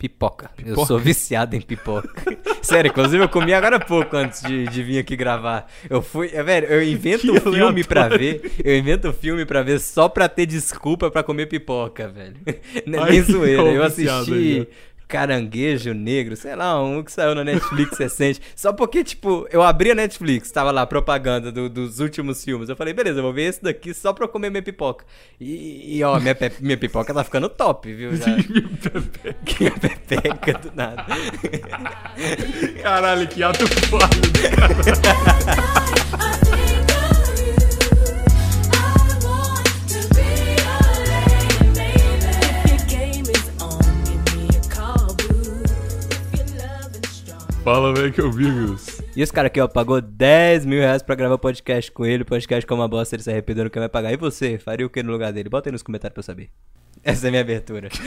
Pipoca. 0.00 0.50
Eu 0.58 0.64
Pipoca? 0.64 0.86
sou 0.86 0.98
viciado 0.98 1.54
em 1.54 1.60
pipoca. 1.60 2.08
Sério, 2.62 2.88
inclusive 2.88 3.22
eu 3.22 3.28
comi 3.28 3.52
agora 3.52 3.76
há 3.76 3.80
pouco 3.80 4.16
antes 4.16 4.40
de, 4.42 4.64
de 4.66 4.82
vir 4.82 4.98
aqui 4.98 5.14
gravar. 5.14 5.70
Eu 5.90 6.00
fui. 6.00 6.30
É, 6.32 6.42
velho, 6.42 6.66
eu 6.68 6.82
invento 6.82 7.30
Que 7.30 7.38
filme 7.40 7.84
pra 7.84 8.04
aleatório. 8.06 8.40
ver. 8.40 8.52
Eu 8.64 8.78
invento 8.78 9.12
filme 9.12 9.44
pra 9.44 9.62
ver 9.62 9.78
só 9.78 10.08
pra 10.08 10.26
ter 10.26 10.46
desculpa 10.46 11.10
pra 11.10 11.22
comer 11.22 11.46
pipoca, 11.46 12.08
velho. 12.08 12.36
Ai, 12.98 13.10
nem 13.10 13.22
zoeira. 13.22 13.62
Eu 13.62 13.84
viciado 13.84 14.20
assisti 14.22 14.32
aí, 14.32 14.68
Caranguejo 15.10 15.92
Negro, 15.92 16.36
sei 16.36 16.54
lá, 16.54 16.80
um 16.82 17.02
que 17.02 17.10
saiu 17.10 17.34
na 17.34 17.42
Netflix 17.42 17.98
recente. 17.98 18.40
Só 18.54 18.72
porque, 18.72 19.02
tipo, 19.02 19.46
eu 19.50 19.60
abri 19.62 19.90
a 19.90 19.94
Netflix, 19.94 20.50
tava 20.52 20.70
lá 20.70 20.86
propaganda 20.86 21.50
do- 21.50 21.68
dos 21.68 21.98
últimos 21.98 22.44
filmes. 22.44 22.68
Eu 22.68 22.76
falei, 22.76 22.94
beleza, 22.94 23.18
eu 23.18 23.22
vou 23.24 23.32
ver 23.32 23.48
esse 23.48 23.62
daqui 23.62 23.92
só 23.92 24.12
pra 24.12 24.24
eu 24.24 24.28
comer 24.28 24.50
minha 24.50 24.62
pipoca. 24.62 25.04
E, 25.40 25.96
e, 25.98 26.04
ó, 26.04 26.18
minha, 26.20 26.34
pe- 26.34 26.52
minha 26.60 26.76
pipoca 26.76 27.12
tá 27.12 27.24
ficando 27.24 27.48
top, 27.48 27.92
viu? 27.92 28.14
Já. 28.14 28.26
minha 29.58 29.72
pepeca 29.72 30.58
do 30.58 30.72
nada. 30.74 31.04
Caralho, 32.82 33.26
que 33.26 33.42
ato 33.42 33.66
falho. 33.66 34.00
Fala, 47.62 47.92
velho, 47.92 48.12
que 48.12 48.20
eu 48.20 48.32
vi, 48.32 48.50
Gus. 48.50 49.02
E 49.14 49.20
esse 49.20 49.32
cara 49.32 49.48
aqui, 49.48 49.60
ó, 49.60 49.68
pagou 49.68 50.00
10 50.00 50.64
mil 50.64 50.80
reais 50.80 51.02
pra 51.02 51.14
gravar 51.14 51.36
podcast 51.36 51.92
com 51.92 52.06
ele. 52.06 52.24
Podcast 52.24 52.66
que 52.66 52.72
é 52.72 52.76
uma 52.76 52.88
bosta, 52.88 53.14
ele 53.14 53.22
se 53.22 53.30
arrependeu, 53.30 53.64
não 53.64 53.70
quer 53.70 53.80
mais 53.80 53.92
pagar. 53.92 54.12
E 54.12 54.16
você, 54.16 54.58
faria 54.58 54.86
o 54.86 54.90
que 54.90 55.02
no 55.02 55.12
lugar 55.12 55.30
dele? 55.32 55.50
Bota 55.50 55.68
aí 55.68 55.72
nos 55.72 55.82
comentários 55.82 56.14
pra 56.14 56.20
eu 56.20 56.24
saber. 56.24 56.48
Essa 57.04 57.26
é 57.26 57.28
a 57.28 57.30
minha 57.30 57.42
abertura. 57.42 57.88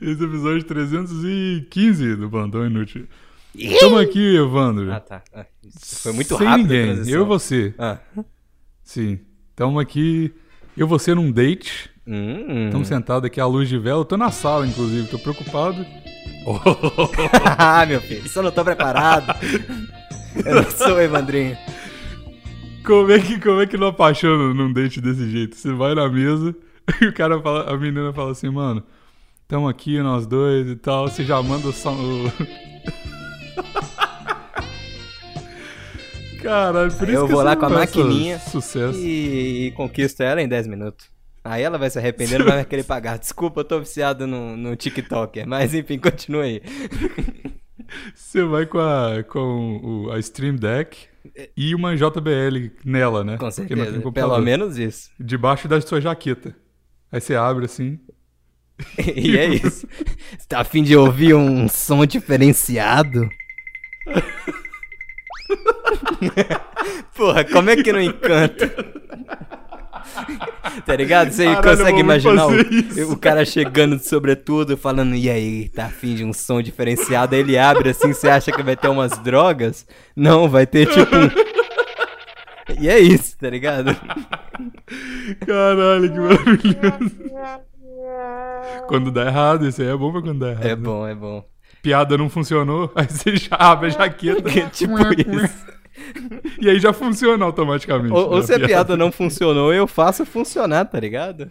Esse 0.00 0.24
episódio 0.24 0.62
315 0.64 2.16
do 2.16 2.28
Bandão 2.28 2.66
Inútil. 2.66 3.06
Estamos 3.54 4.00
aqui, 4.00 4.36
Evandro. 4.36 4.92
ah, 4.92 5.00
tá. 5.00 5.22
Ah, 5.34 5.46
foi 5.74 6.12
muito 6.12 6.36
Sem 6.36 6.46
rápido 6.46 6.72
ninguém, 6.72 7.10
eu 7.10 7.22
e 7.22 7.24
você. 7.24 7.74
Ah. 7.78 7.98
Sim. 8.82 9.18
Estamos 9.50 9.80
aqui, 9.82 10.32
eu 10.76 10.86
e 10.86 10.88
você 10.88 11.14
num 11.14 11.32
date. 11.32 11.89
Hum. 12.10 12.66
Estamos 12.66 12.88
sentados 12.88 13.24
aqui 13.24 13.40
à 13.40 13.46
luz 13.46 13.68
de 13.68 13.78
vela. 13.78 14.00
Eu 14.00 14.04
tô 14.04 14.16
na 14.16 14.32
sala, 14.32 14.66
inclusive, 14.66 15.06
tô 15.06 15.18
preocupado. 15.18 15.86
ah, 17.56 17.86
meu 17.86 18.00
filho, 18.00 18.28
eu 18.34 18.42
não 18.42 18.50
tô 18.50 18.64
preparado. 18.64 19.32
eu 20.44 20.56
não 20.56 20.70
sou 20.70 21.00
Evandrinho. 21.00 21.56
Como 22.84 23.12
é 23.12 23.20
que, 23.20 23.38
como 23.38 23.60
é 23.60 23.66
que 23.66 23.76
não 23.76 23.86
apaixona 23.88 24.52
num 24.52 24.72
date 24.72 25.00
desse 25.00 25.30
jeito? 25.30 25.54
Você 25.54 25.72
vai 25.72 25.94
na 25.94 26.08
mesa 26.08 26.52
e 27.00 27.06
o 27.06 27.12
cara 27.12 27.40
fala, 27.40 27.70
a 27.72 27.76
menina 27.76 28.12
fala 28.12 28.32
assim, 28.32 28.50
mano, 28.50 28.82
tamo 29.46 29.68
aqui 29.68 30.00
nós 30.00 30.26
dois 30.26 30.66
e 30.68 30.74
tal, 30.74 31.06
você 31.06 31.22
já 31.24 31.40
manda 31.40 31.68
o 31.68 31.72
som. 31.72 31.96
Caralho, 36.42 36.90
por 36.92 37.06
Aí 37.06 37.14
isso 37.14 37.22
eu 37.22 37.26
que 37.26 37.34
vou 37.34 37.42
lá 37.42 37.54
com 37.54 37.66
a 37.66 37.68
maquininha 37.68 38.38
Sucesso. 38.38 38.98
E, 38.98 39.66
e 39.66 39.70
conquisto 39.72 40.22
ela 40.22 40.40
em 40.40 40.48
10 40.48 40.66
minutos. 40.68 41.09
Aí 41.42 41.62
ela 41.62 41.78
vai 41.78 41.88
se 41.88 41.98
arrepender, 41.98 42.38
não 42.38 42.46
vai 42.46 42.64
querer 42.64 42.84
pagar. 42.84 43.18
Desculpa, 43.20 43.60
eu 43.60 43.64
tô 43.64 43.80
viciado 43.80 44.26
no, 44.26 44.56
no 44.56 44.76
TikToker. 44.76 45.46
Mas 45.46 45.74
enfim, 45.74 45.98
continua 45.98 46.44
aí. 46.44 46.62
Você 48.14 48.44
vai 48.44 48.66
com 48.66 48.78
a, 48.78 49.24
com 49.24 49.80
o, 49.82 50.12
a 50.12 50.18
Stream 50.20 50.54
Deck 50.54 51.08
e 51.56 51.74
uma 51.74 51.96
JBL 51.96 52.70
nela, 52.84 53.24
né? 53.24 53.36
Com 53.36 53.50
Porque 53.50 53.74
não 53.74 53.84
tem 53.84 53.94
certeza. 53.94 54.12
Pelo 54.12 54.38
menos 54.38 54.78
isso. 54.78 55.10
Debaixo 55.18 55.66
da 55.66 55.80
sua 55.80 56.00
jaqueta. 56.00 56.54
Aí 57.10 57.20
você 57.20 57.34
abre 57.34 57.64
assim. 57.64 57.98
E 59.14 59.36
é 59.36 59.46
isso. 59.46 59.86
Você 60.38 60.46
tá 60.48 60.60
afim 60.60 60.82
de 60.82 60.96
ouvir 60.96 61.34
um 61.34 61.68
som 61.68 62.06
diferenciado? 62.06 63.28
Porra, 67.14 67.44
como 67.44 67.68
é 67.68 67.76
que 67.76 67.92
não 67.92 68.00
encanta? 68.00 68.72
Tá 70.86 70.96
ligado? 70.96 71.30
Você 71.30 71.44
Caralho, 71.44 71.78
consegue 71.78 72.00
imaginar 72.00 72.46
o, 72.46 73.12
o 73.12 73.16
cara 73.16 73.44
chegando 73.44 73.96
de 73.96 74.06
sobretudo 74.06 74.76
falando, 74.76 75.14
e 75.14 75.28
aí, 75.28 75.68
tá 75.68 75.86
afim 75.86 76.14
de 76.14 76.24
um 76.24 76.32
som 76.32 76.62
diferenciado? 76.62 77.34
Aí 77.34 77.40
ele 77.40 77.58
abre 77.58 77.90
assim, 77.90 78.12
você 78.12 78.28
acha 78.28 78.52
que 78.52 78.62
vai 78.62 78.76
ter 78.76 78.88
umas 78.88 79.18
drogas? 79.18 79.86
Não, 80.14 80.48
vai 80.48 80.66
ter 80.66 80.86
tipo 80.86 81.16
um... 81.16 81.28
E 82.80 82.88
é 82.88 82.98
isso, 82.98 83.36
tá 83.36 83.50
ligado? 83.50 83.94
Caralho, 85.46 86.12
que 86.12 86.18
maravilhoso. 86.18 87.30
Quando 88.86 89.10
dá 89.10 89.26
errado, 89.26 89.66
isso 89.66 89.82
aí 89.82 89.88
é 89.88 89.96
bom 89.96 90.12
pra 90.12 90.22
quando 90.22 90.38
dá 90.38 90.50
errado. 90.50 90.66
É 90.66 90.76
bom, 90.76 91.06
é 91.06 91.14
bom. 91.14 91.44
Piada 91.82 92.16
não 92.18 92.28
funcionou, 92.28 92.90
aí 92.96 93.06
você 93.06 93.36
já 93.36 93.56
abre 93.56 93.88
a 93.88 93.90
jaqueta 93.90 94.50
tipo 94.70 94.98
isso. 94.98 95.79
e 96.60 96.68
aí 96.68 96.78
já 96.78 96.92
funciona 96.92 97.44
automaticamente. 97.44 98.12
Ou, 98.12 98.30
ou 98.30 98.36
né, 98.38 98.42
se 98.42 98.54
a 98.54 98.60
piada 98.60 98.96
não 98.96 99.10
funcionou, 99.10 99.72
eu 99.72 99.86
faço 99.86 100.24
funcionar, 100.24 100.84
tá 100.84 100.98
ligado? 100.98 101.50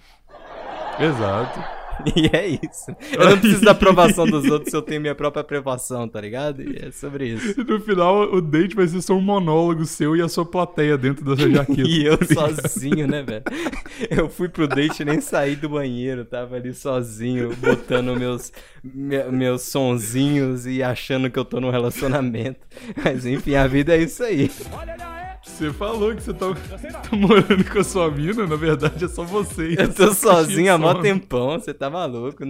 Exato. 1.00 1.79
E 2.16 2.30
é 2.36 2.48
isso. 2.48 2.92
Eu 3.12 3.30
não 3.30 3.38
preciso 3.40 3.64
da 3.66 3.72
aprovação 3.72 4.26
dos 4.26 4.46
outros 4.46 4.70
se 4.72 4.76
eu 4.76 4.82
tenho 4.82 5.02
minha 5.02 5.14
própria 5.16 5.42
aprovação, 5.42 6.08
tá 6.08 6.20
ligado? 6.22 6.62
E 6.62 6.78
é 6.88 6.92
sobre 6.92 7.28
isso. 7.28 7.64
No 7.64 7.80
final, 7.82 8.24
o 8.34 8.42
date 8.42 8.76
vai 8.76 8.88
ser 8.88 9.02
só 9.02 9.14
um 9.14 9.22
monólogo 9.22 9.86
seu 9.86 10.16
e 10.16 10.22
a 10.22 10.28
sua 10.30 10.46
plateia 10.46 10.98
dentro 10.98 11.24
da 11.26 11.36
sua 11.36 11.50
jaqueta. 11.52 11.82
E 11.90 12.06
eu 12.06 12.18
tá 12.18 12.26
sozinho, 12.50 13.08
né, 13.08 13.22
velho? 13.24 13.44
Eu 14.10 14.30
fui 14.30 14.48
pro 14.50 14.68
date 14.68 15.02
e 15.02 15.06
nem 15.06 15.20
saí 15.22 15.56
do 15.56 15.70
banheiro, 15.70 16.24
tava 16.26 16.56
ali 16.56 16.74
sozinho, 16.74 17.56
botando 17.58 18.16
meus, 18.16 18.52
me- 18.84 19.24
meus 19.26 19.64
sonzinhos 19.64 20.66
e 20.66 20.82
achando 20.82 21.30
que 21.30 21.38
eu 21.38 21.46
tô 21.46 21.60
num 21.60 21.70
relacionamento. 21.72 22.60
Mas 23.04 23.26
enfim, 23.26 23.56
a 23.56 23.68
vida 23.68 23.96
é 23.96 24.02
isso 24.02 24.24
aí. 24.24 24.50
Você 25.50 25.74
falou 25.74 26.16
que 26.16 26.24
você 26.24 26.34
tá, 26.34 26.46
tá 27.10 27.16
morando 27.16 27.66
com 27.70 27.80
a 27.80 27.84
sua 27.84 28.10
mina, 28.10 28.48
na 28.48 28.56
verdade 28.56 29.04
é 29.04 29.08
só 29.08 29.24
você. 29.24 29.76
Eu 29.78 29.94
tô 29.94 30.14
sozinho 30.14 30.74
há 30.74 30.78
mó 30.78 30.94
tempão, 30.94 31.60
você 31.60 31.74
tá 31.74 31.90
maluco. 31.90 32.44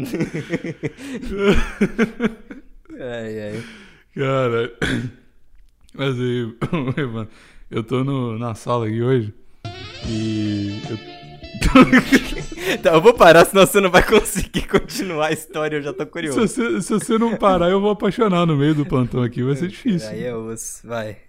ai, 3.00 3.42
ai. 3.42 3.64
Cara, 4.16 4.74
mas 5.94 6.20
aí, 6.20 6.54
Evandro, 7.02 7.30
eu 7.72 7.84
tô 7.84 8.04
no, 8.04 8.38
na 8.38 8.54
sala 8.54 8.88
aqui 8.88 9.02
hoje 9.02 9.34
e 10.06 10.80
eu 10.90 10.98
Tá, 12.84 12.94
eu 12.94 13.02
vou 13.02 13.14
parar, 13.14 13.46
senão 13.46 13.66
você 13.66 13.82
não 13.82 13.90
vai 13.90 14.04
conseguir 14.04 14.68
continuar 14.68 15.28
a 15.28 15.32
história, 15.32 15.78
eu 15.78 15.82
já 15.82 15.92
tô 15.92 16.04
se, 16.04 16.10
curioso. 16.10 16.40
você, 16.40 16.82
se 16.82 16.94
você 16.94 17.18
não 17.18 17.36
parar, 17.36 17.70
eu 17.70 17.82
vou 17.82 17.90
apaixonar 17.90 18.46
no 18.46 18.56
meio 18.56 18.76
do 18.76 18.86
plantão 18.86 19.24
aqui, 19.24 19.42
vai 19.42 19.56
ser 19.56 19.68
difícil. 19.68 20.10
Aí 20.10 20.24
é 20.24 20.36
osso, 20.36 20.88
vai. 20.88 21.29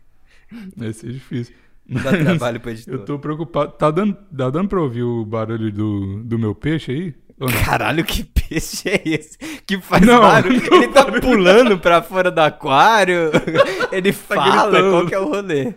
Vai 0.76 0.92
ser 0.92 1.12
difícil. 1.12 1.54
Dá 1.88 2.10
trabalho 2.10 2.60
pro 2.60 2.70
editor. 2.70 2.94
Eu 2.94 3.04
tô 3.04 3.18
preocupado. 3.18 3.72
Tá 3.72 3.90
dando, 3.90 4.14
tá 4.14 4.48
dando 4.50 4.68
pra 4.68 4.80
ouvir 4.80 5.02
o 5.02 5.24
barulho 5.24 5.72
do, 5.72 6.22
do 6.24 6.38
meu 6.38 6.54
peixe 6.54 6.92
aí? 6.92 7.14
Caralho, 7.64 8.04
que 8.04 8.22
peixe 8.22 8.88
é 8.88 9.00
esse? 9.04 9.38
Que 9.66 9.80
faz 9.80 10.04
Não, 10.04 10.20
barulho? 10.20 10.60
não 10.70 10.76
Ele 10.76 10.88
tá 10.88 11.04
pulando 11.20 11.78
pra 11.78 12.02
fora 12.02 12.30
do 12.30 12.38
aquário? 12.38 13.30
Ele 13.90 14.12
fala? 14.12 14.70
gritando. 14.70 14.90
Qual 14.90 15.06
que 15.06 15.14
é 15.14 15.18
o 15.18 15.24
rolê? 15.26 15.74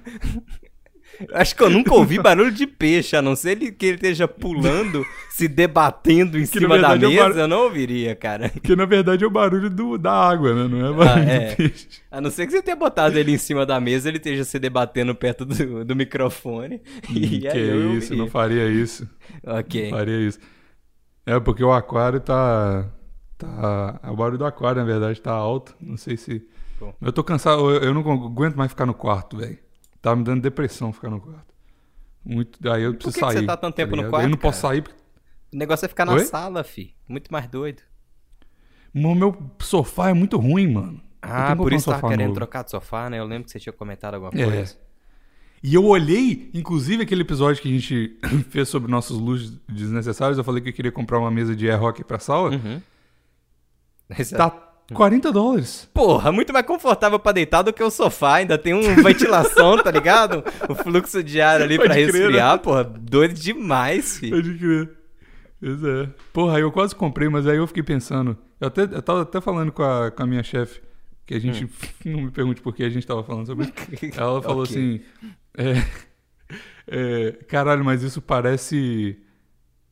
Acho 1.31 1.55
que 1.55 1.63
eu 1.63 1.69
nunca 1.69 1.93
ouvi 1.93 2.19
barulho 2.19 2.51
de 2.51 2.65
peixe, 2.67 3.15
a 3.15 3.21
não 3.21 3.35
ser 3.35 3.51
ele- 3.51 3.71
que 3.71 3.85
ele 3.85 3.95
esteja 3.95 4.27
pulando, 4.27 5.05
se 5.31 5.47
debatendo 5.47 6.37
em 6.37 6.41
Que, 6.41 6.59
cima 6.59 6.77
da 6.79 6.93
é 6.93 6.97
mesa, 6.97 7.29
bar- 7.29 7.37
eu 7.39 7.47
não 7.47 7.63
ouviria, 7.63 8.15
cara. 8.15 8.49
Porque 8.53 8.75
na 8.75 8.85
verdade 8.85 9.23
é 9.23 9.27
o 9.27 9.31
barulho 9.31 9.69
do, 9.69 9.97
da 9.97 10.11
água, 10.13 10.53
né? 10.53 10.67
Não 10.67 10.87
é 10.87 10.93
barulho 11.05 11.29
é. 11.29 11.49
do 11.51 11.55
peixe. 11.55 11.87
A 12.11 12.19
não 12.21 12.29
ser 12.31 12.45
que 12.45 12.51
você 12.51 12.61
tenha 12.61 12.75
botado 12.75 13.17
ele 13.17 13.31
em 13.31 13.37
cima 13.37 13.65
da 13.65 13.79
mesa, 13.79 14.07
ele 14.09 14.17
esteja 14.17 14.43
se 14.43 14.59
debatendo 14.59 15.13
perto 15.15 15.45
do, 15.45 15.85
do 15.85 15.95
microfone. 15.95 16.81
E 17.09 17.39
que 17.39 17.47
eu 17.47 17.97
isso, 17.97 18.15
não 18.15 18.27
faria 18.27 18.67
isso. 18.67 19.07
Ok. 19.45 19.83
Não 19.89 19.97
faria 19.97 20.19
isso. 20.27 20.39
É 21.25 21.39
porque 21.39 21.63
o 21.63 21.71
aquário 21.71 22.19
tá. 22.19 22.89
tá 23.37 23.99
o 24.11 24.15
barulho 24.15 24.37
do 24.37 24.45
aquário, 24.45 24.81
na 24.81 24.85
verdade, 24.85 25.21
tá 25.21 25.31
alto. 25.31 25.73
Não 25.79 25.97
sei 25.97 26.17
se. 26.17 26.45
Pô. 26.79 26.93
Eu 27.01 27.11
tô 27.13 27.23
cansado, 27.23 27.69
eu, 27.71 27.81
eu 27.83 27.93
não 27.93 28.01
aguento 28.11 28.55
mais 28.55 28.71
ficar 28.71 28.85
no 28.85 28.93
quarto, 28.93 29.37
velho. 29.37 29.57
Tá 30.03 30.15
me 30.15 30.23
dando 30.23 30.41
depressão 30.41 30.93
ficar 30.93 31.09
no 31.09 31.19
quarto. 31.19 31.51
Muito. 32.23 32.69
Aí 32.71 32.83
eu 32.83 32.93
preciso 32.93 33.15
que 33.15 33.19
que 33.21 33.25
sair. 33.33 33.39
você 33.39 33.45
tá 33.47 33.57
tanto 33.57 33.73
tempo 33.73 33.91
no 33.91 33.95
ligado? 33.95 34.11
quarto, 34.11 34.25
Eu 34.25 34.29
não 34.29 34.37
posso 34.37 34.61
cara? 34.61 34.73
sair 34.75 34.81
porque. 34.83 34.99
O 35.53 35.57
negócio 35.57 35.85
é 35.85 35.87
ficar 35.89 36.05
na 36.05 36.13
Oi? 36.13 36.25
sala, 36.25 36.63
fi. 36.63 36.93
Muito 37.07 37.31
mais 37.31 37.47
doido. 37.47 37.81
O 38.93 39.15
meu 39.15 39.51
sofá 39.61 40.09
é 40.09 40.13
muito 40.13 40.37
ruim, 40.37 40.71
mano. 40.71 41.01
Ah, 41.21 41.47
que 41.51 41.55
por 41.55 41.57
comprar 41.63 41.73
um 41.73 41.77
isso 41.77 41.89
tava 41.89 42.09
querendo 42.09 42.27
novo. 42.27 42.35
trocar 42.35 42.63
de 42.63 42.71
sofá, 42.71 43.09
né? 43.09 43.17
Eu 43.19 43.25
lembro 43.25 43.45
que 43.45 43.51
você 43.51 43.59
tinha 43.59 43.71
comentado 43.73 44.15
alguma 44.15 44.31
É. 44.39 44.43
coisa. 44.45 44.77
E 45.63 45.73
eu 45.73 45.85
olhei, 45.85 46.51
inclusive 46.53 47.01
aquele 47.03 47.21
episódio 47.21 47.61
que 47.61 47.69
a 47.69 47.71
gente 47.71 48.19
fez 48.51 48.67
sobre 48.67 48.91
nossos 48.91 49.17
luxos 49.17 49.57
desnecessários, 49.69 50.37
eu 50.37 50.43
falei 50.43 50.61
que 50.61 50.67
eu 50.69 50.73
queria 50.73 50.91
comprar 50.91 51.17
uma 51.19 51.31
mesa 51.31 51.55
de 51.55 51.69
air 51.71 51.81
hockey 51.81 52.03
pra 52.03 52.19
sala. 52.19 52.49
Uhum. 52.51 52.81
Tá 54.37 54.72
40 54.91 55.31
dólares. 55.31 55.89
Porra, 55.93 56.31
muito 56.31 56.51
mais 56.51 56.65
confortável 56.65 57.17
pra 57.19 57.31
deitar 57.31 57.61
do 57.61 57.71
que 57.71 57.81
o 57.83 57.89
sofá. 57.89 58.35
Ainda 58.35 58.57
tem 58.57 58.73
um 58.73 58.95
ventilação, 59.03 59.77
tá 59.81 59.89
ligado? 59.91 60.43
O 60.69 60.75
fluxo 60.75 61.23
de 61.23 61.39
ar 61.41 61.61
ali 61.61 61.77
pra 61.77 61.89
crer, 61.89 62.11
resfriar, 62.11 62.53
né? 62.53 62.57
porra. 62.57 62.83
Doido 62.83 63.33
demais, 63.33 64.17
fi. 64.17 64.29
Pode 64.29 64.53
crer. 64.57 64.89
Pois 65.59 65.83
é. 65.83 66.09
Porra, 66.33 66.59
eu 66.59 66.71
quase 66.71 66.95
comprei, 66.95 67.29
mas 67.29 67.47
aí 67.47 67.57
eu 67.57 67.67
fiquei 67.67 67.83
pensando. 67.83 68.37
Eu, 68.59 68.67
até, 68.67 68.83
eu 68.83 69.01
tava 69.01 69.21
até 69.21 69.39
falando 69.39 69.71
com 69.71 69.83
a, 69.83 70.11
com 70.11 70.23
a 70.23 70.25
minha 70.27 70.43
chefe, 70.43 70.81
que 71.25 71.33
a 71.33 71.39
gente. 71.39 71.67
Não 72.05 72.21
me 72.21 72.31
pergunte 72.31 72.61
por 72.61 72.75
que 72.75 72.83
a 72.83 72.89
gente 72.89 73.05
tava 73.07 73.23
falando 73.23 73.45
sobre 73.45 73.65
isso. 73.65 73.73
Ela 74.19 74.41
falou 74.41 74.63
Ok. 74.63 74.75
assim. 74.75 75.01
é, 75.57 75.83
é, 76.87 77.31
caralho, 77.47 77.83
mas 77.83 78.03
isso 78.03 78.21
parece. 78.21 79.17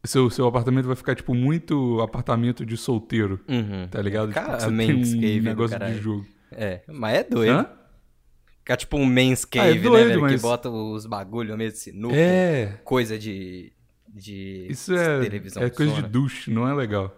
Seu, 0.03 0.29
seu 0.31 0.47
apartamento 0.47 0.85
vai 0.87 0.95
ficar, 0.95 1.13
tipo, 1.15 1.33
muito 1.35 2.01
apartamento 2.01 2.65
de 2.65 2.75
solteiro, 2.75 3.39
Uhum. 3.47 3.87
tá 3.89 4.01
ligado? 4.01 4.31
Cara, 4.31 4.57
tipo, 4.57 4.71
você 4.71 4.75
tem 4.77 4.95
um 4.95 5.37
do 5.39 5.43
negócio 5.43 5.77
de 5.79 5.97
jogo. 5.99 6.25
É, 6.51 6.81
mas 6.87 7.17
é 7.19 7.23
doido. 7.23 7.51
Hã? 7.51 7.69
Ficar 8.59 8.77
tipo 8.77 8.97
um 8.97 9.05
men's 9.05 9.43
Ah, 9.43 9.57
é 9.57 9.73
cave, 9.73 9.79
doido, 9.79 9.93
né, 9.97 10.03
velho? 10.09 10.25
Que 10.25 10.31
mas- 10.33 10.41
bota 10.41 10.69
os 10.69 11.05
bagulho 11.05 11.55
meio 11.57 11.71
de 11.71 11.77
sinuca. 11.77 12.15
É. 12.15 12.79
Coisa 12.83 13.17
de. 13.17 13.71
de 14.07 14.67
Isso 14.69 14.93
é, 14.93 15.19
televisão 15.21 15.63
é 15.63 15.69
coisa 15.69 15.91
de 15.93 15.97
zona. 16.01 16.09
douche, 16.09 16.51
não 16.51 16.67
é 16.67 16.73
legal. 16.73 17.15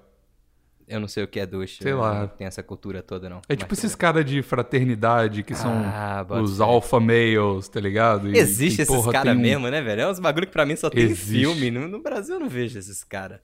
Eu 0.94 1.00
não 1.00 1.07
sei 1.07 1.24
o 1.24 1.28
que 1.28 1.40
é 1.40 1.45
duche. 1.45 1.81
Sei 1.81 1.94
lá. 1.94 2.22
Não 2.22 2.28
tem 2.28 2.45
essa 2.48 2.62
cultura 2.62 3.01
toda, 3.01 3.30
não. 3.30 3.42
É 3.50 3.56
tipo 3.56 3.72
Mas 3.72 3.80
esses 3.80 3.95
caras 3.95 4.24
de 4.25 4.42
fraternidade 4.42 5.44
que 5.44 5.56
são 5.56 5.72
Ah, 5.86 6.25
os 6.42 6.60
alpha 6.62 7.00
males, 7.00 7.68
tá 7.68 7.80
ligado? 7.80 8.30
E 8.30 8.38
Existe 8.38 8.78
que, 8.78 8.81
esses 8.84 9.06
caras 9.07 9.36
um- 9.36 9.40
mesmo, 9.40 9.68
né, 9.69 9.81
velho? 9.81 10.01
É 10.01 10.07
uns 10.10 10.19
bagulho 10.19 10.45
que 10.48 10.54
pra 10.54 10.66
mim 10.66 10.75
só 10.75 10.90
tem 10.90 11.04
Existe. 11.04 11.40
filme. 11.40 11.72
No, 11.72 11.88
no 11.88 12.01
Brasil 12.01 12.36
eu 12.36 12.40
não 12.40 12.50
vejo 12.50 12.78
esses 12.78 13.04
caras. 13.04 13.40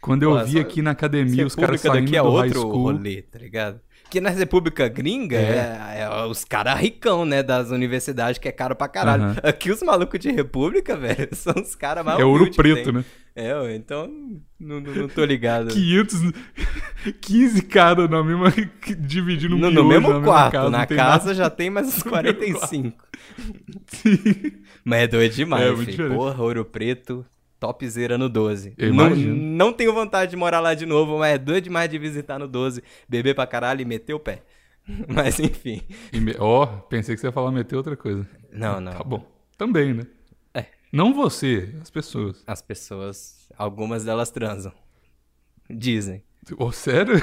Quando 0.00 0.22
eu 0.24 0.30
Porra, 0.30 0.44
vi 0.44 0.52
só- 0.54 0.60
aqui 0.60 0.82
na 0.82 0.90
academia 0.92 1.46
os 1.46 1.54
caras 1.54 1.80
saindo 1.80 2.00
daqui 2.04 2.16
é 2.16 2.22
do 2.22 2.30
high 2.30 2.46
outro 2.46 2.60
school. 2.60 2.82
rolê, 2.82 3.22
tá 3.22 3.38
ligado? 3.38 3.80
Porque 4.02 4.20
na 4.22 4.30
República 4.30 4.88
Gringa 4.88 5.36
é, 5.36 6.00
é 6.00 6.24
os 6.24 6.42
caras 6.42 6.78
ricão, 6.80 7.26
né? 7.26 7.42
Das 7.42 7.70
universidades 7.70 8.38
que 8.38 8.48
é 8.48 8.52
caro 8.52 8.74
pra 8.74 8.88
caralho. 8.88 9.22
Aham. 9.24 9.36
Aqui 9.42 9.70
os 9.70 9.82
malucos 9.82 10.18
de 10.18 10.30
República, 10.30 10.96
velho, 10.96 11.28
são 11.36 11.52
os 11.60 11.74
caras 11.74 12.02
mais 12.04 12.18
É 12.18 12.24
ouro 12.24 12.48
que 12.50 12.56
preto, 12.56 12.90
né? 12.90 13.04
É, 13.40 13.76
então 13.76 14.08
não, 14.58 14.80
não, 14.80 14.94
não 14.94 15.08
tô 15.08 15.24
ligado. 15.24 15.68
500, 15.68 16.32
15 17.20 17.62
caras 17.62 18.10
na 18.10 18.22
mesma. 18.24 18.52
dividindo 18.98 19.54
um 19.54 19.58
no, 19.58 19.70
no 19.70 19.84
mesmo 19.84 20.12
na 20.12 20.20
quarto, 20.20 20.52
casa, 20.52 20.70
na 20.70 20.86
casa 20.86 21.26
nada. 21.26 21.34
já 21.34 21.48
tem 21.50 21.70
mais 21.70 21.86
uns 21.96 22.02
45. 22.02 22.96
Sim. 23.86 24.52
Mas 24.84 25.02
é 25.02 25.06
doido 25.06 25.34
demais, 25.34 25.80
É, 25.80 25.84
filho. 25.84 26.14
Porra, 26.14 26.42
Ouro 26.42 26.64
Preto, 26.64 27.24
topzera 27.60 28.18
no 28.18 28.28
12. 28.28 28.74
Eu 28.76 28.92
não, 28.92 29.06
imagino. 29.06 29.34
não 29.36 29.72
tenho 29.72 29.92
vontade 29.92 30.30
de 30.32 30.36
morar 30.36 30.60
lá 30.60 30.74
de 30.74 30.86
novo, 30.86 31.18
mas 31.18 31.34
é 31.34 31.38
doido 31.38 31.64
demais 31.64 31.88
de 31.88 31.98
visitar 31.98 32.38
no 32.38 32.48
12, 32.48 32.82
beber 33.08 33.34
pra 33.34 33.46
caralho 33.46 33.82
e 33.82 33.84
meter 33.84 34.14
o 34.14 34.18
pé. 34.20 34.42
Mas 35.06 35.38
enfim. 35.38 35.82
E 36.10 36.18
me- 36.18 36.34
Ó, 36.38 36.64
pensei 36.64 37.14
que 37.14 37.20
você 37.20 37.26
ia 37.26 37.32
falar 37.32 37.52
meter 37.52 37.76
outra 37.76 37.94
coisa. 37.94 38.26
Não, 38.50 38.80
não. 38.80 38.92
Tá 38.92 39.04
bom. 39.04 39.22
Também, 39.58 39.92
né? 39.92 40.06
Não 40.92 41.12
você, 41.12 41.74
as 41.82 41.90
pessoas. 41.90 42.42
As 42.46 42.62
pessoas, 42.62 43.48
algumas 43.56 44.04
delas 44.04 44.30
transam. 44.30 44.72
Dizem. 45.68 46.22
Ô, 46.56 46.72
sério? 46.72 47.16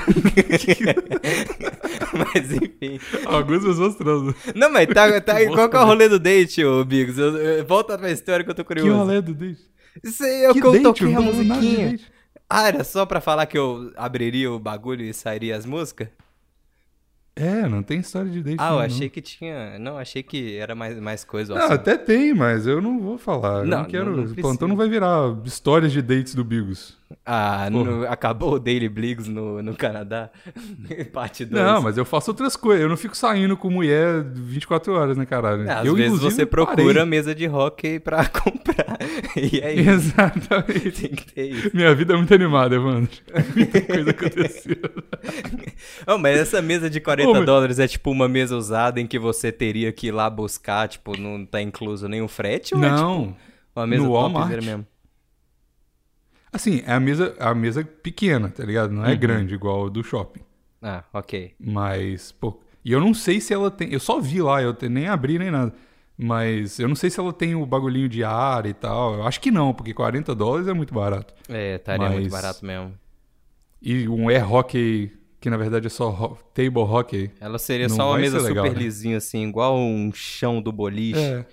Mas 2.14 2.52
enfim. 2.52 3.00
Algumas 3.26 3.64
pessoas 3.64 3.96
transam. 3.96 4.34
Não, 4.56 4.70
mas 4.70 4.88
tá, 4.88 5.20
tá, 5.22 5.36
Que 5.38 5.48
qual 5.48 5.70
que 5.70 5.76
é 5.76 5.80
o 5.80 5.86
rolê 5.86 6.08
do 6.08 6.20
date, 6.20 6.64
ô 6.64 6.84
Biggs? 6.86 7.20
Eu- 7.20 7.38
eu- 7.38 7.66
Volta 7.66 7.98
pra 7.98 8.12
história 8.12 8.44
que 8.46 8.52
eu 8.52 8.56
tô 8.56 8.64
Que 8.64 8.68
curioso. 8.68 8.96
rolê 8.98 9.22
do 9.22 9.34
date? 9.34 9.62
Isso 10.04 10.24
aí 10.24 10.44
é 10.44 10.52
o 10.52 10.54
Que 10.54 10.62
que 10.62 10.68
eu 10.68 10.84
toquei 10.84 11.16
Eu 11.16 11.18
a 11.18 11.22
musiquinha. 11.22 12.00
Ah, 12.50 12.68
era 12.68 12.84
só 12.84 13.06
pra 13.06 13.20
falar 13.20 13.46
que 13.48 13.58
eu 13.58 13.92
abriria 13.96 14.52
o 14.52 14.60
bagulho 14.60 15.04
e 15.04 15.14
sairia 15.14 15.58
as 15.58 15.66
músicas? 15.66 16.08
É, 17.38 17.68
não 17.68 17.84
tem 17.84 18.00
história 18.00 18.32
de 18.32 18.42
date. 18.42 18.56
Ah, 18.60 18.70
eu 18.70 18.72
não, 18.76 18.80
achei 18.80 19.10
que 19.10 19.22
tinha. 19.22 19.78
Não, 19.78 19.98
achei 19.98 20.24
que 20.24 20.56
era 20.56 20.74
mais, 20.74 20.98
mais 21.00 21.26
coisa. 21.26 21.54
Não, 21.54 21.60
assunto. 21.60 21.74
até 21.74 21.98
tem, 21.98 22.34
mas 22.34 22.66
eu 22.66 22.82
não 22.82 22.98
vou 23.00 23.18
falar. 23.18 23.60
Eu 23.60 23.66
Não, 23.66 23.80
não, 23.80 23.86
quero. 23.86 24.06
não- 24.16 24.24
não 24.24 24.32
o 24.32 24.36
plantão 24.36 24.68
não 24.70 24.76
vai 24.78 24.88
virar 24.88 25.36
histórias 25.44 25.92
de 25.92 26.02
dates 26.02 26.34
do 26.34 26.46
Bigos. 26.46 26.98
Ah, 27.24 27.70
no- 27.70 28.06
acabou 28.08 28.54
o 28.54 28.60
Daily 28.60 28.90
Bliggs 28.90 29.30
no, 29.30 29.62
no 29.62 29.76
Canadá. 29.76 30.30
Parte 31.14 31.46
2. 31.46 31.64
Não, 31.64 31.82
mas 31.82 31.98
eu 31.98 32.06
faço 32.06 32.32
outras 32.32 32.56
coisas. 32.56 32.82
Eu 32.82 32.90
não 32.90 32.98
fico 32.98 33.16
saindo 33.16 33.56
com 33.56 33.70
mulher 33.70 34.24
24 34.24 34.92
horas, 34.94 35.16
né, 35.18 35.26
caralho? 35.26 35.70
Às 35.72 35.86
eu, 35.86 35.96
vezes 35.96 36.20
você 36.20 36.46
parei. 36.46 36.66
procura 36.76 37.06
mesa 37.06 37.34
de 37.36 37.48
hockey 37.48 38.00
pra 38.00 38.26
comprar. 38.30 38.98
E 39.38 39.60
é 39.60 39.74
isso. 39.74 39.90
Exatamente. 39.92 40.92
Tem 40.92 41.10
que 41.12 41.32
ter 41.34 41.46
isso. 41.52 41.70
Minha 41.76 41.94
vida 41.94 42.14
é 42.14 42.18
muito 42.18 42.34
animada, 42.34 42.80
mano. 42.80 43.08
Muita 43.56 43.82
coisa 43.82 44.10
aconteceu. 44.10 44.78
Oh, 46.08 46.18
mas 46.18 46.40
essa 46.40 46.62
mesa 46.62 46.90
de 46.90 47.00
40 47.00 47.30
Ô, 47.30 47.34
mas- 47.36 47.46
dólares 47.46 47.80
é 47.80 47.88
tipo 47.88 48.10
uma 48.12 48.28
mesa 48.28 48.56
usada 48.58 49.00
em 49.00 49.06
que 49.08 49.20
você 49.20 49.52
teria 49.52 49.92
que 49.92 50.08
ir 50.08 50.12
lá 50.12 50.30
buscar, 50.30 50.88
tipo, 50.88 51.16
não 51.18 51.46
tá 51.46 51.62
incluso 51.62 52.08
nenhum 52.08 52.28
frete? 52.28 52.74
Ou 52.76 52.84
é 52.84 52.90
tipo 52.90 53.00
Não. 53.02 53.36
uma 53.76 53.86
mesa 53.88 54.04
no 54.04 54.12
Walmart. 54.14 54.46
topzera 54.50 54.62
mesmo? 54.66 54.88
Assim, 56.56 56.82
é 56.86 56.94
a 56.94 57.00
mesa, 57.00 57.36
a 57.40 57.54
mesa 57.54 57.84
pequena, 57.84 58.50
tá 58.50 58.64
ligado? 58.64 58.92
Não 58.92 59.06
é 59.06 59.12
Uhum. 59.12 59.20
grande 59.20 59.54
igual 59.54 59.88
a 59.88 59.90
do 59.90 60.04
shopping. 60.04 60.42
Ah, 60.82 61.04
ok. 61.14 61.54
Mas, 61.60 62.32
pô. 62.32 62.60
E 62.84 62.92
eu 62.92 63.00
não 63.00 63.14
sei 63.14 63.42
se 63.42 63.54
ela 63.54 63.70
tem. 63.72 63.92
Eu 63.92 64.00
só 64.00 64.20
vi 64.20 64.42
lá, 64.42 64.62
eu 64.62 64.76
nem 64.90 65.08
abri 65.08 65.38
nem 65.40 65.52
nada. 65.52 65.74
Mas 66.18 66.80
eu 66.80 66.88
não 66.88 66.96
sei 66.96 67.10
se 67.10 67.20
ela 67.20 67.34
tem 67.34 67.56
o 67.56 67.66
bagulhinho 67.66 68.08
de 68.08 68.24
ar 68.24 68.66
e 68.66 68.74
tal. 68.74 69.16
Eu 69.16 69.28
acho 69.28 69.42
que 69.42 69.52
não, 69.52 69.74
porque 69.74 69.94
40 69.94 70.34
dólares 70.34 70.68
é 70.68 70.74
muito 70.74 70.94
barato. 70.94 71.34
É, 71.50 71.76
estaria 71.76 72.10
muito 72.10 72.24
Mas- 72.24 72.32
barato 72.32 72.66
mesmo. 72.66 72.94
E 73.82 74.08
um 74.08 74.30
air 74.30 74.50
hockey, 74.50 75.12
que 75.42 75.50
na 75.50 75.58
verdade 75.58 75.88
é 75.88 75.90
só 75.90 76.10
ho- 76.10 76.38
table 76.54 76.80
hockey. 76.84 77.32
Ela 77.42 77.60
seria 77.60 77.90
só 77.90 78.12
uma 78.12 78.18
mesa 78.18 78.40
legal, 78.42 78.66
super 78.66 78.78
né? 78.78 78.84
lisinha, 78.84 79.18
assim, 79.18 79.46
igual 79.48 79.78
um 79.78 80.12
chão 80.14 80.62
do 80.62 80.72
boliche. 80.72 81.20
É, 81.20 81.46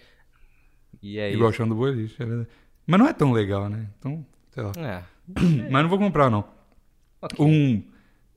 E 1.03 1.19
é 1.19 1.33
igual 1.33 1.51
isso. 1.51 1.57
chão 1.57 1.69
do 1.69 1.75
boliche, 1.75 2.23
é 2.23 2.25
verdade. 2.27 2.49
Mas 2.87 3.01
não 3.01 3.07
é 3.09 3.13
tão 3.13 3.33
legal, 3.33 3.69
né? 3.69 3.89
Então, 3.99 4.25
sei 4.53 4.63
lá. 4.63 4.73
É. 4.77 5.03
Mas 5.71 5.83
não 5.83 5.89
vou 5.89 5.99
comprar, 5.99 6.31
não. 6.31 6.45
ok. 7.21 7.45
Um. 7.45 7.83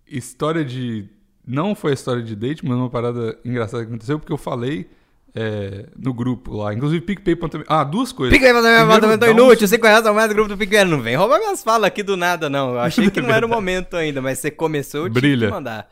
História 0.07 0.63
de. 0.63 1.07
Não 1.47 1.75
foi 1.75 1.91
a 1.91 1.93
história 1.93 2.21
de 2.23 2.35
date, 2.35 2.65
mas 2.65 2.75
uma 2.77 2.89
parada 2.89 3.37
engraçada 3.45 3.83
que 3.83 3.89
aconteceu, 3.89 4.17
porque 4.19 4.33
eu 4.33 4.37
falei 4.37 4.89
é, 5.35 5.85
no 5.97 6.13
grupo 6.13 6.55
lá. 6.57 6.73
Inclusive, 6.73 7.01
PicPay.me. 7.05 7.63
Ah, 7.67 7.83
duas 7.83 8.11
coisas. 8.11 8.33
PicPay 8.35 8.51
pra 8.53 8.61
minha 8.61 8.71
Primeiro, 8.77 8.91
apartamento 8.93 9.19
dá 9.19 9.27
um- 9.27 9.31
inútil, 9.47 9.67
5 9.67 9.85
reais 9.85 10.05
ao 10.05 10.13
mais 10.13 10.27
do 10.29 10.33
grupo 10.35 10.49
do 10.49 10.57
PicPay. 10.57 10.85
Não 10.85 11.01
vem 11.01 11.15
roubar 11.15 11.39
minhas 11.39 11.63
falas 11.63 11.87
aqui 11.87 12.01
do 12.03 12.15
nada, 12.17 12.49
não. 12.49 12.73
Eu 12.73 12.79
achei 12.79 13.09
que 13.11 13.19
não 13.21 13.29
era 13.29 13.45
o 13.45 13.49
momento 13.49 13.95
ainda, 13.95 14.21
mas 14.21 14.39
você 14.39 14.49
começou, 14.49 15.01
eu 15.01 15.09
tinha 15.09 15.21
Brilha. 15.21 15.47
que 15.47 15.53
mandar. 15.53 15.89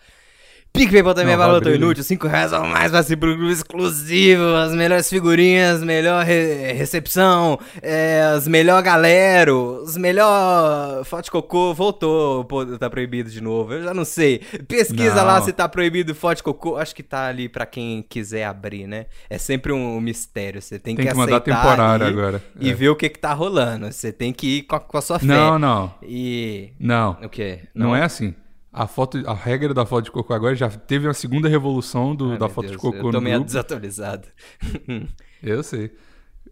PicPay 0.74 1.04
Não, 1.04 1.14
vai, 1.14 1.14
apartamento 1.14 1.64
brilha. 1.66 1.76
inútil, 1.76 2.04
5 2.04 2.28
reais 2.28 2.52
ao 2.52 2.66
mais, 2.66 2.92
vai 2.92 3.04
ser 3.04 3.16
pro 3.18 3.38
grupo 3.38 3.52
exclusivo, 3.52 4.56
as 4.56 4.74
melhores 4.74 5.08
figurinhas, 5.08 5.84
melhor 5.84 6.26
re- 6.26 6.74
recepção, 6.74 7.60
é, 7.80 8.24
as 8.36 8.48
melhor 8.48 8.82
galera, 8.82 9.54
os 9.56 9.96
melhor 9.96 11.06
foto 11.06 11.26
de 11.26 11.32
cocô, 11.32 11.76
voltou, 11.76 12.44
pô, 12.46 12.66
tá 12.66 12.90
proibido 12.90 13.30
de 13.30 13.40
novo, 13.40 13.74
eu 13.74 13.84
já 13.84 13.94
não 13.94 14.04
sei. 14.04 14.40
Pesquisa 14.68 15.14
Não. 15.16 15.26
lá 15.26 15.42
se 15.44 15.54
tá 15.54 15.70
proibido 15.70 16.16
foto 16.16 16.38
de 16.38 16.44
cocô, 16.44 16.76
acho 16.78 16.96
que 16.96 17.04
tá 17.04 17.28
ali 17.28 17.48
pra 17.48 17.68
quem 17.68 18.02
quiser 18.10 18.46
abrir, 18.46 18.88
né? 18.88 19.06
É 19.30 19.38
sempre 19.38 19.72
um 19.72 20.02
mistério, 20.02 20.60
você 20.60 20.80
tem, 20.80 20.96
Tem 20.96 21.06
que, 21.06 21.12
que 21.12 21.18
mandar 21.18 21.40
temporário 21.42 22.08
agora. 22.08 22.42
E 22.60 22.72
É. 22.72 22.74
ver 22.74 22.90
o 22.90 22.96
que 22.96 23.10
que 23.10 23.20
tá 23.20 23.32
rolando, 23.32 23.92
você 23.92 24.12
tem 24.12 24.34
que 24.34 24.58
ir 24.58 24.62
com 24.64 24.76
a, 24.76 24.80
com 24.80 24.98
a 24.98 25.02
sua 25.02 25.20
fé. 25.20 25.26
Não, 25.28 25.60
não. 25.60 25.94
E... 26.02 26.72
Não. 26.80 27.12
O 27.24 27.30
quê? 27.30 27.60
Não, 27.76 27.96
é 27.96 28.02
assim. 28.04 28.34
A, 28.74 28.88
foto, 28.88 29.22
a 29.30 29.34
regra 29.36 29.72
da 29.74 29.86
foto 29.86 30.06
de 30.06 30.12
cocô 30.12 30.34
agora 30.34 30.56
já 30.56 30.68
teve 30.68 31.08
a 31.08 31.14
segunda 31.14 31.48
revolução 31.48 32.16
do, 32.16 32.32
Ai, 32.32 32.38
da 32.40 32.50
foto 32.50 32.66
de 32.66 32.72
Deus, 32.72 32.82
cocô 32.82 32.98
Eu 32.98 33.04
no 33.04 33.12
tô 33.12 33.22
meio 33.22 33.36
grupo. 33.36 33.46
desatualizado. 33.46 34.28
Eu 35.44 35.62
sei. 35.64 35.92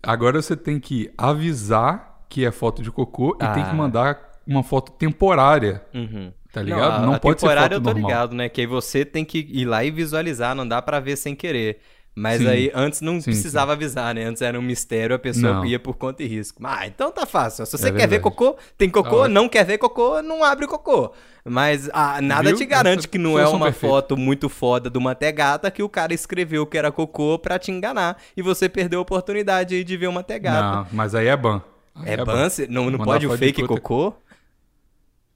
Agora 0.04 0.42
você 0.42 0.56
tem 0.56 0.80
que 0.80 1.12
avisar 1.18 2.24
que 2.30 2.46
é 2.46 2.52
foto 2.52 2.82
de 2.82 2.92
cocô 2.92 3.36
e 3.36 3.40
tem 3.54 3.64
Ah. 3.64 3.70
que 3.70 3.76
mandar 3.76 4.32
uma 4.48 4.64
foto 4.64 4.92
temporária, 4.94 5.84
Uhum. 5.94 6.32
tá 6.52 6.62
ligado? 6.62 6.92
a- 6.94 7.00
Não, 7.00 7.14
a 7.16 7.20
pode 7.20 7.40
ser 7.40 7.48
temporária 7.48 7.76
foto 7.78 7.88
eu 7.88 7.94
tô 7.94 8.00
normal. 8.00 8.10
ligado, 8.12 8.36
né? 8.36 8.50
Que 8.50 8.62
aí 8.62 8.68
você 8.68 9.04
tem 9.06 9.26
que 9.26 9.40
ir 9.52 9.66
lá 9.66 9.84
e 9.84 9.92
visualizar, 9.92 10.56
não 10.56 10.68
dá 10.68 10.82
pra 10.82 11.00
ver 11.00 11.16
sem 11.18 11.36
querer. 11.36 11.80
Mas 12.14 12.42
Sim. 12.42 12.48
aí 12.48 12.72
antes 12.76 13.00
não 13.00 13.20
Sim, 13.22 13.32
precisava 13.32 13.72
avisar, 13.72 14.14
né? 14.14 14.26
Antes 14.26 14.42
era 14.42 14.60
um 14.60 14.62
mistério, 14.62 15.16
a 15.16 15.20
pessoa 15.20 15.54
Não. 15.54 15.66
ia 15.66 15.80
por 15.80 15.96
conta 15.96 16.22
e 16.22 16.28
risco. 16.28 16.62
Ah, 16.66 16.86
então 16.86 17.10
tá 17.10 17.26
fácil. 17.26 17.66
Se 17.66 17.78
você 17.78 17.88
É 17.88 17.92
quer 17.94 18.08
ver 18.08 18.20
cocô, 18.20 18.58
tem 18.78 18.90
cocô. 18.90 19.22
ótimo. 19.22 19.34
não 19.34 19.48
quer 19.48 19.64
ver 19.66 19.78
cocô, 19.78 20.22
não 20.22 20.44
abre 20.44 20.68
cocô. 20.68 21.14
Mas 21.46 21.90
ah, 21.94 22.22
nada 22.22 22.50
Viu? 22.50 22.58
te 22.58 22.66
garante 22.66 23.08
que 23.08 23.18
não 23.18 23.40
é 23.40 23.48
uma 23.48 23.72
foto 23.72 24.18
muito 24.18 24.50
foda 24.50 24.90
de 24.90 24.98
uma 24.98 25.16
tegata 25.16 25.72
que 25.72 25.82
o 25.82 25.88
cara 25.90 26.14
escreveu 26.14 26.66
que 26.66 26.78
era 26.78 26.92
cocô 26.92 27.40
pra 27.40 27.58
te 27.58 27.72
enganar. 27.72 28.18
E 28.36 28.42
você 28.42 28.68
perdeu 28.68 29.00
a 29.00 29.04
oportunidade 29.04 29.74
aí 29.74 29.84
de 29.84 29.96
ver 29.96 30.08
uma 30.08 30.22
tegata. 30.22 30.78
Não, 30.78 30.88
mas 30.92 31.16
aí 31.16 31.28
é 31.28 31.38
ban. 31.38 31.62
Aí 31.96 32.14
É 32.14 32.18
ban? 32.26 32.50
Cê- 32.50 32.68
Não, 32.70 32.86
não 32.86 33.00
Mandar 33.00 33.06
pode 33.06 33.26
o 33.28 33.38
fake 33.38 33.66
cocô? 33.66 34.14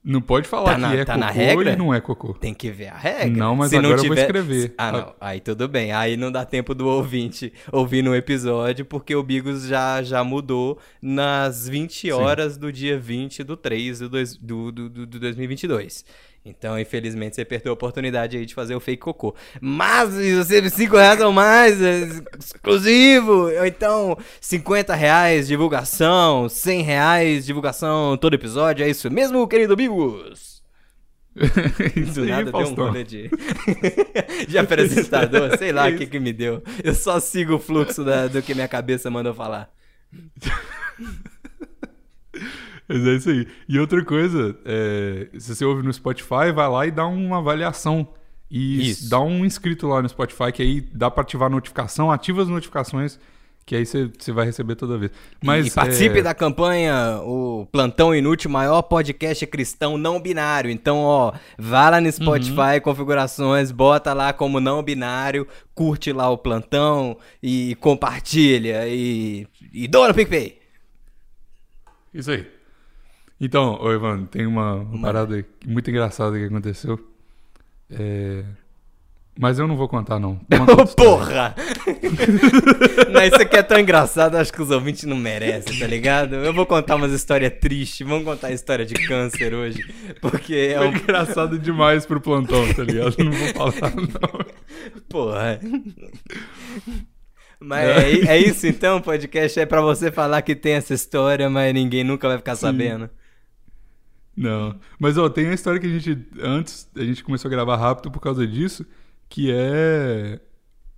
Não 0.08 0.20
pode 0.20 0.46
falar 0.46 0.72
Tá 0.74 0.78
na- 0.78 0.90
que 0.92 0.96
é 0.98 1.04
tá 1.04 1.14
cocô 1.14 1.26
na 1.26 1.30
regra? 1.32 1.72
e 1.72 1.76
não 1.76 1.92
é 1.92 2.00
cocô. 2.00 2.32
Tem 2.34 2.54
que 2.54 2.70
ver 2.70 2.86
a 2.88 2.96
regra. 2.96 3.26
Não, 3.36 3.56
mas 3.56 3.70
Se 3.70 3.76
agora 3.76 3.94
eu 3.94 3.96
vou 3.98 4.04
tiver- 4.10 4.20
escrever. 4.20 4.74
Ah, 4.78 4.92
não. 4.92 5.14
Aí 5.20 5.40
tudo 5.40 5.66
bem. 5.66 5.90
Aí 5.90 6.16
não 6.16 6.30
dá 6.30 6.44
tempo 6.44 6.76
do 6.76 6.86
ouvinte 6.86 7.52
ouvir 7.72 8.02
no 8.02 8.14
episódio, 8.14 8.84
porque 8.84 9.16
o 9.16 9.22
Bigos 9.24 9.66
já, 9.66 10.00
já 10.04 10.22
mudou 10.22 10.78
nas 11.02 11.68
20 11.68 12.12
horas 12.12 12.56
do 12.56 12.72
dia 12.72 12.96
20 12.98 13.42
do 13.42 13.56
3 13.56 13.98
do, 13.98 14.08
dois, 14.08 14.36
do, 14.36 14.70
do, 14.70 14.88
do, 14.88 15.06
do 15.06 15.18
2022. 15.18 16.04
Então, 16.48 16.78
infelizmente, 16.78 17.34
você 17.34 17.44
perdeu 17.44 17.72
a 17.72 17.74
oportunidade 17.74 18.36
aí 18.36 18.46
de 18.46 18.54
fazer 18.54 18.76
o 18.76 18.80
fake 18.80 19.02
cocô. 19.02 19.34
Mas, 19.60 20.10
se 20.14 20.36
você 20.36 20.70
5 20.70 20.96
reais 20.96 21.20
ou 21.20 21.32
mais, 21.32 21.82
é 21.82 22.08
exclusivo. 22.38 23.32
Ou 23.50 23.66
então, 23.66 24.16
50 24.40 24.94
reais 24.94 25.48
divulgação, 25.48 26.48
100 26.48 26.82
reais 26.82 27.44
divulgação 27.44 28.16
todo 28.16 28.34
episódio. 28.34 28.84
É 28.84 28.88
isso 28.88 29.10
mesmo, 29.10 29.46
querido 29.48 29.74
Bigos? 29.74 30.56
Isso 31.94 32.14
Do 32.14 32.22
aí, 32.22 32.30
nada 32.30 32.50
deu 32.50 32.60
um 32.66 32.74
rolê 32.74 33.04
de, 33.04 33.30
de 34.48 34.56
apresentador, 34.56 35.58
sei 35.58 35.70
lá 35.70 35.86
o 35.86 35.92
que, 35.98 36.06
que 36.06 36.18
me 36.18 36.32
deu. 36.32 36.62
Eu 36.82 36.94
só 36.94 37.20
sigo 37.20 37.56
o 37.56 37.58
fluxo 37.58 38.02
da- 38.02 38.26
do 38.26 38.40
que 38.40 38.54
minha 38.54 38.66
cabeça 38.66 39.10
mandou 39.10 39.34
falar. 39.34 39.68
Mas 42.88 43.06
é 43.06 43.14
isso 43.14 43.30
aí. 43.30 43.48
E 43.68 43.78
outra 43.78 44.04
coisa, 44.04 44.56
é, 44.64 45.28
se 45.38 45.54
você 45.54 45.64
ouve 45.64 45.82
no 45.82 45.92
Spotify, 45.92 46.52
vai 46.54 46.68
lá 46.68 46.86
e 46.86 46.90
dá 46.90 47.06
uma 47.06 47.38
avaliação. 47.38 48.08
E 48.50 48.90
Isso. 48.90 49.10
dá 49.10 49.20
um 49.20 49.44
inscrito 49.44 49.88
lá 49.88 50.00
no 50.00 50.08
Spotify, 50.08 50.52
que 50.52 50.62
aí 50.62 50.80
dá 50.80 51.10
pra 51.10 51.22
ativar 51.22 51.46
a 51.46 51.50
notificação, 51.50 52.12
ativa 52.12 52.42
as 52.42 52.48
notificações, 52.48 53.18
que 53.64 53.74
aí 53.74 53.84
você, 53.84 54.08
vai 54.32 54.46
receber 54.46 54.76
toda 54.76 54.96
vez. 54.96 55.10
Mas, 55.42 55.66
e 55.66 55.70
participe 55.72 56.20
é, 56.20 56.22
da 56.22 56.32
campanha 56.32 57.20
o 57.24 57.66
Plantão 57.72 58.14
Inútil, 58.14 58.48
maior 58.48 58.82
podcast 58.82 59.44
cristão 59.48 59.98
não 59.98 60.20
binário. 60.20 60.70
Então, 60.70 60.98
ó, 60.98 61.32
vá 61.58 61.90
lá 61.90 62.00
no 62.00 62.10
Spotify, 62.10 62.80
configurações, 62.80 63.72
bota 63.72 64.14
lá 64.14 64.32
como 64.32 64.60
não 64.60 64.80
binário, 64.80 65.48
curte 65.74 66.12
lá 66.12 66.30
o 66.30 66.38
plantão 66.38 67.18
e 67.42 67.74
compartilha 67.80 68.86
e, 68.86 69.48
e 69.72 69.88
doa 69.88 70.06
no 70.06 70.14
PicPay. 70.14 70.60
Isso 72.14 72.30
aí. 72.30 72.55
Então, 73.40 73.78
ô 73.80 73.92
Evandro, 73.92 74.26
tem 74.26 74.46
uma, 74.46 74.74
uma 74.74 75.02
parada 75.02 75.44
muito 75.66 75.90
engraçada 75.90 76.38
que 76.38 76.44
aconteceu. 76.44 76.98
É, 77.90 78.42
Mas 79.38 79.58
eu 79.58 79.68
não 79.68 79.76
vou 79.76 79.86
contar, 79.88 80.18
não. 80.18 80.40
Conta. 80.48 80.86
Porra! 80.96 81.54
não, 83.12 83.22
isso 83.22 83.36
aqui 83.36 83.56
é 83.56 83.62
tão 83.62 83.78
engraçado, 83.78 84.36
acho 84.36 84.50
que 84.50 84.62
os 84.62 84.70
ouvintes 84.70 85.04
não 85.04 85.16
merecem, 85.16 85.78
tá 85.78 85.86
ligado? 85.86 86.34
Eu 86.36 86.54
vou 86.54 86.64
contar 86.64 86.96
umas 86.96 87.12
histórias 87.12 87.52
tristes, 87.60 88.06
vamos 88.06 88.24
contar 88.24 88.48
a 88.48 88.52
história 88.52 88.86
de 88.86 88.94
câncer 89.06 89.52
hoje, 89.52 89.84
porque 90.22 90.72
é 90.74 90.80
um... 90.80 90.88
engraçado 90.88 91.58
demais 91.58 92.06
pro 92.06 92.20
plantão, 92.20 92.72
tá 92.72 92.82
ligado? 92.82 93.16
Não 93.22 93.32
vou 93.32 93.48
falar, 93.48 93.94
não. 93.94 95.00
Porra. 95.10 95.60
Mas 97.60 97.88
é, 97.88 98.36
é 98.36 98.38
isso 98.38 98.66
então, 98.66 98.96
o 98.96 99.02
podcast 99.02 99.60
é 99.60 99.66
pra 99.66 99.82
você 99.82 100.10
falar 100.10 100.40
que 100.40 100.56
tem 100.56 100.72
essa 100.72 100.94
história, 100.94 101.50
mas 101.50 101.74
ninguém 101.74 102.02
nunca 102.02 102.28
vai 102.28 102.38
ficar 102.38 102.56
sabendo. 102.56 103.10
Não. 104.36 104.74
Mas, 104.98 105.16
ó, 105.16 105.28
tem 105.28 105.48
a 105.48 105.54
história 105.54 105.80
que 105.80 105.86
a 105.86 105.90
gente. 105.98 106.18
Antes, 106.40 106.88
a 106.94 107.02
gente 107.04 107.24
começou 107.24 107.48
a 107.48 107.50
gravar 107.50 107.76
rápido 107.76 108.10
por 108.10 108.20
causa 108.20 108.46
disso, 108.46 108.84
que 109.28 109.50
é. 109.50 110.40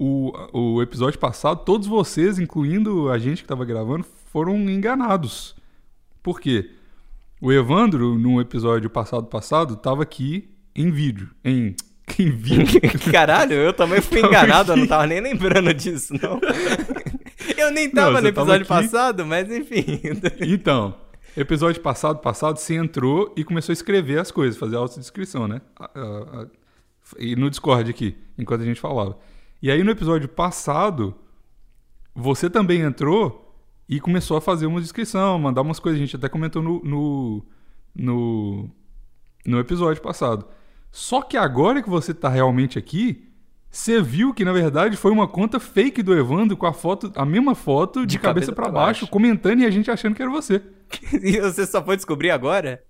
O, 0.01 0.33
o 0.53 0.81
episódio 0.83 1.19
passado, 1.19 1.65
todos 1.65 1.87
vocês, 1.89 2.39
incluindo 2.39 3.11
a 3.11 3.19
gente 3.19 3.43
que 3.43 3.49
tava 3.49 3.65
gravando, 3.65 4.07
foram 4.33 4.57
enganados. 4.57 5.57
Por 6.23 6.41
quê? 6.41 6.71
O 7.41 7.53
Evandro, 7.53 8.17
no 8.19 8.41
episódio 8.41 8.89
passado 8.89 9.27
passado, 9.27 9.75
tava 9.77 10.03
aqui 10.05 10.49
em 10.75 10.91
vídeo. 10.91 11.31
Em. 11.45 11.75
Em 12.19 12.31
vídeo. 12.31 12.81
Caralho, 13.13 13.53
eu 13.53 13.73
também 13.73 14.01
fui 14.01 14.21
Tava 14.23 14.35
enganado, 14.35 14.73
eu 14.73 14.77
não 14.77 14.85
aqui. 14.85 14.89
tava 14.89 15.07
nem 15.07 15.21
lembrando 15.21 15.75
disso, 15.75 16.15
não. 16.23 16.41
Eu 17.57 17.71
nem 17.71 17.91
tava 17.91 18.13
Não, 18.13 18.23
no 18.23 18.33
tava 18.33 18.57
episódio 18.57 18.63
aqui. 18.63 18.69
passado, 18.89 19.27
mas 19.27 19.51
enfim. 19.53 19.85
Então, 20.41 20.95
episódio 21.41 21.81
passado, 21.81 22.19
passado, 22.19 22.59
você 22.59 22.75
entrou 22.75 23.33
e 23.37 23.45
começou 23.45 23.73
a 23.73 23.75
escrever 23.75 24.19
as 24.19 24.33
coisas, 24.33 24.59
fazer 24.59 24.75
a 24.75 24.81
autodescrição, 24.81 25.47
né? 25.47 25.61
E 27.17 27.37
no 27.37 27.49
Discord 27.49 27.89
aqui, 27.89 28.17
enquanto 28.37 28.63
a 28.63 28.65
gente 28.65 28.81
falava. 28.81 29.17
E 29.63 29.71
aí 29.71 29.85
no 29.85 29.91
episódio 29.93 30.29
passado, 30.29 31.15
você 32.15 32.51
também 32.51 32.81
entrou 32.81 33.57
e 33.89 34.01
começou 34.01 34.37
a 34.37 34.41
fazer 34.41 34.67
uma 34.67 34.81
descrição, 34.81 35.39
mandar 35.39 35.63
umas 35.63 35.79
coisas. 35.79 36.01
A 36.01 36.05
gente 36.05 36.17
até 36.17 36.29
comentou 36.29 36.61
no, 36.61 36.83
no, 36.83 37.45
no, 37.95 38.71
no 39.47 39.59
episódio 39.61 40.03
passado. 40.03 40.45
Só 40.91 41.23
que 41.23 41.37
agora 41.37 41.83
que 41.83 41.89
você 41.89 42.13
tá 42.13 42.29
realmente 42.29 42.79
aqui, 42.79 43.28
você 43.71 44.01
viu 44.01 44.33
que 44.33 44.45
na 44.45 44.53
verdade 44.53 44.97
foi 44.97 45.11
uma 45.13 45.29
conta 45.29 45.61
fake 45.61 46.03
do 46.03 46.17
Evandro 46.19 46.57
com 46.57 46.67
a 46.67 46.73
foto, 46.73 47.13
a 47.15 47.25
mesma 47.25 47.55
foto 47.55 48.01
de, 48.01 48.13
De 48.15 48.19
cabeça, 48.19 48.53
pra 48.53 48.65
baixo, 48.71 49.03
baixo. 49.03 49.07
comentando 49.09 49.61
e 49.61 49.67
a 49.67 49.71
gente 49.71 49.91
achando 49.91 50.15
que 50.15 50.23
era 50.23 50.31
você. 50.31 50.63
E 51.23 51.39
você 51.41 51.67
só 51.67 51.85
foi 51.85 51.97
descobrir 51.97 52.31
agora? 52.31 52.83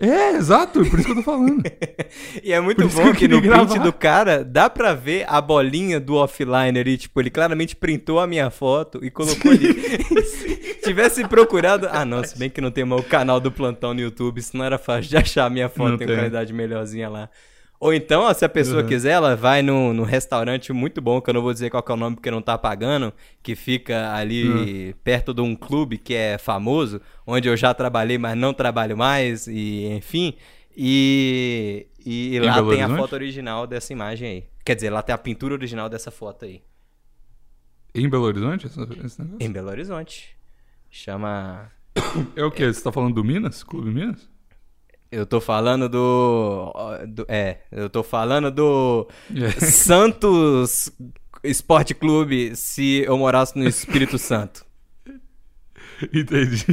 É, 0.00 0.30
exato, 0.36 0.84
por 0.88 0.96
isso 0.98 1.06
que 1.06 1.10
eu 1.10 1.16
tô 1.16 1.22
falando. 1.22 1.60
E 2.42 2.52
é 2.52 2.60
muito 2.60 2.84
isso 2.84 2.96
que 2.96 3.02
bom 3.02 3.08
eu 3.08 3.14
que, 3.14 3.26
no 3.28 3.40
queria 3.40 3.52
print 3.56 3.66
gravar. 3.72 3.84
do 3.84 3.92
cara 3.92 4.44
dá 4.44 4.70
pra 4.70 4.94
ver 4.94 5.24
a 5.28 5.40
bolinha 5.40 5.98
do 5.98 6.14
offline 6.14 6.78
ali. 6.78 6.96
Tipo, 6.96 7.20
ele 7.20 7.30
claramente 7.30 7.74
printou 7.74 8.20
a 8.20 8.26
minha 8.26 8.48
foto 8.50 9.04
e 9.04 9.10
colocou 9.10 9.50
ali. 9.50 9.74
Se 10.22 10.74
tivesse 10.84 11.26
procurado. 11.26 11.88
Ah, 11.90 12.04
não, 12.04 12.22
se 12.24 12.38
bem 12.38 12.48
que 12.48 12.60
não 12.60 12.70
tem 12.70 12.84
mais 12.84 13.02
o 13.02 13.04
canal 13.04 13.40
do 13.40 13.50
plantão 13.50 13.92
no 13.92 14.00
YouTube, 14.00 14.40
senão 14.40 14.64
era 14.64 14.78
fácil 14.78 15.10
de 15.10 15.16
achar 15.16 15.46
a 15.46 15.50
minha 15.50 15.68
foto 15.68 15.88
Não 15.88 15.94
em 15.96 15.98
tem. 15.98 16.06
qualidade 16.06 16.52
melhorzinha 16.52 17.08
lá. 17.08 17.28
Ou 17.80 17.94
então, 17.94 18.22
ó, 18.22 18.34
se 18.34 18.44
a 18.44 18.48
pessoa 18.48 18.82
Uhum. 18.82 18.88
quiser, 18.88 19.12
ela 19.12 19.36
vai 19.36 19.62
num, 19.62 19.92
num 19.94 20.02
restaurante 20.02 20.72
muito 20.72 21.00
bom, 21.00 21.20
que 21.20 21.30
eu 21.30 21.34
não 21.34 21.42
vou 21.42 21.52
dizer 21.52 21.70
qual 21.70 21.82
que 21.82 21.92
é 21.92 21.94
o 21.94 21.98
nome 21.98 22.16
porque 22.16 22.30
não 22.30 22.42
tá 22.42 22.58
pagando, 22.58 23.12
que 23.40 23.54
fica 23.54 24.12
ali 24.14 24.94
perto 25.04 25.32
de 25.32 25.40
um 25.40 25.54
clube 25.54 25.96
que 25.96 26.12
é 26.12 26.38
famoso, 26.38 27.00
onde 27.24 27.48
eu 27.48 27.56
já 27.56 27.72
trabalhei, 27.72 28.18
mas 28.18 28.36
não 28.36 28.52
trabalho 28.52 28.96
mais, 28.96 29.46
e 29.46 29.86
enfim. 29.92 30.34
E, 30.76 31.86
e 32.04 32.36
Em 32.36 32.40
lá 32.40 32.54
Belo 32.54 32.70
tem 32.70 32.82
a 32.82 32.86
Horizonte? 32.86 33.00
foto 33.00 33.12
original 33.14 33.66
dessa 33.66 33.92
imagem 33.92 34.28
aí. 34.28 34.44
Quer 34.64 34.74
dizer, 34.74 34.90
lá 34.90 35.00
tem 35.02 35.14
a 35.14 35.18
pintura 35.18 35.54
original 35.54 35.88
dessa 35.88 36.10
foto 36.10 36.44
aí. 36.44 36.62
em 37.94 38.08
Belo 38.08 38.24
Horizonte, 38.24 38.66
esse, 38.66 38.78
negócio? 38.78 39.24
Em 39.40 39.50
Belo 39.50 39.68
Horizonte. 39.70 40.36
Chama. 40.90 41.70
É 42.36 42.44
o 42.44 42.50
quê? 42.50 42.72
Você 42.72 42.82
tá 42.82 42.90
falando 42.92 43.14
do 43.14 43.24
Minas? 43.24 43.62
Clube 43.62 43.90
Minas? 43.90 44.28
Eu 45.10 45.24
tô 45.24 45.40
falando 45.40 45.88
do. 45.88 46.72
do- 47.08 47.26
é, 47.28 47.58
eu 47.72 47.88
tô 47.88 48.02
falando 48.02 48.50
do. 48.50 49.08
É. 49.34 49.50
Santos 49.64 50.90
Esporte 51.42 51.94
Clube 51.94 52.54
se 52.54 53.02
eu 53.06 53.16
morasse 53.16 53.58
no 53.58 53.66
Espírito 53.66 54.18
Santo. 54.18 54.66
Entendi. 56.12 56.64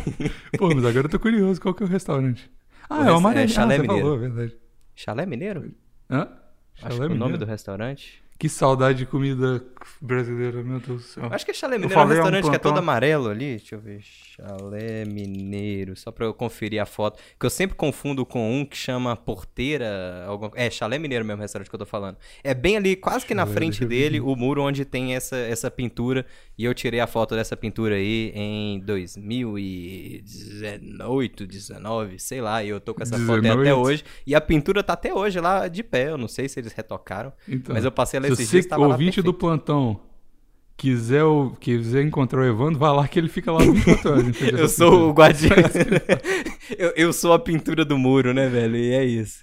Pô, 0.58 0.68
mas 0.74 0.84
agora 0.84 1.06
eu 1.06 1.10
tô 1.10 1.18
curioso. 1.20 1.60
Qual 1.60 1.74
que 1.74 1.82
é 1.82 1.86
o 1.86 1.88
restaurante? 1.88 2.50
Ah, 2.88 3.00
O 3.02 3.04
é 3.08 3.12
o 3.12 3.16
Amarelinha. 3.16 3.44
é 3.44 3.48
Chalé 3.48 3.76
ah, 3.76 3.78
Mineiro. 3.78 4.02
falou, 4.02 4.16
é 4.16 4.20
verdade. 4.28 4.56
Chalé 4.94 5.26
Mineiro? 5.26 5.72
Hã? 6.10 6.28
Acho 6.82 6.96
Chalé 6.96 6.96
que 6.96 7.02
é 7.02 7.04
o 7.04 7.08
nome 7.10 7.32
Mineiro? 7.32 7.38
do 7.38 7.44
restaurante. 7.46 8.21
Que 8.42 8.48
saudade 8.48 8.98
de 8.98 9.06
comida 9.06 9.64
brasileira, 10.00 10.64
meu 10.64 10.80
Deus 10.80 11.02
do 11.02 11.06
céu. 11.06 11.28
Acho 11.30 11.44
que 11.44 11.52
é 11.52 11.54
Chalé 11.54 11.78
Mineiro, 11.78 11.94
é 11.94 11.96
um 11.96 12.02
é 12.02 12.04
um 12.04 12.08
restaurante 12.08 12.50
que 12.50 12.56
é 12.56 12.58
todo 12.58 12.76
amarelo 12.76 13.28
ali. 13.28 13.56
Deixa 13.56 13.76
eu 13.76 13.80
ver. 13.80 14.00
Chalé 14.02 15.04
Mineiro. 15.04 15.94
Só 15.94 16.10
pra 16.10 16.26
eu 16.26 16.34
conferir 16.34 16.82
a 16.82 16.84
foto. 16.84 17.20
Que 17.38 17.46
eu 17.46 17.50
sempre 17.50 17.76
confundo 17.76 18.26
com 18.26 18.52
um 18.52 18.64
que 18.64 18.76
chama 18.76 19.14
Porteira. 19.14 20.24
Alguma... 20.26 20.50
É, 20.56 20.68
Chalé 20.68 20.98
Mineiro 20.98 21.24
mesmo, 21.24 21.40
restaurante 21.40 21.68
que 21.68 21.74
eu 21.76 21.78
tô 21.78 21.86
falando. 21.86 22.16
É 22.42 22.52
bem 22.52 22.76
ali, 22.76 22.96
quase 22.96 23.24
que 23.24 23.32
na 23.32 23.44
Chalé, 23.44 23.54
frente 23.54 23.84
dele, 23.84 24.18
o 24.18 24.34
muro 24.34 24.60
onde 24.64 24.84
tem 24.84 25.14
essa, 25.14 25.36
essa 25.36 25.70
pintura. 25.70 26.26
E 26.58 26.64
eu 26.64 26.74
tirei 26.74 27.00
a 27.00 27.06
foto 27.06 27.34
dessa 27.34 27.56
pintura 27.56 27.94
aí 27.94 28.30
em 28.34 28.78
2018, 28.80 31.46
19, 31.46 32.18
sei 32.18 32.40
lá. 32.40 32.62
E 32.62 32.68
eu 32.68 32.80
tô 32.80 32.94
com 32.94 33.02
essa 33.02 33.18
foto 33.18 33.44
aí 33.44 33.50
até 33.50 33.58
18. 33.64 33.80
hoje. 33.80 34.04
E 34.26 34.34
a 34.34 34.40
pintura 34.40 34.82
tá 34.82 34.92
até 34.92 35.12
hoje 35.14 35.40
lá 35.40 35.66
de 35.68 35.82
pé. 35.82 36.10
Eu 36.10 36.18
não 36.18 36.28
sei 36.28 36.48
se 36.48 36.60
eles 36.60 36.72
retocaram. 36.72 37.32
Então, 37.48 37.74
Mas 37.74 37.84
eu 37.84 37.92
passei 37.92 38.20
lá 38.20 38.26
Se 38.26 38.32
esses 38.34 38.50
dias, 38.50 38.66
tava 38.66 38.86
lá 38.86 38.92
ouvinte 38.94 39.22
do 39.22 39.32
plantão, 39.32 40.00
quiser, 40.76 41.24
o- 41.24 41.56
quiser 41.58 42.04
encontrar 42.04 42.42
o 42.42 42.44
Evandro, 42.44 42.78
vai 42.78 42.92
lá 42.94 43.08
que 43.08 43.18
ele 43.18 43.28
fica 43.28 43.50
lá 43.50 43.60
24 43.60 44.10
horas. 44.10 44.28
em 44.28 44.32
frente 44.32 44.54
a 44.54 44.58
Eu 44.58 44.68
sou 44.68 45.10
o 45.10 45.14
pintura. 45.14 45.14
guardião. 45.14 45.56
eu, 46.78 46.92
eu 46.96 47.12
sou 47.12 47.32
a 47.32 47.38
pintura 47.38 47.84
do 47.84 47.98
muro, 47.98 48.32
né, 48.34 48.48
velho? 48.48 48.76
E 48.76 48.92
é 48.92 49.04
isso. 49.04 49.42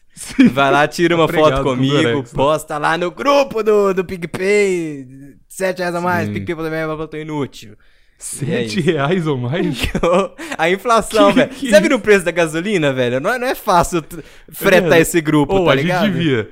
Vai 0.52 0.70
lá, 0.72 0.88
tira 0.88 1.16
uma 1.16 1.24
Obrigado, 1.24 1.50
foto 1.50 1.64
comigo, 1.64 1.96
Durex, 1.96 2.34
né? 2.34 2.36
posta 2.36 2.78
lá 2.78 2.98
no 2.98 3.10
grupo 3.10 3.64
do, 3.64 3.94
do 3.94 4.04
PicPay. 4.04 5.08
7 5.50 5.80
reais 5.80 5.96
a 5.96 6.00
mais, 6.00 6.28
Sim. 6.28 6.34
PicPay 6.36 6.56
também 6.56 6.80
é 6.80 7.22
inútil. 7.22 7.72
E 7.72 7.74
é 7.74 7.76
Sete 8.18 8.80
isso. 8.80 8.92
reais 8.92 9.28
ou 9.28 9.38
mais? 9.38 9.78
a 10.58 10.70
inflação, 10.70 11.34
velho. 11.34 11.52
Você 11.54 11.80
viu 11.82 11.96
o 11.98 12.00
preço 12.00 12.26
da 12.26 12.32
gasolina, 12.32 12.92
velho? 12.94 13.20
Não 13.20 13.32
é, 13.34 13.40
não 13.40 13.48
é 13.48 13.56
fácil 13.56 14.04
fretar 14.52 14.98
É. 14.98 15.02
esse 15.02 15.20
grupo, 15.22 15.54
Ou 15.56 15.66
tá 15.66 15.72
a 15.72 15.76
ligado? 15.76 16.06
gente 16.06 16.14
devia. 16.18 16.52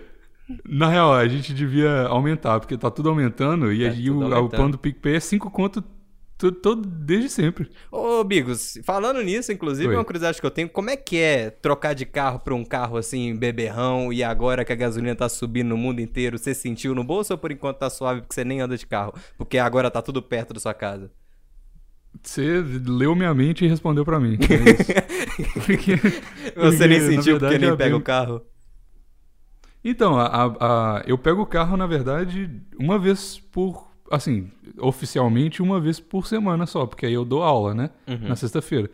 Na 0.65 0.89
real, 0.89 1.13
a 1.13 1.27
gente 1.27 1.53
devia 1.53 2.03
aumentar, 2.07 2.57
porque 2.61 2.77
tá 2.77 2.89
tudo 2.89 3.09
aumentando 3.09 3.71
e 3.71 3.83
Tá 3.83 3.91
aí 3.91 4.05
tudo 4.05 4.15
o, 4.19 4.19
o 4.21 4.23
aumentando. 4.33 4.49
plano 4.49 4.71
do 4.71 4.77
PicPay 4.77 5.15
é 5.15 5.19
5 5.19 5.51
conto 5.51 5.83
Tô, 6.37 6.75
desde 6.75 7.29
sempre. 7.29 7.67
Ô, 7.91 8.23
Bigos, 8.23 8.77
falando 8.83 9.23
nisso, 9.23 9.51
inclusive, 9.51 9.87
Oi. 9.89 9.95
uma 9.95 10.05
curiosidade 10.05 10.39
que 10.39 10.45
eu 10.45 10.51
tenho, 10.51 10.69
como 10.69 10.89
é 10.91 10.95
que 10.95 11.17
é 11.17 11.49
trocar 11.49 11.95
de 11.95 12.05
carro 12.05 12.39
pra 12.39 12.53
um 12.53 12.63
carro 12.63 12.95
assim, 12.95 13.35
beberrão, 13.35 14.13
e 14.13 14.23
agora 14.23 14.63
que 14.63 14.71
a 14.71 14.75
gasolina 14.75 15.15
tá 15.15 15.27
subindo 15.27 15.69
no 15.69 15.77
mundo 15.77 15.99
inteiro, 15.99 16.37
você 16.37 16.53
sentiu 16.53 16.93
no 16.93 17.03
bolso 17.03 17.33
ou 17.33 17.39
por 17.39 17.51
enquanto 17.51 17.77
tá 17.79 17.89
suave 17.89 18.21
porque 18.21 18.35
você 18.35 18.43
nem 18.45 18.61
anda 18.61 18.77
de 18.77 18.85
carro? 18.85 19.13
Porque 19.35 19.57
agora 19.57 19.89
tá 19.89 19.99
tudo 19.99 20.21
perto 20.21 20.53
da 20.53 20.59
sua 20.59 20.75
casa. 20.75 21.09
Você 22.21 22.63
leu 22.85 23.15
minha 23.15 23.33
mente 23.33 23.65
e 23.65 23.67
respondeu 23.67 24.05
pra 24.05 24.19
mim. 24.19 24.37
É 24.39 24.71
isso. 24.71 25.53
Porque- 25.65 25.95
Você 26.55 26.87
nem 26.87 26.99
porque, 26.99 27.15
sentiu 27.15 27.39
porque 27.39 27.49
verdade, 27.57 27.57
nem 27.59 27.69
a 27.69 27.75
pega 27.77 27.89
bem- 27.89 27.99
o 27.99 28.01
carro. 28.01 28.41
Então, 29.83 30.19
a, 30.19 30.25
a- 30.25 30.45
a- 30.97 31.03
eu 31.07 31.17
pego 31.17 31.41
o 31.41 31.45
carro, 31.45 31.77
na 31.77 31.87
verdade, 31.87 32.49
uma 32.79 32.99
vez 32.99 33.39
por. 33.51 33.86
Assim, 34.11 34.49
oficialmente, 34.79 35.61
uma 35.61 35.79
vez 35.79 35.99
por 35.99 36.27
semana 36.27 36.65
só, 36.65 36.85
porque 36.85 37.05
aí 37.05 37.13
eu 37.13 37.25
dou 37.25 37.43
aula, 37.43 37.73
né? 37.73 37.89
Uhum. 38.07 38.29
Na 38.29 38.35
sexta-feira. 38.35 38.89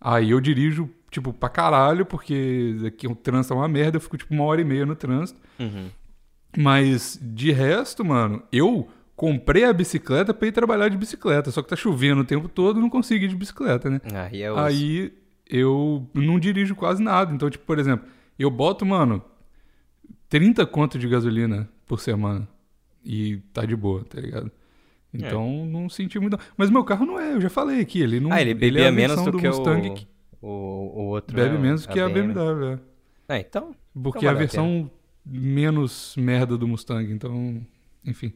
Aí 0.00 0.30
eu 0.30 0.40
dirijo, 0.40 0.90
tipo, 1.10 1.32
pra 1.32 1.48
caralho, 1.48 2.06
porque 2.06 2.76
aqui 2.86 3.06
o 3.06 3.14
trânsito 3.14 3.54
é 3.54 3.56
uma 3.56 3.68
merda, 3.68 3.96
eu 3.96 4.00
fico, 4.00 4.16
tipo, 4.16 4.32
uma 4.32 4.44
hora 4.44 4.60
e 4.60 4.64
meia 4.64 4.86
no 4.86 4.94
trânsito. 4.94 5.40
Uhum. 5.58 5.88
Mas, 6.56 7.18
de 7.20 7.52
resto, 7.52 8.04
mano, 8.04 8.42
eu 8.52 8.88
comprei 9.14 9.64
a 9.64 9.72
bicicleta 9.72 10.32
pra 10.32 10.46
ir 10.46 10.52
trabalhar 10.52 10.88
de 10.88 10.96
bicicleta. 10.96 11.50
Só 11.50 11.60
que 11.60 11.68
tá 11.68 11.76
chovendo 11.76 12.20
o 12.20 12.24
tempo 12.24 12.48
todo, 12.48 12.80
não 12.80 12.88
consigo 12.88 13.24
ir 13.24 13.28
de 13.28 13.36
bicicleta, 13.36 13.90
né? 13.90 14.00
Aí 14.14 14.48
o. 14.48 14.56
Aí 14.56 15.12
eu 15.48 16.06
não 16.14 16.38
dirijo 16.38 16.74
quase 16.74 17.02
nada. 17.02 17.34
Então, 17.34 17.50
tipo, 17.50 17.64
por 17.64 17.78
exemplo, 17.78 18.06
eu 18.38 18.50
boto, 18.50 18.86
mano, 18.86 19.22
30 20.28 20.64
conto 20.66 20.98
de 20.98 21.08
gasolina 21.08 21.68
por 21.86 22.00
semana. 22.00 22.46
E 23.08 23.38
tá 23.54 23.64
de 23.64 23.74
boa, 23.74 24.04
tá 24.04 24.20
ligado? 24.20 24.50
Então 25.14 25.64
não 25.64 25.88
senti 25.88 26.18
muito. 26.18 26.38
Mas 26.56 26.68
meu 26.68 26.84
carro 26.84 27.06
não 27.06 27.18
é, 27.18 27.32
eu 27.32 27.40
já 27.40 27.48
falei 27.48 27.80
aqui, 27.80 28.00
ele 28.02 28.20
não 28.20 28.30
Ah, 28.30 28.42
ele 28.42 28.50
é 28.50 28.54
bebia 28.54 28.88
a 28.88 28.92
menos 28.92 29.16
versão 29.16 29.32
do, 29.32 29.38
que 29.38 29.46
Mustang 29.48 29.88
o, 29.88 29.94
que 29.94 30.06
o, 30.42 30.46
o 30.48 31.04
outro. 31.06 31.34
bebe 31.34 31.54
né, 31.54 31.58
menos 31.58 31.86
que 31.86 31.98
a 31.98 32.08
BMW, 32.08 32.64
é. 32.74 32.78
Ah, 33.28 33.38
então. 33.38 33.74
Porque 33.94 34.18
Então 34.18 34.30
é 34.30 34.32
a 34.34 34.36
versão 34.36 34.90
menos 35.24 36.14
merda 36.16 36.56
do 36.58 36.68
Mustang, 36.68 37.10
então, 37.10 37.60
enfim. 38.04 38.32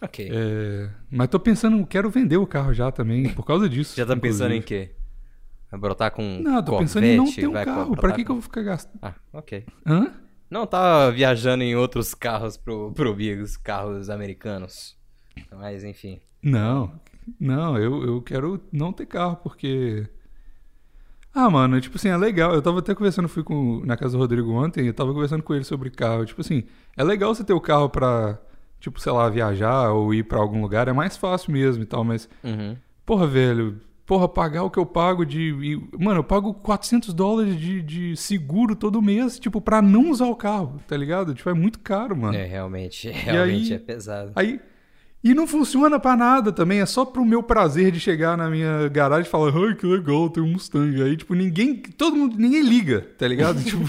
Ok. 0.00 0.28
É, 0.30 0.90
Mas 1.10 1.28
tô 1.28 1.40
pensando, 1.40 1.84
quero 1.86 2.08
vender 2.10 2.36
o 2.36 2.46
carro 2.46 2.72
já 2.74 2.92
também, 2.92 3.28
por 3.34 3.44
causa 3.44 3.66
disso. 3.70 3.96
Já 3.96 4.04
tá 4.06 4.14
pensando 4.16 4.52
em 4.52 4.58
inclusive. 4.58 4.86
quê? 4.88 4.94
Vai 5.70 5.80
brotar 5.80 6.10
com. 6.12 6.22
Não, 6.22 6.62
tô 6.62 6.72
Corvette, 6.72 6.78
pensando 6.92 7.04
em 7.04 7.16
não 7.16 7.32
ter 7.32 7.46
um 7.46 7.52
carro. 7.52 7.96
Pra 7.96 8.12
que, 8.12 8.18
que 8.18 8.24
com- 8.26 8.32
eu 8.32 8.36
vou 8.36 8.42
ficar 8.42 8.62
gastando? 8.62 8.98
Ah, 9.02 9.14
ok. 9.32 9.64
Hã? 9.86 10.12
Não, 10.50 10.66
tava 10.66 11.10
viajando 11.12 11.62
em 11.62 11.76
outros 11.76 12.14
carros 12.14 12.56
pro, 12.56 12.92
pro 12.92 13.14
Bigos, 13.14 13.56
carros 13.56 14.08
americanos. 14.08 14.96
Mas 15.52 15.84
enfim. 15.84 16.20
Não, 16.42 16.92
não, 17.38 17.76
eu, 17.76 18.02
eu 18.04 18.22
quero 18.22 18.60
não 18.72 18.92
ter 18.92 19.06
carro, 19.06 19.36
porque. 19.36 20.06
Ah, 21.34 21.48
mano, 21.50 21.80
tipo 21.80 21.96
assim, 21.96 22.08
é 22.08 22.16
legal. 22.16 22.54
Eu 22.54 22.62
tava 22.62 22.78
até 22.80 22.94
conversando, 22.94 23.28
fui 23.28 23.44
com, 23.44 23.82
na 23.84 23.96
casa 23.96 24.16
do 24.16 24.18
Rodrigo 24.20 24.50
ontem, 24.52 24.86
eu 24.86 24.94
tava 24.94 25.12
conversando 25.12 25.42
com 25.42 25.54
ele 25.54 25.64
sobre 25.64 25.90
carro. 25.90 26.24
Tipo 26.24 26.40
assim, 26.40 26.64
é 26.96 27.04
legal 27.04 27.34
você 27.34 27.44
ter 27.44 27.52
o 27.52 27.60
carro 27.60 27.88
pra, 27.88 28.38
tipo, 28.80 28.98
sei 29.00 29.12
lá, 29.12 29.28
viajar 29.28 29.90
ou 29.92 30.12
ir 30.14 30.24
pra 30.24 30.38
algum 30.38 30.60
lugar, 30.62 30.88
é 30.88 30.92
mais 30.92 31.16
fácil 31.16 31.52
mesmo 31.52 31.82
e 31.82 31.86
tal, 31.86 32.02
mas, 32.02 32.28
Uhum. 32.42 32.76
porra, 33.06 33.26
velho, 33.26 33.78
porra, 34.08 34.26
pagar 34.26 34.62
o 34.64 34.70
que 34.70 34.78
eu 34.78 34.86
pago 34.86 35.24
de. 35.24 35.78
mano, 35.98 36.20
eu 36.20 36.24
pago 36.24 36.54
400 36.54 37.12
dólares 37.12 37.60
de, 37.60 37.82
de 37.82 38.16
seguro 38.16 38.74
todo 38.74 39.02
mês, 39.02 39.38
tipo, 39.38 39.60
pra 39.60 39.82
não 39.82 40.10
usar 40.10 40.26
o 40.26 40.34
carro, 40.34 40.80
tá 40.88 40.96
ligado? 40.96 41.34
Tipo, 41.34 41.50
é 41.50 41.54
muito 41.54 41.78
caro, 41.78 42.16
mano. 42.16 42.34
É, 42.36 42.44
realmente, 42.44 43.10
realmente 43.12 43.72
aí- 43.74 43.76
é 43.76 43.78
pesado. 43.78 44.32
Aí. 44.34 44.58
E 45.22 45.34
não 45.34 45.48
funciona 45.48 45.98
pra 45.98 46.16
nada 46.16 46.52
também, 46.52 46.80
é 46.80 46.86
só 46.86 47.04
pro 47.04 47.24
meu 47.24 47.42
prazer 47.42 47.90
de 47.90 47.98
chegar 47.98 48.36
na 48.38 48.48
minha 48.48 48.88
garagem 48.88 49.26
e 49.26 49.30
falar, 49.30 49.52
ai, 49.52 49.74
que 49.74 49.84
legal, 49.84 50.30
tem 50.30 50.40
um 50.42 50.52
Mustang. 50.52 51.02
Aí, 51.02 51.16
tipo, 51.16 51.34
ninguém. 51.34 51.74
Todo 51.76 52.14
mundo. 52.14 52.36
Ninguém 52.38 52.62
liga, 52.62 53.04
tá 53.18 53.26
ligado? 53.26 53.60
tipo. 53.64 53.80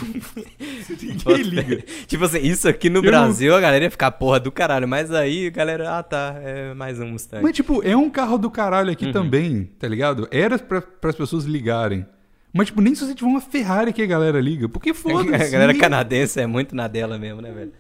ninguém 1.02 1.44
liga. 1.44 1.84
tipo 2.08 2.24
assim, 2.24 2.40
isso 2.40 2.68
aqui 2.68 2.90
no 2.90 2.98
Eu 3.00 3.04
não- 3.04 3.10
Brasil 3.12 3.56
a 3.56 3.62
galera 3.62 3.86
ia 3.86 3.92
ficar 3.92 4.12
porra 4.12 4.40
do 4.40 4.52
caralho, 4.52 4.88
mas 4.88 5.12
aí 5.12 5.48
a 5.48 5.52
galera, 5.52 5.98
ah 6.00 6.04
tá, 6.04 6.36
é 6.42 6.74
mais 6.74 7.00
um 7.00 7.08
Mustang. 7.12 7.44
Mas, 7.44 7.56
tipo, 7.56 7.82
é 7.84 7.96
um 7.96 8.10
carro 8.10 8.38
do 8.38 8.50
caralho 8.50 8.92
aqui 8.92 9.06
Uhum. 9.06 9.12
também, 9.12 9.70
tá 9.78 9.88
ligado? 9.88 10.28
Era 10.32 10.58
pra, 10.58 10.82
pras 10.82 11.16
pessoas 11.16 11.46
ligarem. 11.46 12.06
Mas, 12.52 12.68
tipo, 12.68 12.82
nem 12.82 12.96
se 12.96 13.06
você 13.06 13.14
tiver 13.14 13.30
uma 13.30 13.40
Ferrari 13.42 13.94
que 13.94 14.02
a 14.02 14.06
galera 14.08 14.42
liga. 14.42 14.68
Porque 14.68 14.94
foda-se. 14.96 15.36
a 15.36 15.50
galera 15.50 15.68
ninguém- 15.74 15.80
canadense 15.80 16.40
é 16.40 16.48
muito 16.48 16.76
na 16.76 16.88
dela 16.88 17.20
mesmo, 17.20 17.40
né, 17.42 17.52
velho? 17.52 17.72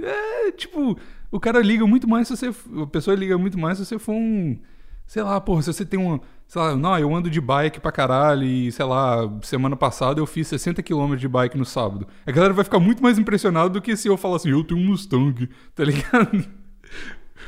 É, 0.00 0.52
tipo, 0.52 0.96
o 1.34 1.40
cara 1.40 1.60
liga 1.60 1.84
muito 1.84 2.08
mais 2.08 2.28
se 2.28 2.36
você. 2.36 2.54
A 2.80 2.86
pessoa 2.86 3.16
liga 3.16 3.36
muito 3.36 3.58
mais 3.58 3.76
se 3.76 3.84
você 3.84 3.98
for 3.98 4.12
um. 4.12 4.56
Sei 5.04 5.20
lá, 5.20 5.40
porra, 5.40 5.62
se 5.62 5.72
você 5.72 5.84
tem 5.84 5.98
um. 5.98 6.20
Sei 6.46 6.62
lá, 6.62 6.76
não, 6.76 6.96
eu 6.96 7.12
ando 7.12 7.28
de 7.28 7.40
bike 7.40 7.80
pra 7.80 7.90
caralho 7.90 8.44
e, 8.44 8.70
sei 8.70 8.84
lá, 8.84 9.28
semana 9.42 9.74
passada 9.74 10.20
eu 10.20 10.26
fiz 10.26 10.46
60 10.46 10.80
km 10.84 11.16
de 11.16 11.26
bike 11.26 11.58
no 11.58 11.64
sábado. 11.64 12.06
A 12.24 12.30
galera 12.30 12.54
vai 12.54 12.62
ficar 12.62 12.78
muito 12.78 13.02
mais 13.02 13.18
impressionada 13.18 13.68
do 13.68 13.82
que 13.82 13.96
se 13.96 14.06
eu 14.06 14.16
falar 14.16 14.36
assim, 14.36 14.50
eu 14.50 14.62
tenho 14.62 14.80
um 14.80 14.84
Mustang, 14.84 15.48
tá 15.74 15.82
ligado? 15.82 16.46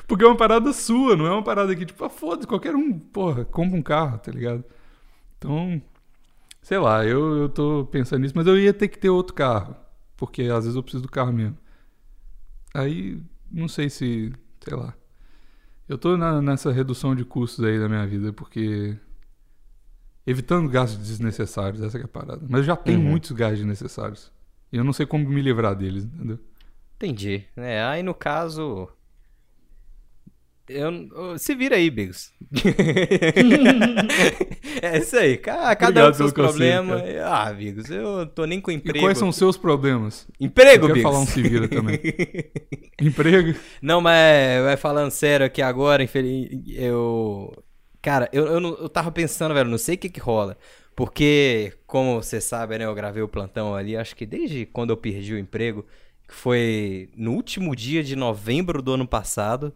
Porque 0.08 0.24
é 0.24 0.26
uma 0.26 0.36
parada 0.36 0.72
sua, 0.72 1.14
não 1.14 1.24
é 1.24 1.30
uma 1.30 1.44
parada 1.44 1.74
que, 1.76 1.86
tipo, 1.86 2.04
ah, 2.04 2.10
foda-se, 2.10 2.48
qualquer 2.48 2.74
um, 2.74 2.98
porra, 2.98 3.44
compra 3.44 3.78
um 3.78 3.82
carro, 3.82 4.18
tá 4.18 4.32
ligado? 4.32 4.64
Então, 5.38 5.80
sei 6.60 6.78
lá, 6.78 7.04
eu, 7.04 7.36
eu 7.36 7.48
tô 7.48 7.86
pensando 7.88 8.22
nisso, 8.22 8.34
mas 8.36 8.48
eu 8.48 8.58
ia 8.58 8.74
ter 8.74 8.88
que 8.88 8.98
ter 8.98 9.10
outro 9.10 9.32
carro. 9.32 9.76
Porque 10.16 10.42
às 10.42 10.64
vezes 10.64 10.74
eu 10.74 10.82
preciso 10.82 11.04
do 11.04 11.10
carro 11.10 11.32
mesmo. 11.32 11.56
Aí, 12.74 13.22
não 13.50 13.68
sei 13.68 13.88
se, 13.90 14.32
sei 14.60 14.76
lá. 14.76 14.94
Eu 15.88 15.96
tô 15.98 16.16
na- 16.16 16.42
nessa 16.42 16.72
redução 16.72 17.14
de 17.14 17.24
custos 17.24 17.64
aí 17.64 17.78
da 17.78 17.88
minha 17.88 18.06
vida, 18.06 18.32
porque. 18.32 18.96
Evitando 20.26 20.68
gastos 20.68 21.06
desnecessários, 21.06 21.80
essa 21.80 21.98
que 21.98 22.02
é 22.02 22.06
a 22.06 22.08
parada. 22.08 22.44
Mas 22.48 22.58
eu 22.60 22.64
já 22.64 22.76
tenho 22.76 22.98
Uhum. 22.98 23.04
muitos 23.10 23.30
gastos 23.30 23.58
desnecessários. 23.60 24.32
E 24.72 24.76
eu 24.76 24.82
não 24.82 24.92
sei 24.92 25.06
como 25.06 25.28
me 25.28 25.40
livrar 25.40 25.76
deles, 25.76 26.04
entendeu? 26.04 26.38
Entendi. 26.96 27.44
É, 27.56 27.84
aí 27.84 28.02
no 28.02 28.12
caso. 28.14 28.88
Eu, 30.68 31.38
se 31.38 31.54
vira 31.54 31.76
aí, 31.76 31.88
Bigos. 31.90 32.32
é 34.82 34.98
isso 34.98 35.16
aí. 35.16 35.36
ca- 35.38 35.74
Cada 35.76 36.06
um 36.06 36.08
Obrigado 36.08 36.12
com 36.12 36.12
seus 36.12 36.32
problemas. 36.32 37.02
ah, 37.24 37.52
Bigos, 37.52 37.90
eu 37.90 38.26
tô 38.26 38.44
nem 38.46 38.60
com 38.60 38.70
E 38.70 38.74
emprego. 38.74 38.98
quais 38.98 39.18
são 39.18 39.28
os 39.28 39.36
seus 39.36 39.56
problemas? 39.56 40.26
Emprego, 40.40 40.86
eu 40.86 40.90
Bigos. 40.90 41.02
falar 41.02 41.20
um 41.20 41.26
se 41.26 41.42
vira 41.42 41.68
também. 41.68 42.00
Emprego? 43.00 43.58
Não, 43.80 44.00
mas 44.00 44.62
vai 44.64 44.76
falando 44.76 45.10
sério 45.10 45.46
aqui 45.46 45.62
agora, 45.62 46.02
infeliz... 46.02 46.48
eu. 46.68 47.52
Cara, 48.02 48.28
eu, 48.32 48.46
eu, 48.46 48.60
não- 48.60 48.74
eu 48.76 48.88
tava 48.88 49.10
pensando, 49.10 49.54
velho, 49.54 49.68
não 49.68 49.78
sei 49.78 49.96
o 49.96 49.98
que 49.98 50.08
que 50.08 50.20
rola. 50.20 50.56
Porque, 50.94 51.74
como 51.86 52.22
você 52.22 52.40
sabe, 52.40 52.78
né, 52.78 52.84
eu 52.86 52.94
gravei 52.94 53.22
o 53.22 53.28
plantão 53.28 53.74
ali, 53.74 53.96
acho 53.96 54.16
que 54.16 54.24
desde 54.24 54.64
quando 54.66 54.90
eu 54.90 54.96
perdi 54.96 55.34
o 55.34 55.38
emprego, 55.38 55.84
que 56.26 56.34
foi 56.34 57.10
no 57.16 57.32
último 57.32 57.74
dia 57.76 58.02
de 58.02 58.16
novembro 58.16 58.80
do 58.80 58.92
ano 58.94 59.06
passado, 59.06 59.74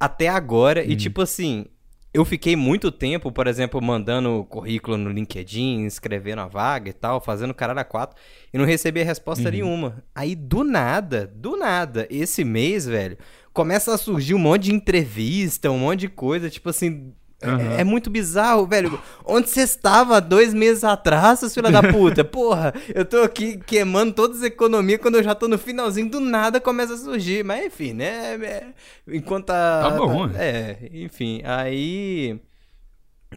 até 0.00 0.28
agora. 0.28 0.82
E, 0.82 0.96
tipo 0.96 1.20
assim, 1.20 1.66
eu 2.12 2.24
fiquei 2.24 2.56
muito 2.56 2.90
tempo, 2.90 3.30
por 3.30 3.46
exemplo, 3.46 3.80
mandando 3.80 4.44
currículo 4.48 4.96
no 4.96 5.10
LinkedIn, 5.10 5.84
escrevendo 5.84 6.40
a 6.40 6.48
vaga 6.48 6.90
e 6.90 6.92
tal, 6.92 7.20
fazendo 7.20 7.54
caralho 7.54 7.78
a 7.78 7.84
quatro, 7.84 8.16
e 8.52 8.58
não 8.58 8.64
recebi 8.64 9.02
resposta 9.02 9.48
nenhuma. 9.50 10.02
Aí, 10.14 10.34
do 10.34 10.64
nada, 10.64 11.30
do 11.32 11.56
nada, 11.56 12.08
esse 12.10 12.42
mês, 12.42 12.86
velho, 12.86 13.16
começa 13.52 13.94
a 13.94 13.98
surgir 13.98 14.34
um 14.34 14.38
monte 14.38 14.64
de 14.64 14.74
entrevista, 14.74 15.70
um 15.70 15.78
monte 15.78 16.00
de 16.00 16.08
coisa, 16.08 16.50
tipo 16.50 16.70
assim. 16.70 17.12
É- 17.42 17.48
Aham. 17.48 17.72
É, 17.78 17.84
muito 17.84 18.10
bizarro, 18.10 18.66
velho. 18.66 19.00
Onde 19.24 19.48
você 19.48 19.62
estava 19.62 20.20
dois 20.20 20.52
meses 20.52 20.84
atrás, 20.84 21.38
seus 21.38 21.54
filha 21.54 21.70
da 21.70 21.82
puta? 21.82 22.22
Porra, 22.24 22.72
eu 22.94 23.04
tô 23.04 23.18
aqui 23.22 23.58
queimando 23.58 24.12
todas 24.12 24.38
as 24.38 24.42
economias 24.44 25.00
quando 25.00 25.16
eu 25.16 25.22
já 25.22 25.34
tô 25.34 25.48
no 25.48 25.56
finalzinho, 25.58 26.10
do 26.10 26.20
nada 26.20 26.60
começa 26.60 26.94
a 26.94 26.98
surgir. 26.98 27.42
Mas 27.44 27.66
enfim, 27.66 27.92
né? 27.94 28.34
é- 28.44 28.66
enquanto 29.08 29.50
a. 29.50 29.80
Tá 29.82 29.90
bom, 29.96 30.28
tá- 30.28 30.42
É, 30.42 30.78
enfim. 30.92 31.40
Aí. 31.44 32.38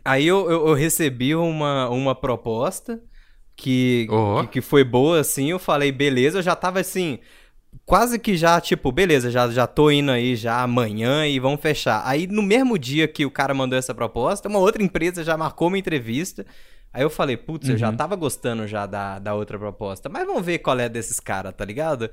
Aí 0.04 0.26
eu, 0.28 0.50
eu, 0.50 0.68
eu 0.68 0.74
recebi 0.74 1.36
uma, 1.36 1.88
uma 1.90 2.16
proposta 2.16 3.00
que, 3.56 4.08
Ó. 4.10 4.42
que, 4.42 4.48
que 4.54 4.62
foi 4.62 4.84
boa, 4.84 5.20
assim. 5.20 5.50
Eu 5.52 5.60
falei, 5.60 5.92
beleza, 5.92 6.40
eu 6.40 6.44
já 6.44 6.56
tava 6.56 6.80
assim. 6.80 7.20
Quase 7.86 8.18
que 8.18 8.38
já, 8.38 8.60
tipo, 8.62 8.92
beleza, 8.92 9.30
já, 9.30 9.50
já 9.50 9.68
tô 9.68 9.92
indo 9.92 10.12
aí 10.12 10.36
já 10.36 10.62
amanhã 10.62 11.28
e 11.28 11.40
vamos 11.40 11.60
fechar. 11.62 12.02
Aí 12.06 12.28
no 12.28 12.42
mesmo 12.42 12.78
dia 12.78 13.08
que 13.08 13.26
o 13.26 13.32
cara 13.32 13.54
mandou 13.54 13.78
essa 13.78 13.94
proposta, 13.94 14.48
uma 14.48 14.60
outra 14.60 14.82
empresa 14.82 15.24
já 15.24 15.36
marcou 15.36 15.68
uma 15.68 15.78
entrevista. 15.78 16.46
Aí 16.94 17.02
eu 17.04 17.10
falei, 17.10 17.36
putz, 17.36 17.68
eu 17.70 17.78
já 17.78 17.90
Uhum. 17.90 17.98
tava 17.98 18.16
gostando 18.16 18.68
já 18.68 18.86
da, 18.86 19.20
da 19.20 19.34
outra 19.34 19.58
proposta, 19.60 20.08
mas 20.08 20.26
vamos 20.26 20.46
ver 20.46 20.60
qual 20.60 20.80
é 20.80 20.88
desses 20.88 21.20
caras, 21.20 21.54
tá 21.56 21.66
ligado? 21.66 22.10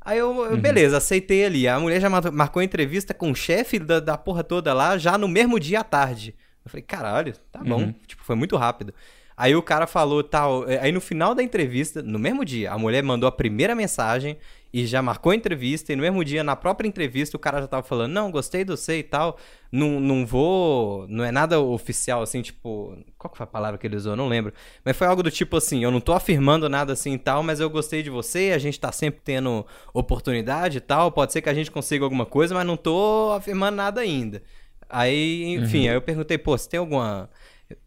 Aí 0.00 0.18
eu, 0.18 0.30
Uhum. 0.30 0.56
beleza, 0.56 0.96
aceitei 0.96 1.44
ali. 1.44 1.68
A 1.68 1.78
mulher 1.78 2.00
já 2.00 2.08
mar- 2.08 2.32
marcou 2.32 2.62
entrevista 2.62 3.12
com 3.12 3.30
o 3.30 3.34
chefe 3.34 3.78
da, 3.78 4.00
da 4.00 4.16
porra 4.16 4.42
toda 4.42 4.72
lá, 4.72 4.96
já 4.96 5.18
no 5.18 5.28
mesmo 5.28 5.58
dia 5.60 5.80
à 5.80 5.84
tarde. 5.84 6.34
Eu 6.64 6.70
falei, 6.70 6.82
caralho, 6.82 7.34
tá 7.50 7.60
bom. 7.62 7.82
Uhum. 7.82 7.94
Tipo, 8.06 8.22
foi 8.24 8.36
muito 8.36 8.56
rápido. 8.56 8.94
Aí 9.36 9.54
o 9.56 9.62
cara 9.62 9.86
falou 9.86 10.22
tal. 10.22 10.68
é, 10.70 10.78
Aí 10.80 10.92
no 10.92 11.00
final 11.00 11.34
da 11.34 11.42
entrevista, 11.42 12.02
no 12.02 12.18
mesmo 12.18 12.44
dia, 12.44 12.70
a 12.72 12.78
mulher 12.78 13.02
mandou 13.02 13.28
a 13.28 13.32
primeira 13.32 13.74
mensagem 13.74 14.38
e 14.72 14.86
já 14.86 15.02
marcou 15.02 15.32
a 15.32 15.34
entrevista. 15.36 15.92
E 15.92 15.96
no 15.96 16.02
mesmo 16.02 16.24
dia, 16.24 16.42
na 16.42 16.56
própria 16.56 16.88
entrevista, 16.88 17.36
o 17.36 17.40
cara 17.40 17.60
já 17.60 17.66
tava 17.66 17.82
falando: 17.82 18.12
Não, 18.12 18.30
gostei 18.30 18.64
do 18.64 18.76
você 18.76 18.98
e 18.98 19.02
tal. 19.02 19.36
Não, 19.70 20.00
não 20.00 20.24
vou. 20.24 21.06
Não 21.08 21.22
é 21.24 21.30
nada 21.30 21.60
oficial, 21.60 22.22
assim, 22.22 22.40
tipo. 22.42 22.96
Qual 23.18 23.30
que 23.30 23.36
foi 23.36 23.44
a 23.44 23.46
palavra 23.46 23.78
que 23.78 23.86
ele 23.86 23.96
usou? 23.96 24.16
Não 24.16 24.28
lembro. 24.28 24.52
Mas 24.84 24.96
foi 24.96 25.06
algo 25.06 25.22
do 25.22 25.30
tipo 25.30 25.56
assim: 25.56 25.84
Eu 25.84 25.90
não 25.90 26.00
tô 26.00 26.12
afirmando 26.12 26.68
nada 26.68 26.92
assim 26.92 27.14
e 27.14 27.18
tal, 27.18 27.42
mas 27.42 27.60
eu 27.60 27.68
gostei 27.68 28.02
de 28.02 28.08
você. 28.10 28.52
A 28.54 28.58
gente 28.58 28.80
tá 28.80 28.90
sempre 28.92 29.20
tendo 29.22 29.66
oportunidade 29.92 30.78
e 30.78 30.80
tal. 30.80 31.12
Pode 31.12 31.32
ser 31.32 31.42
que 31.42 31.48
a 31.48 31.54
gente 31.54 31.70
consiga 31.70 32.04
alguma 32.04 32.24
coisa, 32.26 32.54
mas 32.54 32.66
não 32.66 32.76
tô 32.76 33.32
afirmando 33.32 33.76
nada 33.76 34.00
ainda. 34.00 34.42
Aí, 34.88 35.44
enfim, 35.54 35.88
aí 35.88 35.94
eu 35.94 36.02
perguntei: 36.02 36.36
Pô, 36.38 36.56
você 36.56 36.68
tem 36.68 36.78
alguma 36.80 37.28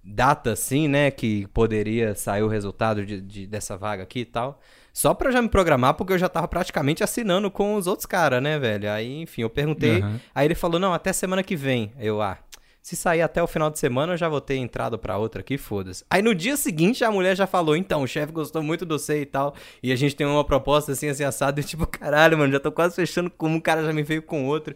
data 0.03 0.51
assim, 0.51 0.87
né, 0.87 1.11
que 1.11 1.45
poderia 1.47 2.15
sair 2.15 2.41
o 2.41 2.47
resultado 2.47 3.05
de, 3.05 3.21
de- 3.21 3.47
dessa 3.47 3.77
vaga 3.77 4.03
aqui 4.03 4.19
e 4.21 4.25
tal. 4.25 4.59
Só 4.95 5.13
pra 5.13 5.29
já 5.29 5.41
me 5.41 5.49
programar, 5.49 5.93
porque 5.95 6.13
eu 6.13 6.17
já 6.17 6.29
tava 6.29 6.47
praticamente 6.47 7.03
assinando 7.03 7.51
com 7.51 7.75
os 7.75 7.85
outros 7.85 8.05
caras, 8.05 8.41
né, 8.41 8.57
velho? 8.57 8.89
Aí, 8.89 9.23
enfim, 9.23 9.41
eu 9.41 9.49
perguntei. 9.49 9.99
Aham. 9.99 10.21
Aí 10.33 10.47
ele 10.47 10.55
falou: 10.55 10.79
não, 10.79 10.93
até 10.93 11.11
semana 11.11 11.43
que 11.43 11.53
vem. 11.53 11.91
Eu, 11.99 12.21
ah. 12.21 12.37
Se 12.81 12.95
sair 12.95 13.21
até 13.21 13.43
o 13.43 13.47
final 13.47 13.69
de 13.69 13.77
semana, 13.77 14.13
eu 14.13 14.17
já 14.17 14.29
vou 14.29 14.39
ter 14.39 14.55
entrado 14.55 14.97
pra 14.97 15.17
outra 15.17 15.41
aqui, 15.41 15.57
foda-se. 15.57 16.05
Aí 16.09 16.21
no 16.21 16.33
dia 16.33 16.55
seguinte 16.55 17.03
a 17.03 17.11
mulher 17.11 17.35
já 17.35 17.45
falou: 17.45 17.75
então, 17.75 18.03
o 18.03 18.07
chefe 18.07 18.31
gostou 18.31 18.63
muito 18.63 18.85
do 18.85 18.97
você 18.97 19.21
e 19.21 19.25
tal. 19.25 19.53
E 19.83 19.91
a 19.91 19.97
gente 19.97 20.15
tem 20.15 20.25
uma 20.25 20.45
proposta 20.45 20.93
assim, 20.93 21.09
assim, 21.09 21.25
assado. 21.25 21.59
E 21.59 21.63
tipo, 21.65 21.85
caralho, 21.85 22.37
mano, 22.37 22.53
já 22.53 22.59
tô 22.61 22.71
quase 22.71 22.95
fechando 22.95 23.29
com 23.29 23.49
um 23.49 23.59
cara 23.59 23.83
já 23.83 23.91
me 23.91 24.01
veio 24.01 24.21
com 24.21 24.45
outro. 24.45 24.73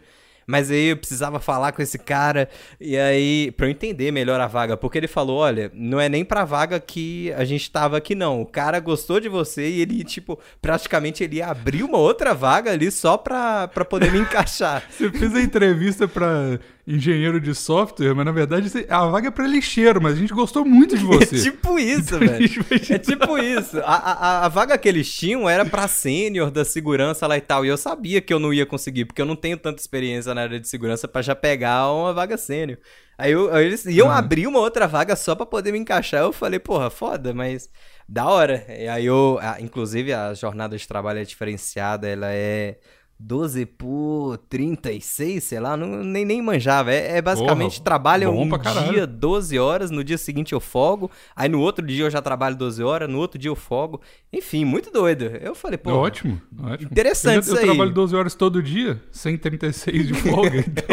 Mas 0.50 0.68
aí 0.68 0.88
eu 0.88 0.96
precisava 0.96 1.38
falar 1.38 1.70
com 1.70 1.80
esse 1.80 1.96
cara. 1.96 2.48
E 2.80 2.96
aí, 2.96 3.52
pra 3.52 3.66
eu 3.66 3.70
entender 3.70 4.10
melhor 4.10 4.40
a 4.40 4.48
vaga, 4.48 4.76
porque 4.76 4.98
ele 4.98 5.06
falou: 5.06 5.38
olha, 5.38 5.70
não 5.72 6.00
é 6.00 6.08
nem 6.08 6.24
pra 6.24 6.44
vaga 6.44 6.80
que 6.80 7.32
a 7.34 7.44
gente 7.44 7.70
tava 7.70 7.96
aqui, 7.96 8.16
não. 8.16 8.42
O 8.42 8.46
cara 8.46 8.80
gostou 8.80 9.20
de 9.20 9.28
você 9.28 9.68
e 9.68 9.80
ele, 9.80 10.02
tipo, 10.02 10.40
praticamente 10.60 11.22
ele 11.22 11.36
ia 11.36 11.46
abrir 11.46 11.84
uma 11.84 11.98
outra 11.98 12.34
vaga 12.34 12.72
ali 12.72 12.90
só 12.90 13.16
pra, 13.16 13.68
pra 13.68 13.84
poder 13.84 14.10
me 14.10 14.18
encaixar. 14.20 14.82
Você 14.90 15.08
fez 15.10 15.36
a 15.36 15.40
entrevista 15.40 16.08
pra 16.08 16.58
engenheiro 16.94 17.40
de 17.40 17.54
software, 17.54 18.14
mas 18.14 18.24
na 18.24 18.32
verdade 18.32 18.70
a 18.88 19.06
vaga 19.06 19.28
é 19.28 19.30
pra 19.30 19.46
lixeiro, 19.46 20.00
mas 20.02 20.14
a 20.14 20.16
gente 20.16 20.32
gostou 20.32 20.64
muito 20.64 20.96
de 20.98 21.04
você. 21.06 21.36
É 21.36 21.42
tipo 21.42 21.78
isso, 21.78 22.18
velho. 22.18 22.64
É 22.90 22.98
tipo 22.98 23.38
isso. 23.38 23.78
A, 23.80 23.94
a, 23.94 24.44
a 24.46 24.48
vaga 24.48 24.76
que 24.76 24.88
eles 24.88 25.12
tinham 25.12 25.48
era 25.48 25.64
pra 25.64 25.86
sênior 25.88 26.50
da 26.50 26.64
segurança 26.64 27.26
lá 27.26 27.36
e 27.36 27.40
tal. 27.40 27.64
E 27.64 27.68
eu 27.68 27.76
sabia 27.76 28.20
que 28.20 28.32
eu 28.32 28.38
não 28.38 28.52
ia 28.52 28.66
conseguir, 28.66 29.04
porque 29.04 29.20
eu 29.22 29.26
não 29.26 29.36
tenho 29.36 29.56
tanta 29.56 29.80
experiência 29.80 30.34
na 30.34 30.42
área 30.42 30.58
de 30.60 30.68
segurança 30.68 31.06
pra 31.06 31.22
já 31.22 31.34
pegar 31.34 31.90
uma 31.92 32.12
vaga 32.12 32.36
sênior. 32.36 32.78
Aí, 33.18 33.32
eu- 33.32 33.54
eles 33.58 33.84
iam 33.84 34.06
Uhum. 34.06 34.12
abrir 34.14 34.46
uma 34.46 34.58
outra 34.60 34.86
vaga 34.88 35.14
só 35.14 35.34
pra 35.34 35.44
poder 35.44 35.72
me 35.72 35.78
encaixar. 35.78 36.22
Eu 36.22 36.32
falei, 36.32 36.58
porra, 36.58 36.88
foda, 36.88 37.34
mas 37.34 37.68
da 38.08 38.24
hora. 38.26 38.64
E 38.68 38.88
aí 38.88 39.04
eu, 39.06 39.38
inclusive 39.60 40.12
a 40.12 40.32
jornada 40.32 40.76
de 40.76 40.88
trabalho 40.88 41.18
é 41.20 41.24
diferenciada, 41.24 42.08
ela 42.08 42.28
é 42.32 42.78
12 43.22 43.66
por 43.66 44.38
36, 44.48 45.44
sei 45.44 45.60
lá, 45.60 45.76
não, 45.76 46.02
nem, 46.02 46.24
nem 46.24 46.40
manjava. 46.40 46.90
É, 46.90 47.18
é 47.18 47.22
basicamente 47.22 47.74
Porra, 47.74 47.84
trabalha 47.84 48.30
um 48.30 48.48
dia 48.90 49.06
12 49.06 49.58
horas, 49.58 49.90
no 49.90 50.02
dia 50.02 50.16
seguinte 50.16 50.54
eu 50.54 50.60
folgo, 50.60 51.10
aí 51.36 51.48
no 51.48 51.60
outro 51.60 51.86
dia 51.86 52.04
eu 52.04 52.10
já 52.10 52.22
trabalho 52.22 52.56
12 52.56 52.82
horas, 52.82 53.08
no 53.10 53.18
outro 53.18 53.38
dia 53.38 53.50
eu 53.50 53.56
folgo. 53.56 54.00
Enfim, 54.32 54.64
muito 54.64 54.90
doido. 54.90 55.24
Eu 55.24 55.54
falei, 55.54 55.76
pô, 55.76 55.92
ótimo, 55.92 56.40
ótimo. 56.62 56.90
Interessante 56.90 57.34
eu, 57.34 57.40
isso 57.40 57.54
eu 57.54 57.58
aí. 57.58 57.64
trabalho 57.66 57.92
12 57.92 58.16
horas 58.16 58.34
todo 58.34 58.62
dia, 58.62 59.02
136 59.12 60.06
de 60.06 60.14
folga, 60.14 60.56
então 60.66 60.86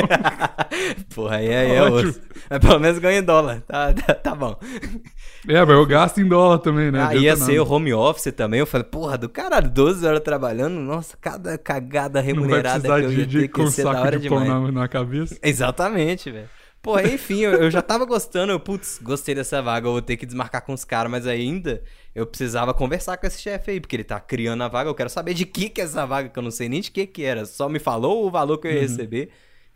porra, 1.15 1.37
aí, 1.37 1.47
aí 1.47 1.71
é 1.71 1.81
Ótimo. 1.81 2.09
osso. 2.09 2.21
Mas 2.49 2.59
pelo 2.59 2.79
menos 2.79 2.99
ganha 2.99 3.19
em 3.19 3.23
dólar, 3.23 3.61
tá, 3.61 3.93
tá, 3.93 4.13
tá 4.13 4.35
bom. 4.35 4.57
É, 5.47 5.65
mas 5.65 5.69
eu 5.69 5.86
gasto 5.86 6.19
em 6.19 6.27
dólar 6.27 6.60
também, 6.60 6.91
né? 6.91 7.07
Ah, 7.07 7.15
ia 7.15 7.33
nada. 7.33 7.45
ser 7.45 7.60
o 7.60 7.71
home 7.71 7.93
office 7.93 8.33
também, 8.33 8.60
eu 8.60 8.67
falei, 8.67 8.86
porra, 8.86 9.17
do 9.17 9.29
caralho, 9.29 9.69
12 9.69 10.05
horas 10.05 10.19
trabalhando, 10.19 10.75
nossa, 10.75 11.15
cada 11.15 11.57
cagada 11.57 12.19
remunerada 12.19 12.81
que 12.81 13.05
eu 13.05 13.13
ia 13.13 13.27
ter 13.27 13.47
que 13.47 13.71
ser 13.71 13.83
da 13.83 14.01
hora 14.01 14.19
de 14.19 14.23
demais. 14.23 14.47
na, 14.47 14.71
na 14.71 14.88
cabeça. 14.88 15.38
Exatamente, 15.41 16.29
velho. 16.29 16.49
Pô, 16.81 16.99
enfim, 16.99 17.39
eu, 17.39 17.51
eu 17.53 17.71
já 17.71 17.81
tava 17.81 18.05
gostando, 18.05 18.51
eu, 18.51 18.60
putz, 18.60 18.99
gostei 19.01 19.33
dessa 19.33 19.62
vaga, 19.62 19.88
eu 19.88 19.93
vou 19.93 20.01
ter 20.01 20.15
que 20.15 20.25
desmarcar 20.25 20.63
com 20.63 20.73
os 20.73 20.86
caras, 20.86 21.12
mas 21.12 21.25
ainda 21.25 21.81
eu 22.13 22.25
precisava 22.25 22.73
conversar 22.73 23.17
com 23.17 23.25
esse 23.25 23.41
chefe 23.41 23.71
aí, 23.71 23.79
porque 23.79 23.95
ele 23.95 24.03
tá 24.03 24.19
criando 24.19 24.63
a 24.63 24.67
vaga, 24.67 24.89
eu 24.89 24.95
quero 24.95 25.10
saber 25.10 25.33
de 25.33 25.45
que 25.45 25.69
que 25.69 25.81
é 25.81 25.83
essa 25.86 26.05
vaga, 26.05 26.29
que 26.29 26.38
eu 26.38 26.43
não 26.43 26.51
sei 26.51 26.69
nem 26.69 26.81
de 26.81 26.91
que 26.91 27.07
que 27.07 27.23
era, 27.23 27.45
só 27.45 27.67
me 27.67 27.79
falou 27.79 28.25
o 28.25 28.31
valor 28.31 28.57
que 28.57 28.67
eu 28.67 28.71
ia 28.71 28.81
receber, 28.81 29.29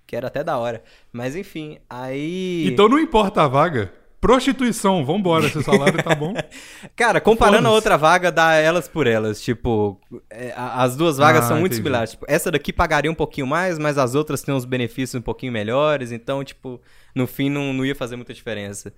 que 0.05 0.15
era 0.15 0.27
até 0.27 0.43
da 0.43 0.57
hora. 0.57 0.83
Mas 1.11 1.35
enfim, 1.35 1.79
aí... 1.89 2.67
Então 2.67 2.87
não 2.87 2.99
importa 2.99 3.43
a 3.43 3.47
vaga. 3.47 4.00
Prostituição, 4.21 5.03
vambora, 5.03 5.49
seu 5.49 5.63
salário 5.63 6.01
tá 6.03 6.13
bom. 6.13 6.33
Cara, 6.95 7.19
comparando 7.19 7.67
a 7.67 7.71
outra 7.71 7.97
vaga, 7.97 8.31
dá 8.31 8.53
elas 8.53 8.87
por 8.87 9.07
elas. 9.07 9.41
Tipo, 9.41 9.99
é, 10.29 10.53
as 10.55 10.95
duas 10.95 11.17
vagas 11.17 11.45
Ah, 11.45 11.47
são 11.47 11.57
muito 11.59 11.71
entendi. 11.73 11.77
similares. 11.83 12.11
Tipo, 12.11 12.25
essa 12.27 12.51
daqui 12.51 12.71
pagaria 12.71 13.09
um 13.11 13.15
pouquinho 13.15 13.47
mais, 13.47 13.79
mas 13.79 13.97
as 13.97 14.13
outras 14.13 14.43
têm 14.43 14.53
uns 14.53 14.63
benefícios 14.63 15.15
um 15.19 15.23
pouquinho 15.23 15.51
melhores. 15.51 16.11
Então, 16.11 16.43
tipo, 16.43 16.79
no 17.15 17.25
fim 17.25 17.49
não, 17.49 17.73
não 17.73 17.83
ia 17.83 17.95
fazer 17.95 18.15
muita 18.15 18.31
diferença. 18.31 18.93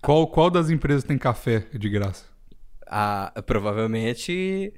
Qual, 0.00 0.26
qual 0.26 0.48
das 0.50 0.70
empresas 0.70 1.04
tem 1.04 1.18
café 1.18 1.66
de 1.74 1.88
graça? 1.90 2.24
A, 2.86 3.32
provavelmente 3.44 4.72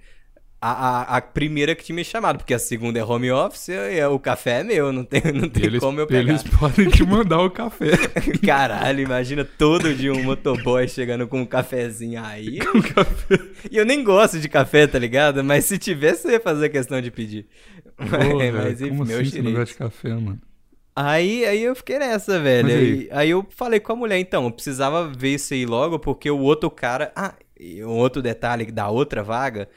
a, 0.61 0.71
a, 0.71 1.17
a 1.19 1.21
primeira 1.21 1.75
que 1.75 1.85
tinha 1.85 1.95
me 1.95 2.05
chamado, 2.05 2.39
porque 2.39 2.53
a 2.53 2.59
segunda 2.59 2.99
é 2.99 3.05
home 3.05 3.31
office 3.31 3.69
e 3.69 4.05
o 4.07 4.19
café 4.19 4.61
é 4.61 4.65
meu, 4.65 4.93
não 4.93 5.05
tem, 5.05 5.23
não 5.33 5.49
tem 5.49 5.65
Eles, 5.67 5.81
como 5.81 6.01
eu 6.01 6.07
pegar. 6.07 6.31
eles 6.31 6.43
podem 6.43 6.89
te 6.89 7.05
mandar 7.05 7.41
o 7.41 7.51
café. 7.51 7.93
Caralho, 8.45 9.01
imagina 9.01 9.45
todo 9.45 9.95
dia 9.95 10.13
um 10.13 10.23
motoboy 10.25 10.89
chegando 10.89 11.29
com 11.29 11.43
um 11.43 11.47
cafezinho 11.47 12.21
aí. 12.25 12.59
Com 12.59 12.83
café. 12.83 13.39
E 13.71 13.77
eu 13.77 13.87
nem 13.87 14.03
gosto 14.03 14.41
de 14.41 14.49
café, 14.49 14.87
tá 14.89 14.99
ligado? 14.99 15.45
Mas 15.45 15.65
se 15.65 15.79
tivesse, 15.79 16.27
eu 16.27 16.33
ia 16.33 16.41
fazer 16.41 16.69
questão 16.71 17.01
de 17.01 17.11
pedir. 17.11 17.47
Pô, 17.97 18.05
Mas, 18.39 18.55
mas 18.55 18.81
enfim, 18.81 18.91
como 18.91 19.05
meu 19.05 19.21
assim 19.21 19.31
você 19.31 19.43
não 19.43 19.53
gosta 19.53 19.67
de 19.67 19.75
café, 19.75 20.09
mano? 20.11 20.41
Aí, 20.95 21.45
aí 21.45 21.63
eu 21.63 21.77
fiquei 21.77 22.01
nessa, 22.01 22.41
velho. 22.41 22.69
Aí, 22.69 22.75
aí? 22.75 23.09
aí 23.13 23.31
eu 23.31 23.47
falei 23.51 23.79
com 23.79 23.93
a 23.93 23.97
mulher, 23.97 24.19
então, 24.19 24.45
eu 24.45 24.51
precisava 24.51 25.07
ver 25.09 25.35
isso 25.35 25.55
aí 25.55 25.65
logo, 25.65 26.01
porque 26.01 26.29
o 26.29 26.39
outro 26.41 26.69
cara. 26.69 27.13
Ah, 27.15 27.35
e 27.59 27.85
um 27.85 27.91
outro 27.97 28.21
detalhe 28.21 28.67
da 28.67 28.89
outra 28.89 29.23
vaga 29.23 29.69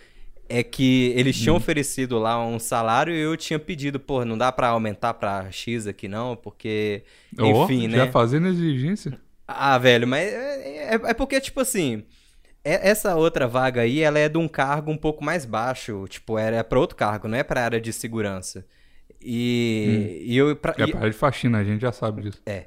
é 0.59 0.63
que 0.63 1.13
eles 1.15 1.37
tinham 1.37 1.53
Hum. 1.55 1.57
oferecido 1.57 2.17
lá 2.19 2.43
um 2.45 2.59
salário 2.59 3.13
e 3.13 3.19
eu 3.19 3.35
tinha 3.37 3.57
pedido, 3.59 3.99
pô, 3.99 4.25
não 4.25 4.37
dá 4.37 4.51
pra 4.51 4.67
aumentar 4.69 5.13
pra 5.13 5.49
X 5.51 5.87
aqui 5.87 6.07
não, 6.07 6.35
porque. 6.35 7.03
Enfim, 7.39 7.89
já 7.89 8.05
né? 8.05 8.11
fazendo 8.11 8.47
exigência? 8.47 9.19
Ah, 9.47 9.77
velho, 9.77 10.07
mas 10.07 10.31
é, 10.31 10.93
é- 10.95 11.01
é 11.09 11.13
porque, 11.13 11.39
tipo 11.41 11.59
assim, 11.59 12.03
é- 12.63 12.89
essa 12.89 13.15
outra 13.15 13.47
vaga 13.47 13.81
aí, 13.81 13.99
ela 14.01 14.17
é 14.19 14.29
de 14.29 14.37
um 14.37 14.47
cargo 14.47 14.91
um 14.91 14.97
pouco 14.97 15.23
mais 15.23 15.45
baixo. 15.45 16.05
Tipo, 16.09 16.37
era 16.37 16.63
pra 16.63 16.79
outro 16.79 16.95
cargo, 16.95 17.27
não 17.27 17.37
é 17.37 17.43
pra 17.43 17.63
área 17.63 17.81
de 17.81 17.91
segurança. 17.93 18.65
E, 19.23 20.23
e 20.25 20.37
eu. 20.37 20.55
pra- 20.55 20.73
É 20.77 20.83
e- 20.83 20.91
para 20.91 21.09
de 21.09 21.15
faxina, 21.15 21.59
a 21.59 21.63
gente 21.63 21.81
já 21.81 21.91
sabe 21.91 22.23
disso. 22.23 22.41
é. 22.45 22.65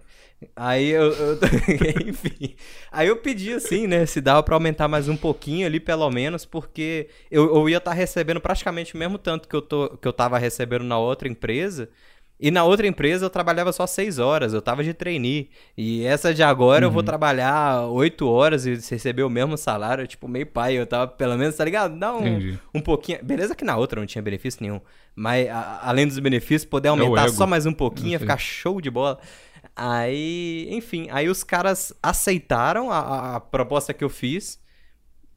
Aí 0.57 0.89
eu, 0.91 1.13
eu- 1.13 1.39
enfim. 2.09 2.55
Aí 2.91 3.09
eu 3.09 3.17
pedi 3.17 3.53
assim, 3.53 3.87
né? 3.87 4.07
Se 4.07 4.21
dava 4.21 4.43
pra 4.43 4.55
aumentar 4.57 4.89
mais 4.89 5.09
um 5.09 5.17
pouquinho 5.17 5.67
ali, 5.67 5.81
pelo 5.81 6.11
menos, 6.11 6.45
porque 6.45 7.09
eu, 7.31 7.55
eu 7.55 7.69
ia 7.69 7.79
estar 7.79 7.93
recebendo 7.93 8.41
praticamente 8.41 8.95
o 8.95 8.99
mesmo 8.99 9.19
tanto 9.19 9.49
que 9.49 9.55
eu, 9.57 9.63
tô, 9.63 9.91
que 9.91 10.07
eu 10.09 10.13
tava 10.13 10.39
recebendo 10.39 10.85
na 10.85 10.99
outra 10.99 11.29
empresa. 11.29 11.89
E 12.41 12.51
na 12.51 12.65
outra 12.65 12.85
empresa 12.87 13.25
eu 13.25 13.31
trabalhava 13.31 13.73
só 13.73 13.87
seis 13.87 14.19
horas, 14.19 14.53
eu 14.53 14.61
tava 14.61 14.83
de 14.83 14.93
trainee. 14.93 15.49
E 15.79 16.05
essa 16.05 16.35
de 16.35 16.43
agora 16.43 16.85
eu 16.85 16.91
vou 16.91 17.03
trabalhar 17.03 17.87
oito 17.87 18.29
horas 18.29 18.67
e 18.67 18.75
receber 18.75 19.23
o 19.23 19.31
mesmo 19.31 19.57
salário, 19.57 20.05
tipo, 20.07 20.27
meio 20.27 20.45
pai. 20.45 20.75
Eu 20.75 20.85
tava, 20.85 21.07
pelo 21.07 21.39
menos, 21.39 21.55
tá 21.55 21.65
ligado? 21.65 21.97
Dá 21.97 22.13
um, 22.13 22.27
Entendi. 22.27 22.59
um 22.75 22.81
pouquinho. 22.81 23.21
Beleza 23.23 23.55
que 23.55 23.65
na 23.65 23.77
outra 23.77 24.01
não 24.01 24.07
tinha 24.07 24.21
benefício 24.21 24.61
nenhum. 24.63 24.81
Mas 25.15 25.49
a- 25.49 25.81
além 25.85 26.09
dos 26.09 26.19
benefícios, 26.19 26.65
poder 26.69 26.89
o 26.89 26.93
aumentar 26.93 27.29
só 27.37 27.47
mais 27.47 27.67
um 27.67 27.73
pouquinho, 27.73 28.11
ia 28.11 28.19
ficar 28.19 28.37
show 28.37 28.81
de 28.81 28.91
bola. 28.91 29.19
Aí, 29.77 30.69
enfim, 30.71 31.09
aí 31.11 31.29
os 31.29 31.43
caras 31.43 31.93
aceitaram 32.03 32.91
a, 32.91 33.37
a- 33.37 33.41
proposta 33.41 33.93
que 33.95 34.05
eu 34.05 34.09
fiz. 34.11 34.61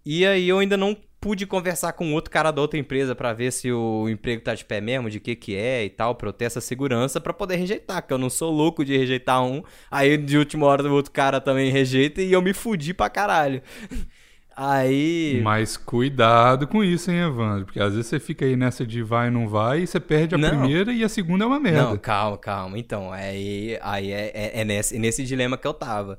E 0.06 0.26
aí 0.26 0.48
eu 0.50 0.60
ainda 0.60 0.78
não 0.78 0.96
pude 1.20 1.46
conversar 1.48 1.94
com 1.94 2.14
outro 2.14 2.32
cara 2.32 2.52
da 2.52 2.62
outra 2.62 2.80
empresa 2.80 3.16
pra 3.16 3.34
ver 3.34 3.52
se 3.52 3.72
o 3.72 4.08
emprego 4.10 4.42
tá 4.44 4.56
de 4.56 4.64
pé 4.66 4.80
mesmo, 4.82 5.10
de 5.10 5.20
que 5.20 5.36
que 5.36 5.56
é 5.56 5.86
e 5.86 5.90
tal, 5.90 6.16
pra 6.16 6.30
eu 6.30 6.34
ter 6.34 6.46
essa 6.46 6.62
segurança 6.62 7.20
pra 7.22 7.34
poder 7.34 7.58
rejeitar, 7.58 8.06
que 8.06 8.14
eu 8.14 8.18
não 8.18 8.30
sou 8.30 8.52
louco 8.52 8.86
de 8.86 8.98
rejeitar 8.98 9.44
um. 9.44 9.64
Aí 9.92 10.18
de 10.18 10.38
última 10.38 10.66
hora 10.68 10.84
o 10.84 10.94
outro 10.94 11.12
cara 11.12 11.42
também 11.42 11.72
rejeita 11.72 12.22
e 12.22 12.32
eu 12.32 12.42
me 12.42 12.54
fudi 12.54 12.94
pra 12.94 13.10
caralho. 13.10 13.62
Aí. 14.60 15.40
Mas 15.44 15.78
cuidado 15.78 16.66
com 16.66 16.84
isso, 16.84 17.12
hein, 17.12 17.20
Evandro? 17.20 17.66
Porque 17.66 17.80
às 17.80 17.94
vezes 17.94 18.08
você 18.08 18.20
fica 18.20 18.44
aí 18.44 18.56
nessa 18.56 18.88
de 18.88 19.04
vai 19.04 19.28
e 19.28 19.32
não 19.32 19.48
vai 19.48 19.82
e 19.82 19.88
você 19.88 20.00
perde 20.00 20.34
a 20.34 20.38
Não. 20.40 20.50
primeira 20.50 20.92
e 20.92 21.04
a 21.04 21.10
segunda 21.10 21.44
é 21.44 21.48
uma 21.48 21.60
merda. 21.60 21.84
Não, 21.84 21.98
calma, 22.00 22.38
calma. 22.40 22.80
Então, 22.80 23.12
aí, 23.12 23.78
aí 23.84 24.12
é, 24.12 24.32
é, 24.34 24.62
é 24.62 24.66
nesse, 24.66 24.98
nesse 24.98 25.24
dilema 25.24 25.60
que 25.60 25.68
eu 25.68 25.76
tava. 25.76 26.18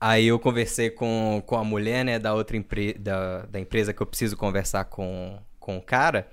Aí 0.00 0.26
eu 0.26 0.36
conversei 0.40 0.90
com, 0.90 1.40
com 1.46 1.56
a 1.56 1.62
mulher, 1.62 2.04
né, 2.04 2.18
da 2.18 2.34
outra 2.34 2.56
empresa, 2.56 2.98
da, 2.98 3.46
da 3.46 3.60
empresa 3.60 3.92
que 3.92 4.02
eu 4.02 4.06
preciso 4.06 4.36
conversar 4.36 4.86
com, 4.86 5.38
com 5.60 5.76
o 5.76 5.80
cara. 5.80 6.26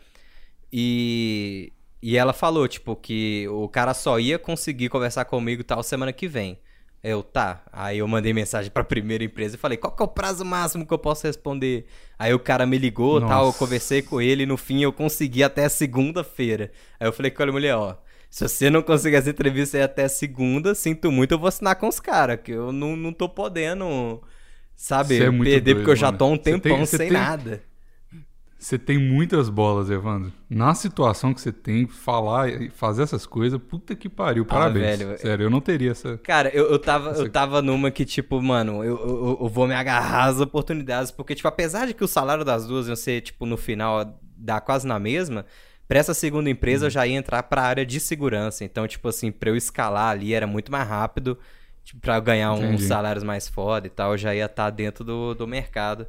E, 0.71 1.71
e 2.01 2.17
ela 2.17 2.33
falou, 2.33 2.67
tipo, 2.67 2.95
que 2.95 3.47
o 3.49 3.69
cara 3.69 3.93
só 3.93 4.19
ia 4.19 4.39
conseguir 4.39 4.89
conversar 4.89 5.25
comigo 5.25 5.63
tal 5.63 5.83
semana 5.83 6.11
que 6.11 6.27
vem. 6.27 6.57
Eu, 7.03 7.21
tá. 7.21 7.63
Aí 7.71 7.97
eu 7.97 8.07
mandei 8.07 8.31
mensagem 8.33 8.71
pra 8.71 8.83
primeira 8.83 9.23
empresa 9.25 9.55
e 9.55 9.59
falei, 9.59 9.77
qual 9.77 9.93
que 9.93 10.01
é 10.01 10.05
o 10.05 10.07
prazo 10.07 10.45
máximo 10.45 10.85
que 10.85 10.93
eu 10.93 10.97
posso 10.97 11.27
responder? 11.27 11.85
Aí 12.17 12.33
o 12.33 12.39
cara 12.39 12.65
me 12.65 12.77
ligou 12.77 13.19
Nossa. 13.19 13.33
tal, 13.33 13.45
eu 13.47 13.53
conversei 13.53 14.01
com 14.01 14.21
ele 14.21 14.45
no 14.45 14.55
fim 14.55 14.81
eu 14.81 14.93
consegui 14.93 15.43
até 15.43 15.67
segunda-feira. 15.67 16.71
Aí 16.97 17.05
eu 17.07 17.11
falei 17.11 17.29
com 17.29 17.43
a 17.43 17.47
mulher, 17.51 17.75
ó, 17.75 17.97
se 18.29 18.47
você 18.47 18.69
não 18.69 18.81
conseguir 18.81 19.17
essa 19.17 19.29
entrevista 19.29 19.75
aí 19.77 19.83
até 19.83 20.07
segunda, 20.07 20.73
sinto 20.73 21.11
muito, 21.11 21.33
eu 21.33 21.39
vou 21.39 21.49
assinar 21.49 21.75
com 21.75 21.89
os 21.89 21.99
caras, 21.99 22.39
que 22.41 22.51
eu 22.53 22.71
não, 22.71 22.95
não 22.95 23.11
tô 23.11 23.27
podendo, 23.27 24.21
sabe, 24.73 25.17
é 25.17 25.29
perder, 25.29 25.61
doido, 25.61 25.75
porque 25.75 25.91
eu 25.91 25.95
já 25.97 26.11
tô 26.11 26.23
há 26.23 26.27
um 26.29 26.37
tem- 26.37 26.57
tempão 26.57 26.79
você 26.85 26.97
sem 26.97 27.09
tem- 27.09 27.17
nada. 27.17 27.61
Você 28.63 28.79
tem 28.79 28.97
muitas 28.97 29.49
bolas, 29.49 29.89
Evandro. 29.89 30.31
Na 30.49 30.73
situação 30.73 31.33
que 31.33 31.41
você 31.41 31.51
tem, 31.51 31.85
falar 31.85 32.47
e 32.47 32.69
fazer 32.69 33.03
essas 33.03 33.25
coisas, 33.25 33.59
puta 33.61 33.93
que 33.93 34.07
pariu. 34.07 34.45
Parabéns. 34.45 34.99
velho, 34.99 35.17
Sério, 35.19 35.43
eu 35.47 35.49
não 35.49 35.59
teria 35.59 35.91
essa. 35.91 36.17
Cara, 36.19 36.47
eu, 36.55 36.71
eu, 36.71 36.79
tava, 36.79 37.09
Essa- 37.09 37.23
eu 37.23 37.29
tava 37.29 37.61
numa 37.61 37.91
que, 37.91 38.05
tipo, 38.05 38.41
mano, 38.41 38.81
eu, 38.81 38.95
eu, 38.97 39.37
eu 39.41 39.49
vou 39.49 39.67
me 39.67 39.73
agarrar 39.75 40.27
às 40.29 40.39
oportunidades, 40.39 41.11
porque, 41.11 41.35
tipo, 41.35 41.45
apesar 41.49 41.87
de 41.87 41.93
que 41.93 42.05
o 42.05 42.07
salário 42.07 42.45
das 42.45 42.65
duas 42.65 42.87
iam 42.87 42.95
ser, 42.95 43.19
tipo, 43.19 43.45
no 43.45 43.57
final, 43.57 44.17
dar 44.37 44.61
quase 44.61 44.87
na 44.87 44.97
mesma, 44.97 45.45
pra 45.85 45.99
essa 45.99 46.13
segunda 46.13 46.49
empresa 46.49 46.85
eu 46.85 46.89
já 46.89 47.05
ia 47.05 47.17
entrar 47.17 47.43
pra 47.43 47.63
área 47.63 47.85
de 47.85 47.99
segurança. 47.99 48.63
Então, 48.63 48.87
tipo 48.87 49.09
assim, 49.09 49.29
pra 49.29 49.49
eu 49.49 49.57
escalar 49.57 50.11
ali 50.11 50.33
era 50.33 50.47
muito 50.47 50.71
mais 50.71 50.87
rápido, 50.87 51.37
tipo, 51.83 51.99
pra 51.99 52.15
eu 52.15 52.21
ganhar 52.21 52.53
uns 52.53 52.59
Entendi. 52.63 52.83
salários 52.83 53.25
mais 53.25 53.45
foda 53.45 53.87
e 53.87 53.89
tal, 53.89 54.13
eu 54.13 54.17
já 54.17 54.33
ia 54.33 54.45
estar 54.45 54.69
dentro 54.69 55.03
do, 55.03 55.33
do 55.35 55.45
mercado. 55.45 56.07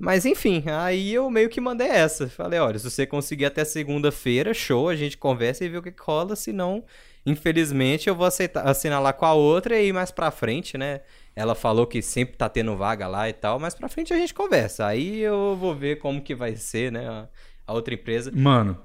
Mas 0.00 0.24
enfim, 0.24 0.64
aí 0.66 1.12
eu 1.12 1.28
meio 1.30 1.50
que 1.50 1.60
mandei 1.60 1.86
essa. 1.86 2.26
Falei, 2.26 2.58
olha, 2.58 2.78
se 2.78 2.90
você 2.90 3.06
conseguir 3.06 3.44
até 3.44 3.66
segunda-feira, 3.66 4.54
show, 4.54 4.88
a 4.88 4.96
gente 4.96 5.18
conversa 5.18 5.62
e 5.62 5.68
vê 5.68 5.76
o 5.76 5.82
que, 5.82 5.92
rola. 6.00 6.34
Se 6.34 6.54
não, 6.54 6.82
infelizmente, 7.26 8.08
eu 8.08 8.14
vou 8.14 8.24
aceitar, 8.24 8.66
assinar 8.66 9.02
lá 9.02 9.12
com 9.12 9.26
a 9.26 9.34
outra 9.34 9.78
e 9.78 9.88
ir 9.88 9.92
mais 9.92 10.10
pra 10.10 10.30
frente, 10.30 10.78
né? 10.78 11.02
Ela 11.36 11.54
falou 11.54 11.86
que 11.86 12.00
sempre 12.00 12.34
tá 12.38 12.48
tendo 12.48 12.74
vaga 12.76 13.06
lá 13.06 13.28
e 13.28 13.34
tal, 13.34 13.60
mas 13.60 13.74
pra 13.74 13.90
frente 13.90 14.14
a 14.14 14.16
gente 14.16 14.32
conversa. 14.32 14.86
Aí 14.86 15.20
eu 15.20 15.54
vou 15.54 15.74
ver 15.74 15.98
como 15.98 16.22
que 16.22 16.34
vai 16.34 16.56
ser, 16.56 16.90
né? 16.90 17.06
A, 17.06 17.28
a 17.66 17.72
outra 17.74 17.92
empresa. 17.92 18.32
Mano, 18.34 18.78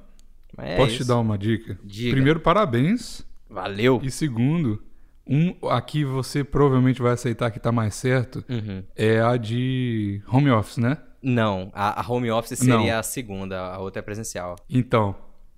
é 0.58 0.76
posso 0.76 0.92
te 0.92 1.00
isso. 1.00 1.08
dar 1.08 1.18
uma 1.18 1.38
dica? 1.38 1.80
Diga. 1.82 2.12
Primeiro, 2.12 2.42
parabéns. 2.42 3.26
Valeu. 3.50 4.02
E 4.04 4.12
segundo, 4.12 4.84
um, 5.28 5.56
aqui 5.70 6.04
você 6.04 6.44
provavelmente 6.44 7.02
vai 7.02 7.14
aceitar 7.14 7.52
que 7.52 7.60
tá 7.60 7.72
mais 7.72 7.96
certo. 7.96 8.44
Uhum. 8.48 8.84
É 8.96 9.20
a 9.22 9.38
de 9.38 10.22
home 10.32 10.52
office, 10.52 10.78
né? 10.78 10.98
Não, 11.22 11.72
a, 11.74 12.02
a 12.02 12.08
home 12.08 12.30
office 12.30 12.60
seria 12.60 12.94
Não. 12.94 13.00
a 13.00 13.04
segunda, 13.04 13.60
a 13.60 13.80
outra 13.80 14.00
é 14.00 14.04
presencial. 14.04 14.56
Então, 14.70 15.16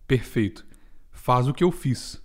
perfeito. 0.07 0.65
Faz 1.11 1.47
o 1.47 1.53
que 1.53 1.63
eu 1.63 1.71
fiz. 1.71 2.23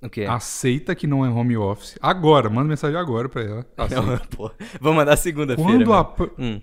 O 0.00 0.08
quê? 0.08 0.24
Aceita 0.24 0.94
que 0.94 1.06
não 1.06 1.24
é 1.24 1.28
home 1.28 1.56
office. 1.56 1.98
Agora, 2.00 2.48
manda 2.48 2.68
mensagem 2.68 2.98
agora 2.98 3.28
pra 3.28 3.42
ela. 3.42 3.66
Não, 3.90 4.18
pô. 4.28 4.50
Vou 4.80 4.92
mandar 4.92 5.16
segunda-feira. 5.16 5.70
Quando 5.70 5.92
a. 5.94 6.14
Hum. 6.38 6.60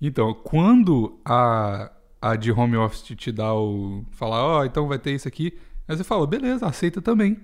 Então, 0.00 0.32
quando 0.32 1.20
a, 1.24 1.90
a 2.20 2.36
de 2.36 2.50
home 2.50 2.76
office 2.76 3.02
te, 3.02 3.14
te 3.14 3.32
dá 3.32 3.54
o. 3.54 4.04
falar, 4.12 4.42
ó, 4.42 4.64
então 4.64 4.88
vai 4.88 4.98
ter 4.98 5.12
isso 5.12 5.28
aqui. 5.28 5.58
Aí 5.86 5.96
você 5.96 6.04
fala, 6.04 6.26
beleza, 6.26 6.66
aceita 6.66 7.02
também. 7.02 7.38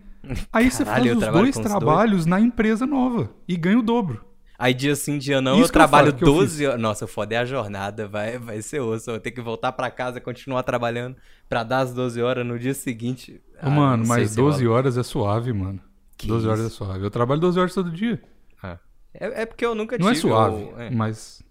Aí 0.52 0.70
você 0.70 0.84
Caralho, 0.84 1.06
eu 1.06 1.14
faz 1.14 1.16
os 1.16 1.22
trabalho 1.22 1.52
dois 1.52 1.56
trabalhos 1.66 2.26
na 2.26 2.40
empresa 2.40 2.86
nova 2.86 3.30
e 3.46 3.56
ganha 3.56 3.78
o 3.78 3.82
dobro. 3.82 4.24
Aí 4.58 4.72
dia 4.72 4.96
sim, 4.96 5.18
dia 5.18 5.40
não, 5.40 5.52
Isso 5.52 5.60
eu 5.60 5.64
que 5.64 5.68
eu 5.68 5.72
trabalho 5.72 6.06
falo, 6.12 6.16
que 6.18 6.24
eu 6.24 6.32
12 6.34 6.66
horas. 6.66 6.80
Nossa, 6.80 7.06
foda 7.06 7.34
é 7.34 7.38
a 7.38 7.44
jornada, 7.44 8.08
vai, 8.08 8.38
vai 8.38 8.62
ser 8.62 8.80
osso. 8.80 9.10
Eu 9.10 9.14
vou 9.14 9.20
ter 9.20 9.30
que 9.30 9.40
voltar 9.42 9.70
pra 9.72 9.90
casa, 9.90 10.18
continuar 10.20 10.62
trabalhando 10.62 11.14
pra 11.48 11.62
dar 11.62 11.80
as 11.80 11.92
12 11.92 12.22
horas 12.22 12.46
no 12.46 12.58
dia 12.58 12.72
seguinte. 12.72 13.40
Ah, 13.60 13.68
mano, 13.68 13.98
não 14.02 14.06
mas 14.08 14.30
se 14.30 14.36
12 14.36 14.64
rola. 14.64 14.78
horas 14.78 14.96
é 14.96 15.02
suave, 15.02 15.52
mano. 15.52 15.78
Que 16.16 16.26
12 16.26 16.48
horas 16.48 16.60
isso? 16.60 16.82
é 16.82 16.86
suave. 16.86 17.04
Eu 17.04 17.10
trabalho 17.10 17.40
12 17.40 17.60
horas 17.60 17.74
todo 17.74 17.90
dia. 17.90 18.22
Ah. 18.62 18.78
É, 19.12 19.42
é 19.42 19.46
porque 19.46 19.64
eu 19.64 19.74
nunca 19.74 19.98
Não 19.98 20.08
é 20.08 20.14
tive. 20.14 20.22
suave, 20.22 20.62
o- 20.74 20.80
é, 20.80 20.88
mas. 20.90 21.42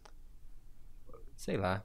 sei 1.36 1.58
lá. 1.58 1.84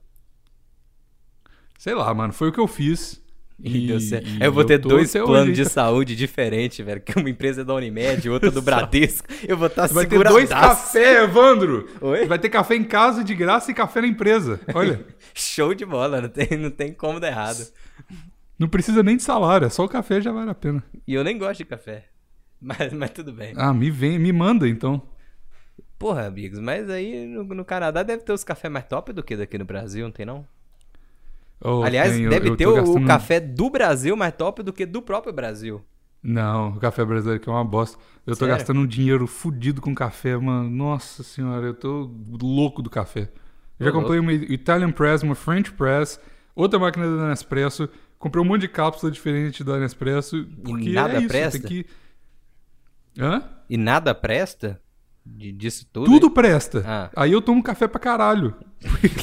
Sei 1.78 1.94
lá, 1.94 2.12
mano, 2.14 2.32
foi 2.32 2.48
o 2.48 2.52
que 2.52 2.60
eu 2.60 2.66
fiz. 2.66 3.22
E 3.62 3.86
deu 3.86 4.00
certo. 4.00 4.26
e 4.26 4.42
eu 4.42 4.52
vou 4.52 4.64
ter 4.64 4.78
dois 4.78 5.12
planos 5.12 5.54
de 5.54 5.64
saúde 5.68 6.16
diferentes, 6.16 6.84
velho. 6.84 7.00
Que 7.00 7.18
uma 7.18 7.28
empresa 7.28 7.60
é 7.60 7.64
da 7.64 7.74
Unimed, 7.74 8.28
outra 8.30 8.50
do 8.50 8.60
Bradesco. 8.62 9.28
Eu 9.46 9.56
vou 9.56 9.66
estar 9.66 9.86
Vai 9.88 10.06
ter 10.06 10.22
dois 10.22 10.48
café, 10.48 11.24
Evandro! 11.24 11.88
Oi? 12.00 12.26
Vai 12.26 12.38
ter 12.38 12.48
café 12.48 12.74
em 12.74 12.84
casa 12.84 13.22
de 13.22 13.34
graça 13.34 13.70
e 13.70 13.74
café 13.74 14.00
na 14.00 14.06
empresa. 14.06 14.60
Olha, 14.74 15.04
Show 15.34 15.74
de 15.74 15.84
bola, 15.84 16.20
não 16.20 16.28
tem, 16.28 16.58
não 16.58 16.70
tem 16.70 16.92
como 16.92 17.20
dar 17.20 17.28
errado. 17.28 17.66
não 18.58 18.68
precisa 18.68 19.02
nem 19.02 19.16
de 19.16 19.22
salário, 19.22 19.66
é 19.66 19.70
só 19.70 19.84
o 19.84 19.88
café 19.88 20.20
já 20.20 20.32
vale 20.32 20.50
a 20.50 20.54
pena. 20.54 20.82
E 21.06 21.14
eu 21.14 21.22
nem 21.22 21.36
gosto 21.38 21.58
de 21.58 21.64
café. 21.64 22.04
Mas, 22.60 22.92
mas 22.92 23.10
tudo 23.10 23.32
bem. 23.32 23.54
Ah, 23.56 23.72
me 23.72 23.90
vem, 23.90 24.18
me 24.18 24.32
manda 24.32 24.68
então. 24.68 25.02
Porra, 25.98 26.26
amigos, 26.26 26.58
mas 26.58 26.88
aí 26.88 27.26
no, 27.26 27.44
no 27.44 27.64
Canadá 27.64 28.02
deve 28.02 28.22
ter 28.22 28.32
os 28.32 28.44
cafés 28.44 28.72
mais 28.72 28.86
top 28.86 29.12
do 29.12 29.22
que 29.22 29.36
daqui 29.36 29.58
no 29.58 29.64
Brasil, 29.64 30.04
não 30.04 30.12
tem 30.12 30.24
não? 30.26 30.46
Oh, 31.62 31.82
Aliás, 31.82 32.12
tem, 32.12 32.22
eu- 32.24 32.30
deve 32.30 32.48
eu 32.48 32.56
ter 32.56 32.64
tô 32.64 32.72
o, 32.72 32.74
gastando- 32.76 33.06
café 33.06 33.38
do 33.40 33.68
Brasil 33.70 34.16
mais 34.16 34.32
top 34.34 34.62
do 34.62 34.72
que 34.72 34.86
do 34.86 35.02
próprio 35.02 35.32
Brasil. 35.32 35.82
Não, 36.22 36.70
o 36.70 36.80
café 36.80 37.04
brasileiro 37.04 37.42
que 37.42 37.48
é 37.48 37.52
uma 37.52 37.64
bosta. 37.64 37.98
Eu 38.26 38.34
tô 38.34 38.40
Sério? 38.40 38.54
gastando 38.54 38.80
um 38.80 38.86
dinheiro 38.86 39.26
fudido 39.26 39.80
com 39.80 39.94
café, 39.94 40.36
mano. 40.36 40.68
Nossa 40.68 41.22
senhora, 41.22 41.66
eu 41.66 41.74
tô 41.74 42.10
louco 42.42 42.82
do 42.82 42.90
café. 42.90 43.30
Eu 43.78 43.86
já 43.86 43.92
comprei 43.92 44.18
uma 44.18 44.32
Italian 44.32 44.92
Press, 44.92 45.22
uma 45.22 45.34
French 45.34 45.72
Press, 45.72 46.20
outra 46.54 46.78
máquina 46.78 47.16
da 47.16 47.28
Nespresso. 47.28 47.88
Comprei 48.18 48.44
um 48.44 48.46
monte 48.46 48.60
de 48.62 48.68
cápsula 48.68 49.10
diferente 49.10 49.64
da 49.64 49.78
Nespresso. 49.78 50.46
Porque 50.62 50.90
nada 50.90 51.14
é 51.14 51.18
isso, 51.20 51.28
presta? 51.28 51.58
tem 51.58 51.68
que... 51.68 51.86
Hã? 53.18 53.42
E 53.68 53.76
nada 53.78 54.14
presta 54.14 54.80
de, 55.24 55.50
disso 55.52 55.86
tudo? 55.90 56.06
Tudo 56.06 56.30
presta. 56.30 56.84
Ah. 56.86 57.10
Aí 57.16 57.32
eu 57.32 57.40
tomo 57.40 57.62
café 57.62 57.88
pra 57.88 57.98
caralho. 57.98 58.54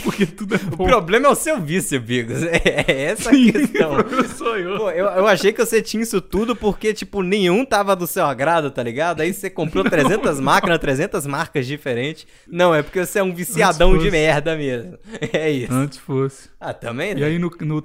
Porque 0.04 0.26
tudo 0.28 0.54
é 0.56 0.58
O 0.58 0.76
bom. 0.78 0.86
problema 0.86 1.28
é 1.28 1.30
o 1.32 1.36
seu 1.36 1.60
vício, 1.60 2.00
Bigos. 2.00 2.38
É 2.64 3.04
essa 3.06 3.30
a 3.30 3.34
questão. 3.34 3.98
o 3.98 4.24
sou 4.38 4.56
eu. 4.58 4.78
Pô, 4.78 4.92
eu, 4.92 5.06
eu 5.08 5.28
achei 5.28 5.52
que 5.52 5.66
você 5.66 5.82
tinha 5.82 6.04
isso 6.04 6.22
tudo 6.22 6.56
porque, 6.56 6.94
tipo, 6.94 7.24
nenhum 7.24 7.66
tava 7.66 7.96
do 7.96 8.06
seu 8.06 8.24
agrado, 8.26 8.70
tá 8.70 8.84
ligado? 8.84 9.22
Aí 9.22 9.34
você 9.34 9.50
comprou 9.50 9.84
300 9.84 10.40
máquinas, 10.40 10.78
300 10.78 11.26
marcas 11.26 11.66
diferentes. 11.66 12.28
Não, 12.48 12.74
é 12.76 12.84
porque 12.84 13.04
você 13.04 13.18
é 13.20 13.24
um 13.24 13.34
viciadão 13.34 13.98
de 13.98 14.12
merda 14.12 14.56
mesmo. 14.56 14.98
É 15.34 15.50
isso. 15.50 15.74
Antes 15.74 15.98
fosse. 15.98 16.50
Ah, 16.60 16.74
também, 16.74 17.12
E 17.12 17.16
né? 17.16 17.26
aí 17.26 17.40
no, 17.40 17.52
no, 17.62 17.84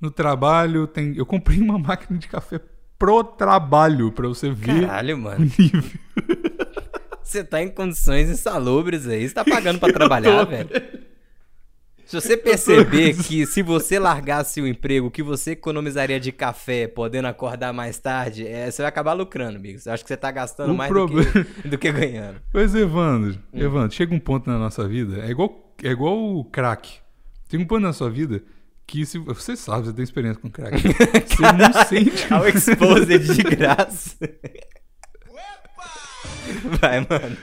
no 0.00 0.10
trabalho 0.10 0.86
tem. 0.86 1.14
Eu 1.16 1.24
comprei 1.24 1.58
uma 1.58 1.78
máquina 1.78 2.18
de 2.18 2.28
café 2.28 2.60
pro 2.98 3.24
trabalho, 3.24 4.12
pra 4.12 4.28
você 4.28 4.50
ver 4.50 4.86
Caralho, 4.86 5.16
o 5.16 5.18
mano. 5.18 5.50
nível. 5.58 5.82
Você 7.22 7.42
tá 7.44 7.62
em 7.62 7.68
condições 7.68 8.28
insalubres 8.28 9.06
aí. 9.08 9.28
Você 9.28 9.34
tá 9.34 9.44
pagando 9.44 9.78
pra 9.78 9.92
trabalhar, 9.94 10.44
tô, 10.44 10.50
velho. 10.50 10.68
Se 12.04 12.20
você 12.20 12.36
perceber 12.36 13.14
que 13.16 13.46
se 13.46 13.62
você 13.62 13.98
largasse 13.98 14.60
o 14.60 14.66
emprego, 14.66 15.10
que 15.10 15.22
você 15.22 15.52
economizaria 15.52 16.20
de 16.20 16.30
café, 16.30 16.86
podendo 16.86 17.26
acordar 17.28 17.72
mais 17.72 17.96
tarde, 17.98 18.46
é, 18.46 18.70
você 18.70 18.82
vai 18.82 18.88
acabar 18.90 19.14
lucrando, 19.14 19.56
amigo. 19.56 19.78
Eu 19.86 19.92
acho 19.92 20.02
que 20.04 20.08
você 20.08 20.16
tá 20.16 20.30
gastando 20.30 20.72
O 20.72 20.76
mais 20.76 20.90
problema- 20.90 21.30
do, 21.30 21.44
que, 21.44 21.62
do 21.68 21.78
que 21.78 21.90
ganhando. 21.90 22.36
Mas, 22.52 22.74
Evandro, 22.74 23.38
Hum. 23.52 23.58
Evandro, 23.62 23.92
chega 23.96 24.14
um 24.14 24.18
ponto 24.18 24.50
na 24.50 24.58
nossa 24.58 24.86
vida, 24.86 25.24
é 25.24 25.30
igual, 25.30 25.74
é 25.82 25.88
igual 25.88 26.18
o 26.18 26.44
crack. 26.44 26.90
Tem 27.48 27.58
um 27.58 27.64
ponto 27.64 27.80
na 27.82 27.94
sua 27.94 28.10
vida 28.10 28.42
que 28.86 29.06
se 29.06 29.16
você 29.16 29.56
sabe, 29.56 29.86
você 29.86 29.92
tem 29.94 30.02
experiência 30.02 30.42
com 30.42 30.50
crack. 30.50 30.76
Você 31.24 31.52
não 31.52 31.72
sente. 31.86 32.30
Ao 32.34 32.46
exposed 32.46 33.18
de 33.34 33.42
graça. 33.42 34.16
Vai, 36.80 37.00
mano. 37.00 37.36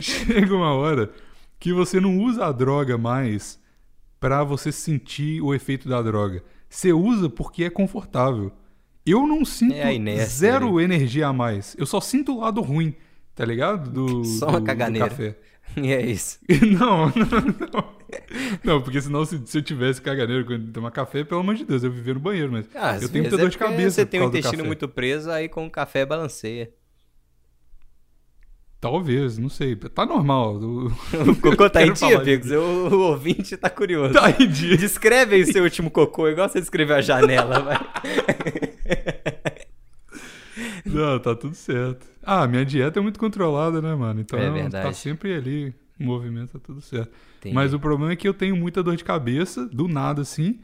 Chega 0.00 0.54
uma 0.54 0.72
hora 0.74 1.10
que 1.58 1.72
você 1.72 2.00
não 2.00 2.18
usa 2.18 2.46
a 2.46 2.52
droga 2.52 2.96
mais 2.98 3.58
pra 4.20 4.42
você 4.44 4.70
sentir 4.72 5.40
o 5.40 5.54
efeito 5.54 5.88
da 5.88 6.02
droga. 6.02 6.42
Você 6.68 6.92
usa 6.92 7.28
porque 7.28 7.64
é 7.64 7.70
confortável. 7.70 8.52
Eu 9.06 9.26
não 9.26 9.44
sinto 9.44 9.74
É 9.74 9.94
inércia 9.94 10.26
zero 10.26 10.80
energia 10.80 11.28
a 11.28 11.32
mais. 11.32 11.74
Eu 11.78 11.86
só 11.86 12.00
sinto 12.00 12.34
o 12.36 12.40
lado 12.40 12.60
ruim, 12.60 12.94
tá 13.34 13.44
ligado? 13.44 13.90
Do, 13.90 14.24
Só 14.24 14.46
do- 14.46 14.52
uma 14.52 14.60
do 14.60 14.66
caganeira. 14.66 15.08
café. 15.08 15.36
E 15.76 15.92
é 15.92 16.00
isso. 16.04 16.38
Não, 16.78 17.08
não, 17.08 17.12
não. 17.74 17.98
Não, 18.64 18.82
porque 18.82 19.02
senão 19.02 19.22
se, 19.26 19.38
se 19.44 19.58
eu 19.58 19.62
tivesse 19.62 20.00
caganeiro 20.00 20.46
quando 20.46 20.72
tomar 20.72 20.90
café, 20.90 21.22
pelo 21.24 21.42
amor 21.42 21.54
de 21.56 21.64
Deus, 21.66 21.84
eu 21.84 21.90
vivia 21.90 22.14
no 22.14 22.20
banheiro, 22.20 22.50
mas 22.50 22.66
Ah, 22.74 22.94
eu 22.94 23.00
tenho 23.08 23.10
vezes 23.10 23.10
muita 23.12 23.34
é 23.36 23.38
dor 23.38 23.50
de 23.50 23.58
cabeça. 23.58 23.90
Você 23.90 24.06
tem 24.06 24.20
o 24.22 24.30
do 24.30 24.38
intestino 24.38 24.64
muito 24.64 24.88
preso, 24.88 25.30
aí 25.30 25.46
com 25.46 25.66
o 25.66 25.70
café 25.70 26.06
balanceia. 26.06 26.70
Talvez, 28.80 29.38
não 29.38 29.48
sei. 29.48 29.74
Tá 29.76 30.06
normal. 30.06 30.56
O, 30.62 30.86
O 31.30 31.36
cocô 31.40 31.68
tá 31.68 31.84
em 31.84 31.92
dia, 31.92 32.18
Bigos? 32.20 32.50
O, 32.52 32.54
o 32.94 32.98
ouvinte 33.10 33.56
tá 33.56 33.68
curioso. 33.68 34.14
Tá 34.14 34.30
em 34.30 34.46
dia. 34.48 34.76
Descreve 34.76 35.34
aí 35.36 35.44
seu 35.44 35.64
último 35.64 35.90
cocô, 35.90 36.28
igual 36.28 36.48
você 36.48 36.60
descreveu 36.60 36.96
a 36.96 37.00
janela, 37.00 37.60
vai. 37.60 37.78
Não, 40.84 41.18
tá 41.18 41.34
tudo 41.34 41.54
certo. 41.54 42.06
Ah, 42.22 42.46
minha 42.46 42.64
dieta 42.64 42.98
é 42.98 43.02
muito 43.02 43.18
controlada, 43.18 43.80
né, 43.80 43.94
mano? 43.94 44.20
Então 44.20 44.38
É 44.38 44.46
tá 44.46 44.52
verdade. 44.52 44.96
sempre 44.96 45.34
ali, 45.34 45.74
o 45.98 46.04
movimento 46.04 46.52
tá 46.52 46.58
tudo 46.58 46.80
certo. 46.80 47.10
Entendi. 47.38 47.54
Mas 47.54 47.72
o 47.74 47.78
problema 47.78 48.12
é 48.12 48.16
que 48.16 48.26
eu 48.28 48.34
tenho 48.34 48.56
muita 48.56 48.82
dor 48.82 48.96
de 48.96 49.04
cabeça, 49.04 49.66
do 49.66 49.86
nada 49.88 50.22
assim, 50.22 50.58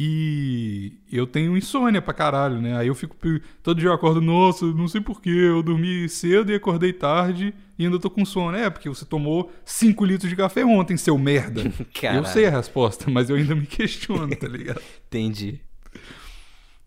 E 0.00 0.92
eu 1.10 1.26
tenho 1.26 1.56
insônia 1.56 2.00
pra 2.00 2.14
caralho, 2.14 2.60
né? 2.60 2.76
Aí 2.76 2.86
eu 2.86 2.94
fico. 2.94 3.16
Todo 3.64 3.80
dia 3.80 3.88
eu 3.88 3.92
acordo, 3.92 4.20
nossa, 4.20 4.64
não 4.64 4.86
sei 4.86 5.00
porquê, 5.00 5.28
eu 5.28 5.60
dormi 5.60 6.08
cedo 6.08 6.52
e 6.52 6.54
acordei 6.54 6.92
tarde 6.92 7.52
e 7.76 7.84
ainda 7.84 7.98
tô 7.98 8.08
com 8.08 8.24
sono. 8.24 8.56
É, 8.56 8.70
porque 8.70 8.88
você 8.88 9.04
tomou 9.04 9.52
5 9.64 10.04
litros 10.04 10.30
de 10.30 10.36
café 10.36 10.64
ontem, 10.64 10.96
seu 10.96 11.18
merda. 11.18 11.62
eu 12.14 12.24
sei 12.24 12.46
a 12.46 12.50
resposta, 12.50 13.10
mas 13.10 13.28
eu 13.28 13.34
ainda 13.34 13.56
me 13.56 13.66
questiono, 13.66 14.36
tá 14.36 14.46
ligado? 14.46 14.80
Entendi. 15.08 15.60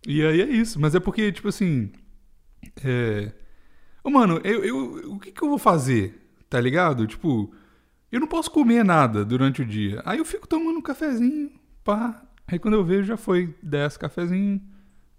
E 0.06 0.24
aí 0.24 0.40
é 0.40 0.48
isso. 0.48 0.80
Mas 0.80 0.94
é 0.94 1.00
porque, 1.00 1.30
tipo 1.30 1.48
assim. 1.48 1.92
É. 2.82 3.30
Ô, 4.02 4.08
mano, 4.08 4.40
eu, 4.42 4.64
eu, 4.64 5.12
o 5.12 5.20
que, 5.20 5.32
que 5.32 5.42
eu 5.42 5.50
vou 5.50 5.58
fazer? 5.58 6.18
Tá 6.48 6.58
ligado? 6.58 7.06
Tipo, 7.06 7.54
eu 8.10 8.20
não 8.20 8.26
posso 8.26 8.50
comer 8.50 8.82
nada 8.82 9.22
durante 9.22 9.60
o 9.60 9.66
dia. 9.66 10.00
Aí 10.06 10.16
eu 10.16 10.24
fico 10.24 10.48
tomando 10.48 10.78
um 10.78 10.82
cafezinho, 10.82 11.50
pá, 11.84 12.22
Aí 12.46 12.58
quando 12.58 12.74
eu 12.74 12.84
vejo 12.84 13.04
já 13.04 13.16
foi 13.16 13.54
10 13.62 13.96
cafezinhos 13.96 14.60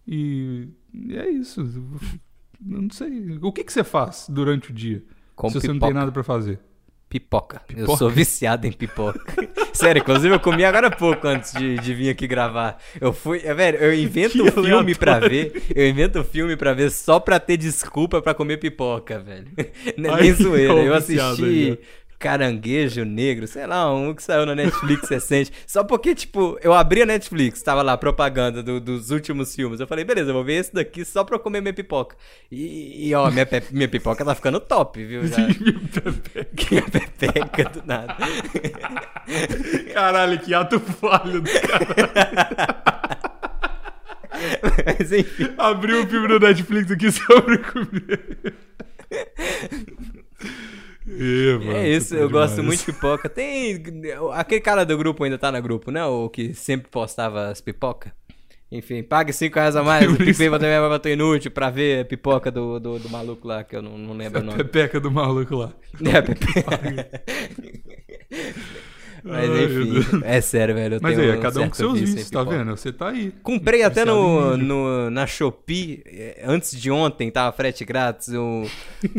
e, 0.07 0.67
e 0.93 1.17
é 1.17 1.29
isso. 1.29 1.61
Eu 1.61 2.81
não 2.81 2.89
sei. 2.89 3.37
O 3.41 3.51
que, 3.51 3.63
que 3.63 3.73
você 3.73 3.83
faz 3.83 4.27
durante 4.29 4.71
o 4.71 4.73
dia? 4.73 5.03
Com 5.35 5.49
se 5.49 5.55
pipoca. 5.55 5.67
você 5.67 5.73
não 5.73 5.79
tem 5.79 5.93
nada 5.93 6.11
para 6.11 6.23
fazer? 6.23 6.59
Pipoca. 7.13 7.59
pipoca. 7.67 7.91
Eu 7.91 7.95
sou 7.95 8.09
viciado 8.09 8.65
em 8.65 8.71
pipoca. 8.71 9.21
Sério, 9.71 9.99
inclusive 9.99 10.33
eu 10.33 10.39
comi 10.39 10.65
agora 10.65 10.87
há 10.87 10.91
pouco 10.91 11.27
antes 11.27 11.53
de, 11.53 11.75
de 11.75 11.93
vir 11.93 12.09
aqui 12.09 12.25
gravar. 12.25 12.79
Eu 12.99 13.13
fui. 13.13 13.39
É, 13.43 13.53
velho, 13.53 13.77
eu 13.77 13.93
invento 13.93 14.31
que 14.31 14.51
filme 14.51 14.71
aleatório. 14.71 14.97
pra 14.97 15.19
ver. 15.19 15.63
Eu 15.75 15.87
invento 15.87 16.23
filme 16.23 16.55
pra 16.57 16.73
ver 16.73 16.89
só 16.89 17.19
pra 17.19 17.39
ter 17.39 17.55
desculpa 17.55 18.19
pra 18.19 18.33
comer 18.33 18.57
pipoca, 18.57 19.19
velho. 19.19 19.47
Não 19.95 20.17
é 20.17 20.21
nem 20.21 20.33
zoeira. 20.33 20.73
Eu 20.81 20.95
assisti. 20.95 21.43
Aí, 21.43 21.79
Caranguejo 22.23 23.03
Negro, 23.03 23.45
sei 23.45 23.67
lá, 23.67 23.93
um 23.93 24.13
que 24.13 24.23
saiu 24.23 24.45
na 24.45 24.55
Netflix 24.55 25.09
recente. 25.11 25.51
Só 25.67 25.83
porque, 25.83 26.15
tipo, 26.15 26.57
eu 26.61 26.73
abri 26.73 27.01
a 27.01 27.05
Netflix, 27.05 27.61
tava 27.61 27.81
lá 27.81 27.97
propaganda 27.97 28.63
do, 28.63 28.79
dos 28.79 29.11
últimos 29.11 29.53
filmes. 29.53 29.81
Eu 29.81 29.87
falei, 29.87 30.05
beleza, 30.05 30.29
eu 30.29 30.33
vou 30.33 30.43
ver 30.43 30.53
esse 30.53 30.73
daqui 30.73 31.03
só 31.03 31.25
pra 31.25 31.35
eu 31.35 31.39
comer 31.39 31.59
minha 31.59 31.73
pipoca. 31.73 32.15
E, 32.49 33.09
e 33.09 33.13
ó, 33.13 33.29
minha, 33.29 33.45
pe 33.45 33.61
minha 33.71 33.89
pipoca 33.89 34.23
tá 34.23 34.33
ficando 34.33 34.61
top, 34.61 35.03
viu? 35.03 35.27
Já. 35.27 35.35
minha 36.71 36.83
pepeca 36.83 37.69
do 37.69 37.83
nada. 37.85 38.15
Caralho, 39.93 40.39
que 40.39 40.53
ato 40.53 40.79
falho 40.79 41.41
do 41.41 41.49
caralho. 41.49 42.83
Mas 44.85 45.11
enfim. 45.11 45.53
Abriu 45.57 46.03
um 46.03 46.07
filme 46.07 46.27
no 46.29 46.39
Netflix 46.39 46.89
aqui 46.89 47.11
sobre 47.11 47.57
comer. 47.57 48.55
É, 51.07 51.57
mano, 51.57 51.71
é 51.77 51.89
isso, 51.89 52.15
eu 52.15 52.27
demais. 52.27 52.49
gosto 52.49 52.63
muito 52.63 52.79
de 52.79 52.85
pipoca. 52.85 53.29
Tem. 53.29 53.81
Aquele 54.33 54.61
cara 54.61 54.85
do 54.85 54.97
grupo 54.97 55.23
ainda 55.23 55.37
tá 55.37 55.51
no 55.51 55.61
grupo, 55.61 55.91
né? 55.91 56.03
O 56.05 56.29
que 56.29 56.53
sempre 56.53 56.89
postava 56.89 57.49
as 57.49 57.61
pipocas. 57.61 58.11
Enfim, 58.71 59.03
pague 59.03 59.31
5 59.31 59.53
reais 59.53 59.75
a 59.75 59.83
mais, 59.85 60.11
o 60.11 60.17
PicPay 60.17 60.49
vai 60.49 60.59
ter 60.59 60.79
bater 60.89 61.13
inútil 61.13 61.51
pra 61.51 61.69
ver 61.69 62.01
a 62.01 62.05
pipoca 62.05 62.49
do, 62.49 62.79
do, 62.79 62.97
do, 62.97 63.09
maluco 63.09 63.47
lá, 63.47 63.63
que 63.63 63.75
eu 63.75 63.83
não, 63.83 63.97
não 63.97 64.15
lembro 64.15 64.41
o 64.41 64.43
nome. 64.43 64.59
A 64.59 64.63
pepeca 64.63 64.99
do 64.99 65.11
maluco 65.11 65.55
lá. 65.55 65.73
É, 66.03 66.17
a 66.17 66.23
pepeca. 66.23 67.21
Mas 69.23 69.49
enfim, 69.49 70.21
é 70.25 70.41
sério, 70.41 70.75
velho. 70.75 70.99
Mas 71.01 71.17
aí, 71.17 71.29
é 71.29 71.37
cada 71.37 71.61
um 71.61 71.69
com 71.69 71.75
seus 71.75 71.99
vícios, 71.99 72.29
tá 72.29 72.43
vendo? 72.43 72.71
Você 72.71 72.91
tá 72.91 73.09
aí. 73.09 73.31
Comprei 73.41 73.83
até 73.83 74.03
no, 74.03 74.57
no, 74.57 75.09
na 75.09 75.25
Shopee, 75.25 76.03
eh, 76.05 76.43
antes 76.45 76.79
de 76.79 76.91
ontem, 76.91 77.31
tava 77.31 77.55
frete 77.55 77.85
grátis, 77.85 78.29
um, 78.29 78.67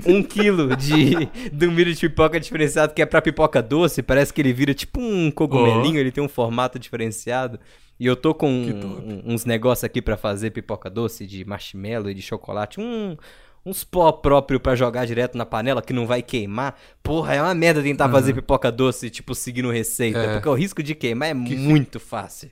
um 0.07 0.23
quilo 0.23 0.77
de, 0.77 1.29
do 1.51 1.71
milho 1.73 1.95
de 1.95 2.01
pipoca 2.01 2.39
diferenciado, 2.39 2.93
que 2.93 3.01
é 3.01 3.07
pra 3.07 3.23
pipoca 3.23 3.63
doce. 3.63 4.03
Parece 4.03 4.33
que 4.33 4.43
ele 4.43 4.53
vira 4.53 4.75
tipo 4.75 5.01
um 5.01 5.31
cogumelinho, 5.31 5.97
oh. 5.97 6.01
ele 6.01 6.13
tem 6.13 6.23
um 6.23 6.29
formato 6.29 6.79
diferenciado. 6.79 7.59
E 7.99 8.07
eu 8.07 8.17
tô 8.17 8.35
com 8.35 8.51
um, 8.51 9.23
uns 9.25 9.45
negócios 9.45 9.85
aqui 9.85 10.03
para 10.03 10.17
fazer 10.17 10.51
pipoca 10.51 10.91
doce 10.91 11.27
de 11.27 11.45
marshmallow 11.45 12.11
e 12.11 12.15
de 12.15 12.23
chocolate. 12.23 12.81
Um, 12.81 13.17
uns 13.65 13.83
pó 13.83 14.13
próprio 14.13 14.61
para 14.61 14.77
jogar 14.77 15.07
direto 15.07 15.39
na 15.39 15.47
panela 15.47 15.81
que 15.81 15.93
não 15.93 16.07
vai 16.07 16.23
queimar. 16.23 16.79
Porra, 17.03 17.35
é 17.35 17.43
uma 17.43 17.55
merda 17.55 17.83
tentar 17.83 18.07
uhum. 18.07 18.13
fazer 18.13 18.35
pipoca 18.35 18.71
doce, 18.71 19.11
tipo, 19.11 19.35
seguindo 19.35 19.71
receita. 19.71 20.19
É. 20.19 20.33
Porque 20.35 20.49
o 20.49 20.55
risco 20.55 20.83
de 20.83 20.95
queimar 20.95 21.31
é 21.31 21.33
que 21.33 21.57
muito 21.57 21.99
fácil. 21.99 22.51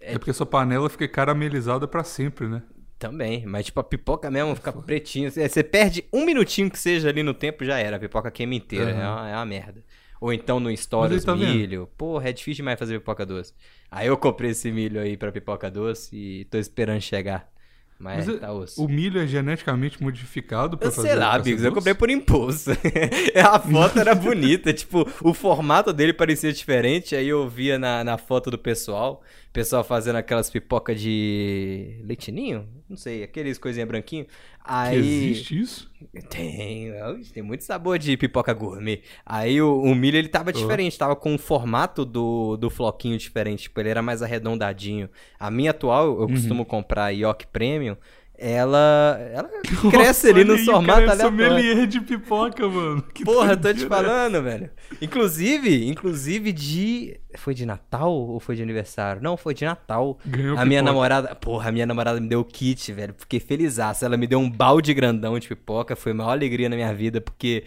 É... 0.00 0.14
é 0.14 0.18
porque 0.18 0.32
sua 0.32 0.46
panela 0.46 0.88
fica 0.88 1.08
caramelizada 1.08 1.88
para 1.88 2.04
sempre, 2.04 2.46
né? 2.46 2.62
Também, 2.98 3.44
mas 3.44 3.66
tipo, 3.66 3.78
a 3.78 3.84
pipoca 3.84 4.30
mesmo 4.30 4.54
fica 4.54 4.72
pretinha. 4.72 5.30
Você 5.30 5.62
perde 5.62 6.04
um 6.12 6.24
minutinho 6.24 6.70
que 6.70 6.78
seja 6.78 7.10
ali 7.10 7.22
no 7.22 7.34
tempo, 7.34 7.64
já 7.64 7.78
era. 7.78 7.96
A 7.96 8.00
pipoca 8.00 8.30
queima 8.30 8.54
inteira. 8.54 8.92
Uhum. 8.92 9.00
É, 9.00 9.08
uma, 9.08 9.30
é 9.30 9.34
uma 9.34 9.46
merda. 9.46 9.84
Ou 10.18 10.32
então 10.32 10.58
no 10.58 10.74
Stories 10.74 11.24
tá 11.24 11.36
milho. 11.36 11.80
Vendo? 11.80 11.90
Porra, 11.96 12.30
é 12.30 12.32
difícil 12.32 12.62
demais 12.62 12.78
fazer 12.78 12.98
pipoca 12.98 13.26
doce. 13.26 13.52
Aí 13.90 14.06
eu 14.06 14.16
comprei 14.16 14.52
esse 14.52 14.70
milho 14.72 14.98
aí 14.98 15.14
pra 15.14 15.30
pipoca 15.30 15.70
doce 15.70 16.16
e 16.16 16.44
tô 16.46 16.56
esperando 16.56 17.00
chegar. 17.02 17.50
Mas, 17.98 18.26
Mas 18.26 18.36
é, 18.36 18.38
tá 18.38 18.52
osso. 18.52 18.84
o 18.84 18.88
milho 18.88 19.20
é 19.20 19.26
geneticamente 19.26 20.02
modificado 20.02 20.76
pra 20.76 20.88
eu 20.88 20.92
fazer 20.92 21.08
Sei 21.08 21.16
lá, 21.16 21.34
amigos, 21.34 21.64
eu 21.64 21.72
comprei 21.72 21.94
por 21.94 22.10
impulso. 22.10 22.70
a 23.34 23.58
foto 23.58 23.98
era 23.98 24.14
bonita, 24.14 24.72
tipo, 24.72 25.08
o 25.22 25.32
formato 25.32 25.94
dele 25.94 26.12
parecia 26.12 26.52
diferente, 26.52 27.16
aí 27.16 27.26
eu 27.26 27.48
via 27.48 27.78
na, 27.78 28.04
na 28.04 28.18
foto 28.18 28.50
do 28.50 28.58
pessoal, 28.58 29.22
pessoal 29.56 29.82
fazendo 29.82 30.16
aquelas 30.16 30.50
pipoca 30.50 30.94
de 30.94 31.98
leitinho, 32.04 32.68
não 32.86 32.96
sei, 32.96 33.22
aqueles 33.22 33.56
coisinha 33.56 33.86
branquinho. 33.86 34.26
Aí 34.62 35.00
que 35.00 35.08
existe 35.08 35.58
isso? 35.58 35.90
Tem, 36.28 36.92
tem 37.32 37.42
muito 37.42 37.64
sabor 37.64 37.98
de 37.98 38.18
pipoca 38.18 38.52
gourmet. 38.52 39.00
Aí 39.24 39.62
o, 39.62 39.80
o 39.80 39.94
milho 39.94 40.18
ele 40.18 40.28
tava 40.28 40.52
diferente, 40.52 40.98
tava 40.98 41.16
com 41.16 41.34
o 41.34 41.38
formato 41.38 42.04
do, 42.04 42.58
do 42.58 42.68
floquinho 42.68 43.16
diferente, 43.16 43.62
tipo, 43.62 43.80
ele 43.80 43.88
era 43.88 44.02
mais 44.02 44.22
arredondadinho. 44.22 45.08
A 45.40 45.50
minha 45.50 45.70
atual, 45.70 46.04
eu 46.06 46.20
uhum. 46.20 46.28
costumo 46.28 46.66
comprar 46.66 47.08
York 47.08 47.46
Premium, 47.46 47.96
ela, 48.38 49.18
ela 49.32 49.48
cresce 49.90 50.28
ali 50.28 50.44
no 50.44 50.58
formato 50.58 51.06
cara, 51.06 51.16
sommelier 51.16 51.86
de 51.86 52.00
pipoca, 52.00 52.68
mano. 52.68 53.02
Que 53.14 53.24
Porra, 53.24 53.56
tô 53.56 53.72
te 53.72 53.86
falando, 53.86 54.42
velho. 54.42 54.70
Inclusive, 55.00 55.88
inclusive 55.88 56.52
de... 56.52 57.18
Foi 57.36 57.54
de 57.54 57.66
Natal 57.66 58.12
ou 58.12 58.38
foi 58.38 58.56
de 58.56 58.62
aniversário? 58.62 59.22
Não, 59.22 59.36
foi 59.36 59.54
de 59.54 59.64
Natal. 59.64 60.18
Ganhou 60.24 60.48
a 60.48 60.52
pipoca. 60.52 60.64
minha 60.66 60.82
namorada... 60.82 61.34
Porra, 61.34 61.70
a 61.70 61.72
minha 61.72 61.86
namorada 61.86 62.20
me 62.20 62.28
deu 62.28 62.40
o 62.40 62.44
kit, 62.44 62.92
velho. 62.92 63.14
Fiquei 63.16 63.40
felizaço. 63.40 64.04
Ela 64.04 64.16
me 64.16 64.26
deu 64.26 64.38
um 64.38 64.50
balde 64.50 64.92
grandão 64.92 65.38
de 65.38 65.48
pipoca. 65.48 65.96
Foi 65.96 66.12
a 66.12 66.14
maior 66.14 66.30
alegria 66.30 66.68
na 66.68 66.76
minha 66.76 66.92
vida, 66.92 67.20
porque 67.20 67.64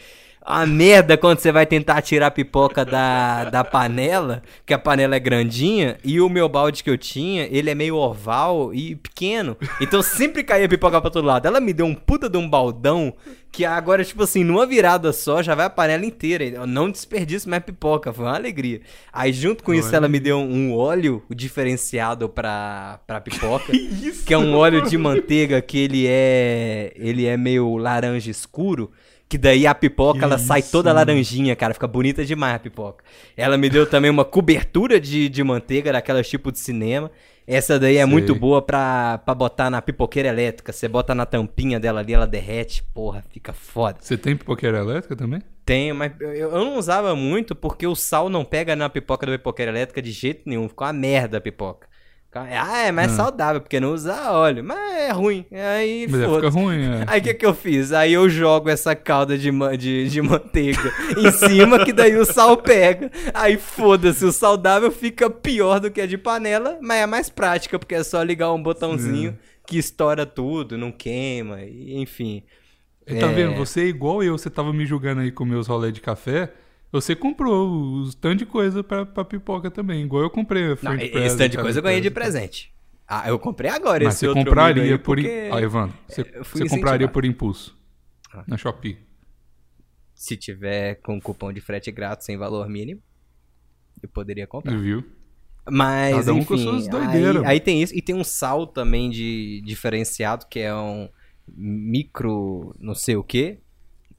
a 0.50 0.66
merda 0.66 1.16
quando 1.16 1.38
você 1.38 1.52
vai 1.52 1.64
tentar 1.64 2.02
tirar 2.02 2.28
a 2.28 2.32
pipoca 2.32 2.84
da, 2.84 3.46
da 3.52 3.64
panela, 3.64 4.42
que 4.66 4.74
a 4.74 4.80
panela 4.80 5.16
é 5.16 5.20
grandinha, 5.20 5.98
e 6.04 6.20
o 6.20 6.28
meu 6.28 6.50
balde 6.50 6.84
que 6.84 6.90
eu 6.90 6.98
tinha, 6.98 7.48
ele 7.52 7.70
é 7.70 7.76
meio 7.76 7.96
oval 7.96 8.74
e 8.74 8.96
pequeno. 8.96 9.56
Então 9.80 10.02
sempre 10.02 10.44
caía 10.44 10.66
a 10.66 10.70
pipoca 10.70 11.00
pra 11.00 11.12
todo 11.12 11.24
lado. 11.24 11.46
Ela 11.46 11.60
me 11.60 11.72
deu 11.72 11.86
um 11.86 11.94
puta 11.94 12.28
de 12.28 12.36
um 12.36 12.50
baldão 12.50 13.14
que 13.52 13.64
agora, 13.64 14.04
tipo 14.04 14.24
assim, 14.24 14.44
numa 14.44 14.66
virada 14.66 15.14
só, 15.14 15.44
já 15.44 15.54
vai 15.54 15.68
a 15.68 15.70
panela 15.70 16.04
inteira. 16.04 16.44
Eu 16.44 16.66
não 16.66 16.90
desperdício 16.90 17.48
mais 17.48 17.64
pipoca, 17.64 18.12
foi 18.12 18.26
uma 18.26 18.36
alegria. 18.36 18.82
Aí 19.14 19.32
junto 19.32 19.64
com 19.64 19.72
isso, 19.72 19.96
ela 19.96 20.08
me 20.08 20.20
deu 20.20 20.40
um 20.40 20.74
óleo 20.76 21.22
diferenciado 21.30 22.28
pra, 22.28 23.00
pra 23.06 23.22
pipoca, 23.22 23.70
que, 23.72 24.24
que 24.26 24.34
é 24.34 24.38
um 24.38 24.56
óleo 24.56 24.82
de 24.82 24.98
manteiga 24.98 25.62
que 25.62 25.78
ele 25.78 26.08
é, 26.08 26.92
ele 26.96 27.28
é 27.28 27.38
meio 27.38 27.78
laranja 27.78 28.32
escuro. 28.32 28.92
Que 29.30 29.38
daí 29.38 29.68
a 29.68 29.76
pipoca, 29.76 30.26
ela 30.26 30.40
sai 30.40 30.64
toda 30.64 30.92
laranjinha, 30.92 31.56
cara. 31.56 31.72
Fica 31.76 31.88
bonita 31.88 32.26
demais 32.26 32.56
a 32.56 32.60
pipoca. 32.60 33.04
Ela 33.38 33.60
me 33.60 33.70
deu 33.70 33.86
também 33.86 34.10
uma 34.10 34.26
cobertura 34.26 35.00
de, 35.00 35.30
de 35.30 35.44
manteiga, 35.44 35.94
daquelas 35.94 36.28
tipo 36.28 36.52
de 36.52 36.58
cinema. 36.58 37.12
Essa 37.46 37.80
daí 37.80 37.98
é 37.98 38.04
Sei. 38.04 38.06
muito 38.06 38.34
boa 38.34 38.60
pra, 38.60 39.20
pra 39.20 39.36
botar 39.36 39.70
na 39.70 39.82
pipoqueira 39.84 40.30
elétrica. 40.30 40.72
Você 40.74 40.88
bota 40.88 41.14
na 41.14 41.28
tampinha 41.28 41.80
dela 41.80 42.00
ali, 42.00 42.14
ela 42.14 42.26
derrete. 42.26 42.84
Porra, 42.92 43.24
fica 43.30 43.54
foda. 43.54 43.98
Você 44.02 44.18
tem 44.18 44.36
pipoqueira 44.36 44.80
elétrica 44.80 45.16
também? 45.16 45.42
Tenho, 45.66 45.94
mas 45.94 46.12
eu, 46.20 46.32
eu 46.32 46.52
não 46.66 46.78
usava 46.78 47.16
muito 47.16 47.56
porque 47.56 47.86
o 47.86 47.96
sal 47.96 48.30
não 48.30 48.44
pega 48.44 48.76
na 48.76 48.90
pipoca 48.90 49.28
da 49.28 49.32
pipoqueira 49.32 49.72
elétrica 49.72 50.02
de 50.02 50.12
jeito 50.12 50.42
nenhum. 50.48 50.68
Ficou 50.68 50.88
uma 50.88 50.94
merda 50.94 51.38
a 51.38 51.42
pipoca. 51.42 51.89
Ah, 52.32 52.78
é 52.86 52.92
mais 52.92 53.12
ah. 53.14 53.16
saudável, 53.16 53.60
porque 53.60 53.80
não 53.80 53.92
usa 53.92 54.32
óleo. 54.32 54.64
Mas 54.64 54.94
é 54.94 55.12
ruim. 55.12 55.46
Aí, 55.52 56.08
Mas 56.08 56.22
é, 56.22 56.36
fica 56.36 56.50
ruim, 56.50 56.84
é. 56.84 57.04
Aí 57.08 57.20
o 57.20 57.24
que, 57.24 57.34
que 57.34 57.46
eu 57.46 57.56
fiz? 57.56 57.92
Aí 57.92 58.14
eu 58.14 58.30
jogo 58.30 58.70
essa 58.70 58.96
calda 58.96 59.36
de, 59.36 59.52
de, 59.78 60.08
de 60.08 60.22
manteiga 60.22 60.94
em 61.18 61.32
cima, 61.32 61.84
que 61.84 61.92
daí 61.92 62.16
o 62.16 62.26
sal 62.26 62.56
pega. 62.56 63.12
Aí 63.34 63.58
foda-se, 63.58 64.24
o 64.26 64.32
saudável 64.32 64.92
fica 64.92 65.28
pior 65.28 65.80
do 65.80 65.90
que 65.90 66.02
a 66.02 66.06
de 66.06 66.18
panela, 66.20 66.78
mas 66.82 66.98
é 67.00 67.06
mais 67.08 67.30
prática, 67.30 67.80
porque 67.80 67.96
é 67.96 68.04
só 68.04 68.22
ligar 68.22 68.54
um 68.54 68.62
botãozinho 68.62 69.32
Sim. 69.32 69.38
que 69.66 69.80
estoura 69.80 70.24
tudo, 70.24 70.78
não 70.78 70.92
queima, 70.92 71.64
enfim. 71.64 72.44
E 73.08 73.16
tá 73.16 73.28
é... 73.28 73.34
vendo? 73.34 73.56
Você 73.56 73.82
é 73.82 73.86
igual 73.86 74.22
eu, 74.22 74.38
você 74.38 74.52
tava 74.52 74.72
me 74.72 74.86
julgando 74.86 75.22
aí 75.22 75.32
com 75.32 75.46
meus 75.46 75.66
rolês 75.66 75.92
de 75.92 76.00
café. 76.00 76.54
Você 76.92 77.16
comprou 77.16 78.02
os 78.02 78.16
tanto 78.16 78.40
de 78.40 78.46
coisa 78.46 78.84
pra, 78.84 79.06
pra 79.06 79.24
pipoca 79.24 79.70
também, 79.70 80.04
igual 80.04 80.24
eu 80.24 80.30
comprei. 80.30 80.64
Não, 80.82 80.96
esse 80.96 81.38
tanto 81.38 81.50
de 81.50 81.58
coisa 81.58 81.80
eu 81.80 81.84
ganhei 81.84 82.02
de 82.02 82.10
presente. 82.10 82.74
Ah, 83.08 83.28
eu 83.28 83.40
comprei 83.40 83.72
agora 83.72 84.04
Mas 84.06 84.16
esse 84.16 84.28
você 84.28 84.34
compraria 84.34 84.98
por... 85.00 85.18
Porque... 85.18 85.50
Ah, 85.52 85.62
Ivan, 85.62 85.90
você, 86.08 86.24
você 86.44 86.68
compraria 86.68 87.08
por 87.08 87.26
impulso 87.26 87.76
ah. 88.32 88.44
na 88.48 88.56
Shopee. 88.56 89.00
Se 90.14 90.38
tiver 90.38 90.96
com 90.96 91.20
cupom 91.20 91.52
de 91.52 91.60
frete 91.60 91.92
grátis 91.92 92.26
sem 92.26 92.38
valor 92.38 92.70
mínimo, 92.70 93.02
eu 94.02 94.10
poderia 94.10 94.46
comprar. 94.46 94.78
Viu? 94.78 95.04
Mas, 95.68 96.18
Cada 96.18 96.34
um 96.34 96.38
enfim, 96.38 96.48
com 96.48 96.58
suas 96.58 96.86
aí, 96.86 96.90
doideiras. 96.90 97.44
aí 97.46 97.60
tem 97.60 97.82
isso. 97.82 97.96
E 97.96 98.02
tem 98.02 98.16
um 98.16 98.24
sal 98.24 98.68
também 98.68 99.10
de 99.10 99.62
diferenciado, 99.66 100.46
que 100.48 100.60
é 100.60 100.76
um 100.76 101.10
micro 101.48 102.76
não 102.80 102.94
sei 102.96 103.16
o 103.16 103.24
que. 103.24 103.60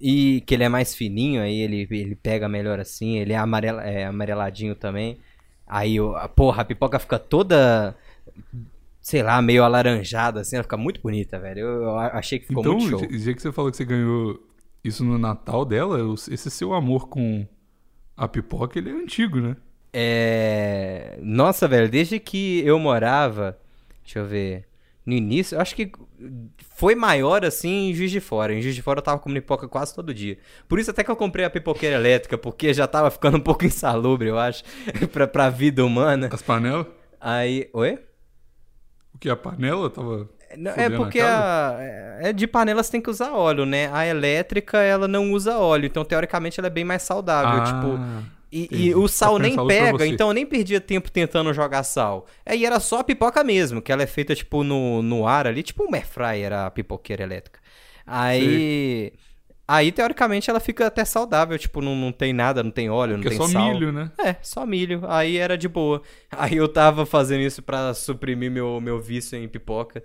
E 0.01 0.41
que 0.47 0.55
ele 0.55 0.65
é 0.65 0.69
mais 0.69 0.95
fininho, 0.95 1.43
aí 1.43 1.61
ele, 1.61 1.87
ele 1.91 2.15
pega 2.17 2.49
melhor 2.49 2.81
assim. 2.81 3.19
Ele 3.19 3.33
é, 3.33 3.37
amarela, 3.37 3.83
é 3.83 4.07
amareladinho 4.07 4.75
também. 4.75 5.19
Aí, 5.67 6.01
o- 6.01 6.17
a- 6.17 6.29
porra, 6.29 6.63
a 6.63 6.65
pipoca 6.65 6.99
fica 6.99 7.19
toda, 7.19 7.95
sei 9.01 9.23
lá, 9.23 9.41
meio 9.43 9.63
alaranjada, 9.63 10.41
assim. 10.41 10.57
Ela 10.57 10.63
fica 10.63 10.77
muito 10.77 11.01
bonita, 11.03 11.39
velho. 11.39 11.61
Eu, 11.61 11.83
eu 11.83 11.97
achei 11.99 12.39
que 12.39 12.47
ficou 12.47 12.63
então, 12.63 12.79
muito 12.79 12.99
show. 12.99 13.03
o 13.03 13.09
dia 13.19 13.35
que 13.35 13.43
você 13.43 13.53
falou 13.53 13.71
que 13.71 13.77
você 13.77 13.85
ganhou 13.85 14.41
isso 14.83 15.05
no 15.05 15.19
Natal 15.19 15.65
dela, 15.67 15.99
esse 16.31 16.51
seu 16.51 16.73
amor 16.73 17.09
com 17.09 17.47
a 18.17 18.27
pipoca, 18.27 18.79
ele 18.79 18.89
é 18.91 18.93
antigo, 18.95 19.39
né? 19.41 19.57
É. 19.93 21.19
Nossa, 21.23 21.69
velho, 21.69 21.91
desde 21.91 22.19
que 22.19 22.61
eu 22.65 22.79
morava. 22.79 23.59
Deixa 24.03 24.21
eu 24.21 24.27
ver. 24.27 24.67
No 25.05 25.13
início, 25.15 25.57
eu 25.57 25.61
acho 25.61 25.75
que 25.75 25.91
foi 26.81 26.95
maior 26.95 27.45
assim 27.45 27.91
em 27.91 27.95
Juiz 27.95 28.11
de 28.11 28.21
Fora. 28.21 28.55
Em 28.55 28.63
Juiz 28.63 28.75
de 28.75 28.81
Fora 28.81 29.01
eu 29.01 29.03
tava 29.03 29.19
comendo 29.19 29.43
pipoca 29.43 29.69
quase 29.69 29.95
todo 29.95 30.15
dia. 30.15 30.39
Por 30.67 30.79
isso 30.79 30.91
até 30.91 31.05
que 31.05 31.11
eu 31.11 31.15
comprei 31.15 31.45
a 31.45 31.51
pipoqueira 31.51 31.95
elétrica, 31.95 32.39
porque 32.39 32.73
já 32.73 32.87
tava 32.87 33.11
ficando 33.11 33.37
um 33.37 33.41
pouco 33.41 33.67
insalubre, 33.67 34.31
eu 34.31 34.39
acho, 34.39 34.65
pra, 35.13 35.27
pra 35.29 35.51
vida 35.51 35.85
humana. 35.85 36.31
As 36.33 36.41
panelas? 36.41 36.87
Aí. 37.21 37.69
Oi? 37.75 37.99
O 39.15 39.19
que? 39.19 39.29
A 39.29 39.37
panela 39.37 39.91
tava. 39.91 40.27
Não, 40.57 40.71
é 40.71 40.75
fudendo 40.75 40.95
a 40.95 40.99
porque 41.05 41.21
a, 41.21 41.77
é 42.23 42.33
de 42.33 42.47
panela 42.47 42.83
você 42.83 42.93
tem 42.93 43.03
que 43.03 43.11
usar 43.11 43.33
óleo, 43.33 43.67
né? 43.67 43.91
A 43.93 44.07
elétrica 44.07 44.79
ela 44.79 45.07
não 45.07 45.33
usa 45.33 45.59
óleo, 45.59 45.85
então 45.85 46.03
teoricamente 46.03 46.59
ela 46.59 46.69
é 46.69 46.71
bem 46.71 46.83
mais 46.85 47.03
saudável. 47.03 47.63
Tipo, 47.63 47.99
Ah, 48.01 48.23
E, 48.53 48.69
e 48.71 48.95
o 48.95 49.07
sal 49.07 49.39
nem 49.39 49.55
pega, 49.67 50.05
então 50.07 50.29
eu 50.29 50.35
nem 50.35 50.45
perdia 50.45 50.81
tempo 50.81 51.11
tentando 51.11 51.53
jogar 51.55 51.85
sal. 51.85 52.27
Aí 52.45 52.65
era 52.65 52.81
só 52.81 52.99
a 52.99 53.05
pipoca 53.05 53.45
mesmo, 53.45 53.81
que 53.81 53.93
ela 53.93 54.03
é 54.03 54.07
feita 54.07 54.35
tipo 54.35 54.65
no, 54.65 55.03
no 55.03 55.27
ar 55.27 55.47
ali, 55.47 55.63
tipo 55.63 55.85
um 55.89 55.95
air 55.95 56.07
fryer, 56.07 56.53
a 56.53 56.71
pipoqueira 56.71 57.23
elétrica. 57.23 57.61
Aí. 58.07 59.13
Aí, 59.73 59.93
teoricamente, 59.93 60.51
ela 60.51 60.59
fica 60.59 60.89
até 60.89 61.05
saudável, 61.05 61.57
tipo, 61.57 61.81
não, 61.81 61.95
não 61.95 62.11
tem 62.11 62.33
nada, 62.33 62.61
não 62.61 62.73
tem 62.73 62.91
óleo, 62.91 63.13
não 63.13 63.23
Porque 63.23 63.37
é 63.37 63.39
tem 63.39 63.47
só 63.47 63.53
sal. 63.53 63.73
milho, 63.73 63.93
né? 63.93 64.11
É, 64.19 64.35
só 64.43 64.67
milho. 64.67 65.03
Aí 65.07 65.37
era 65.37 65.57
de 65.57 65.69
boa. 65.69 66.03
Aí 66.29 66.57
eu 66.57 66.67
tava 66.67 67.07
fazendo 67.07 67.43
isso 67.43 67.63
pra 67.63 67.95
suprimir 67.95 68.51
meu, 68.51 68.81
meu 68.81 69.01
vício 69.01 69.39
em 69.39 69.47
pipoca. 69.47 70.03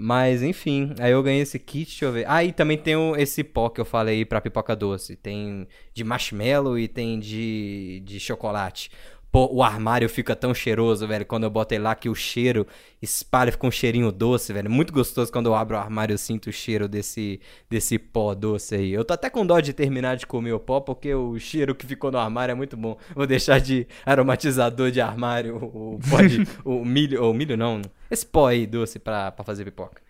Mas, 0.00 0.44
enfim, 0.44 0.94
aí 1.00 1.10
eu 1.10 1.20
ganhei 1.24 1.40
esse 1.40 1.58
kit, 1.58 1.86
deixa 1.86 2.04
eu 2.04 2.12
ver. 2.12 2.24
Ah, 2.28 2.44
e 2.44 2.52
também 2.52 2.78
tem 2.78 2.94
esse 3.16 3.42
pó 3.42 3.68
que 3.68 3.80
eu 3.80 3.84
falei 3.84 4.24
pra 4.24 4.40
pipoca 4.40 4.76
doce. 4.76 5.16
Tem 5.16 5.66
de 5.92 6.04
marshmallow 6.04 6.78
e 6.78 6.86
tem 6.86 7.18
de, 7.18 8.00
de 8.04 8.20
chocolate. 8.20 8.92
Pô, 9.30 9.46
o 9.52 9.62
armário 9.62 10.08
fica 10.08 10.34
tão 10.34 10.54
cheiroso, 10.54 11.06
velho, 11.06 11.26
quando 11.26 11.44
eu 11.44 11.50
boto 11.50 11.74
ele 11.74 11.84
lá, 11.84 11.94
que 11.94 12.08
o 12.08 12.14
cheiro 12.14 12.66
espalha, 13.00 13.52
fica 13.52 13.66
um 13.66 13.70
cheirinho 13.70 14.10
doce, 14.10 14.52
velho. 14.54 14.70
Muito 14.70 14.90
gostoso 14.92 15.30
quando 15.30 15.46
eu 15.46 15.54
abro 15.54 15.76
o 15.76 15.78
armário, 15.78 16.14
eu 16.14 16.18
sinto 16.18 16.48
o 16.48 16.52
cheiro 16.52 16.88
desse, 16.88 17.38
desse 17.68 17.98
pó 17.98 18.34
doce 18.34 18.74
aí. 18.74 18.90
Eu 18.92 19.04
tô 19.04 19.12
até 19.12 19.28
com 19.28 19.44
dó 19.46 19.60
de 19.60 19.74
terminar 19.74 20.16
de 20.16 20.26
comer 20.26 20.52
o 20.52 20.58
pó, 20.58 20.80
porque 20.80 21.14
o 21.14 21.38
cheiro 21.38 21.74
que 21.74 21.86
ficou 21.86 22.10
no 22.10 22.16
armário 22.18 22.52
é 22.52 22.54
muito 22.54 22.74
bom. 22.76 22.96
Vou 23.14 23.26
deixar 23.26 23.60
de 23.60 23.86
aromatizador 24.06 24.90
de 24.90 25.00
armário 25.00 25.56
o, 25.56 26.00
pó 26.08 26.22
de, 26.22 26.46
o 26.64 26.82
milho, 26.84 27.22
ou 27.22 27.34
milho 27.34 27.56
não, 27.56 27.82
esse 28.10 28.24
pó 28.24 28.46
aí 28.46 28.66
doce 28.66 28.98
pra, 28.98 29.30
pra 29.30 29.44
fazer 29.44 29.64
pipoca. 29.64 30.00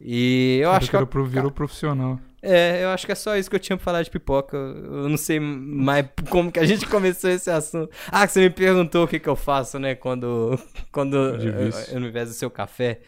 E 0.00 0.58
eu 0.60 0.70
acho 0.72 0.90
que... 0.90 0.96
eu- 0.96 1.06
pro, 1.06 1.24
virou 1.24 1.50
profissional. 1.52 2.18
É, 2.42 2.84
eu 2.84 2.90
acho 2.90 3.04
que 3.06 3.12
é 3.12 3.14
só 3.14 3.36
isso 3.36 3.48
que 3.50 3.56
eu 3.56 3.60
tinha 3.60 3.76
pra 3.76 3.84
falar 3.84 4.02
de 4.02 4.10
pipoca. 4.10 4.56
Eu 4.56 5.08
não 5.08 5.16
sei 5.16 5.40
mais 5.40 6.06
como 6.30 6.50
que 6.52 6.60
a 6.60 6.64
gente 6.66 6.86
começou 6.88 7.30
esse 7.30 7.50
assunto. 7.50 7.90
Ah, 8.10 8.26
você 8.26 8.40
me 8.40 8.50
perguntou 8.50 9.04
o 9.04 9.08
que, 9.08 9.18
que 9.18 9.28
eu 9.28 9.36
faço, 9.36 9.78
né? 9.78 9.94
Quando, 9.94 10.58
quando 10.92 11.16
eu, 11.16 11.64
vício. 11.66 11.94
eu, 11.94 12.00
no 12.00 12.06
invés 12.08 12.28
do 12.28 12.34
seu 12.34 12.50
café. 12.50 13.00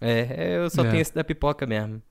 É, 0.00 0.56
eu 0.58 0.68
só 0.70 0.84
É. 0.84 0.90
tenho 0.90 1.00
esse 1.00 1.14
da 1.14 1.24
pipoca 1.24 1.64
mesmo. 1.66 2.02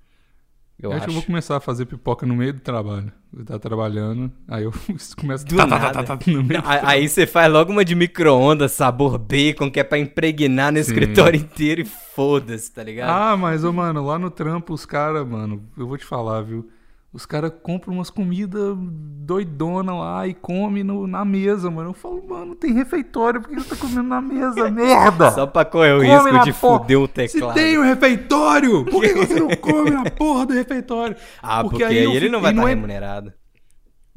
Eu 0.84 0.92
acho 0.92 0.98
acho. 0.98 1.06
que 1.06 1.10
eu 1.12 1.14
vou 1.14 1.24
começar 1.24 1.58
a 1.58 1.60
fazer 1.60 1.86
pipoca 1.86 2.26
no 2.26 2.36
meio 2.36 2.54
do 2.54 2.60
trabalho. 2.60 3.12
Eu 3.36 3.46
tá 3.46 3.58
trabalhando, 3.58 4.32
aí 4.48 4.64
eu 4.64 4.72
começo 5.18 5.46
Do 5.46 5.56
tá, 5.56 5.66
nada. 5.66 5.92
tá, 5.92 6.04
tá, 6.04 6.18
tá, 6.18 6.32
no 6.32 6.44
meio 6.44 6.62
Aí 6.66 7.08
você 7.08 7.26
faz 7.26 7.52
logo 7.52 7.72
uma 7.72 7.84
de 7.86 7.96
micro-ondas, 7.96 8.74
sabor 8.74 9.18
bacon, 9.18 9.72
que 9.72 9.80
é 9.80 9.84
pra 9.84 9.98
impregnar 9.98 10.72
no 10.72 10.78
Sim. 10.78 10.82
escritório 10.82 11.40
inteiro 11.40 11.82
e 11.82 11.86
foda-se, 11.86 12.72
tá 12.72 12.84
ligado? 12.84 13.10
Ah, 13.10 13.38
mas, 13.38 13.64
ô, 13.64 13.72
mano, 13.74 14.06
lá 14.06 14.20
no 14.20 14.30
trampo, 14.30 14.74
os 14.74 14.86
caras, 14.86 15.28
mano, 15.28 15.64
eu 15.78 15.88
vou 15.88 15.98
te 15.98 16.06
falar, 16.06 16.42
viu? 16.42 16.70
Os 17.14 17.28
caras 17.28 17.52
compram 17.62 17.94
umas 17.94 18.10
comidas 18.10 18.76
doidona 19.24 19.94
lá 19.94 20.28
e 20.28 20.34
comem 20.34 20.84
no- 20.84 21.06
na 21.06 21.24
mesa, 21.24 21.70
mano. 21.70 21.92
Eu 21.92 21.94
falo, 21.94 22.24
mano, 22.28 22.56
tem 22.56 22.74
refeitório, 22.74 23.40
por 23.40 23.50
que 23.50 23.56
você 23.62 23.70
tá 23.70 23.76
comendo 23.76 24.04
na 24.04 24.20
mesa? 24.20 24.70
Merda! 24.72 25.30
Só 25.32 25.46
pra 25.46 25.64
correr 25.64 25.94
o 25.94 25.98
Come 26.00 26.10
risco 26.10 26.44
de 26.44 26.54
porra. 26.54 26.80
fuder 26.80 27.08
Se 27.08 27.14
teclado. 27.34 27.54
tem 27.54 27.78
um 27.78 27.84
refeitório, 27.84 28.84
por 28.86 29.02
que 29.04 29.14
você 29.14 29.40
não 29.40 29.50
come 29.58 29.92
na 29.92 30.10
porra 30.10 30.48
do 30.48 30.54
refeitório? 30.54 31.16
Ah, 31.42 31.64
porque, 31.64 31.84
eu 31.84 31.88
aí 31.88 31.98
ele 32.16 32.30
não 32.30 32.42
vai 32.42 32.52
estar 32.52 32.64
é- 32.64 32.70
remunerado. 32.70 33.32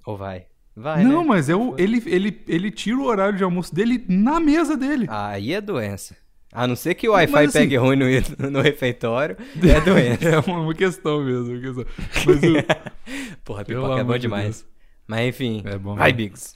Ou 0.06 0.16
vai? 0.16 0.46
Vai, 0.74 1.04
Não, 1.04 1.20
né? 1.22 1.26
mas 1.28 1.48
é 1.48 1.54
o, 1.56 1.74
ele, 1.78 2.02
ele, 2.06 2.42
ele 2.48 2.70
tira 2.70 2.96
o 2.98 3.04
horário 3.04 3.36
de 3.36 3.44
almoço 3.44 3.74
dele 3.74 4.04
na 4.08 4.38
mesa 4.40 4.76
dele. 4.76 5.06
Aí 5.10 5.52
é 5.52 5.60
doença. 5.60 6.16
A 6.56 6.66
não 6.66 6.74
ser 6.74 6.94
que 6.94 7.06
o 7.06 7.12
Wi-Fi 7.12 7.44
assim- 7.44 7.58
pegue 7.58 7.76
ruim 7.76 7.96
no, 7.96 8.06
no 8.50 8.60
refeitório, 8.62 9.36
é 9.62 9.80
doença. 9.82 10.26
É 10.26 10.38
uma, 10.38 10.74
questão 10.74 11.22
mesmo. 11.22 11.52
Uma 11.52 11.60
questão. 11.60 11.84
Mas 12.24 12.40
Porra, 13.44 13.62
pipoca 13.64 14.00
é 14.00 14.04
bom 14.04 14.16
demais. 14.16 14.66
Mas 15.06 15.28
enfim, 15.28 15.62
É 15.66 15.76
bom 15.76 15.94
vai. 15.94 16.12
Biggs. 16.14 16.54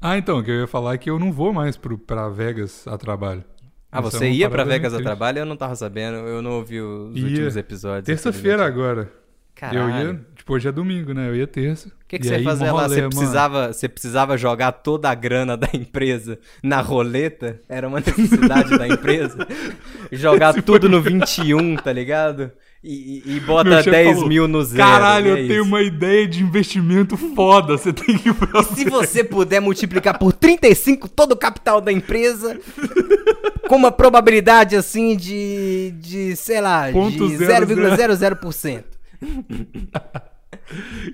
Ah, 0.00 0.16
então, 0.16 0.38
o 0.38 0.44
que 0.44 0.50
eu 0.50 0.60
ia 0.60 0.66
falar 0.68 0.94
é 0.94 0.98
que 0.98 1.10
eu 1.10 1.18
não 1.18 1.32
vou 1.32 1.52
mais 1.52 1.76
pro, 1.76 1.98
pra 1.98 2.28
Vegas 2.28 2.86
a 2.86 2.96
trabalho. 2.96 3.44
Ah, 3.90 3.98
Isso 4.00 4.08
é 4.08 4.10
você 4.12 4.24
uma 4.26 4.34
ia 4.34 4.48
pra 4.50 4.64
Vegas 4.64 4.94
a 4.94 5.00
trabalho? 5.02 5.40
Eu 5.40 5.44
não 5.46 5.56
tava 5.56 5.74
sabendo, 5.76 6.16
eu 6.18 6.40
não 6.40 6.52
ouvi 6.52 6.80
os 6.80 7.16
Ia. 7.16 7.24
últimos 7.24 7.56
episódios. 7.56 8.06
Terça-feira 8.06 8.62
infelizmente. 8.68 8.80
agora. 8.80 9.12
Caralho. 9.54 10.06
Eu 10.08 10.12
ia, 10.14 10.26
tipo, 10.34 10.54
hoje 10.54 10.68
é 10.68 10.72
domingo, 10.72 11.12
né? 11.12 11.28
Eu 11.28 11.36
ia 11.36 11.46
terça. 11.46 11.90
O 12.12 12.14
que, 12.14 12.18
que 12.18 12.26
E 12.26 12.28
você 12.28 12.34
ia 12.34 12.38
aí, 12.40 12.44
fazer 12.44 12.66
mó 12.70 12.76
lá? 12.76 12.88
Você 12.88 12.96
mano. 12.96 13.08
precisava, 13.08 13.72
você 13.72 13.88
precisava 13.88 14.36
jogar 14.36 14.72
toda 14.72 15.08
a 15.08 15.14
grana 15.14 15.56
da 15.56 15.66
empresa 15.72 16.38
na 16.62 16.82
roleta? 16.82 17.58
Era 17.66 17.88
uma 17.88 18.00
necessidade 18.00 18.76
da 18.76 18.86
empresa? 18.86 19.48
Jogar 20.12 20.52
tudo 20.62 20.90
no 20.90 21.00
21, 21.00 21.76
tá 21.76 21.90
ligado? 21.90 22.52
E, 22.84 23.22
e- 23.24 23.36
e 23.36 23.40
bota 23.40 23.70
Meu 23.70 23.78
chefe 23.78 23.90
10 23.92 24.12
falou, 24.14 24.28
mil 24.28 24.46
no 24.46 24.62
zero. 24.62 24.86
Caralho, 24.90 25.26
e 25.28 25.30
é 25.30 25.42
eu 25.44 25.48
tenho 25.48 25.62
uma 25.64 25.80
ideia 25.80 26.28
de 26.28 26.42
investimento 26.42 27.16
foda. 27.16 27.78
Você 27.78 27.94
tem 27.94 28.18
que 28.18 28.28
ir 28.28 28.34
pra 28.34 28.62
Se 28.62 28.84
você 28.90 29.24
puder 29.24 29.60
multiplicar 29.60 30.18
por 30.18 30.34
35 30.34 31.08
todo 31.08 31.32
o 31.32 31.36
capital 31.36 31.80
da 31.80 31.90
empresa, 31.90 32.58
com 33.70 33.76
uma 33.76 33.90
probabilidade 33.90 34.76
assim 34.76 35.16
de, 35.16 35.94
de 35.98 36.36
sei 36.36 36.60
lá, 36.60 36.90
Ponto 36.92 37.26
de 37.26 37.36
zero, 37.38 37.66
0,00%. 37.66 38.84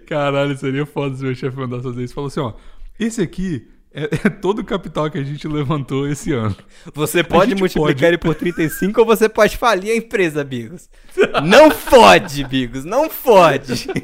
Caralho, 0.07 0.57
seria 0.57 0.87
foda 0.87 1.17
se 1.17 1.23
meu 1.23 1.35
chefe 1.35 1.57
mandasse 1.57 1.83
fazer 1.85 2.05
isso. 2.05 2.15
Falou 2.15 2.29
assim, 2.29 2.41
ó, 2.41 2.53
esse 2.99 3.21
aqui 3.21 3.69
é, 3.93 4.05
é 4.27 4.29
todo 4.29 4.61
o 4.61 4.65
capital 4.65 5.11
que 5.11 5.19
a 5.19 5.23
gente 5.23 5.47
levantou 5.49 6.09
esse 6.09 6.33
ano. 6.33 6.57
Você 6.95 7.23
pode 7.25 7.55
multiplicar 7.55 7.95
pode. 7.95 8.05
ele 8.05 8.19
por 8.19 8.35
35 8.35 9.01
ou 9.01 9.07
você 9.07 9.29
pode 9.29 9.57
falir 9.57 9.93
a 9.93 9.97
empresa, 9.97 10.45
Bigos. 10.45 10.89
Não 11.45 11.71
fode, 11.71 12.45
Bigos, 12.45 12.85
não 12.85 13.11
fode. 13.11 13.89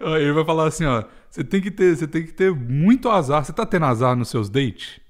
Ele 0.00 0.32
vai 0.32 0.44
falar 0.44 0.66
assim, 0.66 0.84
ó, 0.84 1.04
você 1.30 1.42
tem 1.42 1.62
que 1.62 1.70
ter, 1.70 1.96
você 1.96 2.06
tem 2.06 2.24
que 2.24 2.32
ter 2.32 2.52
muito 2.52 3.08
azar. 3.08 3.42
Você 3.42 3.54
tá 3.54 3.64
tendo 3.64 3.86
azar 3.86 4.14
nos 4.14 4.28
seus 4.28 4.50
dates? 4.50 5.00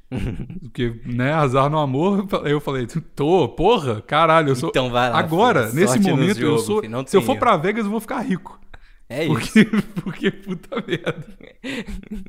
Porque, 0.63 1.01
né, 1.05 1.33
azar 1.33 1.69
no 1.69 1.79
amor, 1.79 2.29
eu 2.45 2.61
falei, 2.61 2.87
tô, 3.17 3.49
porra, 3.49 4.01
caralho, 4.03 4.51
eu 4.51 4.57
sou. 4.57 4.69
Então 4.69 4.91
vai 4.91 5.11
lá, 5.11 5.19
Agora, 5.19 5.73
nesse 5.73 5.99
momento, 5.99 6.39
eu 6.39 6.51
jogo, 6.51 6.59
sou. 6.59 6.81
filho, 6.81 6.93
não 6.93 7.05
se 7.05 7.17
eu 7.17 7.23
for 7.23 7.37
pra 7.37 7.57
Vegas, 7.57 7.87
eu 7.87 7.91
vou 7.91 7.99
ficar 7.99 8.21
rico. 8.21 8.61
É 9.09 9.25
isso. 9.25 9.35
Porque, 9.35 9.65
porque 10.03 10.31
puta 10.31 10.83
merda. 10.87 11.25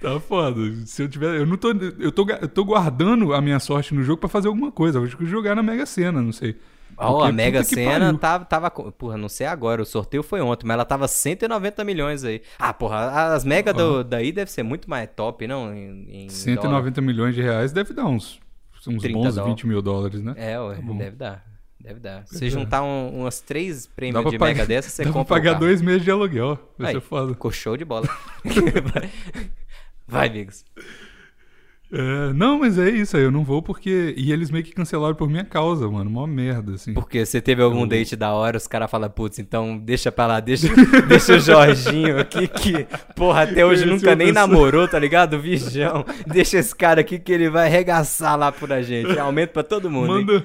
Tá 0.00 0.20
foda. 0.20 0.60
Se 0.84 1.02
eu 1.02 1.08
tiver. 1.08 1.34
Eu 1.40 1.46
não 1.46 1.56
tô. 1.56 1.70
Eu 1.70 2.12
tô, 2.12 2.28
eu 2.28 2.48
tô 2.48 2.62
guardando 2.62 3.32
a 3.32 3.40
minha 3.40 3.58
sorte 3.58 3.94
no 3.94 4.02
jogo 4.02 4.20
pra 4.20 4.28
fazer 4.28 4.48
alguma 4.48 4.70
coisa. 4.70 4.98
Eu 4.98 5.04
acho 5.04 5.16
que 5.16 5.24
jogar 5.24 5.54
na 5.54 5.62
Mega 5.62 5.86
Sena, 5.86 6.20
não 6.20 6.32
sei. 6.32 6.56
Ó, 6.96 7.12
Porque 7.12 7.28
a 7.30 7.32
Mega 7.32 7.64
Sena 7.64 8.00
pariu. 8.00 8.18
tava, 8.18 8.44
tava. 8.44 8.70
Porra, 8.70 9.16
não 9.16 9.28
sei 9.28 9.46
agora, 9.46 9.80
o 9.80 9.86
sorteio 9.86 10.22
foi 10.22 10.40
ontem, 10.42 10.66
mas 10.66 10.74
ela 10.74 10.84
tava 10.84 11.08
190 11.08 11.82
milhões 11.84 12.22
aí. 12.22 12.42
Ah, 12.58 12.74
porra, 12.74 13.32
as 13.34 13.44
Mega 13.44 13.72
do, 13.72 14.04
daí 14.04 14.30
deve 14.30 14.50
ser 14.50 14.62
muito 14.62 14.90
mais 14.90 15.08
top, 15.16 15.46
não? 15.46 15.74
Em, 15.74 16.24
em 16.26 16.28
190 16.28 17.00
milhões 17.00 17.34
de 17.34 17.40
reais 17.40 17.72
deve 17.72 17.94
dar 17.94 18.04
uns, 18.04 18.38
uns 18.86 19.02
30 19.02 19.08
bons 19.18 19.34
dólares. 19.34 19.56
20 19.56 19.66
mil 19.66 19.80
dólares, 19.82 20.22
né? 20.22 20.34
dólar. 20.34 20.48
É, 20.48 20.60
ué, 20.60 20.82
bom. 20.82 20.96
deve 20.98 21.16
dar. 21.16 21.53
Deve 21.84 22.00
dar. 22.00 22.26
Se 22.26 22.38
você 22.38 22.48
juntar 22.48 22.82
um- 22.82 23.20
umas 23.20 23.40
três 23.42 23.86
prêmios 23.86 24.22
pra 24.22 24.30
de 24.30 24.38
pagar- 24.38 24.54
Mega 24.54 24.66
dessa, 24.66 24.88
você 24.88 25.04
dá 25.04 25.10
pra 25.10 25.20
compra. 25.20 25.34
o 25.34 25.36
pagar 25.36 25.50
carro. 25.52 25.60
dois 25.66 25.82
meses 25.82 26.02
de 26.02 26.10
aluguel. 26.10 26.58
Vai 26.78 26.88
Aí, 26.88 26.94
ser 26.94 27.00
foda. 27.02 27.32
Ficou 27.34 27.52
show 27.52 27.76
de 27.76 27.84
bola. 27.84 28.08
Vai, 30.08 30.28
Bigos. 30.30 30.64
É, 31.96 32.32
não, 32.32 32.58
mas 32.58 32.76
é 32.76 32.90
isso 32.90 33.16
aí, 33.16 33.22
eu 33.22 33.30
não 33.30 33.44
vou 33.44 33.62
porque. 33.62 34.12
E 34.16 34.32
eles 34.32 34.50
meio 34.50 34.64
que 34.64 34.72
cancelaram 34.72 35.14
por 35.14 35.28
minha 35.30 35.44
causa, 35.44 35.88
mano. 35.88 36.10
Mó 36.10 36.26
merda, 36.26 36.72
assim. 36.74 36.92
Porque 36.92 37.24
você 37.24 37.40
teve 37.40 37.62
algum 37.62 37.86
date 37.86 38.16
da 38.16 38.32
hora, 38.32 38.56
os 38.56 38.66
caras 38.66 38.90
falam, 38.90 39.08
putz, 39.08 39.38
então 39.38 39.78
deixa 39.78 40.10
pra 40.10 40.26
lá, 40.26 40.40
deixa, 40.40 40.66
deixa 41.06 41.36
o 41.36 41.38
Jorginho 41.38 42.18
aqui 42.18 42.48
que, 42.48 42.86
porra, 43.14 43.42
até 43.42 43.64
hoje 43.64 43.82
Esse 43.84 43.90
nunca 43.92 44.10
é 44.10 44.16
nem 44.16 44.28
pessoa- 44.34 44.46
namorou, 44.46 44.88
tá 44.88 44.98
ligado? 44.98 45.38
Vigião. 45.38 46.04
Deixa 46.26 46.58
esse 46.58 46.74
cara 46.74 47.00
aqui 47.00 47.18
que 47.18 47.30
ele 47.32 47.48
vai 47.48 47.66
arregaçar 47.66 48.36
lá 48.36 48.50
por 48.50 48.72
a 48.72 48.82
gente. 48.82 49.16
Aumento 49.18 49.50
pra 49.50 49.62
todo 49.62 49.88
mundo. 49.90 50.18
hein? 50.18 50.24
Manda, 50.26 50.44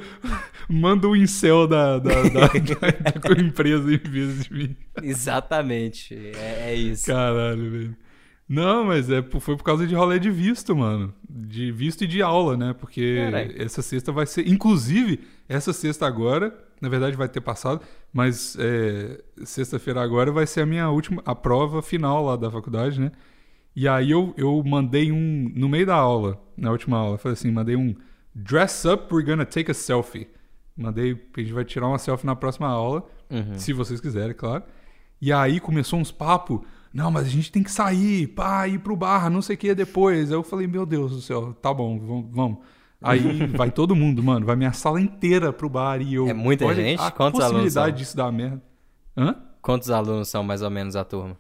manda 0.70 1.08
o 1.08 1.16
incel 1.16 1.68
da, 1.68 1.97
da, 1.97 2.14
da, 2.24 2.47
da- 2.47 3.34
da 3.36 3.41
empresa 3.41 3.91
em 3.91 3.97
vez 3.97 4.43
de 4.43 4.54
mim. 4.54 4.76
Exatamente. 5.02 6.16
É, 6.36 6.72
é 6.72 6.76
isso. 6.76 7.06
Caralho, 7.08 7.72
velho. 7.72 7.95
Não, 8.50 8.84
mas 8.84 9.12
é, 9.12 9.22
foi 9.22 9.56
por 9.56 9.64
causa 9.64 9.86
de 9.86 9.93
rolê 9.93 10.18
de 10.18 10.32
visto, 10.32 10.76
mano. 10.76 11.14
De 11.30 11.72
visto 11.72 12.04
e 12.04 12.08
de 12.08 12.20
aula, 12.24 12.58
né? 12.58 12.74
Porque 12.74 13.20
essa 13.56 13.84
sexta 13.84 14.12
vai 14.12 14.26
ser. 14.26 14.47
Inclusive, 14.47 15.20
essa 15.47 15.72
sexta 15.72 16.08
agora, 16.08 16.52
na 16.82 16.89
verdade 16.89 17.16
vai 17.16 17.30
ter 17.30 17.41
passado, 17.41 17.82
mas 18.12 18.58
é, 18.60 19.22
sexta-feira 19.45 20.02
agora 20.02 20.32
vai 20.32 20.47
ser 20.47 20.62
a 20.62 20.66
minha 20.66 20.89
última. 20.89 21.22
a 21.24 21.36
prova 21.36 21.84
final 21.84 22.26
lá 22.26 22.36
da 22.36 22.50
faculdade, 22.50 23.00
né? 23.00 23.12
E 23.76 23.88
aí 23.88 24.10
eu, 24.10 24.34
eu 24.36 24.64
mandei 24.66 25.12
um. 25.12 25.52
No 25.56 25.70
meio 25.70 25.86
da 25.86 25.95
aula, 25.95 26.41
na 26.58 26.72
última 26.72 26.97
aula, 26.97 27.20
falei 27.20 27.34
assim: 27.34 27.52
mandei 27.52 27.76
um 27.76 27.95
dress 28.34 28.88
up, 28.88 29.14
we're 29.14 29.24
gonna 29.24 29.45
take 29.45 29.70
a 29.70 29.76
selfie. 29.76 30.28
Mandei, 30.76 31.16
a 31.38 31.39
gente 31.39 31.54
vai 31.54 31.64
tirar 31.64 31.88
uma 31.88 32.00
selfie 32.00 32.26
na 32.26 32.36
próxima 32.36 32.68
aula. 32.68 33.08
Uhum. 33.30 33.60
Se 33.60 33.74
vocês 33.74 34.02
quiserem, 34.02 34.34
claro. 34.34 34.64
E 35.22 35.32
aí 35.32 35.60
começou 35.60 36.00
uns 36.00 36.12
papos. 36.12 36.62
Não, 36.93 37.11
mas 37.11 37.27
a 37.27 37.29
gente 37.29 37.51
tem 37.51 37.61
que 37.61 37.71
sair, 37.71 38.27
pá, 38.27 38.67
ir 38.67 38.79
pro 38.79 38.95
bar, 38.95 39.29
não 39.29 39.41
sei 39.41 39.55
o 39.55 39.59
que 39.59 39.75
depois. 39.75 40.31
Aí 40.31 40.37
eu 40.37 40.43
falei, 40.43 40.67
meu 40.67 40.85
Deus 40.85 41.11
do 41.11 41.21
céu, 41.21 41.53
tá 41.53 41.73
bom, 41.73 41.99
vamos. 42.31 42.59
Aí 43.01 43.45
vai 43.55 43.71
todo 43.71 43.95
mundo, 43.95 44.21
mano, 44.23 44.45
vai 44.45 44.55
minha 44.55 44.73
sala 44.73 44.99
inteira 44.99 45.53
pro 45.53 45.69
bar 45.69 46.01
e 46.01 46.15
eu. 46.15 46.27
É 46.27 46.33
muita 46.33 46.65
olha 46.65 46.75
gente? 46.75 47.01
A 47.01 47.11
Quantos 47.11 47.39
alunos 47.39 47.63
possibilidade 47.63 47.97
disso 47.97 48.17
dar 48.17 48.31
merda. 48.31 48.61
Hã? 49.15 49.35
Quantos 49.61 49.89
alunos 49.91 50.27
são 50.29 50.43
mais 50.43 50.61
ou 50.61 50.69
menos 50.69 50.95
a 50.95 51.03
turma? 51.03 51.37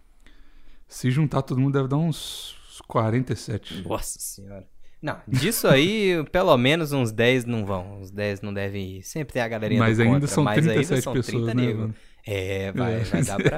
Se 0.87 1.09
juntar 1.09 1.41
todo 1.41 1.59
mundo 1.59 1.73
deve 1.73 1.87
dar 1.87 1.97
uns 1.97 2.55
47. 2.87 3.87
Nossa 3.87 4.19
senhora. 4.19 4.67
Não, 5.01 5.17
disso 5.27 5.67
aí, 5.67 6.23
pelo 6.31 6.55
menos 6.57 6.91
uns 6.91 7.11
10 7.11 7.45
não 7.45 7.65
vão. 7.65 8.01
Uns 8.01 8.11
10 8.11 8.41
não 8.41 8.53
devem 8.53 8.97
ir. 8.97 9.03
Sempre 9.03 9.33
tem 9.33 9.41
a 9.41 9.47
galerinha 9.47 9.79
Mas 9.79 9.97
do 9.97 10.03
ainda 10.03 10.15
contra, 10.15 10.27
são 10.27 10.43
mas 10.43 10.57
ainda 10.57 10.73
37 10.73 11.03
são 11.03 11.13
pessoas, 11.13 11.53
30 11.53 11.53
né. 11.53 11.93
É, 12.31 12.71
vai, 12.73 12.95
É. 12.95 12.99
vai 12.99 13.23
dar 13.23 13.37
pra, 13.37 13.57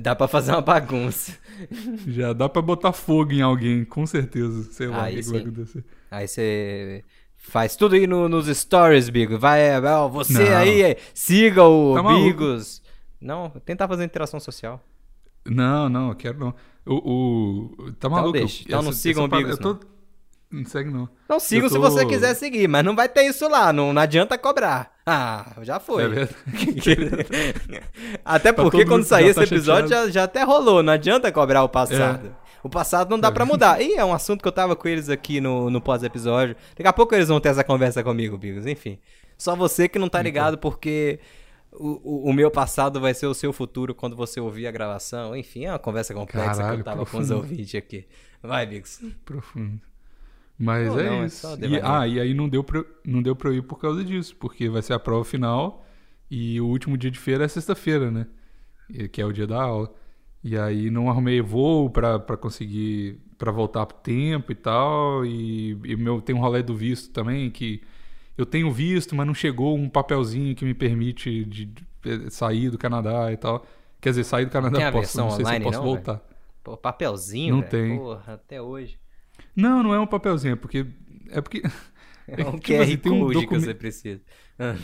dá 0.00 0.14
pra 0.14 0.28
fazer 0.28 0.52
uma 0.52 0.60
bagunça. 0.60 1.32
Já 2.06 2.32
dá 2.32 2.48
pra 2.48 2.62
botar 2.62 2.92
fogo 2.92 3.32
em 3.32 3.42
alguém, 3.42 3.84
com 3.84 4.06
certeza. 4.06 4.70
Sei 4.72 4.86
lá 4.86 4.98
o 4.98 5.00
Aí 5.02 5.16
que 5.16 5.22
que 5.22 5.28
vai 5.30 5.40
sim. 5.40 5.46
acontecer. 5.48 5.84
Aí 6.10 6.28
você 6.28 7.04
faz 7.36 7.74
tudo 7.74 7.94
aí 7.96 8.06
no- 8.06 8.28
nos 8.28 8.46
stories, 8.46 9.08
Bigo. 9.08 9.36
Vai, 9.38 9.80
vai, 9.80 9.92
ó, 9.94 10.08
você 10.08 10.48
Não. 10.48 10.56
aí, 10.56 10.82
é, 10.82 10.96
siga 11.12 11.64
o 11.64 11.94
Tá. 11.94 12.02
Bigos. 12.14 12.82
Não, 13.20 13.50
tentar 13.64 13.88
fazer 13.88 14.04
interação 14.04 14.38
social. 14.38 14.80
Não, 15.44 15.88
não, 15.88 16.10
eu 16.10 16.14
quero 16.14 16.38
não. 16.38 16.54
O, 16.86 17.72
o- 17.86 17.92
tá 17.98 18.08
maluco? 18.08 18.32
deixa. 18.32 18.62
eu- 18.62 18.66
Então 18.66 18.82
não 18.82 18.92
sigam 18.92 19.24
o 19.24 19.28
Bigos, 19.28 19.52
Eu 19.52 19.58
tô... 19.58 19.80
Não 20.50 20.64
segue 20.66 20.88
não. 20.90 21.08
Não 21.28 21.40
sigam 21.40 21.64
Eu 21.64 21.68
se 21.70 21.74
tô- 21.74 21.80
você 21.80 22.06
quiser 22.06 22.32
seguir, 22.34 22.68
mas 22.68 22.84
não 22.84 22.94
vai 22.94 23.08
ter 23.08 23.22
isso 23.24 23.48
lá, 23.48 23.72
não, 23.72 23.92
não 23.92 24.00
adianta 24.00 24.38
cobrar. 24.38 24.93
Ah, 25.06 25.52
já 25.62 25.78
foi. 25.78 26.04
É 26.04 26.08
verdade. 26.08 26.34
até 28.24 28.52
porque 28.52 28.84
quando 28.86 29.02
que 29.02 29.08
sair 29.08 29.26
esse 29.26 29.34
tá 29.34 29.42
episódio 29.44 29.88
já, 29.88 30.08
já 30.08 30.24
até 30.24 30.42
rolou, 30.42 30.82
não 30.82 30.92
adianta 30.92 31.30
cobrar 31.30 31.62
o 31.62 31.68
passado. 31.68 32.28
É. 32.28 32.44
O 32.62 32.70
passado 32.70 33.10
não 33.10 33.20
dá 33.20 33.30
pra 33.30 33.44
mudar. 33.44 33.82
E 33.82 33.92
é 33.94 34.04
um 34.04 34.14
assunto 34.14 34.40
que 34.40 34.48
eu 34.48 34.52
tava 34.52 34.74
com 34.74 34.88
eles 34.88 35.10
aqui 35.10 35.38
no, 35.40 35.68
no 35.68 35.80
pós-episódio. 35.82 36.56
Daqui 36.74 36.88
a 36.88 36.92
pouco 36.94 37.14
eles 37.14 37.28
vão 37.28 37.38
ter 37.38 37.50
essa 37.50 37.62
conversa 37.62 38.02
comigo, 38.02 38.38
Bigos. 38.38 38.66
Enfim. 38.66 38.98
Só 39.36 39.54
você 39.54 39.86
que 39.88 39.98
não 39.98 40.06
Então. 40.06 40.18
tá 40.20 40.22
ligado 40.22 40.56
porque 40.56 41.20
o, 41.70 42.00
o, 42.02 42.30
o 42.30 42.32
meu 42.32 42.50
passado 42.50 42.98
vai 42.98 43.12
ser 43.12 43.26
o 43.26 43.34
seu 43.34 43.52
futuro 43.52 43.94
quando 43.94 44.16
você 44.16 44.40
ouvir 44.40 44.66
a 44.66 44.70
gravação. 44.70 45.36
Enfim, 45.36 45.66
é 45.66 45.72
uma 45.72 45.78
conversa 45.78 46.14
complexa 46.14 46.50
que 46.52 46.56
Caralho, 46.56 46.80
eu 46.80 46.84
tava 46.84 46.96
com 46.98 47.02
os 47.04 47.10
profundo. 47.10 47.36
ouvintes 47.36 47.74
aqui. 47.74 48.06
Vai, 48.42 48.64
Bigos. 48.64 49.00
Profundo. 49.26 49.78
Mas 50.58 50.88
Não, 50.88 51.00
é 51.00 51.04
não, 51.04 51.22
é 51.22 51.26
isso. 51.26 51.40
só 51.40 51.56
E- 51.56 51.80
ah, 51.82 52.06
e 52.06 52.20
aí 52.20 52.32
não 52.34 52.48
deu, 52.48 52.62
pra, 52.62 52.84
não 53.04 53.22
deu 53.22 53.34
pra 53.34 53.50
eu 53.50 53.54
ir 53.54 53.62
por 53.62 53.78
causa 53.78 54.04
disso, 54.04 54.36
porque 54.36 54.68
vai 54.68 54.82
ser 54.82 54.92
a 54.92 54.98
prova 54.98 55.24
final 55.24 55.84
e 56.30 56.60
o 56.60 56.66
último 56.66 56.96
dia 56.96 57.10
de 57.10 57.18
feira 57.18 57.44
é 57.44 57.48
sexta-feira, 57.48 58.10
né? 58.10 58.26
Que 59.12 59.20
é 59.20 59.26
o 59.26 59.32
dia 59.32 59.46
da 59.46 59.60
aula. 59.62 59.92
E 60.42 60.56
aí 60.58 60.90
não 60.90 61.08
arrumei 61.10 61.40
voo 61.40 61.88
pra, 61.90 62.18
pra 62.18 62.36
conseguir, 62.36 63.18
pra 63.38 63.50
voltar 63.50 63.86
pro 63.86 63.96
tempo 63.98 64.52
e 64.52 64.54
tal. 64.54 65.24
E, 65.24 65.70
e 65.84 65.96
meu, 65.96 66.20
tem 66.20 66.34
um 66.34 66.40
rolê 66.40 66.62
do 66.62 66.76
visto 66.76 67.10
também, 67.12 67.50
que 67.50 67.82
eu 68.36 68.44
tenho 68.44 68.70
visto, 68.70 69.14
mas 69.16 69.26
não 69.26 69.34
chegou 69.34 69.76
um 69.76 69.88
papelzinho 69.88 70.54
que 70.54 70.64
me 70.64 70.74
permite 70.74 71.44
de, 71.44 71.64
de 71.66 71.86
sair 72.30 72.70
do 72.70 72.76
Canadá 72.78 73.32
e 73.32 73.36
tal. 73.36 73.64
Quer 74.00 74.10
dizer, 74.10 74.24
sair 74.24 74.44
do 74.44 74.50
Canadá 74.50 74.76
Tem 74.78 74.92
posso, 74.92 75.16
não 75.16 75.30
sei 75.30 75.44
online, 75.44 75.64
se 75.64 75.66
eu 75.66 75.72
posso 75.72 75.78
não, 75.78 75.94
voltar. 75.94 76.22
Pô, 76.62 76.76
papelzinho, 76.76 77.56
Não 77.56 77.62
tem. 77.62 77.96
Porra, 77.96 78.34
até 78.34 78.60
hoje. 78.60 78.98
Não, 79.56 79.82
não 79.82 79.94
é 79.94 80.00
um 80.00 80.06
papelzinho, 80.06 80.52
é 80.52 80.56
porque. 80.56 80.86
É 81.30 81.40
porque. 81.40 81.62
É 82.26 82.42
um 82.48 82.52
tipo 82.58 82.72
QR 82.72 82.82
assim, 82.82 82.96
tem 82.96 83.12
um 83.12 83.20
Code 83.26 83.46
que 83.46 83.54
você 83.60 83.74
precisa. 83.74 84.20
Ah, 84.58 84.74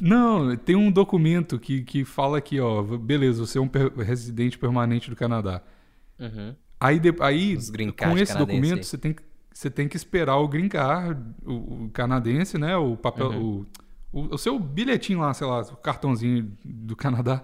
Não, 0.00 0.56
tem 0.56 0.74
um 0.74 0.90
documento 0.90 1.58
que, 1.58 1.82
que 1.82 2.04
fala 2.04 2.38
aqui, 2.38 2.58
ó, 2.60 2.82
beleza, 2.82 3.44
você 3.46 3.58
é 3.58 3.60
um 3.60 3.68
per- 3.68 3.92
residente 3.96 4.58
permanente 4.58 5.08
do 5.10 5.16
Canadá. 5.16 5.62
uhum. 6.18 6.54
Aí, 6.80 6.98
de- 7.00 7.14
aí 7.20 7.56
com 7.96 8.16
esse 8.16 8.36
documento, 8.38 8.78
aí. 8.78 8.84
você 8.84 8.96
tem, 8.96 9.12
que- 9.12 9.22
você 9.52 9.68
tem 9.68 9.88
que 9.88 9.96
esperar 9.96 10.36
o 10.36 10.46
green 10.48 10.68
card, 10.68 11.20
o, 11.44 11.84
o 11.86 11.90
canadense, 11.92 12.56
né? 12.56 12.76
O 12.76 12.96
papel, 12.96 13.30
Uhum. 13.30 13.66
o, 14.12 14.20
o, 14.20 14.34
o 14.34 14.38
seu 14.38 14.58
bilhetinho 14.58 15.18
lá, 15.20 15.34
sei 15.34 15.46
lá, 15.46 15.60
o 15.62 15.76
cartãozinho 15.76 16.50
do 16.64 16.94
Canadá. 16.96 17.42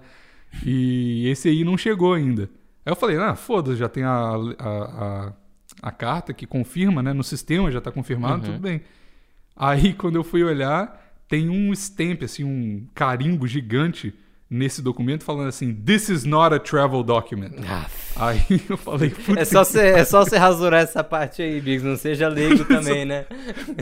E 0.64 1.26
esse 1.28 1.49
aí 1.49 1.64
não 1.64 1.76
chegou 1.76 2.14
ainda. 2.14 2.45
Aí 2.87 2.93
eu 2.93 2.97
falei, 2.97 3.16
ah, 3.18 3.35
foda-se, 3.35 3.76
já 3.76 3.89
tem 3.89 4.05
a, 4.05 4.11
a, 4.59 4.68
a, 4.68 5.32
a 5.82 5.90
carta 5.90 6.32
que 6.32 6.46
confirma, 6.46 7.02
né? 7.02 7.12
No 7.12 7.24
sistema 7.24 7.70
já 7.70 7.80
tá 7.80 7.90
confirmado, 7.90 8.46
Uhum. 8.46 8.52
tudo 8.54 8.58
bem. 8.60 8.82
Aí 9.56 9.92
quando 9.92 10.16
eu 10.16 10.24
fui 10.24 10.42
olhar, 10.42 11.00
tem 11.28 11.48
um 11.48 11.72
stamp, 11.72 12.22
assim, 12.22 12.44
um 12.44 12.86
carimbo 12.94 13.46
gigante 13.46 14.12
nesse 14.50 14.80
documento 14.82 15.24
falando 15.24 15.48
assim, 15.48 15.74
this 15.74 16.08
is 16.08 16.24
not 16.24 16.54
a 16.54 16.58
travel 16.60 17.02
document. 17.02 17.52
Ah, 17.66 17.86
Aí 18.16 18.44
eu 18.68 18.76
falei, 18.76 19.12
é, 19.36 19.44
só 19.44 19.64
você, 19.64 19.80
é 19.80 20.04
só 20.04 20.24
você 20.24 20.36
rasurar 20.36 20.82
essa 20.82 21.02
parte 21.02 21.42
aí, 21.42 21.60
Biggs. 21.60 21.84
Não 21.84 21.96
seja 21.96 22.28
leigo 22.28 22.62
também, 22.66 23.04
né? 23.04 23.26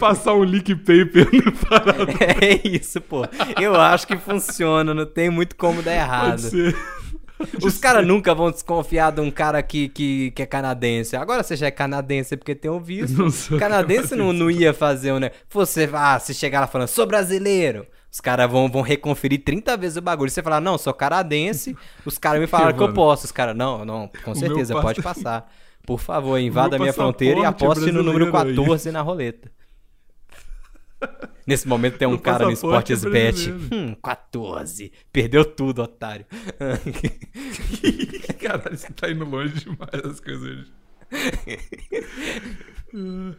passar 0.00 0.34
um 0.34 0.42
leak 0.44 0.74
paper 0.76 1.28
no 1.44 1.52
parado. 1.68 2.06
É 2.40 2.66
isso, 2.66 3.00
pô. 3.00 3.26
Eu 3.60 3.74
acho 3.78 4.06
que 4.06 4.16
funciona, 4.16 4.94
não 4.94 5.04
tem 5.04 5.28
muito 5.28 5.56
como 5.56 5.82
dar 5.82 5.94
errado. 5.94 6.30
Pode 6.30 6.42
ser. 6.42 6.76
Os 7.62 7.78
caras 7.78 8.06
nunca 8.06 8.34
vão 8.34 8.50
desconfiar 8.50 9.10
de 9.12 9.20
um 9.20 9.30
cara 9.30 9.62
que, 9.62 9.88
que, 9.88 10.30
que 10.32 10.42
é 10.42 10.46
canadense. 10.46 11.16
Agora 11.16 11.42
você 11.42 11.56
já 11.56 11.66
é 11.66 11.70
canadense 11.70 12.36
porque 12.36 12.54
tem 12.54 12.70
um 12.70 12.80
visto. 12.80 13.16
Não 13.16 13.30
sou 13.30 13.58
canadense 13.58 14.14
não, 14.14 14.32
não 14.32 14.50
ia 14.50 14.72
fazer, 14.74 15.18
né? 15.20 15.30
Você, 15.50 15.88
ah, 15.92 16.18
se 16.18 16.34
chegar 16.34 16.60
lá 16.60 16.66
falando, 16.66 16.88
sou 16.88 17.06
brasileiro. 17.06 17.86
Os 18.10 18.20
caras 18.20 18.50
vão, 18.50 18.68
vão 18.68 18.82
reconferir 18.82 19.42
30 19.42 19.76
vezes 19.76 19.96
o 19.96 20.02
bagulho. 20.02 20.30
Você 20.30 20.42
falar, 20.42 20.60
não, 20.60 20.76
sou 20.76 20.92
canadense. 20.92 21.74
Os 22.04 22.18
caras 22.18 22.40
me 22.40 22.46
falaram 22.48 22.72
que 22.76 22.82
eu 22.82 22.88
mano? 22.88 22.94
posso. 22.94 23.24
Os 23.24 23.32
caras, 23.32 23.56
não, 23.56 23.84
não, 23.84 24.10
com 24.24 24.34
certeza, 24.34 24.78
pode 24.80 25.00
pass- 25.00 25.16
passar. 25.22 25.50
Por 25.86 25.98
favor, 25.98 26.38
invada 26.38 26.76
a 26.76 26.78
minha 26.78 26.92
fronteira 26.92 27.40
e 27.40 27.44
aposte 27.44 27.90
no 27.90 28.02
número 28.02 28.30
brasileiro 28.30 28.60
aí. 28.62 28.66
14 28.68 28.90
na 28.92 29.00
roleta. 29.00 29.50
Nesse 31.46 31.66
momento 31.66 31.98
tem 31.98 32.06
um 32.06 32.12
Meu 32.12 32.20
cara 32.20 32.44
no 32.44 32.50
passaporte 32.50 32.92
é. 32.92 33.74
Hum, 33.74 33.96
14. 34.00 34.92
Perdeu 35.12 35.44
tudo, 35.44 35.82
otário. 35.82 36.24
Caralho, 38.40 38.76
você 38.76 38.92
tá 38.92 39.10
indo 39.10 39.24
longe 39.24 39.54
demais 39.60 40.02
das 40.02 40.20
coisas 40.20 40.42
hoje. 40.42 40.72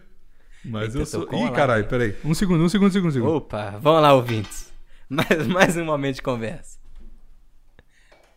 Mas 0.66 0.96
Eita, 0.96 1.00
eu 1.00 1.06
sou. 1.06 1.24
Ih, 1.34 1.52
caralho, 1.52 1.86
peraí. 1.88 2.16
Um 2.24 2.34
segundo, 2.34 2.64
um 2.64 2.70
segundo, 2.70 2.88
um 2.88 2.92
segundo, 2.92 3.10
um 3.10 3.14
segundo. 3.14 3.36
Opa, 3.36 3.72
vamos 3.80 4.02
lá, 4.02 4.14
ouvintes. 4.14 4.72
Mais, 5.10 5.48
mais 5.48 5.78
um 5.78 5.86
momento 5.86 6.16
de 6.16 6.22
conversa. 6.22 6.80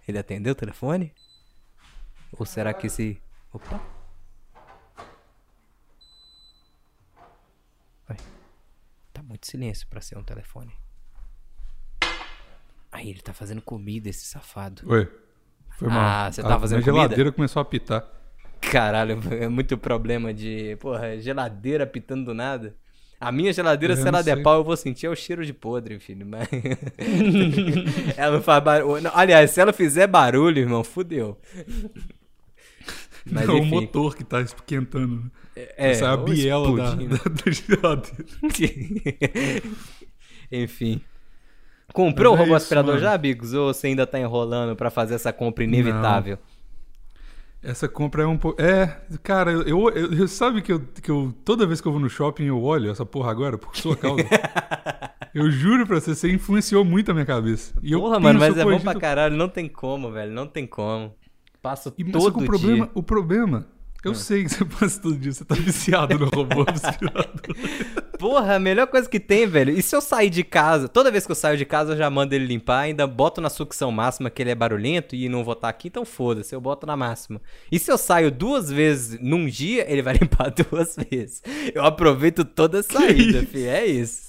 Ele 0.07 0.19
atendeu 0.19 0.53
o 0.53 0.57
telefone? 0.57 1.15
Ou 2.33 2.45
será 2.45 2.75
que 2.75 2.89
esse. 2.89 3.21
Opa. 3.53 3.81
Ué, 8.11 8.17
Tá 9.13 9.23
muito 9.23 9.47
silêncio 9.47 9.87
pra 9.87 10.01
ser 10.01 10.19
um 10.19 10.25
telefone. 10.25 10.73
Aí 12.93 13.09
ele 13.11 13.21
tá 13.21 13.33
fazendo 13.33 13.63
comida, 13.63 14.09
esse 14.09 14.25
safado. 14.27 14.83
Oi. 14.91 15.09
Foi 15.79 15.89
mal. 15.89 15.99
Ah, 16.01 16.33
você 16.33 16.43
tá 16.43 16.57
A- 16.57 16.61
fazendo 16.61 16.79
A 16.79 16.83
geladeira 16.83 17.33
começou 17.33 17.61
a 17.61 17.63
apitar. 17.63 18.05
Caralho, 18.61 19.21
é 19.31 19.49
muito 19.49 19.77
problema 19.79 20.33
de. 20.33 20.77
Porra, 20.81 21.19
geladeira 21.21 21.87
pitando 21.87 22.25
do 22.27 22.35
nada. 22.35 22.75
A 23.19 23.33
minha 23.33 23.51
geladeira, 23.51 23.95
Eu 23.95 23.97
se 23.97 24.07
ela 24.07 24.23
der 24.23 24.43
pau, 24.43 24.57
eu 24.59 24.65
vou 24.65 24.77
sentir 24.77 25.07
é 25.07 25.09
o 25.09 25.15
cheiro 25.17 25.45
de 25.45 25.55
podre, 25.55 25.99
filho. 25.99 26.27
Mas... 26.27 26.47
ela 28.17 28.37
não 28.37 28.43
faz 28.43 28.63
barulho. 28.63 29.03
Não, 29.03 29.11
aliás, 29.15 29.51
se 29.53 29.61
ela 29.61 29.73
fizer 29.73 30.07
barulho, 30.07 30.59
irmão, 30.59 30.85
fudeu. 30.85 31.39
Mas 33.31 33.47
Não, 33.47 33.57
o 33.61 33.65
motor 33.65 34.15
que 34.15 34.23
tá 34.23 34.43
esquentando. 34.43 35.17
né? 35.25 35.31
É, 35.57 35.91
Essa 35.93 36.05
é 36.05 36.09
a 36.09 36.17
biela 36.19 36.77
da, 36.77 36.95
da, 36.95 37.17
da 37.45 37.51
geladeira. 37.51 38.27
Enfim. 40.53 41.01
Comprou 41.93 42.33
Mas 42.33 42.41
o 42.41 42.43
é 42.43 42.45
robô 42.45 42.57
isso, 42.57 42.65
aspirador 42.65 42.95
mano. 42.95 43.01
já, 43.01 43.17
Bigos? 43.17 43.53
Ou 43.55 43.73
você 43.73 43.87
ainda 43.89 44.07
tá 44.07 44.19
enrolando 44.19 44.77
pra 44.77 44.91
fazer 44.91 45.15
essa 45.15 45.33
compra 45.33 45.65
inevitável? 45.65 46.39
Essa 47.63 47.89
compra 47.89 48.23
é 48.23 48.27
um 48.27 48.37
pouco. 48.39 48.61
É, 48.63 49.01
cara, 49.23 49.51
eu, 49.51 49.89
eu, 49.91 50.13
eu- 50.13 50.29
sabe 50.29 50.63
que 50.63 50.73
eu, 50.73 50.81
que 51.03 51.11
eu. 51.11 51.35
Toda 51.45 51.67
vez 51.67 51.81
que 51.81 51.89
eu 51.89 51.93
vou 51.93 52.01
no 52.01 52.09
shopping 52.09 52.45
eu 52.45 52.63
olho 52.63 52.91
essa 52.91 53.05
porra 53.05 53.31
agora, 53.31 53.59
por 53.59 53.75
sua 53.77 53.97
causa. 53.97 54.23
eu 55.35 55.51
juro 55.51 55.87
pra 55.87 55.99
você, 56.01 56.15
você 56.15 56.31
influenciou 56.31 56.85
muito 56.85 57.11
a 57.11 57.15
minha 57.15 57.27
cabeça. 57.27 57.75
E 57.83 57.93
eu 57.93 58.01
Porra, 58.01 58.21
mano, 58.21 58.39
mas 58.39 58.57
é 58.57 58.65
bom 58.65 58.79
pra 58.79 58.95
caralho. 58.95 59.37
Não 59.37 59.49
tem 59.49 59.69
como, 59.69 60.13
velho. 60.13 60.33
Não 60.33 60.47
tem 60.47 60.67
como. 60.67 61.13
Passo 61.61 61.93
E, 61.99 62.05
todo 62.05 62.39
o 62.41 62.45
problema, 62.45 62.85
dia. 62.87 62.91
o 62.95 63.03
problema, 63.03 63.67
eu 64.07 64.15
sei 64.15 64.45
que 64.45 64.51
você 64.51 64.65
passa 64.79 65.01
todo 65.01 65.17
dia, 65.17 65.33
você 65.33 65.45
tá 65.45 65.55
viciado 65.55 66.19
no 66.19 66.27
robô 66.27 66.65
aspirador. 66.67 67.27
Porra, 68.19 68.55
a 68.55 68.59
melhor 68.59 68.87
coisa 68.87 69.09
que 69.09 69.21
tem, 69.21 69.47
velho. 69.47 69.77
E 69.77 69.83
se 69.83 69.95
eu 69.95 70.01
sair 70.01 70.31
de 70.31 70.43
casa? 70.43 70.89
Toda 70.89 71.11
vez 71.11 71.27
que 71.27 71.33
eu 71.33 71.37
saio 71.37 71.59
de 71.59 71.65
casa, 71.65 71.93
eu 71.93 71.97
já 71.97 72.09
mando 72.09 72.35
ele 72.35 72.47
limpar, 72.47 72.81
ainda 72.81 73.07
boto 73.07 73.41
na 73.41 73.51
sucção 73.51 73.91
máxima, 73.91 74.31
que 74.31 74.43
ele 74.43 74.51
é 74.51 74.55
barulhento 74.55 75.15
e 75.15 75.29
não 75.29 75.45
vou 75.45 75.53
estar 75.53 75.69
aqui, 75.69 75.89
então 75.89 76.05
foda-se, 76.05 76.55
eu 76.55 76.61
boto 76.61 76.87
na 76.87 76.97
máxima. 76.97 77.41
E 77.71 77.79
se 77.79 77.91
eu 77.91 77.99
saio 77.99 78.31
duas 78.31 78.71
vezes 78.71 79.19
num 79.21 79.47
dia, 79.47 79.91
ele 79.91 80.03
vai 80.03 80.15
limpar 80.21 80.51
duas 80.51 80.97
vezes. 80.97 81.43
Eu 81.75 81.85
aproveito 81.85 82.45
toda 82.45 82.81
a 82.81 82.83
saída, 82.83 83.43
filho. 83.45 83.69
É 83.69 83.85
isso. 83.85 84.26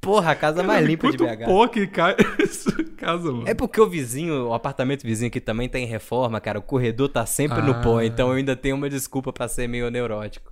Porra, 0.00 0.30
a 0.32 0.34
casa 0.34 0.62
mais 0.62 0.78
Caralho, 0.80 0.86
limpa 0.86 1.10
de 1.10 1.18
BH. 1.18 1.44
pó 1.44 1.68
que 1.68 1.86
cai 1.86 2.16
essa 2.40 2.84
casa, 2.96 3.30
mano. 3.30 3.46
É 3.46 3.52
porque 3.54 3.80
o 3.80 3.86
vizinho, 3.88 4.46
o 4.48 4.54
apartamento 4.54 5.02
vizinho 5.02 5.28
aqui 5.28 5.40
também 5.40 5.68
tá 5.68 5.78
em 5.78 5.84
reforma, 5.86 6.40
cara. 6.40 6.58
O 6.58 6.62
corredor 6.62 7.08
tá 7.10 7.26
sempre 7.26 7.60
no 7.60 7.80
pó, 7.82 7.98
Ah. 7.98 8.04
então 8.06 8.28
eu 8.28 8.34
ainda 8.36 8.56
tenho 8.56 8.76
uma 8.76 8.88
desculpa 8.88 9.32
pra 9.32 9.46
ser 9.46 9.68
meio 9.68 9.90
neurótico. 9.90 10.50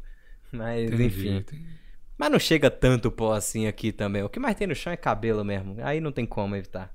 Mas, 0.53 0.85
Entendi, 0.89 1.05
enfim. 1.05 1.37
entendi. 1.39 1.65
Mas 2.19 2.31
não 2.31 2.39
chega 2.39 2.71
tanto 2.71 3.11
pó 3.11 3.33
assim 3.33 3.67
aqui 3.67 3.91
também. 3.93 4.23
O 4.23 4.29
que 4.29 4.39
mais 4.41 4.55
tem 4.57 4.67
no 4.67 4.75
chão 4.75 4.93
é 4.93 4.97
cabelo 4.97 5.45
mesmo. 5.45 5.77
Aí 5.83 6.01
não 6.01 6.11
tem 6.13 6.27
como 6.27 6.55
evitar. 6.57 6.93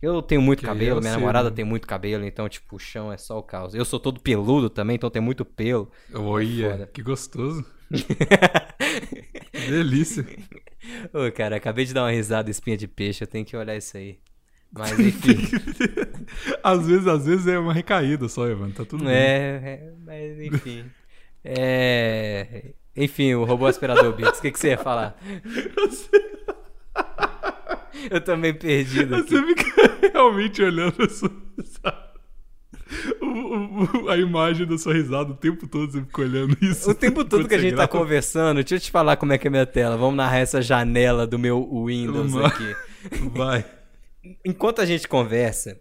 Eu 0.00 0.22
tenho 0.22 0.40
muito 0.40 0.60
Que 0.60 0.66
cabelo, 0.66 0.98
eu 0.98 1.00
minha 1.00 1.12
sei, 1.12 1.20
namorada 1.20 1.50
né? 1.50 1.56
tem 1.56 1.64
muito 1.64 1.84
cabelo, 1.86 2.24
então, 2.24 2.48
tipo, 2.48 2.76
o 2.76 2.78
chão 2.78 3.12
é 3.12 3.16
só 3.16 3.36
o 3.38 3.42
caos. 3.42 3.74
Eu 3.74 3.84
sou 3.84 3.98
todo 3.98 4.20
peludo 4.20 4.70
também, 4.70 4.94
então 4.94 5.10
tem 5.10 5.20
muito 5.20 5.44
pelo. 5.44 5.90
Olha, 6.14 6.88
que 6.92 7.02
gostoso. 7.02 7.64
Delícia. 9.68 10.24
Ô, 11.12 11.30
cara, 11.32 11.56
acabei 11.56 11.84
de 11.84 11.92
dar 11.94 12.02
uma 12.04 12.10
risada 12.10 12.50
espinha 12.50 12.76
de 12.76 12.86
peixe, 12.88 13.22
eu 13.24 13.28
tenho 13.28 13.44
que 13.44 13.56
olhar 13.56 13.76
isso 13.76 13.96
aí. 13.96 14.18
Mas, 14.72 14.98
enfim. 14.98 15.36
às 16.62 16.86
vezes, 16.86 17.06
às 17.06 17.24
vezes 17.26 17.46
é 17.46 17.58
uma 17.58 17.72
recaída 17.72 18.28
só, 18.28 18.46
Evan. 18.46 18.70
Tá 18.70 18.84
tudo 18.84 19.04
bem. 19.04 19.12
é, 19.14 19.60
é, 19.64 19.92
mas 20.04 20.40
enfim. 20.40 20.84
É. 21.44 22.72
Enfim, 22.94 23.34
o 23.34 23.44
robô 23.44 23.66
aspirador 23.66 24.12
Bix, 24.14 24.38
o 24.38 24.42
que, 24.42 24.50
que 24.50 24.58
você 24.58 24.68
ia 24.70 24.78
falar? 24.78 25.16
Eu 28.10 28.20
também 28.20 28.54
perdido 28.54 29.16
aqui. 29.16 29.30
Você 29.30 29.46
fica 29.54 30.08
realmente 30.12 30.62
olhando 30.62 31.02
a 31.02 31.08
sua 31.08 31.30
risada. 31.56 32.08
O- 33.20 33.26
o- 33.26 33.54
o- 33.56 33.67
a 34.08 34.16
imagem 34.16 34.66
da 34.66 34.78
sua 34.78 34.94
risada 34.94 35.32
o 35.32 35.34
tempo 35.34 35.66
todo, 35.66 35.90
você 35.90 36.00
fica 36.00 36.22
olhando 36.22 36.56
isso. 36.60 36.90
O 36.90 36.94
tempo 36.94 37.24
todo 37.24 37.48
que 37.48 37.54
a 37.54 37.58
gente 37.58 37.72
tá 37.72 37.86
grava. 37.86 37.92
conversando, 37.92 38.56
deixa 38.56 38.76
eu 38.76 38.80
te 38.80 38.90
falar 38.90 39.16
como 39.16 39.32
é 39.32 39.38
que 39.38 39.46
é 39.46 39.48
a 39.48 39.50
minha 39.50 39.66
tela. 39.66 39.96
Vamos 39.96 40.16
narrar 40.16 40.38
essa 40.38 40.62
janela 40.62 41.26
do 41.26 41.38
meu 41.38 41.84
Windows 41.86 42.34
aqui. 42.36 42.76
Vai. 43.34 43.64
Enquanto 44.44 44.80
a 44.80 44.86
gente 44.86 45.06
conversa, 45.06 45.80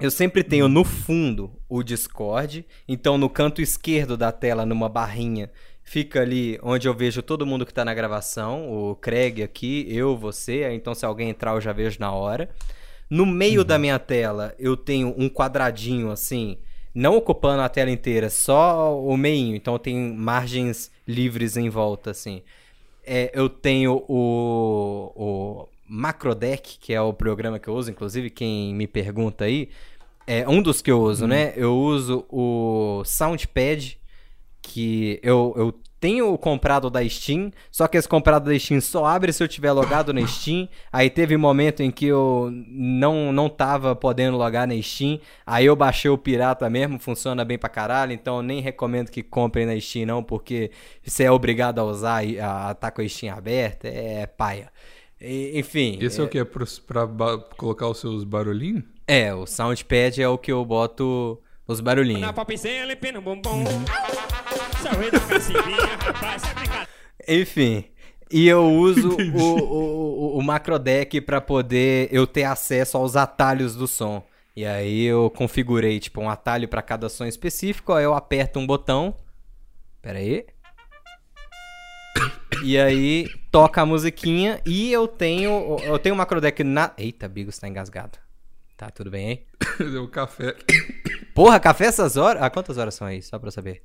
eu 0.00 0.10
sempre 0.10 0.44
tenho 0.44 0.68
no 0.68 0.84
fundo 0.84 1.50
o 1.68 1.82
Discord. 1.82 2.64
Então, 2.86 3.18
no 3.18 3.28
canto 3.28 3.60
esquerdo 3.60 4.16
da 4.16 4.30
tela, 4.30 4.64
numa 4.64 4.88
barrinha, 4.88 5.50
fica 5.82 6.20
ali 6.20 6.58
onde 6.62 6.86
eu 6.86 6.94
vejo 6.94 7.22
todo 7.22 7.46
mundo 7.46 7.66
que 7.66 7.74
tá 7.74 7.84
na 7.84 7.94
gravação. 7.94 8.70
O 8.70 8.94
Craig 8.94 9.42
aqui, 9.42 9.86
eu, 9.88 10.16
você. 10.16 10.72
Então, 10.72 10.94
se 10.94 11.04
alguém 11.04 11.30
entrar, 11.30 11.52
eu 11.54 11.60
já 11.60 11.72
vejo 11.72 11.98
na 11.98 12.12
hora. 12.12 12.48
No 13.10 13.24
meio 13.24 13.64
da 13.64 13.78
minha 13.78 13.98
tela, 13.98 14.54
eu 14.58 14.76
tenho 14.76 15.14
um 15.16 15.28
quadradinho 15.28 16.10
assim, 16.10 16.58
não 16.98 17.16
ocupando 17.16 17.62
a 17.62 17.68
tela 17.68 17.92
inteira, 17.92 18.28
só 18.28 19.00
o 19.00 19.16
meinho. 19.16 19.54
Então, 19.54 19.78
tem 19.78 20.12
margens 20.12 20.90
livres 21.06 21.56
em 21.56 21.68
volta, 21.68 22.10
assim. 22.10 22.42
É, 23.06 23.30
eu 23.32 23.48
tenho 23.48 24.04
o, 24.08 25.12
o 25.14 25.68
Macrodeck, 25.88 26.76
que 26.80 26.92
é 26.92 27.00
o 27.00 27.12
programa 27.12 27.60
que 27.60 27.68
eu 27.68 27.74
uso, 27.74 27.88
inclusive 27.92 28.30
quem 28.30 28.74
me 28.74 28.88
pergunta 28.88 29.44
aí, 29.44 29.68
é 30.26 30.48
um 30.48 30.60
dos 30.60 30.82
que 30.82 30.90
eu 30.90 31.00
uso, 31.00 31.24
né? 31.28 31.52
Eu 31.56 31.78
uso 31.78 32.26
o 32.28 33.04
Soundpad, 33.04 33.96
que 34.60 35.20
eu, 35.22 35.54
eu 35.56 35.74
tenho 36.00 36.36
comprado 36.38 36.88
da 36.88 37.06
Steam, 37.08 37.50
só 37.70 37.86
que 37.88 37.96
esse 37.96 38.08
comprado 38.08 38.44
da 38.50 38.58
Steam 38.58 38.80
só 38.80 39.04
abre 39.04 39.32
se 39.32 39.42
eu 39.42 39.48
tiver 39.48 39.72
logado 39.72 40.12
na 40.12 40.26
Steam. 40.26 40.68
Aí 40.92 41.10
teve 41.10 41.34
um 41.36 41.40
momento 41.40 41.82
em 41.82 41.90
que 41.90 42.06
eu 42.06 42.50
não, 42.68 43.32
não 43.32 43.48
tava 43.48 43.94
podendo 43.96 44.36
logar 44.36 44.66
na 44.66 44.80
Steam, 44.80 45.18
aí 45.46 45.66
eu 45.66 45.74
baixei 45.74 46.10
o 46.10 46.18
pirata 46.18 46.68
mesmo, 46.70 46.98
funciona 46.98 47.44
bem 47.44 47.58
pra 47.58 47.68
caralho, 47.68 48.12
então 48.12 48.36
eu 48.36 48.42
nem 48.42 48.60
recomendo 48.60 49.10
que 49.10 49.22
comprem 49.22 49.66
na 49.66 49.78
Steam 49.80 50.06
não, 50.06 50.22
porque 50.22 50.70
você 51.02 51.24
é 51.24 51.30
obrigado 51.30 51.78
a 51.80 51.84
usar 51.84 52.24
e 52.24 52.38
a, 52.38 52.70
a 52.70 52.74
tá 52.74 52.90
com 52.90 53.00
a 53.02 53.08
Steam 53.08 53.36
aberta, 53.36 53.88
é 53.88 54.26
paia. 54.26 54.70
E- 55.20 55.58
enfim. 55.58 55.98
Esse 56.00 56.20
é, 56.20 56.24
o 56.24 56.28
que? 56.28 56.38
É 56.38 56.44
pra, 56.44 56.64
pra 57.06 57.38
colocar 57.56 57.88
os 57.88 57.98
seus 57.98 58.24
barulhinhos? 58.24 58.84
É, 59.06 59.34
o 59.34 59.46
Soundpad 59.46 60.22
é 60.22 60.28
o 60.28 60.38
que 60.38 60.52
eu 60.52 60.64
boto 60.64 61.40
os 61.68 61.80
barulhinhos. 61.80 62.22
Rapaz, 66.06 66.42
é. 67.26 67.40
Enfim. 67.40 67.84
E 68.30 68.48
eu 68.48 68.64
uso 68.64 69.16
o, 69.16 69.40
o, 69.40 70.36
o, 70.36 70.38
o 70.38 70.42
macrodeck 70.42 71.20
pra 71.20 71.40
poder 71.40 72.08
eu 72.10 72.26
ter 72.26 72.44
acesso 72.44 72.96
aos 72.96 73.16
atalhos 73.16 73.74
do 73.76 73.86
som. 73.86 74.22
E 74.56 74.66
aí 74.66 75.04
eu 75.04 75.30
configurei, 75.30 76.00
tipo, 76.00 76.20
um 76.20 76.28
atalho 76.28 76.66
pra 76.66 76.82
cada 76.82 77.08
som 77.08 77.24
específico, 77.24 77.92
aí 77.92 78.04
eu 78.04 78.14
aperto 78.14 78.58
um 78.58 78.66
botão. 78.66 79.14
Pera 80.02 80.18
aí. 80.18 80.46
E 82.62 82.76
aí 82.76 83.28
toca 83.52 83.82
a 83.82 83.86
musiquinha 83.86 84.60
e 84.66 84.92
eu 84.92 85.06
tenho 85.06 85.78
eu 85.80 85.98
tenho 85.98 86.14
o 86.14 86.18
macrodeck 86.18 86.64
na 86.64 86.92
Eita, 86.98 87.28
Bigos 87.28 87.58
tá 87.58 87.68
engasgado. 87.68 88.18
Tá 88.76 88.90
tudo 88.90 89.10
bem 89.10 89.28
aí? 89.28 89.46
É 89.94 89.98
o 89.98 90.08
café. 90.08 90.56
Porra, 91.38 91.60
café 91.60 91.84
essas 91.86 92.16
horas? 92.16 92.42
Ah, 92.42 92.50
quantas 92.50 92.78
horas 92.78 92.94
são 92.94 93.06
aí? 93.06 93.22
Só 93.22 93.38
pra 93.38 93.46
eu 93.46 93.52
saber. 93.52 93.82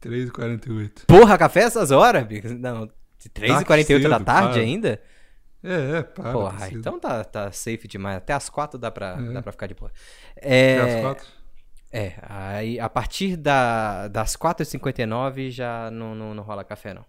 3h48. 0.00 1.04
Porra, 1.06 1.36
café 1.36 1.60
essas 1.60 1.90
horas? 1.90 2.26
Não, 2.58 2.88
3h48 3.34 4.02
da 4.08 4.16
cedo, 4.16 4.24
tarde 4.24 4.52
para. 4.54 4.60
ainda? 4.62 5.02
É, 5.62 5.98
é, 5.98 6.02
para. 6.02 6.32
Porra, 6.32 6.56
precisa. 6.56 6.78
então 6.78 6.98
tá, 6.98 7.22
tá 7.24 7.52
safe 7.52 7.86
demais. 7.86 8.16
Até 8.16 8.32
as 8.32 8.48
4 8.48 8.78
dá 8.78 8.90
pra, 8.90 9.18
É. 9.18 9.32
dá 9.32 9.42
pra 9.42 9.52
ficar 9.52 9.66
de 9.66 9.74
boa. 9.74 9.92
Até 10.36 10.48
É, 10.76 10.80
às 10.96 11.00
quatro? 11.02 11.26
é 11.92 12.14
aí 12.26 12.80
a 12.80 12.88
partir 12.88 13.36
da, 13.36 14.08
das 14.08 14.34
4h59 14.36 15.50
já 15.50 15.90
não, 15.90 16.14
não, 16.14 16.34
não 16.34 16.42
rola 16.42 16.64
café, 16.64 16.94
não. 16.94 17.04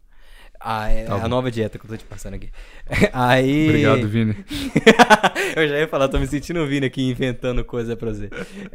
Ah, 0.66 0.90
é 0.90 1.04
Tá 1.04 1.16
a 1.16 1.20
bom. 1.20 1.28
nova 1.28 1.52
dieta 1.52 1.78
que 1.78 1.86
eu 1.86 1.90
tô 1.90 1.98
te 1.98 2.06
passando 2.06 2.36
aqui. 2.36 2.50
Aí. 3.12 3.68
Obrigado, 3.68 4.08
Vini. 4.08 4.34
eu 5.58 5.68
já 5.68 5.80
ia 5.80 5.88
falar, 5.90 6.08
tô 6.08 6.18
me 6.18 6.26
sentindo 6.26 6.66
vindo 6.66 6.86
aqui 6.86 7.10
inventando 7.10 7.66
coisa 7.66 7.98
pra 7.98 8.12
você. 8.14 8.30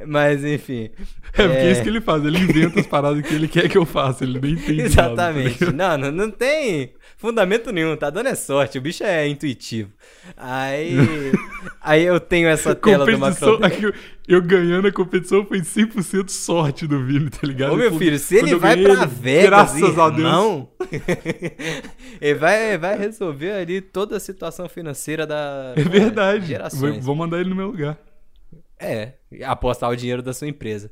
Mas 0.07 0.45
enfim. 0.45 0.91
É 1.32 1.43
porque 1.47 1.57
é 1.59 1.70
isso 1.72 1.82
que 1.82 1.89
ele 1.89 2.03
faz, 2.03 2.22
ele 2.24 2.39
inventa 2.39 2.80
as 2.80 2.86
paradas 2.86 3.26
que 3.26 3.34
ele 3.34 3.49
quer 3.49 3.68
que 3.70 3.78
eu 3.78 3.86
faça, 3.86 4.24
ele 4.24 4.39
nem 4.39 4.53
entende 4.53 4.82
nada, 4.82 4.86
Exatamente. 4.86 5.64
ligado? 5.64 5.74
não, 5.76 5.99
não, 5.99 6.12
não 6.12 6.30
tem 6.30 6.93
fundamento 7.16 7.72
nenhum, 7.72 7.97
tá 7.97 8.11
dando 8.11 8.28
é 8.28 8.34
sorte. 8.34 8.76
O 8.78 8.80
bicho 8.80 9.03
é 9.03 9.26
intuitivo. 9.26 9.91
Aí. 10.36 10.95
aí 11.80 12.05
eu 12.05 12.20
tenho 12.20 12.49
essa 12.49 12.74
tela 12.74 13.07
do 13.07 13.12
competição, 13.18 13.59
macro. 13.59 13.89
aqui, 13.89 13.99
eu, 14.29 14.43
ganhando 14.43 14.87
a 14.87 14.93
competição 14.93 15.45
foi 15.47 15.61
100% 15.61 16.29
sorte 16.29 16.87
do 16.87 17.05
Vini, 17.05 17.31
tá 17.31 17.47
ligado? 17.47 17.72
Ô 17.72 17.76
meu 17.76 17.91
Quando- 17.91 17.99
filho, 17.99 18.18
se 18.18 18.37
ele 18.37 18.55
vai 18.57 18.76
ganhei, 18.76 18.85
pra 18.93 19.03
ele, 19.03 19.12
Vegas, 19.14 19.45
graças 19.49 19.99
a 19.99 20.11
Deus. 20.11 20.18
irmão, 20.18 20.68
ele 22.20 22.35
vai, 22.39 22.79
vai 22.79 22.99
resolver 22.99 23.53
ali 23.53 23.81
toda 23.81 24.16
a 24.16 24.20
situação 24.20 24.68
financeira 24.68 25.26
da 25.26 25.72
É 25.76 25.83
verdade. 25.83 26.39
Vou, 26.41 26.47
gerações. 26.49 27.05
vou 27.05 27.14
mandar 27.14 27.41
ele 27.41 27.51
no 27.51 27.57
meu 27.57 27.68
lugar. 27.68 27.99
É, 28.79 29.14
apostar 29.45 29.91
o 29.91 29.97
dinheiro 29.97 30.22
da 30.22 30.33
sua 30.33 30.47
empresa. 30.49 30.91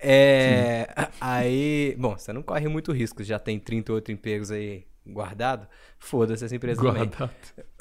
É, 0.00 0.88
aí, 1.20 1.94
bom, 1.98 2.16
você 2.16 2.32
não 2.32 2.42
corre 2.42 2.66
muito 2.68 2.92
risco, 2.92 3.22
já 3.22 3.38
tem 3.38 3.58
38 3.58 4.10
empregos 4.10 4.50
aí 4.50 4.84
guardado. 5.06 5.66
Foda-se 5.98 6.44
essa 6.44 6.56
empresa 6.56 6.80
também. 6.82 7.06
Guardado. 7.06 7.30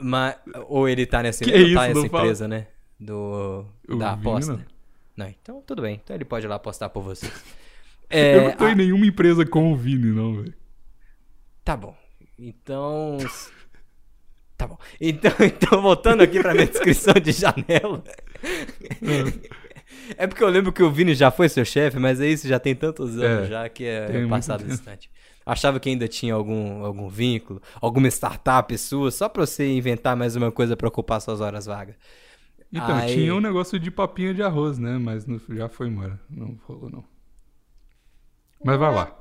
Mas, 0.01 0.35
ou 0.67 0.87
ele 0.89 1.05
tá 1.05 1.23
nessa 1.23 1.43
Que 1.43 1.51
não 1.51 1.57
isso, 1.59 1.73
tá 1.75 1.81
não 1.81 1.89
essa 2.01 2.09
fala. 2.09 2.23
empresa, 2.23 2.47
né? 2.47 2.67
Do, 2.99 3.65
da 3.97 4.11
aposta. 4.11 4.53
não. 4.53 4.78
Não, 5.19 5.27
então 5.27 5.61
tudo 5.67 5.81
bem. 5.81 5.99
Então 6.03 6.15
ele 6.15 6.23
pode 6.25 6.45
ir 6.45 6.49
lá 6.49 6.55
apostar 6.55 6.89
por 6.89 7.03
vocês. 7.03 7.31
eu 8.09 8.17
É, 8.17 8.43
não 8.45 8.51
tô 8.55 8.63
a- 8.65 8.71
em 8.71 8.75
nenhuma 8.75 9.05
empresa 9.05 9.45
com 9.45 9.71
o 9.71 9.75
Vini, 9.75 10.11
não, 10.13 10.35
velho. 10.41 10.53
Tá 11.65 11.75
bom. 11.75 11.95
Então. 12.37 13.17
Tá 14.57 14.65
bom. 14.65 14.77
Então, 14.99 15.31
então 15.45 15.81
voltando 15.81 16.21
aqui 16.21 16.39
pra 16.41 16.53
minha 16.53 16.67
descrição 16.67 17.13
de 17.15 17.31
janela. 17.33 18.01
É 20.17 20.25
porque 20.27 20.43
eu 20.43 20.47
lembro 20.49 20.71
que 20.71 20.81
o 20.81 20.91
Vini 20.91 21.13
já 21.13 21.29
foi 21.31 21.49
seu 21.49 21.63
chefe, 21.65 21.99
mas 21.99 22.19
é 22.21 22.27
isso, 22.27 22.47
já 22.47 22.59
tem 22.59 22.73
tantos 22.75 23.17
anos 23.17 23.47
É, 23.47 23.49
já 23.49 23.69
que 23.69 23.83
é 23.85 24.25
passado 24.27 24.63
distante. 24.63 25.09
Achava 25.45 25.79
que 25.79 25.89
ainda 25.89 26.07
tinha 26.07 26.33
algum, 26.33 26.83
algum 26.85 27.07
vínculo, 27.09 27.61
alguma 27.81 28.07
startup 28.07 28.75
sua, 28.77 29.11
só 29.11 29.27
pra 29.27 29.45
você 29.45 29.67
inventar 29.71 30.15
mais 30.15 30.35
uma 30.35 30.51
coisa 30.51 30.77
pra 30.77 30.87
ocupar 30.87 31.19
suas 31.21 31.41
horas 31.41 31.65
vagas. 31.65 31.95
Então, 32.71 32.95
Aí- 32.95 33.13
tinha 33.13 33.33
um 33.33 33.39
negócio 33.39 33.79
de 33.79 33.89
papinha 33.89 34.33
de 34.33 34.43
arroz, 34.43 34.77
né? 34.77 34.97
Mas 34.99 35.25
no- 35.25 35.41
já 35.49 35.67
foi 35.67 35.87
embora. 35.87 36.19
Não 36.29 36.57
rolou, 36.67 36.89
não. 36.89 37.03
Mas 38.63 38.77
vai 38.77 38.93
lá. 38.93 39.15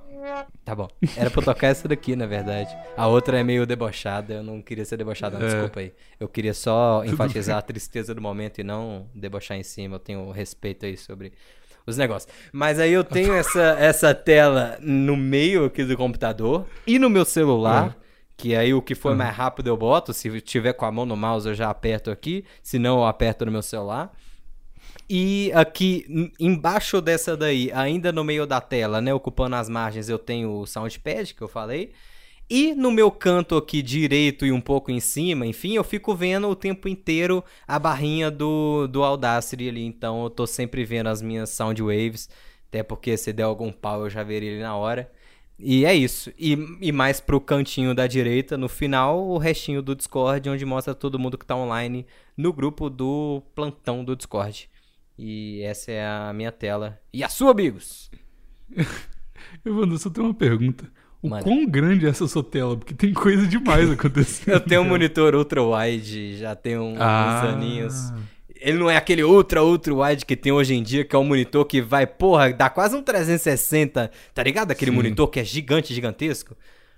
Tá 0.64 0.74
bom. 0.74 0.88
Era 1.16 1.30
pra 1.30 1.40
eu 1.40 1.44
tocar 1.44 1.68
essa 1.68 1.86
daqui, 1.88 2.14
na 2.16 2.26
verdade. 2.26 2.76
A 2.96 3.06
outra 3.06 3.38
é 3.38 3.42
meio 3.44 3.64
debochada, 3.64 4.34
eu 4.34 4.42
não 4.42 4.60
queria 4.60 4.84
ser 4.84 4.96
debochada, 4.96 5.38
não, 5.38 5.46
É. 5.46 5.50
desculpa 5.50 5.80
aí. 5.80 5.92
Eu 6.18 6.28
queria 6.28 6.52
só 6.52 7.02
enfatizar 7.04 7.56
a 7.58 7.62
tristeza 7.62 8.14
do 8.14 8.20
momento 8.20 8.60
e 8.60 8.64
não 8.64 9.08
debochar 9.14 9.56
em 9.56 9.62
cima. 9.62 9.94
Eu 9.94 10.00
tenho 10.00 10.30
respeito 10.30 10.84
aí 10.84 10.96
sobre 10.96 11.32
os 11.86 11.96
negócios. 11.96 12.30
Mas 12.52 12.78
aí 12.80 12.92
eu 12.92 13.04
tenho 13.04 13.32
essa, 13.32 13.76
essa 13.78 14.14
tela 14.14 14.76
no 14.80 15.16
meio 15.16 15.64
aqui 15.66 15.84
do 15.84 15.96
computador 15.96 16.66
e 16.86 16.98
no 16.98 17.08
meu 17.08 17.24
celular. 17.24 17.96
Que 18.38 18.54
aí 18.54 18.72
o 18.72 18.80
que 18.80 18.94
for 18.94 19.14
mais 19.16 19.34
rápido 19.36 19.66
eu 19.66 19.76
boto. 19.76 20.14
Se 20.14 20.40
tiver 20.40 20.72
com 20.72 20.86
a 20.86 20.92
mão 20.92 21.04
no 21.04 21.16
mouse 21.16 21.46
eu 21.48 21.54
já 21.54 21.68
aperto 21.68 22.10
aqui. 22.10 22.44
Se 22.62 22.78
não, 22.78 22.98
eu 23.00 23.06
aperto 23.06 23.44
no 23.44 23.52
meu 23.52 23.62
celular. 23.62 24.12
E 25.10 25.50
aqui 25.54 26.06
em- 26.08 26.32
embaixo 26.38 27.00
dessa 27.00 27.36
daí, 27.36 27.70
ainda 27.72 28.12
no 28.12 28.22
meio 28.24 28.46
da 28.46 28.60
tela, 28.60 29.00
né, 29.00 29.12
ocupando 29.12 29.56
as 29.56 29.68
margens, 29.68 30.08
eu 30.08 30.18
tenho 30.18 30.52
o 30.60 30.66
Soundpad 30.66 31.34
que 31.34 31.42
eu 31.42 31.48
falei. 31.48 31.92
E 32.50 32.74
no 32.74 32.90
meu 32.90 33.10
canto 33.10 33.56
aqui 33.56 33.82
direito 33.82 34.46
e 34.46 34.52
um 34.52 34.60
pouco 34.60 34.90
em 34.90 35.00
cima, 35.00 35.44
enfim, 35.46 35.74
eu 35.74 35.84
fico 35.84 36.14
vendo 36.14 36.48
o 36.48 36.56
tempo 36.56 36.88
inteiro 36.88 37.44
a 37.66 37.78
barrinha 37.78 38.30
do, 38.30 38.86
do 38.86 39.02
Audacity 39.02 39.68
ali. 39.68 39.84
Então 39.84 40.22
eu 40.24 40.30
tô 40.30 40.46
sempre 40.46 40.84
vendo 40.84 41.08
as 41.08 41.20
minhas 41.20 41.50
sound 41.50 41.82
waves. 41.82 42.28
Até 42.68 42.82
porque 42.82 43.16
se 43.16 43.32
der 43.32 43.42
algum 43.44 43.72
pau 43.72 44.04
eu 44.04 44.10
já 44.10 44.22
veria 44.22 44.50
ele 44.52 44.62
na 44.62 44.76
hora. 44.76 45.10
E 45.58 45.84
é 45.84 45.92
isso. 45.94 46.30
E, 46.38 46.56
e 46.80 46.92
mais 46.92 47.20
pro 47.20 47.40
cantinho 47.40 47.94
da 47.94 48.06
direita, 48.06 48.56
no 48.56 48.68
final, 48.68 49.26
o 49.26 49.38
restinho 49.38 49.82
do 49.82 49.94
Discord, 49.96 50.48
onde 50.48 50.64
mostra 50.64 50.94
todo 50.94 51.18
mundo 51.18 51.36
que 51.36 51.44
tá 51.44 51.56
online 51.56 52.06
no 52.36 52.52
grupo 52.52 52.88
do 52.88 53.42
plantão 53.54 54.04
do 54.04 54.14
Discord. 54.14 54.70
E 55.18 55.60
essa 55.62 55.90
é 55.90 56.06
a 56.06 56.32
minha 56.32 56.52
tela. 56.52 57.00
E 57.12 57.24
a 57.24 57.28
sua, 57.28 57.50
amigos? 57.50 58.08
Evandro, 59.64 59.98
só 59.98 60.10
tenho 60.10 60.28
uma 60.28 60.34
pergunta. 60.34 60.90
O 61.20 61.28
Manda. 61.30 61.42
quão 61.42 61.66
grande 61.66 62.06
é 62.06 62.10
essa 62.10 62.28
sua 62.28 62.44
tela? 62.44 62.76
Porque 62.76 62.94
tem 62.94 63.12
coisa 63.12 63.44
demais 63.46 63.90
acontecendo. 63.90 64.54
Eu 64.54 64.60
tenho 64.60 64.82
um 64.82 64.88
monitor 64.88 65.34
ultra 65.34 65.60
wide, 65.62 66.36
já 66.36 66.54
tem 66.54 66.78
um, 66.78 66.94
Ah. 66.98 67.42
uns 67.44 67.54
aninhos. 67.54 68.12
Ele 68.60 68.78
não 68.78 68.90
é 68.90 68.96
aquele 68.96 69.22
ultra, 69.22 69.62
ultra 69.62 69.94
wide 69.94 70.24
que 70.26 70.36
tem 70.36 70.50
hoje 70.52 70.74
em 70.74 70.82
dia, 70.82 71.04
que 71.04 71.14
é 71.14 71.18
um 71.18 71.24
monitor 71.24 71.64
que 71.64 71.80
vai, 71.80 72.06
porra, 72.06 72.52
dá 72.52 72.68
quase 72.68 72.96
um 72.96 73.02
360, 73.02 74.10
tá 74.34 74.42
ligado? 74.42 74.70
Aquele 74.70 74.90
Sim. 74.90 74.96
monitor 74.96 75.28
que 75.28 75.40
é 75.40 75.44
gigante, 75.44 75.94
gigantesco. 75.94 76.56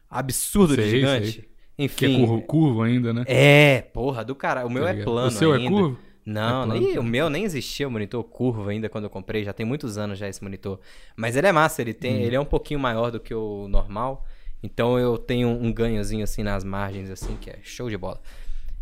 Absurdo 0.08 0.76
de 0.76 0.82
Sei, 0.82 0.90
gigante. 0.90 1.32
sei. 1.32 1.50
Enfim. 1.78 1.96
Que 1.96 2.06
é 2.06 2.18
curvo, 2.18 2.42
curvo 2.42 2.82
ainda, 2.82 3.12
né? 3.12 3.24
É, 3.26 3.82
porra, 3.92 4.24
do 4.24 4.34
cara. 4.34 4.66
O 4.66 4.70
meu 4.70 4.84
Tá 4.84 4.90
é 4.90 5.02
plano 5.02 5.28
O 5.28 5.30
seu 5.30 5.54
é 5.54 5.58
ainda. 5.58 5.70
curvo? 5.70 5.98
Não, 6.26 6.62
É 6.62 6.66
plano, 6.66 6.80
nem- 6.80 6.98
o 6.98 7.02
meu 7.02 7.30
nem 7.30 7.44
existia 7.44 7.88
o 7.88 7.90
monitor 7.90 8.22
curvo 8.24 8.68
ainda 8.68 8.88
quando 8.88 9.04
eu 9.04 9.10
comprei, 9.10 9.42
já 9.44 9.52
tem 9.52 9.64
muitos 9.64 9.96
anos 9.96 10.18
já 10.18 10.28
esse 10.28 10.42
monitor. 10.42 10.78
Mas 11.16 11.36
ele 11.36 11.46
é 11.46 11.52
massa, 11.52 11.80
ele 11.80 11.92
Hum. 11.92 11.96
tem, 11.98 12.22
ele 12.22 12.36
é 12.36 12.40
um 12.40 12.44
pouquinho 12.44 12.78
maior 12.78 13.10
do 13.10 13.18
que 13.18 13.34
o 13.34 13.66
normal. 13.68 14.26
Então 14.62 14.98
eu 14.98 15.16
tenho 15.16 15.48
um 15.48 15.72
ganhozinho 15.72 16.22
assim 16.22 16.42
nas 16.42 16.62
margens 16.62 17.08
assim 17.10 17.36
que 17.40 17.48
é 17.48 17.58
show 17.62 17.88
de 17.88 17.96
bola. 17.96 18.20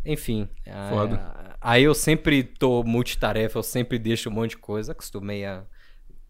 Enfim, 0.05 0.49
Foda. 0.91 1.57
aí 1.61 1.83
eu 1.85 1.95
sempre 1.95 2.43
tô 2.43 2.83
multitarefa, 2.83 3.59
eu 3.59 3.63
sempre 3.63 3.99
deixo 3.99 4.29
um 4.31 4.33
monte 4.33 4.51
de 4.51 4.59
coisa, 4.59 4.93
acostumei 4.93 5.45
a 5.45 5.65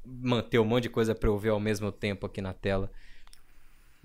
manter 0.05 0.59
um 0.59 0.65
monte 0.65 0.85
de 0.85 0.91
coisa 0.91 1.15
pra 1.15 1.29
eu 1.29 1.39
ver 1.39 1.51
ao 1.51 1.61
mesmo 1.61 1.93
tempo 1.93 2.27
aqui 2.27 2.41
na 2.41 2.53
tela. 2.53 2.91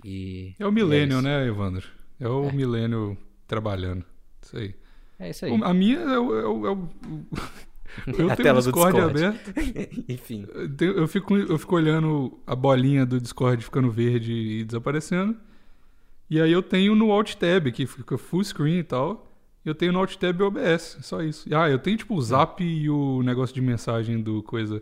E 0.04 0.54
É 0.60 0.66
o 0.66 0.70
e 0.70 0.72
milênio, 0.74 1.14
isso. 1.18 1.22
né, 1.24 1.48
Evandro? 1.48 1.88
É 2.20 2.28
o 2.28 2.52
milênio 2.52 3.18
trabalhando. 3.48 4.06
Isso 4.42 4.58
aí. 4.58 4.76
É 5.20 5.30
isso 5.30 5.46
aí. 5.46 5.60
A 5.64 5.74
minha 5.74 6.00
é 6.00 6.20
o. 6.20 6.40
é 6.40 6.46
o- 6.48 6.68
é 6.68 6.72
o- 6.72 6.90
eu 8.20 8.30
A 8.32 8.36
tenho 8.36 8.44
tela 8.44 8.60
o 8.60 8.62
do 8.62 8.66
Discord, 8.72 9.00
aberto. 9.00 9.54
Enfim. 10.10 10.46
Eu 10.80 11.08
fico, 11.08 11.38
eu 11.38 11.58
fico 11.58 11.76
olhando 11.76 12.38
a 12.46 12.56
bolinha 12.56 13.06
do 13.06 13.20
Discord 13.22 13.64
ficando 13.64 13.90
verde 13.90 14.34
e 14.34 14.64
desaparecendo. 14.66 15.38
E 16.30 16.42
aí 16.42 16.52
eu 16.52 16.64
tenho 16.64 16.96
no 16.96 17.12
Alt 17.12 17.36
Tab, 17.36 17.72
que 17.72 17.86
fica 17.86 18.18
full 18.18 18.44
screen 18.44 18.80
e 18.80 18.84
tal. 18.84 19.32
E 19.66 19.70
eu 19.70 19.76
tenho 19.76 19.92
no 19.94 20.00
Alt 20.00 20.16
Tab 20.18 20.42
o 20.42 20.46
OBS, 20.48 20.98
só 21.02 21.22
isso. 21.22 21.48
Ah, 21.56 21.70
eu 21.70 21.80
tenho 21.80 21.98
tipo 21.98 22.14
o 22.16 22.22
Zap 22.22 22.62
e 22.64 22.90
o 22.90 23.22
negócio 23.24 23.56
de 23.56 23.62
mensagem 23.62 24.22
do 24.22 24.44
coisa 24.44 24.82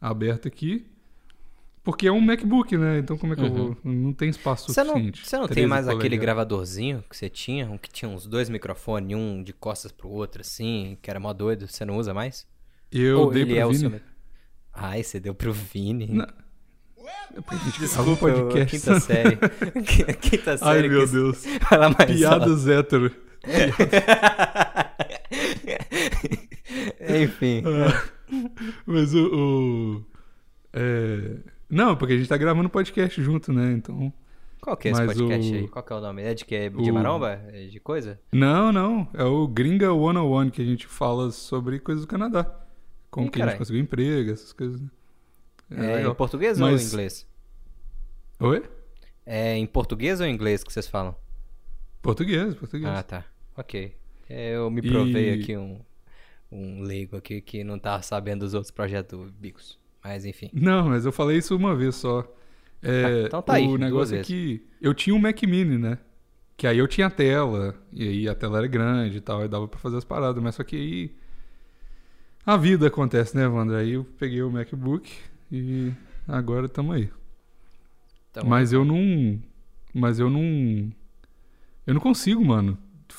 aberto 0.00 0.48
aqui. 0.48 0.86
Porque 1.82 2.06
é 2.06 2.12
um 2.12 2.20
MacBook, 2.20 2.74
né? 2.78 2.98
Então 2.98 3.18
como 3.18 3.34
é 3.34 3.36
que 3.36 3.42
eu 3.42 3.52
vou? 3.52 3.76
Não 3.84 4.14
tem 4.14 4.30
espaço 4.30 4.68
Uhum. 4.68 4.74
Você 4.74 4.82
não, 4.84 4.92
suficiente. 4.94 5.26
você 5.28 5.36
não 5.36 5.46
tem 5.46 5.54
13 5.54 5.68
mais 5.68 5.86
aquele 5.88 6.16
gravadorzinho 6.16 7.04
que 7.10 7.14
você 7.14 7.28
tinha? 7.28 7.70
Um 7.70 7.76
que 7.76 7.90
tinha 7.90 8.08
uns 8.08 8.26
dois 8.26 8.48
microfones, 8.48 9.14
um 9.14 9.42
de 9.42 9.52
costas 9.52 9.92
pro 9.92 10.08
outro, 10.08 10.40
assim, 10.40 10.96
que 11.02 11.10
era 11.10 11.20
mó 11.20 11.30
doido. 11.34 11.68
Você 11.68 11.84
não 11.84 11.98
usa 11.98 12.14
mais? 12.14 12.46
Eu 12.90 13.20
Ou 13.20 13.30
dei 13.30 13.42
ele 13.42 13.50
pro 13.52 13.60
é 13.60 13.66
o 13.66 13.68
Vini. 13.70 13.90
seu... 13.90 14.00
Ai, 14.72 15.02
você 15.02 15.20
deu 15.20 15.34
pro 15.34 15.52
Vini. 15.52 16.06
Não. 16.06 16.24
É 16.24 17.40
gravar 17.40 17.78
Desculpa, 17.78 18.16
podcast. 18.32 18.78
quinta 18.78 19.00
série. 19.00 19.36
quinta 20.20 20.56
série. 20.56 20.70
Ai, 20.84 20.88
meu 20.88 21.06
Deus. 21.06 21.44
Mais 21.98 22.10
Piadas 22.18 22.66
hétero. 22.66 23.23
Enfim. 27.22 27.62
Mas 28.86 29.14
o. 29.14 29.26
o- 29.98 30.04
é, 30.72 31.36
Não, 31.70 31.96
porque 31.96 32.14
a 32.14 32.16
gente 32.16 32.28
tá 32.28 32.36
gravando 32.36 32.68
podcast 32.68 33.22
junto, 33.22 33.52
né? 33.52 33.72
Então. 33.72 34.12
Qual 34.60 34.76
que 34.76 34.88
é 34.88 34.92
esse 34.92 35.04
Mas 35.04 35.16
podcast 35.16 35.52
o- 35.52 35.56
aí? 35.56 35.68
Qual 35.68 35.84
que 35.84 35.92
é 35.92 35.96
o 35.96 36.00
nome? 36.00 36.22
É 36.22 36.34
de 36.34 36.44
que? 36.44 36.54
É 36.54 36.68
de 36.70 36.90
o- 36.90 36.94
maromba? 36.94 37.40
É 37.52 37.66
de 37.66 37.78
coisa? 37.80 38.18
Não, 38.32 38.72
não. 38.72 39.08
É 39.14 39.24
o 39.24 39.46
Gringa 39.46 39.88
101 39.92 40.50
que 40.50 40.62
a 40.62 40.64
gente 40.64 40.86
fala 40.86 41.30
sobre 41.30 41.78
coisas 41.78 42.04
do 42.04 42.08
Canadá. 42.08 42.44
Como 43.10 43.26
Ih, 43.26 43.30
que 43.30 43.36
a 43.36 43.40
gente 43.40 43.46
carai. 43.46 43.58
conseguiu 43.58 43.82
emprego, 43.82 44.32
essas 44.32 44.52
coisas. 44.52 44.80
É, 45.70 45.96
legal. 45.96 46.12
em 46.12 46.14
português 46.14 46.60
ou 46.60 46.70
Mas- 46.70 46.82
em 46.82 46.86
inglês? 46.88 47.26
Oi? 48.40 48.62
É 49.26 49.56
em 49.56 49.66
português 49.66 50.20
ou 50.20 50.26
em 50.26 50.34
inglês 50.34 50.62
que 50.64 50.72
vocês 50.72 50.86
falam? 50.86 51.14
Português, 52.02 52.54
português. 52.54 52.90
Ah, 52.92 53.02
tá. 53.02 53.24
Ok. 53.56 53.94
É, 54.28 54.56
eu 54.56 54.70
me 54.70 54.80
provei 54.82 55.30
E- 55.30 55.42
aqui 55.42 55.56
um, 55.56 55.78
um 56.50 56.82
leigo 56.82 57.16
aqui 57.16 57.40
que 57.40 57.62
não 57.64 57.78
tá 57.78 58.00
sabendo 58.02 58.40
dos 58.40 58.54
outros 58.54 58.70
projetos 58.70 59.30
Bicos. 59.32 59.78
Mas 60.02 60.24
enfim. 60.24 60.50
Não, 60.52 60.88
mas 60.88 61.06
eu 61.06 61.12
falei 61.12 61.38
isso 61.38 61.56
uma 61.56 61.74
vez 61.74 61.94
só. 61.96 62.20
É, 62.82 63.04
Ah, 63.04 63.26
então 63.26 63.42
tá 63.42 63.54
aí, 63.54 63.66
o 63.66 63.78
negócio 63.78 64.16
é 64.16 64.22
que 64.22 64.66
eu 64.80 64.92
tinha 64.92 65.14
um 65.14 65.18
Mac 65.18 65.42
Mini, 65.42 65.78
né? 65.78 65.98
Que 66.56 66.66
aí 66.66 66.78
eu 66.78 66.86
tinha 66.86 67.10
tela, 67.10 67.74
e 67.92 68.06
aí 68.06 68.28
a 68.28 68.34
tela 68.34 68.58
era 68.58 68.66
grande 68.66 69.16
e 69.18 69.20
tal, 69.20 69.44
e 69.44 69.48
dava 69.48 69.66
pra 69.66 69.78
fazer 69.80 69.96
as 69.96 70.04
paradas, 70.04 70.42
mas 70.42 70.54
só 70.54 70.62
que 70.62 70.76
aí 70.76 71.10
a 72.46 72.56
vida 72.56 72.86
acontece, 72.86 73.36
né, 73.36 73.46
Wander? 73.46 73.76
Aí 73.78 73.92
eu 73.92 74.04
peguei 74.18 74.42
o 74.42 74.50
MacBook 74.50 75.10
e 75.50 75.92
agora 76.28 76.68
tamo 76.68 76.92
aí. 76.92 77.10
Então, 78.30 78.44
mas 78.46 78.72
eu 78.72 78.84
não. 78.84 79.40
Mas 79.92 80.18
eu 80.18 80.28
não. 80.28 80.92
Eu 81.86 81.94
não 81.94 82.00
consigo, 82.00 82.44
mano, 82.44 82.78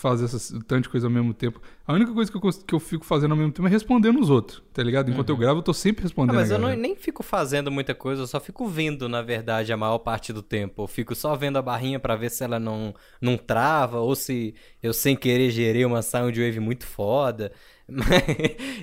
fazer 0.10 0.26
essas, 0.26 0.49
tanto 0.68 0.84
de 0.84 0.89
coisa 0.89 1.08
ao 1.08 1.12
mesmo 1.12 1.34
tempo. 1.34 1.60
A 1.88 1.93
única 1.93 2.14
coisa 2.14 2.32
que 2.32 2.38
eu, 2.38 2.41
que 2.41 2.76
eu 2.76 2.80
fico 2.80 3.03
fazendo 3.03 3.32
ao 3.32 3.38
mesmo 3.38 3.51
tempo 3.51 3.68
é 3.68 3.72
respondendo 3.72 4.20
os 4.20 4.30
outros, 4.30 4.62
tá 4.72 4.84
ligado? 4.84 5.10
Enquanto 5.10 5.30
eu 5.30 5.38
gravo, 5.38 5.60
eu 5.60 5.64
tô 5.64 5.74
sempre 5.74 6.01
Ah, 6.01 6.06
respondendo. 6.06 6.36
mas 6.36 6.51
a 6.51 6.56
eu 6.56 6.60
não, 6.60 6.76
nem 6.76 6.95
fico 6.95 7.24
fazendo 7.24 7.72
muita 7.72 7.95
coisa, 7.95 8.22
eu 8.22 8.28
só 8.28 8.39
fico 8.39 8.68
vendo, 8.68 9.10
na 9.10 9.24
verdade, 9.24 9.74
a 9.74 9.78
maior 9.78 9.97
parte 9.97 10.32
do 10.32 10.43
tempo. 10.43 10.84
Eu 10.84 10.88
fico 10.88 11.16
só 11.16 11.36
vendo 11.36 11.58
a 11.58 11.62
barrinha 11.62 11.99
pra 11.99 12.16
ver 12.16 12.30
se 12.30 12.43
ela 12.43 12.60
não, 12.60 12.93
não 13.20 13.36
trava, 13.38 13.99
ou 13.99 14.16
se 14.16 14.53
eu 14.84 14.93
sem 14.93 15.16
querer 15.16 15.49
gerei 15.49 15.86
uma 15.86 16.01
Soundwave 16.03 16.60
muito 16.60 16.86
foda. 16.86 17.51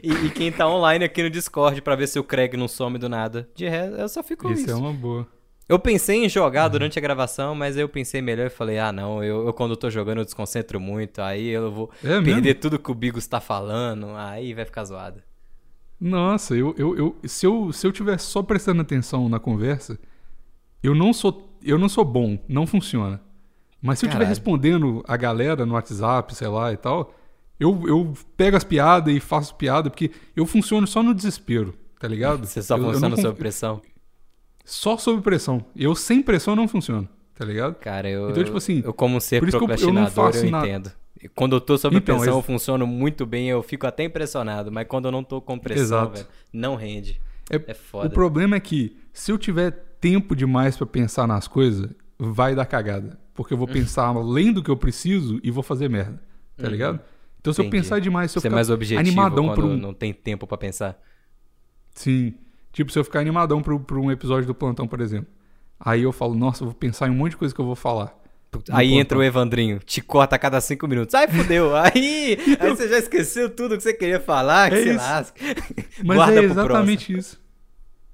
e, 0.03 0.11
e 0.27 0.31
quem 0.31 0.51
tá 0.53 0.69
online 0.69 1.05
aqui 1.05 1.23
no 1.23 1.31
Discord 1.31 1.81
pra 1.83 1.97
ver 1.97 2.07
se 2.09 2.19
o 2.19 2.25
Craig 2.25 2.57
não 2.57 2.69
some 2.69 2.99
do 2.99 3.09
nada. 3.09 3.49
De 3.55 3.69
resto, 3.69 3.97
eu 3.97 4.09
só 4.09 4.23
fico 4.23 4.51
Isso 4.51 4.63
isso. 4.63 4.71
é 4.71 4.75
uma 4.75 4.93
boa. 4.93 5.27
Eu 5.69 5.79
pensei 5.79 6.25
em 6.25 6.29
jogar 6.29 6.69
durante 6.69 6.99
a 6.99 7.03
gravação, 7.03 7.55
mas 7.55 7.77
eu 7.77 7.89
pensei 7.89 8.21
melhor 8.21 8.47
e 8.47 8.51
falei, 8.51 8.79
ah 8.79 8.93
não, 8.93 9.23
eu, 9.25 9.47
eu 9.47 9.53
quando 9.55 9.71
eu 9.73 9.77
tô 9.77 9.89
jogando 9.91 10.19
eu 10.19 10.25
desconcentro 10.25 10.79
muito, 10.81 11.21
aí 11.23 11.49
eu 11.49 11.71
vou 11.73 11.91
É 12.03 12.21
perder 12.21 12.43
mesmo? 12.43 12.61
tudo 12.61 12.79
que 12.79 12.91
o 12.91 12.95
Bigos 12.95 13.27
tá 13.27 13.41
falando, 13.41 14.09
aí 14.17 14.53
vai 14.55 14.65
ficar 14.65 14.85
zoado. 14.85 15.23
Nossa, 16.01 16.55
eu, 16.57 16.75
eu, 16.77 16.97
eu, 16.97 17.17
se 17.25 17.47
eu 17.47 17.73
se 17.73 17.87
eu 17.87 17.93
tiver 17.93 18.19
só 18.19 18.43
prestando 18.43 18.83
atenção 18.83 19.29
na 19.29 19.39
conversa, 19.39 19.99
eu 20.83 20.95
não 20.95 21.13
sou 21.13 21.51
eu 21.63 21.79
não 21.79 21.89
sou 21.89 22.05
bom, 22.05 22.39
não 22.49 22.67
funciona. 22.67 23.21
Mas 23.83 23.99
se 24.01 24.07
eu 24.07 24.09
estiver 24.09 24.27
respondendo 24.27 25.03
a 25.09 25.17
galera 25.17 25.67
no 25.67 25.75
WhatsApp, 25.75 26.35
sei 26.35 26.49
lá 26.49 26.73
e 26.73 26.77
tal, 26.77 27.15
eu, 27.61 27.83
eu 27.89 28.13
pego 28.37 28.57
as 28.57 28.65
piadas 28.65 29.15
e 29.15 29.21
faço 29.21 29.55
piada 29.57 29.91
porque 29.91 30.11
eu 30.37 30.47
funciono 30.47 30.87
só 30.87 31.03
no 31.03 31.15
desespero, 31.15 31.75
tá 32.01 32.09
ligado? 32.09 32.47
Você 32.47 32.63
só 32.63 32.77
Eu- 32.77 32.79
eu 32.93 33.01
não 33.01 33.11
funciona 33.11 33.17
sob 33.17 33.39
pressão? 33.39 33.83
Só 34.65 34.97
sob 34.97 35.23
pressão. 35.23 35.65
Eu 35.77 35.95
sem 35.95 36.23
pressão 36.23 36.55
não 36.57 36.69
funciona, 36.69 37.09
tá 37.35 37.45
ligado? 37.45 37.75
Cara, 37.77 38.09
eu, 38.09 38.31
Então, 38.31 38.45
tipo 38.45 38.57
assim, 38.57 38.83
eu 38.85 38.95
como 38.95 39.21
ser 39.21 39.41
que 39.41 39.47
eu- 39.47 39.49
eu 39.49 39.53
não 39.53 39.59
procrastinador, 39.67 40.27
eu, 40.27 40.33
faço 40.33 40.47
nada. 40.51 40.67
entendo. 40.69 40.93
Quando 41.35 41.55
eu 41.57 41.61
tô 41.61 41.79
sob 41.79 41.97
Então, 41.97 42.17
pressão, 42.17 42.35
ex- 42.35 42.37
eu 42.37 42.43
funciono 42.43 42.87
muito 42.87 43.25
bem, 43.25 43.49
eu 43.49 43.63
fico 43.63 43.87
até 43.87 44.03
impressionado. 44.05 44.73
Mas 44.73 44.87
quando 44.89 45.05
eu 45.07 45.13
não 45.13 45.23
tô 45.23 45.41
com 45.41 45.57
pressão, 45.59 46.11
velho, 46.11 46.27
não 46.53 46.75
rende. 46.75 47.21
É, 47.51 47.61
É 47.69 47.75
foda. 47.75 48.09
O 48.09 48.11
problema 48.11 48.57
é 48.57 48.61
que 48.61 48.97
se 49.13 49.31
eu 49.31 49.39
tiver 49.39 49.71
tempo 50.01 50.35
demais 50.35 50.77
pra 50.77 50.87
pensar 50.87 51.29
nas 51.29 51.47
coisas, 51.47 51.89
vai 52.19 52.55
dar 52.57 52.67
cagada. 52.67 53.19
Porque 53.35 53.55
eu 53.55 53.57
Uhum. 53.59 53.67
vou 53.67 53.73
pensar 53.73 54.07
além 54.07 54.53
do 54.53 54.63
que 54.63 54.71
eu 54.71 54.77
preciso 54.77 55.39
e 55.45 55.51
vou 55.51 55.63
fazer 55.63 55.89
merda. 55.89 56.21
Tá 56.57 56.69
ligado? 56.69 56.99
Então 57.41 57.53
se 57.53 57.61
eu 57.61 57.65
Uhum. 57.65 57.69
Entendi. 57.69 57.83
pensar 57.85 58.01
demais, 58.01 58.31
se 58.31 58.39
eu 58.39 58.43
Ser 58.43 58.49
ficar 58.49 58.57
mais 58.57 58.69
objetivo 58.71 59.01
animadão 59.01 59.47
quando 59.49 59.67
um... 59.67 59.77
não 59.77 59.95
tem 59.95 60.13
tempo 60.13 60.47
pra 60.47 60.57
pensar. 60.59 61.01
Sim. 61.95 62.35
Tipo, 62.73 62.91
se 62.91 62.99
eu 62.99 63.05
ficar 63.05 63.21
animadão 63.21 63.63
pro, 63.63 63.79
pro 63.79 64.01
um 64.01 64.11
episódio 64.11 64.47
do 64.47 64.55
plantão, 64.55 64.89
por 64.89 65.01
exemplo. 65.01 65.29
Aí 65.79 66.03
eu 66.03 66.13
falo, 66.13 66.35
nossa, 66.35 66.63
eu 66.63 66.69
vou 66.69 66.75
pensar 66.75 67.09
em 67.09 67.11
um 67.11 67.15
monte 67.15 67.33
de 67.33 67.37
coisa 67.37 67.55
que 67.55 67.61
eu 67.61 67.67
vou 67.67 67.75
falar. 67.75 68.19
Aí 68.71 68.89
plantão. 68.89 69.01
entra 69.01 69.19
o 69.19 69.23
Evandrinho, 69.23 69.79
te 69.79 70.01
corta 70.01 70.37
a 70.37 70.39
cada 70.39 70.61
cinco 70.61 70.87
minutos. 70.87 71.15
Ai, 71.15 71.27
fudeu. 71.29 71.75
Aí, 71.77 72.39
aí 72.61 72.69
você 72.69 72.89
já 72.89 72.99
esqueceu 72.99 73.49
tudo 73.49 73.77
que 73.77 73.83
você 73.83 73.95
queria 73.95 74.21
falar, 74.21 74.71
que 74.71 74.77
É 74.77 74.83
se 74.83 74.93
lasca. 74.93 75.41
Mas 76.05 76.17
Guarda 76.17 76.35
é 76.35 76.43
pro 76.43 76.51
exatamente 76.51 77.17
isso. 77.17 77.41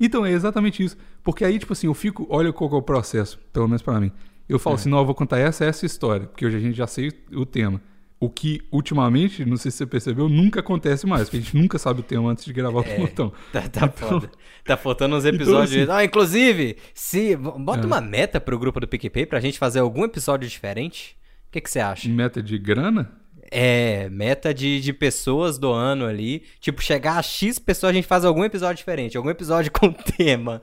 Então, 0.01 0.25
é 0.25 0.31
exatamente 0.31 0.83
isso. 0.83 0.97
Porque 1.25 1.45
aí, 1.45 1.59
tipo 1.59 1.73
assim, 1.73 1.89
eu 1.89 1.95
fico. 1.95 2.27
Olha 2.31 2.53
qual 2.53 2.71
é 2.73 2.77
o 2.77 2.83
processo, 2.83 3.39
pelo 3.53 3.67
menos 3.67 3.83
pra 3.83 4.01
mim. 4.01 4.13
Eu 4.49 4.59
falo 4.59 4.77
assim, 4.77 4.89
não, 4.89 4.99
eu 4.99 5.05
vou 5.05 5.15
contar 5.15 5.39
essa 5.39 5.65
essa 5.65 5.85
história, 5.85 6.27
porque 6.27 6.47
hoje 6.47 6.57
a 6.57 6.61
gente 6.61 6.77
já 6.77 6.87
sei 6.87 7.13
o 7.33 7.45
tema. 7.45 7.81
O 8.21 8.29
que, 8.29 8.61
ultimamente, 8.73 9.45
não 9.45 9.57
sei 9.57 9.71
se 9.71 9.77
você 9.79 9.87
percebeu, 9.87 10.29
nunca 10.29 10.59
acontece 10.59 11.07
mais, 11.07 11.25
porque 11.25 11.37
a 11.37 11.41
gente 11.41 11.57
nunca 11.57 11.79
sabe 11.79 12.01
o 12.01 12.03
tema 12.03 12.31
antes 12.31 12.45
de 12.45 12.53
gravar 12.53 12.81
o 12.81 12.85
plantão. 12.85 13.33
Tá, 13.53 13.62
tá 13.69 13.87
Então- 13.87 14.09
foda. 14.09 14.31
Tá 14.64 14.77
faltando 14.77 15.14
uns 15.16 15.25
episódios. 15.27 15.83
assim- 15.89 15.91
Ah, 15.93 16.05
inclusive, 16.05 16.77
se. 16.93 17.37
Bota 17.37 17.85
É. 17.85 17.87
uma 17.87 18.01
meta 18.01 18.41
pro 18.41 18.59
grupo 18.59 18.81
do 18.81 18.89
PicPay 18.89 19.25
pra 19.25 19.39
gente 19.39 19.57
fazer 19.59 19.79
algum 19.79 20.05
episódio 20.05 20.49
diferente. 20.49 21.16
O 21.49 21.53
que, 21.53 21.61
que 21.61 21.71
você 21.71 21.79
acha? 21.79 22.09
Meta 22.09 22.43
de 22.43 22.59
grana? 22.59 23.11
É, 23.51 24.09
meta 24.11 24.53
de, 24.53 24.81
de 24.81 24.93
pessoas 24.93 25.59
do 25.59 25.73
ano 25.73 26.05
ali. 26.07 26.43
Tipo, 26.61 26.83
chegar 26.83 27.19
a 27.19 27.23
X 27.23 27.59
pessoas, 27.59 27.91
a 27.91 27.95
gente 27.95 28.07
faz 28.07 28.25
algum 28.25 28.45
episódio 28.45 28.77
diferente. 28.77 29.17
Algum 29.17 29.31
episódio 29.31 29.71
com 29.73 29.91
tema. 29.93 30.61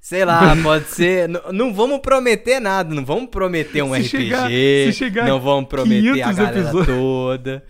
Sei 0.00 0.24
lá, 0.24 0.54
pode 0.62 0.86
ser. 0.88 1.28
Não 1.52 1.72
vamos 1.72 2.00
prometer 2.00 2.60
nada. 2.60 2.94
Não 2.94 3.04
vamos 3.04 3.30
prometer 3.30 3.82
um 3.82 3.94
Se 3.94 4.00
RPG. 4.00 4.08
chegar- 4.08 4.48
se 4.50 4.92
chegar 4.92 5.26
não 5.26 5.40
vamos 5.40 5.68
prometer 5.68 6.22
a 6.22 6.32
500 6.32 6.36
galera 6.36 6.60
episódios- 6.60 6.86
toda. 6.86 7.64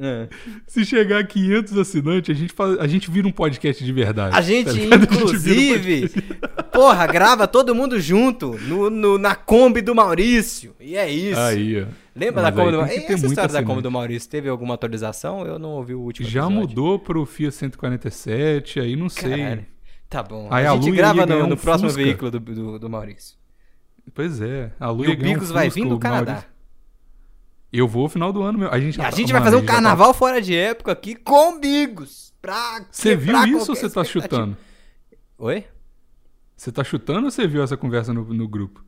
Ah. 0.00 0.28
Se 0.66 0.84
chegar 0.84 1.18
a 1.18 1.24
500 1.24 1.76
assinantes, 1.76 2.30
a 2.36 2.38
gente, 2.38 2.52
faz, 2.52 2.78
a 2.78 2.86
gente 2.86 3.10
vira 3.10 3.26
um 3.26 3.32
podcast 3.32 3.84
de 3.84 3.92
verdade. 3.92 4.36
A 4.36 4.40
gente, 4.40 4.66
tá 4.66 4.72
ligado? 4.72 4.94
A 4.94 4.98
gente 5.00 5.10
um 5.12 5.16
inclusive, 5.26 6.08
porra, 6.72 7.04
grava 7.08 7.48
todo 7.48 7.74
mundo 7.74 8.00
junto 8.00 8.52
no, 8.68 8.88
no- 8.88 9.18
na 9.18 9.34
Kombi 9.34 9.80
do 9.80 9.94
Maurício. 9.96 10.72
E 10.80 10.96
é 10.96 11.10
isso. 11.10 11.40
Aí, 11.40 11.82
ó. 11.82 11.86
Lembra 12.18 12.42
Mas 12.42 12.54
da 12.54 12.62
tem 12.62 12.72
Maurício? 12.72 13.14
Essa 13.14 13.26
história 13.26 13.52
da 13.52 13.60
do 13.80 13.90
Maurício 13.90 14.28
teve 14.28 14.48
alguma 14.48 14.74
atualização? 14.74 15.46
Eu 15.46 15.58
não 15.58 15.70
ouvi 15.70 15.94
o 15.94 16.00
último 16.00 16.28
Já 16.28 16.44
episódio. 16.44 16.68
mudou 16.68 16.98
pro 16.98 17.24
FIA 17.24 17.50
147, 17.50 18.80
aí 18.80 18.96
não 18.96 19.08
sei. 19.08 19.30
Caralho. 19.38 19.66
Tá 20.08 20.22
bom. 20.22 20.48
Aí 20.50 20.66
a 20.66 20.72
a 20.72 20.74
gente 20.76 20.90
Lu 20.90 20.96
grava 20.96 21.26
no, 21.26 21.46
no 21.46 21.54
um 21.54 21.56
próximo 21.56 21.90
Fusca. 21.90 22.02
veículo 22.02 22.30
do, 22.30 22.40
do, 22.40 22.78
do 22.78 22.90
Maurício. 22.90 23.36
Pois 24.14 24.40
é. 24.40 24.72
A 24.80 24.90
Lu 24.90 25.04
E 25.04 25.08
o 25.12 25.16
ganhar 25.16 25.30
um 25.30 25.34
Bigos 25.34 25.50
vai 25.50 25.68
vir 25.70 25.86
do 25.86 25.98
Canadá. 25.98 26.32
Maurício- 26.32 26.50
Eu 27.72 27.86
vou 27.86 28.04
no 28.04 28.08
final 28.08 28.32
do 28.32 28.42
ano 28.42 28.58
meu. 28.58 28.70
A 28.72 28.80
gente, 28.80 28.98
A 29.00 29.04
tá- 29.04 29.10
gente 29.16 29.32
vai 29.32 29.42
fazer 29.42 29.56
um 29.56 29.64
tá- 29.64 29.72
carnaval 29.74 30.14
fora 30.14 30.40
de 30.40 30.56
época 30.56 30.92
aqui 30.92 31.14
com 31.14 31.60
Bigos. 31.60 32.32
Pra 32.40 32.86
Você 32.90 33.14
viu 33.14 33.36
isso 33.46 33.70
ou 33.70 33.76
você 33.76 33.90
tá 33.90 34.02
chutando? 34.04 34.56
Oi? 35.36 35.64
Você 36.56 36.72
tá 36.72 36.82
chutando 36.82 37.26
ou 37.26 37.30
você 37.30 37.46
viu 37.46 37.62
essa 37.62 37.76
conversa 37.76 38.12
no, 38.14 38.24
no 38.32 38.48
grupo? 38.48 38.82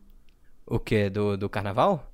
O 0.66 0.78
quê? 0.78 1.10
Do, 1.10 1.36
do 1.36 1.48
carnaval? 1.50 2.10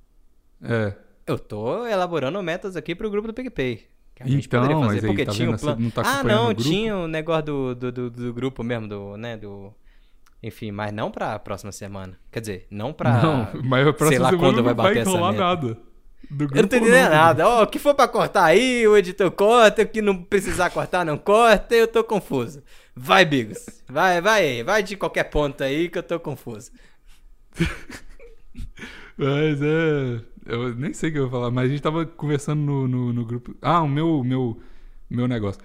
É. 0.61 0.93
Eu 1.27 1.37
tô 1.37 1.85
elaborando 1.85 2.41
metas 2.41 2.75
aqui 2.75 2.95
pro 2.95 3.09
grupo 3.09 3.27
do 3.27 3.33
PicPay. 3.33 3.85
Que 4.15 4.23
a 4.23 4.27
gente 4.27 4.47
Então, 4.47 4.61
poderia 4.61 4.81
fazer, 4.81 4.95
mas 4.95 5.03
aí, 5.03 5.09
porque 5.09 5.25
tá 5.25 5.31
tinha 5.31 5.45
vendo? 5.47 5.55
um 5.55 5.59
plano. 5.59 5.81
não 5.81 5.89
tá 5.91 6.01
ah, 6.05 6.23
não, 6.23 6.53
tinha 6.53 6.95
o 6.97 7.07
negócio 7.07 7.43
do, 7.43 7.75
do, 7.75 7.91
do, 7.91 8.09
do 8.09 8.33
grupo 8.33 8.63
mesmo, 8.63 8.87
do, 8.87 9.17
né, 9.17 9.37
do... 9.37 9.73
Enfim, 10.41 10.71
mas 10.71 10.91
não 10.93 11.11
pra 11.11 11.37
próxima 11.37 11.71
semana. 11.71 12.17
Quer 12.31 12.39
dizer, 12.39 12.67
não 12.71 12.93
pra... 12.93 13.21
não, 13.21 13.47
mas 13.63 13.85
a 13.87 13.93
próxima 13.93 14.09
sei 14.09 14.19
lá 14.19 14.29
semana 14.29 14.53
quando 14.53 14.63
vai 14.63 14.73
não 14.73 14.83
vai 14.83 14.95
bater 14.95 15.01
essa 15.01 15.11
meta. 15.11 15.31
nada. 15.33 15.77
Eu 16.29 16.61
não 16.61 16.67
tô 16.67 16.75
entendendo 16.77 17.09
nada. 17.09 17.47
Ó, 17.47 17.63
o 17.63 17.67
que 17.67 17.79
for 17.79 17.93
pra 17.93 18.07
cortar 18.07 18.45
aí, 18.45 18.87
o 18.87 18.97
editor 18.97 19.31
corta, 19.31 19.83
o 19.83 19.87
que 19.87 20.01
não 20.01 20.23
precisar 20.23 20.69
cortar, 20.69 21.05
não 21.05 21.17
corta, 21.17 21.75
eu 21.75 21.87
tô 21.87 22.03
confuso. 22.03 22.63
Vai, 22.95 23.25
Bigos. 23.25 23.65
Vai, 23.87 24.19
vai, 24.21 24.63
vai 24.63 24.83
de 24.83 24.95
qualquer 24.97 25.25
ponto 25.25 25.63
aí 25.63 25.89
que 25.89 25.97
eu 25.97 26.03
tô 26.03 26.19
confuso. 26.19 26.71
Mas 29.17 29.61
é. 29.61 30.21
Eu 30.47 30.73
nem 30.75 30.93
sei 30.93 31.09
o 31.09 31.13
que 31.13 31.19
eu 31.19 31.29
vou 31.29 31.39
falar, 31.39 31.51
mas 31.51 31.65
a 31.65 31.67
gente 31.69 31.81
tava 31.81 32.05
conversando 32.05 32.61
no, 32.61 32.87
no, 32.87 33.13
no 33.13 33.25
grupo. 33.25 33.55
Ah, 33.61 33.81
o 33.81 33.87
meu, 33.87 34.23
meu, 34.23 34.57
meu 35.09 35.27
negócio. 35.27 35.61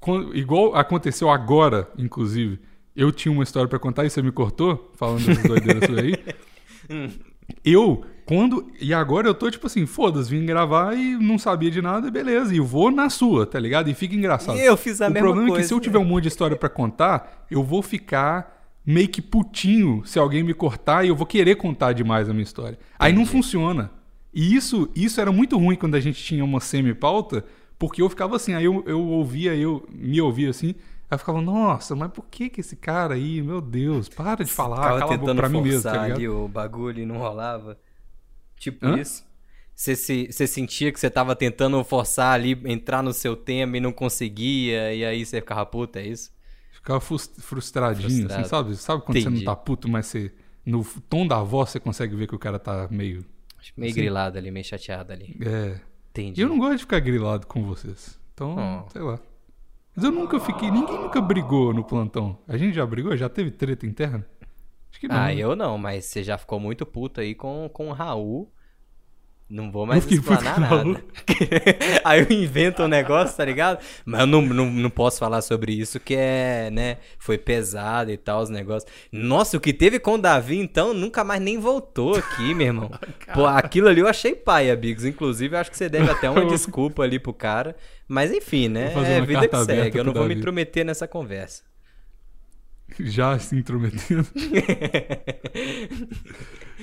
Quando- 0.00 0.36
igual 0.36 0.74
aconteceu 0.74 1.30
agora, 1.30 1.88
inclusive. 1.96 2.58
Eu 2.96 3.10
tinha 3.10 3.32
uma 3.32 3.42
história 3.42 3.68
pra 3.68 3.78
contar 3.78 4.04
e 4.04 4.10
você 4.10 4.20
me 4.22 4.30
cortou, 4.32 4.92
falando 4.96 5.24
dessas 5.26 5.42
doideiras 5.44 5.88
aí. 5.98 6.14
Eu, 7.64 8.04
quando. 8.24 8.70
E 8.80 8.92
agora 8.94 9.26
eu 9.28 9.34
tô 9.34 9.50
tipo 9.50 9.66
assim, 9.66 9.86
foda-se, 9.86 10.30
vim 10.30 10.44
gravar 10.46 10.94
e 10.96 11.16
não 11.16 11.38
sabia 11.38 11.70
de 11.70 11.82
nada, 11.82 12.10
beleza. 12.10 12.54
E 12.54 12.60
vou 12.60 12.90
na 12.90 13.10
sua, 13.10 13.46
tá 13.46 13.58
ligado? 13.58 13.88
E 13.88 13.94
fica 13.94 14.14
engraçado. 14.14 14.58
Eu 14.58 14.76
fiz 14.76 15.00
a 15.00 15.08
o 15.08 15.10
mesma 15.10 15.26
problema 15.26 15.48
é 15.48 15.50
coisa. 15.50 15.62
que 15.62 15.68
se 15.68 15.74
eu 15.74 15.80
tiver 15.80 15.98
um 15.98 16.04
monte 16.04 16.22
de 16.24 16.28
história 16.28 16.56
pra 16.56 16.68
contar, 16.68 17.46
eu 17.50 17.62
vou 17.62 17.82
ficar 17.82 18.52
meio 18.86 19.08
que 19.08 19.22
putinho 19.22 20.02
se 20.04 20.18
alguém 20.18 20.42
me 20.42 20.52
cortar 20.54 21.04
e 21.04 21.08
eu 21.08 21.16
vou 21.16 21.26
querer 21.26 21.56
contar 21.56 21.92
demais 21.92 22.28
a 22.28 22.32
minha 22.32 22.42
história. 22.42 22.78
Aí 22.98 23.12
não 23.12 23.24
funciona. 23.26 23.90
E 24.34 24.54
isso, 24.54 24.90
isso 24.94 25.20
era 25.20 25.30
muito 25.32 25.56
ruim 25.58 25.76
quando 25.76 25.94
a 25.94 26.00
gente 26.00 26.22
tinha 26.22 26.44
uma 26.44 26.60
semi-pauta, 26.60 27.44
porque 27.78 28.02
eu 28.02 28.08
ficava 28.10 28.36
assim, 28.36 28.54
aí 28.54 28.64
eu, 28.64 28.82
eu 28.86 29.00
ouvia, 29.00 29.54
eu 29.54 29.86
me 29.92 30.20
ouvia 30.20 30.50
assim, 30.50 30.68
aí 31.10 31.14
eu 31.14 31.18
ficava, 31.18 31.40
nossa, 31.40 31.94
mas 31.94 32.10
por 32.10 32.26
que 32.26 32.48
que 32.50 32.60
esse 32.60 32.76
cara 32.76 33.14
aí, 33.14 33.40
meu 33.42 33.60
Deus, 33.60 34.08
para 34.08 34.44
de 34.44 34.50
falar, 34.52 34.76
Ficava 34.76 34.98
cala 34.98 35.14
a 35.14 35.18
boca 35.18 35.34
pra 35.34 35.48
mim 35.48 35.60
mesmo, 35.60 35.82
forçar 35.82 35.94
tá 35.94 35.98
ligado? 35.98 36.16
ali 36.16 36.28
o 36.28 36.48
bagulho 36.48 37.02
e 37.02 37.06
não 37.06 37.18
rolava. 37.18 37.78
Tipo 38.56 38.86
Hã? 38.86 38.96
isso. 38.96 39.24
Você, 39.74 39.96
se, 39.96 40.28
você 40.32 40.46
sentia 40.46 40.92
que 40.92 41.00
você 41.00 41.10
tava 41.10 41.34
tentando 41.36 41.82
forçar 41.84 42.32
ali, 42.34 42.52
entrar 42.66 43.02
no 43.02 43.12
seu 43.12 43.36
tema 43.36 43.76
e 43.76 43.80
não 43.80 43.92
conseguia, 43.92 44.94
e 44.94 45.04
aí 45.04 45.24
você 45.26 45.40
ficava 45.40 45.66
puta, 45.66 46.00
é 46.00 46.06
isso? 46.08 46.32
Ficava 46.70 47.00
frus- 47.00 47.30
frustradinho, 47.38 48.26
Frustrado. 48.26 48.32
assim, 48.42 48.44
sabe? 48.44 48.76
Sabe 48.76 49.02
quando 49.04 49.18
você 49.20 49.28
Entendi. 49.28 49.38
não 49.38 49.44
tá 49.44 49.56
puto, 49.56 49.88
mas 49.88 50.06
você, 50.06 50.32
no 50.66 50.84
tom 51.08 51.26
da 51.26 51.42
voz 51.42 51.70
você 51.70 51.80
consegue 51.80 52.14
ver 52.16 52.26
que 52.26 52.34
o 52.34 52.38
cara 52.38 52.58
tá 52.58 52.88
meio, 52.90 53.24
Meio 53.76 53.92
Sim. 53.92 54.00
grilado 54.00 54.38
ali, 54.38 54.50
meio 54.50 54.64
chateado 54.64 55.12
ali. 55.12 55.36
é... 55.44 55.80
Entendi. 56.10 56.40
Eu 56.42 56.48
não 56.48 56.58
gosto 56.58 56.74
de 56.76 56.78
ficar 56.82 57.00
grilado 57.00 57.46
com 57.46 57.64
vocês. 57.64 58.18
Então, 58.32 58.54
Oh. 58.86 58.90
sei 58.90 59.02
lá. 59.02 59.18
Mas 59.96 60.04
eu 60.04 60.12
nunca 60.12 60.38
fiquei. 60.38 60.70
Ninguém 60.70 60.96
nunca 61.00 61.20
brigou 61.20 61.72
no 61.74 61.82
plantão. 61.82 62.38
A 62.46 62.56
gente 62.56 62.74
já 62.74 62.86
brigou? 62.86 63.16
Já 63.16 63.28
teve 63.28 63.50
treta 63.50 63.84
interna? 63.86 64.24
Acho 64.90 65.00
que 65.00 65.08
não. 65.08 65.16
Ah, 65.16 65.34
eu 65.34 65.56
não, 65.56 65.76
mas 65.76 66.04
você 66.04 66.22
já 66.22 66.38
ficou 66.38 66.60
muito 66.60 66.86
puto 66.86 67.20
aí 67.20 67.34
com, 67.34 67.68
com 67.72 67.88
o 67.88 67.92
Raul. 67.92 68.48
Não 69.48 69.70
vou 69.70 69.84
mais 69.84 70.10
explanar 70.10 70.58
nada. 70.58 71.04
aí 72.02 72.20
eu 72.20 72.32
invento 72.32 72.82
um 72.82 72.88
negócio, 72.88 73.36
tá 73.36 73.44
ligado? 73.44 73.78
Mas 74.04 74.20
eu 74.20 74.26
não, 74.26 74.40
não, 74.40 74.70
não 74.70 74.88
posso 74.88 75.18
falar 75.18 75.42
sobre 75.42 75.72
isso, 75.72 76.00
que 76.00 76.14
é, 76.16 76.70
né? 76.72 76.96
Foi 77.18 77.36
pesado 77.36 78.10
e 78.10 78.16
tal, 78.16 78.42
os 78.42 78.48
negócios. 78.48 78.90
Nossa, 79.12 79.58
o 79.58 79.60
que 79.60 79.74
teve 79.74 79.98
com 79.98 80.14
o 80.14 80.18
Davi, 80.18 80.58
então, 80.58 80.94
nunca 80.94 81.22
mais 81.22 81.42
nem 81.42 81.58
voltou 81.58 82.16
aqui, 82.16 82.54
meu 82.54 82.66
irmão. 82.68 82.90
Pô, 83.34 83.44
aquilo 83.44 83.88
ali 83.88 84.00
eu 84.00 84.08
achei 84.08 84.34
paia, 84.34 84.74
Bigos. 84.74 85.04
Inclusive, 85.04 85.54
eu 85.54 85.60
acho 85.60 85.70
que 85.70 85.76
você 85.76 85.90
deve 85.90 86.10
até 86.10 86.30
uma 86.30 86.46
desculpa 86.48 87.02
ali 87.02 87.18
pro 87.18 87.34
cara. 87.34 87.76
Mas 88.08 88.32
enfim, 88.32 88.68
né? 88.68 88.94
É 88.94 89.20
vida 89.20 89.46
que 89.46 89.64
segue. 89.64 89.98
Eu 89.98 90.04
não 90.04 90.14
vou 90.14 90.26
me 90.26 90.34
intrometer 90.34 90.86
nessa 90.86 91.06
conversa. 91.06 91.62
Já 92.98 93.38
se 93.38 93.56
intrometendo. 93.56 94.26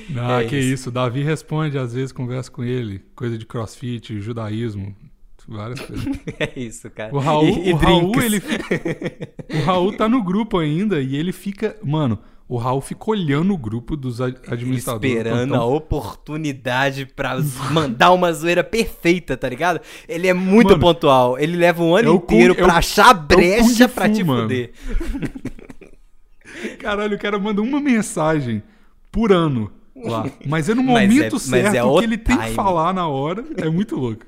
Não, 0.09 0.39
É 0.39 0.45
que 0.45 0.57
isso. 0.57 0.73
isso. 0.73 0.91
Davi 0.91 1.23
responde, 1.23 1.77
às 1.77 1.93
vezes 1.93 2.11
conversa 2.11 2.49
com 2.51 2.63
ele. 2.63 3.01
Coisa 3.15 3.37
de 3.37 3.45
crossfit, 3.45 4.19
judaísmo, 4.19 4.95
várias 5.47 5.79
coisas. 5.85 6.05
É 6.39 6.59
isso, 6.59 6.89
cara. 6.89 7.13
O 7.13 7.19
Raul, 7.19 7.47
E- 7.47 7.69
e 7.69 7.73
o 7.73 7.75
Raul, 7.75 8.21
ele. 8.21 8.41
O 9.61 9.63
Raul 9.65 9.91
tá 9.97 10.07
no 10.07 10.23
grupo 10.23 10.57
ainda 10.59 11.01
e 11.01 11.15
ele 11.15 11.31
fica. 11.33 11.75
Mano, 11.83 12.17
o 12.47 12.57
Raul 12.57 12.79
fica 12.81 13.11
olhando 13.11 13.53
o 13.53 13.57
grupo 13.57 13.95
dos 13.97 14.21
ad- 14.21 14.37
administradores. 14.47 15.11
do 15.13 15.17
Esperando 15.17 15.53
a 15.55 15.57
plantão. 15.57 15.73
oportunidade 15.75 17.05
pra 17.05 17.37
mandar 17.71 18.11
uma 18.11 18.31
zoeira 18.33 18.63
perfeita, 18.63 19.35
tá 19.37 19.47
ligado? 19.49 19.79
Ele 20.07 20.27
é 20.27 20.33
muito 20.33 20.69
Mano, 20.69 20.79
pontual. 20.81 21.37
Ele 21.39 21.55
leva 21.57 21.83
um 21.83 21.95
ano 21.95 22.11
é 22.11 22.15
inteiro 22.15 22.55
Kung- 22.55 22.61
é 22.61 22.65
pra 22.65 22.77
achar 22.77 23.13
brecha 23.13 23.87
Kung 23.87 23.93
pra 23.95 24.05
Fu, 24.07 24.13
te 24.13 24.23
mano. 24.23 24.41
fuder. 24.43 24.71
Caralho, 26.79 27.15
o 27.15 27.19
cara 27.19 27.39
manda 27.39 27.61
uma 27.61 27.79
mensagem 27.79 28.61
por 29.11 29.31
ano 29.31 29.71
lá. 29.95 30.29
Mas 30.45 30.69
é 30.69 30.73
no 30.75 30.83
Mas 30.83 31.03
é- 31.03 31.07
momento 31.13 31.33
mas 31.33 31.41
certo 31.43 31.75
é 31.75 31.83
o 31.83 31.97
que 31.99 32.03
ele 32.03 32.17
tem 32.17 32.35
que 32.37 32.43
time. 32.43 32.55
falar 32.55 32.93
na 32.93 33.07
hora. 33.07 33.43
É 33.57 33.69
muito 33.69 33.95
louco. 33.95 34.25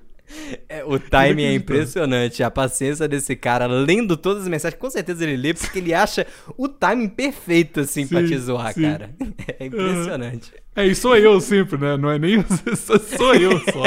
É, 0.68 0.84
o 0.84 0.98
timing 0.98 1.44
é 1.44 1.54
impressionante. 1.54 2.42
A 2.42 2.50
paciência 2.50 3.08
desse 3.08 3.36
cara, 3.36 3.68
lendo 3.68 4.18
todas 4.18 4.44
as 4.44 4.50
mensagens, 4.50 4.80
com 4.80 4.90
certeza 4.90 5.24
ele 5.24 5.38
lê, 5.38 5.54
porque 5.54 5.78
ele 5.78 5.94
acha 5.94 6.26
o 6.58 6.68
timing 6.68 7.10
perfeito, 7.10 7.82
assim, 7.82 8.08
pra 8.08 8.22
Sim, 8.22 8.28
te 8.28 8.38
zoar, 8.40 8.74
sim. 8.74 8.82
cara. 8.82 9.12
É 9.60 9.66
impressionante. 9.66 10.52
É, 10.76 10.88
e 10.88 10.96
sou 10.96 11.16
eu 11.16 11.40
sempre, 11.40 11.78
né? 11.78 11.96
Não 11.98 12.10
é 12.10 12.18
nem 12.18 12.38
você, 12.42 12.76
sou- 12.76 13.36
eu 13.36 13.60
só. 13.60 13.84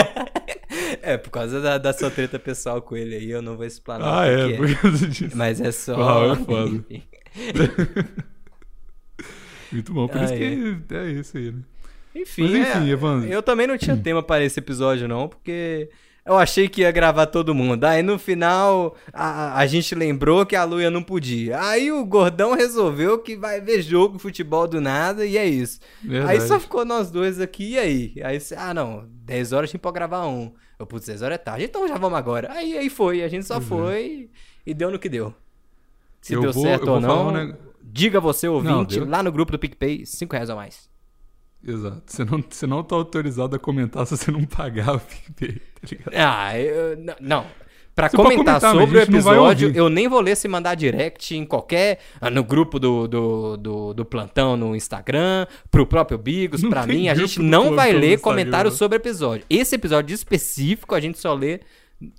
É, 1.02 1.16
por 1.16 1.30
causa 1.30 1.60
da, 1.60 1.78
da 1.78 1.92
sua 1.92 2.10
treta 2.10 2.38
pessoal 2.38 2.80
com 2.80 2.96
ele 2.96 3.16
aí, 3.16 3.30
eu 3.30 3.42
não 3.42 3.56
vou 3.56 3.64
explanar. 3.66 4.20
Ah, 4.22 4.26
é, 4.26 4.56
por 4.56 4.72
causa 4.76 5.08
disso. 5.08 5.36
Mas 5.36 5.60
é 5.60 5.72
só. 5.72 5.96
Uau, 5.96 6.32
é 6.32 6.36
foda. 6.36 6.84
Muito 9.72 9.92
bom, 9.92 10.06
por 10.08 10.18
Ah, 10.18 10.24
isso 10.24 10.34
que 10.34 10.94
é 10.94 11.10
isso 11.12 11.36
aí, 11.36 11.52
né? 11.52 11.60
Enfim, 12.14 12.42
Mas 12.42 12.54
enfim, 12.54 12.88
é, 12.88 12.92
Evandro. 12.92 13.28
eu 13.28 13.42
também 13.42 13.66
não 13.66 13.76
tinha 13.76 13.96
tema 13.96 14.22
para 14.22 14.42
esse 14.42 14.58
episódio, 14.58 15.06
não, 15.06 15.28
porque 15.28 15.90
eu 16.24 16.34
achei 16.36 16.66
que 16.66 16.80
ia 16.80 16.90
gravar 16.90 17.26
todo 17.26 17.54
mundo. 17.54 17.84
Aí 17.84 18.02
no 18.02 18.18
final 18.18 18.96
a, 19.12 19.58
a 19.58 19.66
gente 19.66 19.94
lembrou 19.94 20.46
que 20.46 20.56
a 20.56 20.64
Luia 20.64 20.90
não 20.90 21.02
podia. 21.02 21.60
Aí 21.60 21.92
o 21.92 22.04
gordão 22.06 22.54
resolveu 22.54 23.18
que 23.18 23.36
vai 23.36 23.60
ver 23.60 23.82
jogo 23.82 24.18
futebol 24.18 24.66
do 24.66 24.80
nada 24.80 25.26
e 25.26 25.36
é 25.36 25.46
isso. 25.46 25.78
Verdade. 26.02 26.32
Aí 26.32 26.40
só 26.40 26.58
ficou 26.58 26.86
nós 26.86 27.10
dois 27.10 27.38
aqui 27.38 27.72
e 27.72 27.78
aí? 27.78 28.14
Aí 28.24 28.40
você, 28.40 28.54
ah 28.56 28.72
não, 28.72 29.04
10 29.24 29.52
horas 29.52 29.68
a 29.68 29.72
gente 29.72 29.80
pode 29.82 29.94
gravar 29.94 30.26
um. 30.26 30.52
Eu, 30.78 30.86
putz, 30.86 31.06
10 31.06 31.20
horas 31.20 31.34
é 31.34 31.38
tarde, 31.38 31.64
então 31.66 31.86
já 31.86 31.98
vamos 31.98 32.18
agora. 32.18 32.50
Aí, 32.52 32.78
aí 32.78 32.88
foi, 32.88 33.22
a 33.22 33.28
gente 33.28 33.44
só 33.46 33.60
foi 33.60 34.30
e 34.66 34.72
deu 34.72 34.90
no 34.90 34.98
que 34.98 35.08
deu. 35.10 35.34
Se 36.22 36.32
Eu 36.32 36.40
deu 36.40 36.52
vou- 36.52 36.62
certo 36.64 36.86
eu 36.86 36.92
ou 36.94 37.00
vou 37.00 37.08
falar 37.10 37.22
não, 37.24 37.28
um 37.28 37.46
neg- 37.46 37.56
diga 37.96 38.20
você, 38.20 38.48
ouvinte, 38.48 38.96
deu. 38.96 39.08
lá 39.08 39.22
no 39.22 39.32
grupo 39.32 39.52
do 39.52 39.58
PicPay, 39.58 40.04
5 40.04 40.32
reais 40.32 40.50
ou 40.50 40.56
mais. 40.56 40.88
Exato. 41.66 42.02
Você 42.06 42.24
não, 42.24 42.44
você 42.48 42.66
não 42.66 42.82
tá 42.82 42.94
autorizado 42.94 43.56
a 43.56 43.58
comentar 43.58 44.06
se 44.06 44.16
você 44.16 44.30
não 44.30 44.44
pagar 44.44 44.96
o 44.96 45.00
PicPay, 45.00 45.52
tá 45.54 45.88
ligado? 45.90 46.12
Ah, 46.14 46.58
eu, 46.58 46.96
não. 47.20 47.46
Pra 47.94 48.10
comentar, 48.10 48.60
comentar, 48.60 48.72
sobre 48.74 49.00
a 49.00 49.04
o 49.04 49.10
não 49.10 49.18
episódio, 49.18 49.72
eu 49.74 49.88
nem 49.88 50.06
vou 50.06 50.20
ler 50.20 50.36
se 50.36 50.46
mandar 50.46 50.74
direct 50.74 51.34
em 51.34 51.46
qualquer. 51.46 51.98
ah, 52.20 52.28
No 52.28 52.44
grupo 52.44 52.78
do, 52.78 53.08
do, 53.08 53.56
do, 53.56 53.94
do 53.94 54.04
plantão 54.04 54.54
no 54.54 54.76
Instagram, 54.76 55.46
pro 55.70 55.86
próprio 55.86 56.18
Bigos, 56.18 56.62
Não 56.62 56.68
pra 56.68 56.86
mim, 56.86 57.08
a 57.08 57.14
gente 57.14 57.40
não 57.40 57.74
vai 57.74 57.92
ler 57.94 58.20
comentários 58.20 58.74
sobre 58.74 58.98
o 58.98 59.00
episódio. 59.00 59.46
Esse 59.48 59.76
episódio 59.76 60.14
específico 60.14 60.94
a 60.94 61.00
gente 61.00 61.18
só 61.18 61.32
lê 61.32 61.60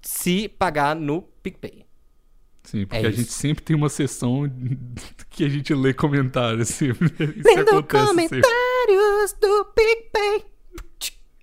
se 0.02 0.50
pagar 0.50 0.96
no 0.96 1.22
PicPay. 1.44 1.87
Sim, 2.68 2.86
porque 2.86 3.04
É 3.04 3.08
a 3.08 3.10
isso. 3.10 3.20
gente 3.22 3.32
sempre 3.34 3.64
tem 3.64 3.76
uma 3.76 3.90
sessão 3.90 4.44
que 5.32 5.44
a 5.46 5.50
gente 5.50 5.74
lê 5.74 5.94
comentários. 5.94 6.68
Sempre. 6.70 7.08
Isso 7.38 7.48
Lendo 7.48 7.70
acontece 7.70 8.06
sempre. 8.08 8.42
comentários 8.42 9.34
do 9.40 9.66
PicPay. 9.74 10.46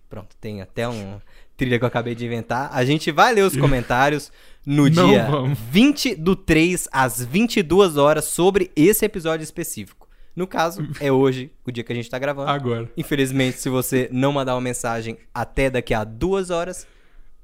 Pronto, 0.08 0.36
tem 0.40 0.60
até 0.60 0.88
um 0.88 1.20
trilha 1.56 1.78
que 1.78 1.84
eu 1.84 1.88
acabei 1.88 2.14
de 2.14 2.26
inventar. 2.26 2.68
A 2.72 2.84
gente 2.84 3.10
vai 3.10 3.32
ler 3.34 3.42
os 3.42 3.56
comentários 3.58 4.30
no 4.66 4.84
Não 4.88 4.90
dia 5.08 5.26
vamos. 5.30 5.58
20 5.70 6.14
do 6.14 6.36
3 6.36 6.88
às 6.92 7.24
22 7.24 7.96
horas 7.96 8.26
sobre 8.26 8.70
esse 8.76 9.04
episódio 9.04 9.42
específico. 9.44 10.04
No 10.36 10.46
caso, 10.48 10.86
é 11.00 11.12
hoje, 11.12 11.50
o 11.64 11.70
dia 11.70 11.84
que 11.84 11.92
a 11.92 11.94
gente 11.94 12.10
tá 12.10 12.18
gravando. 12.18 12.50
Agora. 12.50 12.90
Infelizmente, 12.96 13.58
se 13.60 13.68
você 13.68 14.08
não 14.12 14.32
mandar 14.32 14.54
uma 14.56 14.60
mensagem 14.60 15.16
até 15.32 15.70
daqui 15.70 15.94
a 15.94 16.02
duas 16.02 16.50
horas, 16.50 16.86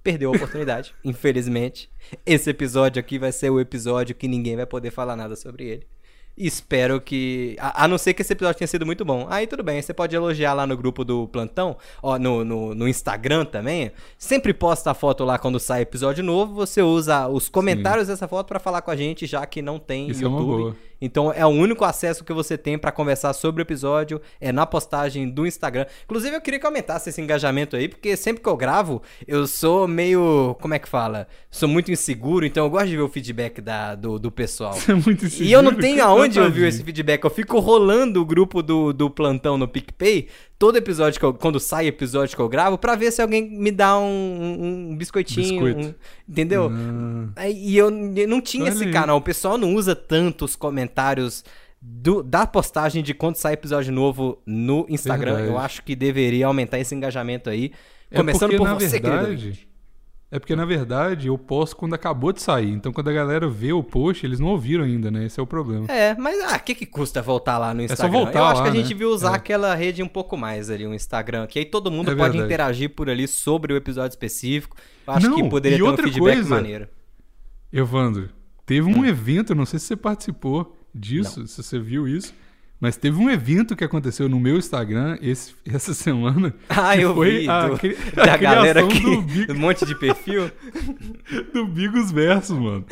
perdeu 0.02 0.32
a 0.32 0.36
oportunidade. 0.36 0.94
Infelizmente. 1.04 1.90
Esse 2.24 2.50
episódio 2.50 3.00
aqui 3.00 3.18
vai 3.18 3.32
ser 3.32 3.50
o 3.50 3.60
episódio 3.60 4.14
que 4.14 4.28
ninguém 4.28 4.56
vai 4.56 4.66
poder 4.66 4.90
falar 4.90 5.16
nada 5.16 5.36
sobre 5.36 5.64
ele. 5.64 5.86
Espero 6.36 7.00
que. 7.00 7.56
A, 7.58 7.84
a 7.84 7.88
não 7.88 7.98
ser 7.98 8.14
que 8.14 8.22
esse 8.22 8.32
episódio 8.32 8.58
tenha 8.58 8.68
sido 8.68 8.86
muito 8.86 9.04
bom. 9.04 9.26
Aí 9.28 9.46
tudo 9.46 9.62
bem, 9.62 9.82
você 9.82 9.92
pode 9.92 10.16
elogiar 10.16 10.54
lá 10.54 10.66
no 10.66 10.76
grupo 10.76 11.04
do 11.04 11.28
Plantão, 11.28 11.76
ó, 12.02 12.18
no, 12.18 12.44
no, 12.44 12.74
no 12.74 12.88
Instagram 12.88 13.44
também. 13.44 13.92
Sempre 14.16 14.54
posta 14.54 14.90
a 14.90 14.94
foto 14.94 15.24
lá 15.24 15.38
quando 15.38 15.60
sai 15.60 15.82
episódio 15.82 16.24
novo. 16.24 16.54
Você 16.54 16.80
usa 16.80 17.28
os 17.28 17.48
comentários 17.48 18.08
dessa 18.08 18.26
foto 18.26 18.46
pra 18.46 18.58
falar 18.58 18.80
com 18.80 18.90
a 18.90 18.96
gente, 18.96 19.26
já 19.26 19.44
que 19.44 19.60
não 19.60 19.78
tem 19.78 20.08
Isso 20.08 20.20
é 20.20 20.24
YouTube. 20.24 20.46
boa. 20.46 20.76
Então 21.00 21.32
é 21.32 21.44
o 21.44 21.48
único 21.48 21.84
acesso 21.84 22.24
que 22.24 22.32
você 22.32 22.58
tem 22.58 22.78
pra 22.78 22.92
conversar 22.92 23.32
sobre 23.32 23.62
o 23.62 23.64
episódio, 23.64 24.20
é 24.40 24.52
na 24.52 24.66
postagem 24.66 25.28
do 25.28 25.46
Instagram. 25.46 25.86
Inclusive 26.04 26.36
eu 26.36 26.40
queria 26.40 26.60
que 26.60 26.66
aumentasse 26.66 27.08
esse 27.08 27.20
engajamento 27.20 27.76
aí, 27.76 27.88
porque 27.88 28.16
sempre 28.16 28.42
que 28.42 28.48
eu 28.48 28.56
gravo, 28.56 29.02
eu 29.26 29.46
sou 29.46 29.88
meio, 29.88 30.56
como 30.60 30.74
é 30.74 30.78
que 30.78 30.88
fala? 30.88 31.26
Sou 31.50 31.68
muito 31.68 31.90
inseguro, 31.90 32.44
então 32.44 32.64
eu 32.64 32.70
gosto 32.70 32.88
de 32.88 32.96
ver 32.96 33.02
o 33.02 33.08
feedback 33.08 33.60
da, 33.60 33.94
do, 33.94 34.18
do 34.18 34.30
pessoal. 34.30 34.74
Você 34.80 34.92
é 34.92 34.94
muito 34.94 35.26
E 35.26 35.52
eu 35.52 35.62
não 35.62 35.72
inseguro, 35.72 35.82
tenho 35.82 36.04
aonde 36.04 36.40
ouvir 36.40 36.66
esse 36.66 36.82
feedback. 36.82 37.24
Eu 37.24 37.30
fico 37.30 37.58
rolando 37.58 38.20
o 38.20 38.24
grupo 38.24 38.62
do, 38.62 38.92
do 38.92 39.10
plantão 39.10 39.56
no 39.56 39.66
PicPay, 39.66 40.28
todo 40.60 40.76
episódio 40.76 41.18
que 41.18 41.24
eu, 41.24 41.32
quando 41.32 41.58
sai 41.58 41.86
episódio 41.86 42.36
que 42.36 42.42
eu 42.42 42.48
gravo, 42.48 42.76
pra 42.76 42.94
ver 42.94 43.10
se 43.10 43.22
alguém 43.22 43.48
me 43.50 43.70
dá 43.72 43.98
um, 43.98 44.04
um- 44.04 44.90
um 44.92 44.96
biscoitinho, 44.96 45.64
Biscoito. 45.64 45.88
um- 45.88 45.94
entendeu? 46.28 46.70
Ah, 47.34 47.48
E 47.48 47.76
eu, 47.76 47.88
eu 48.14 48.28
não 48.28 48.42
tinha 48.42 48.64
Olha 48.64 48.70
esse 48.72 48.84
aí. 48.84 48.92
canal. 48.92 49.16
O 49.16 49.22
pessoal 49.22 49.56
não 49.56 49.74
usa 49.74 49.96
tantos 49.96 50.54
comentários 50.54 51.42
do- 51.80 52.22
da 52.22 52.46
postagem 52.46 53.02
de 53.02 53.14
quando 53.14 53.36
sai 53.36 53.54
episódio 53.54 53.90
novo 53.90 54.38
no 54.44 54.84
Instagram. 54.88 55.32
Verdade. 55.36 55.52
Eu 55.54 55.58
acho 55.58 55.82
que 55.82 55.96
deveria 55.96 56.46
aumentar 56.46 56.78
esse 56.78 56.94
engajamento 56.94 57.48
aí. 57.48 57.72
É 58.10 58.16
por 58.58 58.64
na 58.64 58.74
você, 58.74 59.00
querido. 59.00 59.69
É 60.32 60.38
porque, 60.38 60.54
na 60.54 60.64
verdade, 60.64 61.26
eu 61.26 61.36
posto 61.36 61.74
quando 61.76 61.94
acabou 61.94 62.32
de 62.32 62.40
sair. 62.40 62.70
Então, 62.70 62.92
quando 62.92 63.08
a 63.08 63.12
galera 63.12 63.48
vê 63.48 63.72
o 63.72 63.82
post, 63.82 64.24
eles 64.24 64.38
não 64.38 64.46
ouviram 64.50 64.84
ainda, 64.84 65.10
né? 65.10 65.26
Esse 65.26 65.40
é 65.40 65.42
o 65.42 65.46
problema. 65.46 65.86
É, 65.88 66.14
mas 66.14 66.38
ah, 66.44 66.56
o 66.56 66.60
que, 66.60 66.72
que 66.72 66.86
custa 66.86 67.20
voltar 67.20 67.58
lá 67.58 67.74
no 67.74 67.80
só 67.80 67.92
Instagram? 67.94 68.12
voltar 68.18 68.38
Eu 68.38 68.44
acho 68.44 68.56
lá, 68.58 68.62
que 68.62 68.68
a 68.68 68.72
gente 68.74 68.82
né? 68.84 68.88
devia 68.90 69.08
usar 69.08 69.32
É. 69.32 69.34
aquela 69.34 69.74
rede 69.74 70.04
um 70.04 70.08
pouco 70.08 70.36
mais 70.36 70.70
ali, 70.70 70.86
o 70.86 70.94
Instagram, 70.94 71.48
que 71.48 71.58
aí 71.58 71.64
todo 71.64 71.90
mundo 71.90 72.12
É 72.12 72.14
pode 72.14 72.30
verdade. 72.34 72.44
interagir 72.44 72.90
por 72.90 73.10
ali 73.10 73.26
sobre 73.26 73.72
o 73.72 73.76
episódio 73.76 74.10
específico. 74.14 74.76
Eu 75.04 75.12
acho 75.14 75.28
Não, 75.28 75.36
que 75.36 75.48
poderia 75.48 75.78
ter 75.78 75.82
um 75.82 75.86
outra 75.88 76.04
feedback 76.04 76.34
coisa, 76.34 76.48
maneiro. 76.54 76.88
Evandro, 77.72 78.28
teve 78.66 78.88
um 78.88 79.04
evento, 79.04 79.54
não 79.54 79.66
sei 79.66 79.78
se 79.80 79.86
você 79.86 79.96
participou 79.96 80.76
disso, 80.94 81.46
se 81.46 81.62
você 81.62 81.78
viu 81.78 82.06
isso, 82.08 82.32
mas 82.80 82.96
teve 82.96 83.18
um 83.18 83.28
evento 83.28 83.76
que 83.76 83.84
aconteceu 83.84 84.28
no 84.28 84.40
meu 84.40 84.56
Instagram 84.56 85.18
esse- 85.20 85.54
essa 85.70 85.92
semana. 85.94 86.54
Ah, 86.68 86.96
eu 86.96 87.14
foi 87.14 87.40
vi, 87.40 87.48
a, 87.48 87.68
do- 87.68 87.78
cri- 87.78 87.96
a 88.16 88.24
da 88.26 88.36
galera 88.36 88.84
aqui, 88.84 89.00
do, 89.46 89.52
um 89.52 89.58
monte 89.58 89.84
de 89.84 89.94
perfil. 89.94 90.50
do 91.52 91.66
Bigos 91.66 92.10
Verso, 92.10 92.58
mano. 92.60 92.84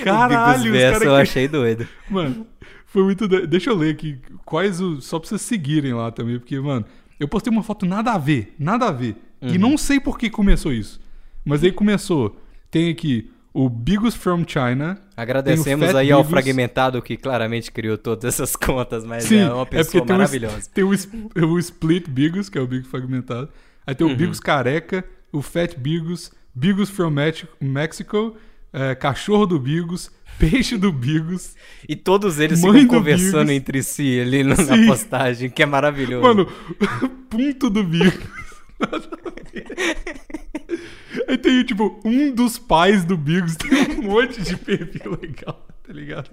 o 0.00 0.04
Caralho, 0.04 0.58
Bigos 0.62 0.66
os 0.66 0.70
Verso 0.72 1.04
eu 1.04 1.14
que- 1.14 1.20
achei 1.22 1.48
doido. 1.48 1.86
Mano, 2.10 2.46
foi 2.86 3.02
muito. 3.04 3.28
doido. 3.28 3.46
Deixa 3.46 3.70
eu 3.70 3.76
ler 3.76 3.92
aqui 3.94 4.18
quais 4.44 4.80
os. 4.80 5.04
Só 5.06 5.18
pra 5.18 5.28
vocês 5.28 5.42
seguirem 5.42 5.92
lá 5.94 6.10
também, 6.10 6.38
porque, 6.38 6.58
mano, 6.58 6.84
eu 7.20 7.28
postei 7.28 7.52
uma 7.52 7.62
foto 7.62 7.86
nada 7.86 8.12
a 8.12 8.18
ver, 8.18 8.54
nada 8.58 8.86
a 8.88 8.92
ver. 8.92 9.16
Uhum. 9.40 9.48
E 9.54 9.58
não 9.58 9.76
sei 9.78 10.00
por 10.00 10.18
que 10.18 10.28
começou 10.30 10.72
isso. 10.72 11.00
Mas 11.44 11.62
aí 11.62 11.70
começou. 11.70 12.40
Tem 12.70 12.90
aqui 12.90 13.30
o 13.58 13.70
Bigos 13.70 14.14
from 14.14 14.44
China. 14.46 14.98
Agradecemos 15.16 15.86
Tem 15.86 15.94
o 15.94 15.98
aí 15.98 16.12
ao 16.12 16.22
Bigos. 16.22 16.30
Fragmentado 16.42 17.00
que 17.00 17.16
claramente 17.16 17.72
criou 17.72 17.96
todas 17.96 18.24
essas 18.34 18.54
contas, 18.54 19.04
mas 19.04 19.24
Sim, 19.24 19.38
é 19.38 19.50
uma 19.52 19.64
pessoa 19.64 20.04
tem 20.04 20.14
o, 20.14 20.18
maravilhosa. 20.18 20.70
tem 20.74 20.84
o, 20.84 20.92
es- 20.92 21.08
o 21.34 21.58
Split 21.58 22.08
Bigos, 22.08 22.48
que 22.48 22.58
é 22.58 22.60
o 22.60 22.66
Bigos 22.66 22.88
fragmentado. 22.88 23.48
Aí 23.86 23.94
tem 23.94 24.06
o 24.06 24.10
Uhum. 24.10 24.16
Bigos 24.16 24.40
careca, 24.40 25.04
o 25.32 25.40
Fat 25.40 25.74
Bigos, 25.78 26.30
Bigos 26.54 26.90
from 26.90 27.10
Mex- 27.10 27.46
Mexico, 27.60 28.36
é, 28.72 28.94
cachorro 28.94 29.46
do 29.46 29.58
Bigos, 29.58 30.10
peixe 30.38 30.76
do 30.76 30.92
Bigos. 30.92 31.54
E 31.88 31.96
todos 31.96 32.38
eles 32.38 32.60
ficam 32.60 32.74
do 32.74 32.86
conversando 32.88 33.46
Bigos. 33.46 33.52
entre 33.56 33.82
si 33.82 34.20
ali 34.20 34.42
na 34.44 34.56
Sim. 34.56 34.86
postagem, 34.86 35.48
que 35.50 35.62
é 35.62 35.66
maravilhoso. 35.66 36.22
Mano, 36.26 36.46
ponto 37.30 37.70
do 37.70 37.82
Bigos. 37.84 38.45
Aí 41.28 41.38
tem, 41.38 41.62
tipo, 41.64 41.98
um 42.04 42.32
dos 42.34 42.58
pais 42.58 43.04
do 43.04 43.16
Bigos 43.16 43.56
tem 43.56 43.98
um 43.98 44.02
monte 44.10 44.40
de 44.42 44.56
perfil 44.56 45.18
legal, 45.20 45.66
tá 45.86 45.92
ligado? 45.92 46.30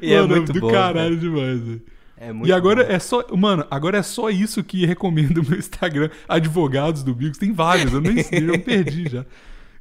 E 0.00 0.12
é 0.12 0.20
Mano, 0.20 0.36
muito 0.36 0.52
do 0.52 0.60
bom, 0.60 0.70
caralho 0.70 1.16
demais, 1.16 1.60
velho. 1.60 1.82
É 2.16 2.32
muito 2.32 2.48
E 2.48 2.52
agora 2.52 2.84
bom. 2.84 2.90
é 2.92 2.98
só. 2.98 3.24
Mano, 3.36 3.66
agora 3.70 3.98
é 3.98 4.02
só 4.02 4.30
isso 4.30 4.62
que 4.64 4.86
recomendo 4.86 5.42
no 5.42 5.48
meu 5.48 5.58
Instagram. 5.58 6.08
Advogados 6.28 7.02
do 7.02 7.14
Bigos. 7.14 7.38
Tem 7.38 7.52
vários, 7.52 7.92
eu 7.92 8.00
nem 8.00 8.22
sei, 8.22 8.48
eu 8.48 8.58
perdi 8.60 9.08
já. 9.08 9.26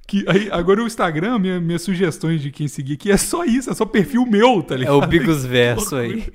Que, 0.08 0.26
aí, 0.28 0.50
agora 0.52 0.84
o 0.84 0.88
Instagram, 0.88 1.40
minha, 1.40 1.62
minhas 1.62 1.84
sugestões 1.84 2.42
de 2.42 2.52
quem 2.52 2.68
seguir 2.68 2.94
aqui 2.96 3.12
é 3.12 3.18
só 3.18 3.46
isso, 3.46 3.70
é 3.70 3.74
só 3.74 3.86
perfil 3.86 4.26
meu, 4.26 4.62
tá 4.62 4.76
É 4.76 4.80
ligado? 4.80 4.98
o 4.98 5.08
Bigos 5.08 5.46
Verso 5.50 5.96
aí. 5.96 6.26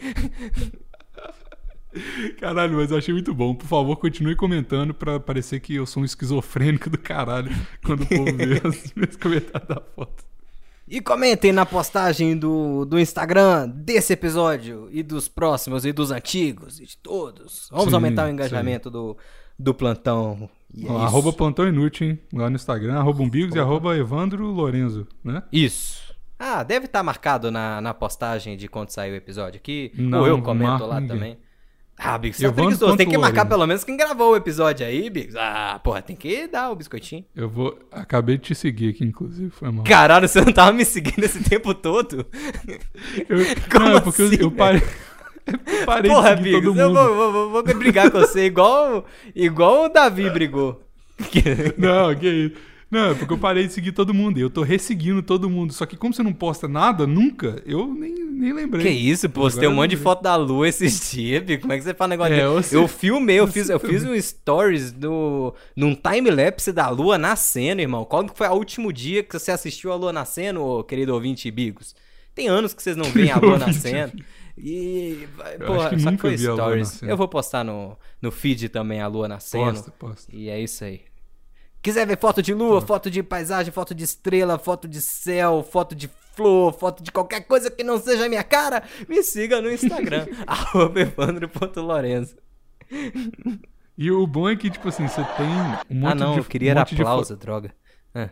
Caralho, 2.41 2.77
mas 2.77 2.91
eu 2.91 2.99
achei 2.99 3.13
muito 3.13 3.35
bom. 3.35 3.55
Por 3.55 3.67
favor, 3.67 3.97
continue 3.97 4.37
comentando 4.37 4.95
pra 4.95 5.19
parecer 5.21 5.61
que 5.61 5.75
eu 5.75 5.87
sou 5.87 6.03
um 6.03 6.07
esquizofrênico 6.07 6.91
do 6.91 6.99
caralho 6.99 7.51
quando 7.85 8.03
o 8.03 8.07
povo 8.07 8.37
vê 8.37 8.61
os 8.67 8.93
meus 8.97 9.17
comentários 9.17 9.69
da 9.69 9.81
foto. 9.81 10.25
E 10.89 11.01
comentem 11.01 11.53
na 11.53 11.67
postagem 11.67 12.37
do, 12.37 12.85
do 12.85 12.99
Instagram 12.99 13.69
desse 13.69 14.13
episódio 14.13 14.89
e 14.93 15.03
dos 15.03 15.27
próximos 15.27 15.85
e 15.85 15.93
dos 15.93 16.13
antigos 16.13 16.79
e 16.79 16.87
de 16.87 16.97
todos. 16.99 17.69
Vamos 17.73 17.89
Sim, 17.89 17.95
aumentar 17.95 18.27
o 18.27 18.31
engajamento 18.31 18.89
do, 18.89 19.17
do 19.59 19.75
plantão. 19.75 20.49
É 20.81 20.89
Ó, 20.89 20.99
arroba 20.99 21.33
Plantão 21.33 21.67
Inútil, 21.67 22.09
hein? 22.09 22.19
Lá 22.33 22.49
no 22.49 22.57
Instagram, 22.57 22.99
arroba 22.99 23.23
Umbigos 23.23 23.55
e 23.57 23.59
arroba 23.59 23.97
Evandro 23.97 24.47
Lorenzo, 24.47 25.09
né? 25.25 25.43
Isso. 25.51 26.15
Ah, 26.39 26.63
deve 26.63 26.87
estar 26.87 27.03
marcado 27.03 27.51
na, 27.51 27.81
na 27.81 27.95
postagem 27.95 28.57
de 28.57 28.69
quando 28.69 28.91
sair 28.91 29.11
o 29.11 29.17
episódio 29.17 29.59
aqui. 29.59 29.91
Não, 29.95 30.21
Ou 30.21 30.27
eu 30.27 30.43
comento 30.43 30.85
lá 30.85 31.01
ninguém. 31.01 31.17
também. 31.17 31.39
Ah, 31.99 32.19
Bigos, 32.19 32.37
você 32.37 32.45
é 32.45 32.49
Evandro 32.49 32.65
preguiçoso. 32.67 32.97
Tem 32.99 33.09
que 33.09 33.17
marcar 33.17 33.47
pelo 33.47 33.67
menos 33.67 33.83
quem 33.83 33.97
gravou 33.97 34.33
o 34.33 34.37
episódio 34.37 34.87
aí, 34.87 35.09
Bigos. 35.09 35.35
Ah, 35.35 35.81
porra, 35.83 36.03
tem 36.03 36.15
que 36.15 36.47
dar 36.47 36.71
o 36.71 36.77
biscoitinho. 36.77 37.25
Eu 37.35 37.49
vou. 37.49 37.79
Acabei 37.91 38.37
de 38.37 38.43
te 38.45 38.55
seguir 38.55 38.91
aqui, 38.91 39.03
inclusive, 39.05 39.51
foi 39.51 39.71
mal. 39.71 39.83
Caralho, 39.85 40.29
você 40.29 40.41
não 40.43 40.53
tava 40.53 40.73
me 40.73 40.85
seguindo 40.85 41.25
esse 41.25 41.43
tempo 41.43 41.73
todo? 41.75 42.27
Eu, 43.29 43.39
Como 43.73 43.85
não, 43.89 43.97
é 43.97 44.01
porque 44.01 44.23
eu- 44.23 44.27
assim, 44.27 44.37
eu, 44.41 44.51
parei. 44.51 44.83
eu 45.47 45.87
parei 45.87 46.11
Porra, 46.11 46.37
de 46.37 46.43
seguir 46.43 46.61
Bigos, 46.61 46.77
eu 46.79 46.93
vou, 46.93 47.33
vou, 47.33 47.51
vou 47.51 47.63
brigar 47.75 48.11
com 48.11 48.19
você 48.21 48.45
igual, 48.45 49.07
igual 49.35 49.85
o 49.85 49.89
Davi 49.89 50.29
brigou. 50.29 50.83
Não, 51.79 52.15
que 52.15 52.29
isso. 52.29 52.55
Não, 52.97 53.11
é 53.11 53.15
porque 53.15 53.33
eu 53.33 53.39
parei 53.39 53.67
de 53.67 53.73
seguir 53.75 53.93
todo 53.93 54.15
mundo. 54.15 54.39
E 54.39 54.41
eu 54.41 54.49
tô 54.49 54.63
resseguindo 54.63 55.23
todo 55.23 55.51
mundo. 55.51 55.73
Só 55.73 55.85
que 55.85 55.97
como 55.97 56.15
você 56.15 56.23
não 56.23 56.33
posta 56.33 56.67
nada, 56.67 57.07
nunca, 57.07 57.63
eu 57.67 57.87
nem, 57.93 58.15
nem 58.25 58.53
lembrei. 58.55 58.83
Que 58.85 58.89
isso, 58.89 59.29
postei 59.29 59.69
um 59.69 59.73
eu 59.73 59.77
monte 59.77 59.91
de 59.91 59.97
foto 59.99 60.23
da 60.23 60.35
lua 60.37 60.67
esses 60.67 61.11
dias. 61.13 61.43
Como 61.61 61.73
é 61.73 61.77
que 61.79 61.85
você 61.85 61.93
fala 61.93 62.09
um 62.09 62.17
negócio 62.19 62.33
É, 62.35 62.49
você- 62.49 62.77
Eu 62.77 62.89
filmei, 62.89 63.37
eu 63.39 63.47
fiz, 63.47 63.69
eu 63.69 63.79
fiz 63.79 64.03
um 64.03 64.19
stories 64.19 64.93
do, 64.93 65.55
num 65.77 65.95
time-lapse 65.95 66.73
da 66.73 66.89
lua 66.89 67.19
nascendo, 67.19 67.83
irmão. 67.83 68.05
Qual 68.05 68.27
foi 68.35 68.49
o 68.49 68.53
último 68.55 68.93
dia 68.93 69.23
que 69.23 69.39
você 69.39 69.51
assistiu 69.51 69.93
a 69.93 69.97
lua 69.97 70.13
nascendo, 70.13 70.63
ô, 70.65 70.83
querido 70.83 71.13
ouvinte 71.13 71.51
Bigos? 71.51 71.95
Tem 72.35 72.49
anos 72.49 72.73
que 72.75 72.83
vocês 72.83 72.97
não 72.97 73.05
veem 73.07 73.31
a 73.31 73.37
lua 73.39 73.59
nascendo. 73.59 74.13
E, 74.59 75.27
Eu 75.61 75.67
porra, 75.67 75.81
acho 75.89 75.97
que 75.97 76.01
só 76.03 76.11
que 76.13 76.17
foi 76.17 76.39
stories. 76.39 77.03
Eu 77.03 77.17
vou 77.17 77.29
postar 77.29 77.63
no, 77.63 77.97
no 78.23 78.31
feed 78.31 78.71
também 78.71 79.01
a 79.03 79.07
lua 79.07 79.29
nascendo. 79.29 79.65
Posta, 79.65 79.91
posta. 79.99 80.33
E 80.35 80.49
é 80.49 80.59
isso 80.61 80.83
aí. 80.85 81.01
Quiser 81.83 82.07
ver 82.07 82.19
foto 82.19 82.43
de 82.43 82.53
lua, 82.53 82.81
foto 82.81 83.11
de 83.11 83.23
paisagem, 83.23 83.73
foto 83.73 83.95
de 83.95 84.03
estrela, 84.05 84.59
foto 84.59 84.89
de 84.89 85.01
céu, 85.01 85.63
foto 85.63 85.95
de 85.95 86.11
flor, 86.35 86.73
foto 86.73 87.03
de 87.03 87.13
qualquer 87.13 87.41
coisa 87.43 87.71
que 87.71 87.85
não 87.85 87.99
seja 87.99 88.27
a 88.27 88.29
minha 88.29 88.43
cara, 88.45 88.83
me 89.09 89.23
siga 89.23 89.63
no 89.63 89.71
Instagram, 89.71 90.27
evandro.lorenzo. 90.97 92.37
E 93.99 94.11
o 94.11 94.27
bom 94.27 94.47
é 94.47 94.55
que, 94.55 94.69
tipo 94.69 94.87
assim, 94.91 95.09
você 95.09 95.25
tem 95.39 95.47
um 95.89 96.01
monte 96.01 96.13
Ah 96.13 96.15
não, 96.15 96.33
de 96.35 96.39
eu 96.41 96.45
queria 96.45 96.73
era 96.73 96.83
de 96.85 96.95
fo- 96.95 97.01
aplauso, 97.01 97.35
droga. 97.35 97.75
Ah. 98.15 98.29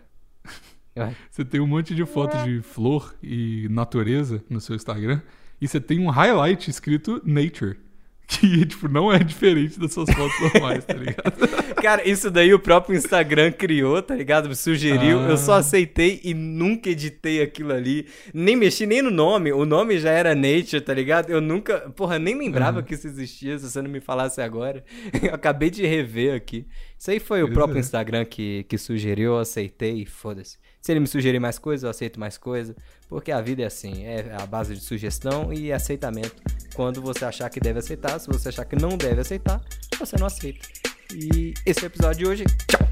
Vai. 0.95 1.17
Você 1.31 1.43
tem 1.43 1.59
um 1.59 1.67
monte 1.67 1.95
de 1.95 2.05
foto 2.05 2.37
de 2.45 2.61
flor 2.61 3.15
e 3.23 3.67
natureza 3.71 4.45
no 4.51 4.61
seu 4.61 4.77
Instagram. 4.77 5.23
E 5.59 5.67
você 5.67 5.81
tem 5.81 5.99
um 6.01 6.11
highlight 6.11 6.71
escrito 6.71 7.23
Nature. 7.25 7.79
Que, 8.41 8.65
tipo, 8.65 8.89
não 8.89 9.13
é 9.13 9.19
diferente 9.19 9.79
das 9.79 9.93
suas 9.93 10.09
fotos 10.11 10.35
normais, 10.55 10.83
tá 10.85 10.95
ligado? 10.95 11.75
Cara, 11.83 12.09
isso 12.09 12.31
daí 12.31 12.55
o 12.55 12.59
próprio 12.59 12.97
Instagram 12.97 13.53
criou, 13.53 14.01
tá 14.01 14.15
ligado? 14.15 14.49
Me 14.49 14.57
sugeriu, 14.57 15.21
Ah. 15.21 15.29
eu 15.31 15.37
só 15.37 15.55
aceitei 15.55 16.21
e 16.25 16.33
nunca 16.33 16.89
editei 16.89 17.43
aquilo 17.43 17.73
ali. 17.73 18.07
Nem 18.33 18.57
mexi 18.57 18.87
nem 18.87 19.03
no 19.03 19.11
nome, 19.11 19.53
o 19.53 19.67
nome 19.67 19.99
já 19.99 20.11
era 20.11 20.35
Nature, 20.35 20.81
tá 20.81 20.95
ligado? 20.95 21.29
Eu 21.29 21.41
nunca, 21.43 21.81
porra, 21.95 22.19
nem 22.19 22.37
lembrava 22.39 22.79
Uhum. 22.79 22.85
que 22.85 22.95
isso 22.95 23.07
existia, 23.07 23.59
se 23.59 23.71
você 23.71 23.83
não 23.83 23.91
me 23.91 24.01
falasse 24.01 24.41
agora. 24.41 24.83
Eu 25.23 25.35
acabei 25.35 25.69
de 25.69 25.87
rever 25.87 26.35
aqui. 26.35 26.67
Isso 26.99 27.11
aí 27.11 27.21
foi 27.21 27.43
o 27.43 27.47
Pois 27.47 27.55
próprio 27.55 27.77
é. 27.77 27.81
Instagram 27.81 28.25
que, 28.25 28.65
que 28.65 28.79
sugeriu, 28.79 29.33
eu 29.33 29.39
aceitei 29.39 30.01
e 30.01 30.07
foda-se. 30.07 30.57
Se 30.81 30.91
ele 30.93 31.01
me 31.01 31.07
sugerir 31.07 31.39
mais 31.39 31.59
coisa, 31.59 31.87
eu 31.87 31.91
aceito 31.91 32.19
mais 32.19 32.39
coisa. 32.39 32.75
Porque 33.15 33.31
a 33.31 33.41
vida 33.41 33.63
é 33.63 33.67
assim, 33.67 34.05
é 34.05 34.35
a 34.37 34.45
base 34.45 34.75
de 34.75 34.81
sugestão 34.81 35.53
e 35.53 35.73
aceitamento. 35.73 36.35
Quando 36.75 37.01
você 37.01 37.25
achar 37.25 37.49
que 37.49 37.61
deve 37.61 37.79
aceitar, 37.79 38.19
se 38.19 38.27
você 38.27 38.49
achar 38.49 38.65
que 38.65 38.75
não 38.75 38.99
deve 38.99 39.21
aceitar, 39.21 39.61
você 39.97 40.17
não 40.19 40.27
aceita. 40.27 40.67
E 41.15 41.55
esse 41.65 41.79
é 41.79 41.83
o 41.85 41.87
episódio 41.87 42.25
de 42.25 42.27
hoje. 42.29 42.45
Tchau! 42.67 42.89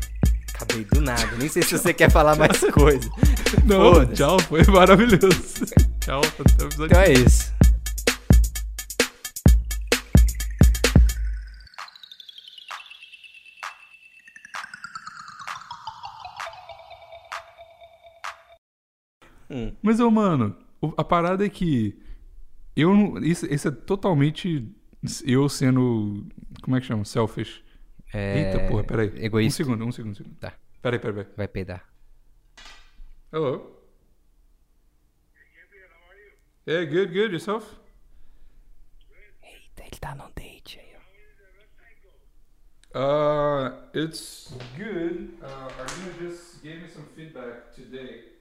Acabei 0.54 0.84
do 0.84 1.00
nada, 1.00 1.26
nem 1.36 1.48
sei 1.48 1.64
se 1.64 1.76
você 1.76 1.92
quer 1.92 2.08
falar 2.08 2.36
mais 2.36 2.60
coisa. 2.72 3.10
Não, 3.64 4.06
tchau, 4.06 4.38
foi 4.42 4.62
maravilhoso. 4.62 5.66
tchau, 5.98 6.20
até 6.20 6.62
o 6.62 6.68
episódio 6.68 6.86
Então 6.86 7.00
é 7.00 7.12
isso. 7.14 7.52
Hum. 19.52 19.76
Mas, 19.82 20.00
ô, 20.00 20.10
mano, 20.10 20.56
a 20.96 21.04
parada 21.04 21.44
é 21.44 21.48
que 21.48 22.00
eu 22.74 22.94
não. 22.94 23.18
Isso, 23.18 23.46
isso 23.52 23.68
é 23.68 23.70
totalmente 23.70 24.66
eu 25.26 25.46
sendo. 25.48 26.26
Como 26.62 26.76
é 26.76 26.80
que 26.80 26.86
chama? 26.86 27.04
Selfish. 27.04 27.62
É... 28.14 28.52
Eita 28.52 28.66
porra, 28.68 28.84
peraí. 28.84 29.12
Egoísta. 29.16 29.62
Um 29.62 29.64
segundo, 29.66 29.84
um 29.84 29.92
segundo, 29.92 30.12
um 30.12 30.14
segundo. 30.14 30.36
Tá. 30.36 30.54
Peraí, 30.80 30.98
peraí, 30.98 31.14
peraí. 31.14 31.32
Vai 31.36 31.48
peidar. 31.48 31.86
Hello. 33.30 33.78
Yeah, 36.66 36.84
good, 36.84 37.12
good. 37.12 37.32
Yourself? 37.32 37.66
Eita, 39.42 39.82
ele 39.82 39.98
tá 40.00 40.14
num 40.14 40.30
date 40.34 40.78
aí, 40.78 40.94
ó. 40.96 41.02
Uh, 42.94 43.72
it's 43.94 44.54
good. 44.76 45.34
Uh, 45.42 45.68
Arlene 45.80 46.12
just 46.20 46.62
gave 46.62 46.82
me 46.82 46.88
some 46.88 47.06
feedback 47.16 47.74
today. 47.74 48.31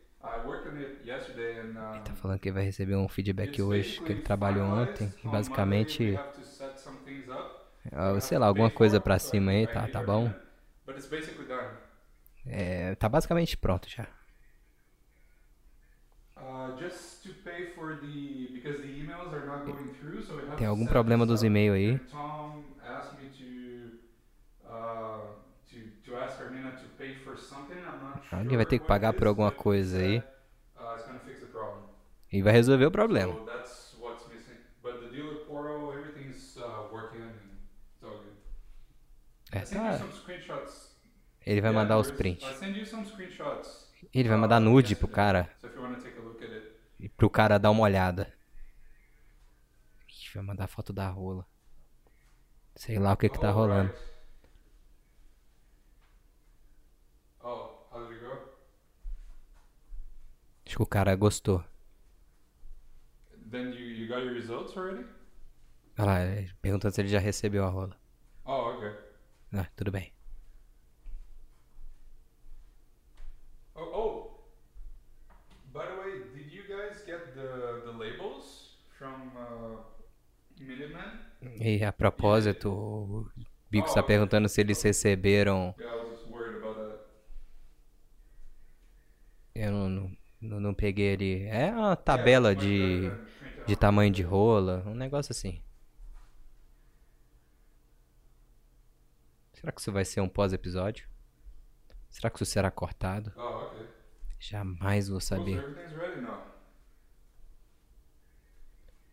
Ele 1.94 2.02
tá 2.04 2.14
falando 2.14 2.40
que 2.40 2.52
vai 2.52 2.66
receber 2.66 2.96
um 2.98 3.08
feedback 3.08 3.62
hoje, 3.62 4.02
que 4.02 4.12
ele 4.12 4.20
trabalhou 4.20 4.68
ontem. 4.68 5.16
E 5.24 5.28
basicamente, 5.30 6.22
ah, 7.92 8.20
sei 8.20 8.38
lá, 8.38 8.48
alguma 8.48 8.70
coisa 8.72 9.00
so 9.00 9.20
cima 9.20 9.52
aí, 9.52 9.68
tá, 9.68 9.88
tá 9.88 10.02
bom? 10.04 10.34
É, 12.46 12.96
tá 12.96 13.08
basicamente 13.10 13.58
pronto 13.58 13.88
já. 13.90 14.08
Uh, 19.68 19.74
Tem 20.56 20.68
algum 20.68 20.88
problema 20.88 21.26
dos 21.26 21.44
e-mails 21.44 21.76
aí. 21.78 22.02
Alguém 28.32 28.58
vai 28.58 28.66
ter 28.66 28.80
que 28.80 28.86
pagar 28.86 29.14
por 29.14 29.28
alguma 29.28 29.52
coisa 29.52 30.00
aí. 30.00 30.20
Uh. 30.20 31.96
E 32.32 32.42
vai 32.42 32.54
resolver 32.54 32.86
o 32.86 32.92
problema. 32.92 33.34
Uh. 33.34 33.42
É, 39.52 39.60
tá. 39.66 40.00
Ele 41.46 41.62
vai 41.62 41.72
mandar 41.72 42.00
os 42.00 42.10
prints. 42.12 42.62
Ele 44.14 44.30
vai 44.30 44.38
mandar 44.38 44.60
nude 44.60 44.96
pro 44.96 45.08
cara. 45.08 45.50
E 47.00 47.10
pro 47.10 47.30
cara 47.30 47.58
dar 47.58 47.72
uma 47.72 47.84
olhada. 47.84 48.34
Vai 50.34 50.44
mandar 50.44 50.68
foto 50.68 50.94
da 50.94 51.10
rola. 51.10 51.46
Sei 52.76 52.98
lá 52.98 53.12
o 53.14 53.18
que 53.18 53.30
que 53.30 53.40
tá 53.40 53.52
rolando. 53.52 53.94
Acho 60.72 60.78
que 60.78 60.84
o 60.84 60.86
cara 60.86 61.14
gostou. 61.18 61.62
Then 63.52 63.74
you, 63.74 63.86
you 63.88 64.08
got 64.08 64.24
your 64.24 64.34
results 64.34 64.78
already? 64.78 65.06
Olha 66.00 66.06
lá, 66.06 66.22
ele 66.24 66.50
perguntando 66.62 66.96
se 66.96 67.02
ele 67.02 67.10
já 67.10 67.20
recebeu 67.20 67.66
a 67.66 67.68
rola. 67.68 68.00
Oh, 68.46 68.78
okay. 68.78 68.94
Ah, 69.52 69.68
tudo 69.76 69.92
bem. 69.92 70.14
Oh, 73.76 73.82
oh. 73.82 74.46
By 75.74 75.88
the 75.88 75.98
way, 75.98 76.24
did 76.34 76.54
you 76.54 76.64
guys 76.70 77.04
get 77.06 77.34
the 77.34 77.82
the 77.84 77.92
labels 77.92 78.78
from 78.98 79.34
uh, 79.36 79.84
Minuteman? 80.58 81.20
E 81.60 81.84
a 81.84 81.92
propósito, 81.92 82.72
o 82.72 83.30
Bico 83.70 83.90
está 83.90 84.02
perguntando 84.02 84.48
se 84.48 84.62
eles 84.62 84.82
receberam. 84.82 85.76
Yeah, 85.78 85.94
I 85.94 85.98
was 85.98 86.18
just 86.18 86.32
worried 86.32 86.64
about 86.64 86.78
that. 86.78 87.00
Eu 89.54 89.72
não, 89.74 89.90
não, 89.90 90.21
não, 90.42 90.60
não 90.60 90.74
peguei 90.74 91.14
ali. 91.14 91.44
É 91.44 91.72
uma 91.72 91.96
tabela 91.96 92.56
de, 92.56 93.12
de 93.68 93.76
tamanho 93.76 94.12
de 94.12 94.24
rola, 94.24 94.84
um 94.88 94.96
negócio 94.96 95.32
assim. 95.32 95.62
Será 99.54 99.72
que 99.72 99.80
isso 99.80 99.92
vai 99.92 100.04
ser 100.04 100.22
um 100.22 100.28
pós-episódio? 100.28 101.08
Será 102.10 102.30
que 102.30 102.38
isso 102.38 102.46
será 102.46 102.72
cortado? 102.72 103.32
Okay. 103.36 103.88
Jamais 104.40 105.08
vou 105.08 105.20
saber. 105.20 105.64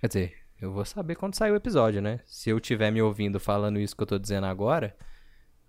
Quer 0.01 0.07
dizer, 0.07 0.39
eu 0.59 0.73
vou 0.73 0.85
saber 0.85 1.17
quando 1.17 1.35
sair 1.35 1.51
o 1.51 1.57
episódio, 1.57 2.01
né? 2.01 2.21
Se 2.25 2.49
eu 2.49 2.59
tiver 2.59 2.91
me 2.91 3.03
ouvindo 3.03 3.39
falando 3.39 3.79
isso 3.79 3.95
que 3.95 4.03
eu 4.03 4.07
tô 4.07 4.19
dizendo 4.19 4.47
agora, 4.47 4.97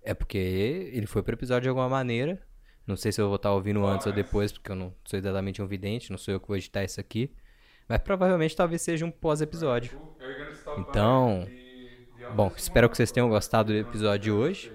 é 0.01 0.13
porque 0.13 0.37
ele 0.37 1.05
foi 1.05 1.21
pro 1.21 1.35
episódio 1.35 1.63
de 1.63 1.69
alguma 1.69 1.89
maneira. 1.89 2.41
Não 2.89 2.97
sei 2.97 3.11
se 3.11 3.21
eu 3.21 3.27
vou 3.27 3.35
estar 3.35 3.51
ouvindo 3.51 3.85
antes 3.85 4.07
ou 4.07 4.13
depois, 4.13 4.51
porque 4.51 4.71
eu 4.71 4.75
não 4.75 4.93
sou 5.05 5.17
exatamente 5.17 5.61
um 5.61 5.67
vidente, 5.67 6.11
não 6.11 6.17
sou 6.17 6.33
eu 6.33 6.39
que 6.39 6.47
vou 6.47 6.57
editar 6.57 6.83
isso 6.83 6.99
aqui. 6.99 7.31
Mas 7.87 7.99
provavelmente 7.99 8.55
talvez 8.55 8.81
seja 8.81 9.05
um 9.05 9.11
pós-episódio. 9.11 9.99
Então, 10.77 11.47
Bom, 12.35 12.51
espero 12.55 12.89
que 12.89 12.95
vocês 12.95 13.11
tenham 13.11 13.29
gostado 13.29 13.73
do 13.73 13.79
episódio 13.79 14.19
de 14.19 14.31
hoje. 14.31 14.71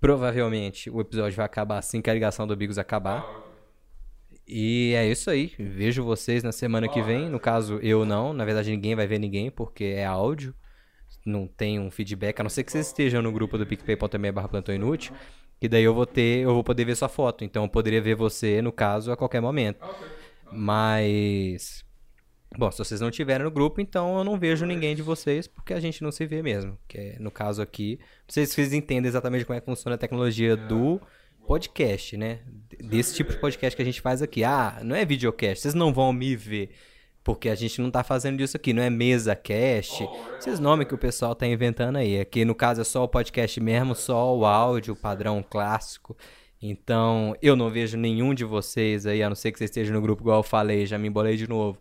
Provavelmente 0.00 0.88
o 0.90 1.00
episódio 1.00 1.36
vai 1.36 1.46
acabar 1.46 1.78
assim 1.78 2.00
que 2.00 2.08
a 2.08 2.14
ligação 2.14 2.46
do 2.46 2.56
Bigos 2.56 2.78
acabar. 2.78 3.24
E 4.46 4.92
é 4.94 5.06
isso 5.06 5.28
aí. 5.28 5.52
Vejo 5.58 6.04
vocês 6.04 6.44
na 6.44 6.52
semana 6.52 6.88
que 6.88 7.02
vem. 7.02 7.28
No 7.28 7.40
caso, 7.40 7.78
eu 7.82 8.04
não. 8.04 8.32
Na 8.32 8.44
verdade, 8.44 8.70
ninguém 8.70 8.94
vai 8.94 9.06
ver 9.06 9.18
ninguém, 9.18 9.50
porque 9.50 9.84
é 9.84 10.04
áudio. 10.04 10.54
Não 11.24 11.48
tem 11.48 11.80
um 11.80 11.90
feedback, 11.90 12.38
a 12.38 12.44
não 12.44 12.50
ser 12.50 12.62
que 12.62 12.70
vocês 12.70 12.86
estejam 12.86 13.20
no 13.20 13.32
grupo 13.32 13.58
do 13.58 13.66
picpay.me 13.66 14.30
barra 14.30 14.48
plantão 14.48 14.72
inútil. 14.72 15.12
Que 15.60 15.68
daí 15.68 15.84
eu 15.84 15.94
vou 15.94 16.06
ter, 16.06 16.40
eu 16.40 16.52
vou 16.52 16.62
poder 16.62 16.84
ver 16.84 16.96
sua 16.96 17.08
foto. 17.08 17.44
Então 17.44 17.64
eu 17.64 17.68
poderia 17.68 18.00
ver 18.00 18.14
você, 18.14 18.60
no 18.60 18.72
caso, 18.72 19.10
a 19.10 19.16
qualquer 19.16 19.40
momento. 19.40 19.84
Okay. 19.84 20.08
Mas. 20.52 21.84
Bom, 22.56 22.70
se 22.70 22.78
vocês 22.78 23.00
não 23.00 23.08
estiverem 23.08 23.44
no 23.44 23.50
grupo, 23.50 23.80
então 23.80 24.18
eu 24.18 24.24
não 24.24 24.38
vejo 24.38 24.64
ninguém 24.64 24.94
de 24.94 25.02
vocês, 25.02 25.46
porque 25.46 25.74
a 25.74 25.80
gente 25.80 26.02
não 26.02 26.12
se 26.12 26.24
vê 26.26 26.42
mesmo. 26.42 26.78
Que 26.86 26.98
é, 26.98 27.16
no 27.18 27.30
caso 27.30 27.60
aqui, 27.60 27.98
não 28.00 28.32
sei 28.32 28.46
se 28.46 28.54
vocês 28.54 28.72
entendem 28.72 29.08
exatamente 29.08 29.44
como 29.44 29.56
é 29.56 29.60
que 29.60 29.66
funciona 29.66 29.94
a 29.94 29.98
tecnologia 29.98 30.56
do 30.56 31.00
podcast, 31.46 32.16
né? 32.16 32.40
Desse 32.80 33.14
tipo 33.14 33.32
de 33.32 33.38
podcast 33.38 33.76
que 33.76 33.82
a 33.82 33.84
gente 33.84 34.00
faz 34.00 34.22
aqui. 34.22 34.44
Ah, 34.44 34.80
não 34.82 34.96
é 34.96 35.04
videocast, 35.04 35.62
vocês 35.62 35.74
não 35.74 35.92
vão 35.92 36.12
me 36.12 36.36
ver. 36.36 36.70
Porque 37.26 37.48
a 37.48 37.56
gente 37.56 37.82
não 37.82 37.90
tá 37.90 38.04
fazendo 38.04 38.40
isso 38.40 38.56
aqui, 38.56 38.72
não 38.72 38.80
é 38.80 38.88
mesa 38.88 39.34
cast, 39.34 40.08
esses 40.38 40.60
nomes 40.60 40.86
que 40.86 40.94
o 40.94 40.98
pessoal 40.98 41.34
tá 41.34 41.44
inventando 41.44 41.96
aí. 41.96 42.20
Aqui 42.20 42.44
no 42.44 42.54
caso 42.54 42.82
é 42.82 42.84
só 42.84 43.02
o 43.02 43.08
podcast 43.08 43.60
mesmo, 43.60 43.96
só 43.96 44.32
o 44.32 44.46
áudio, 44.46 44.94
padrão 44.94 45.42
clássico. 45.42 46.16
Então, 46.62 47.34
eu 47.42 47.56
não 47.56 47.68
vejo 47.68 47.96
nenhum 47.96 48.32
de 48.32 48.44
vocês 48.44 49.06
aí, 49.06 49.24
a 49.24 49.28
não 49.28 49.34
ser 49.34 49.50
que 49.50 49.58
vocês 49.58 49.70
estejam 49.70 49.92
no 49.92 50.00
grupo, 50.00 50.22
igual 50.22 50.38
eu 50.38 50.44
falei, 50.44 50.86
já 50.86 50.96
me 50.98 51.08
embolei 51.08 51.36
de 51.36 51.48
novo. 51.48 51.80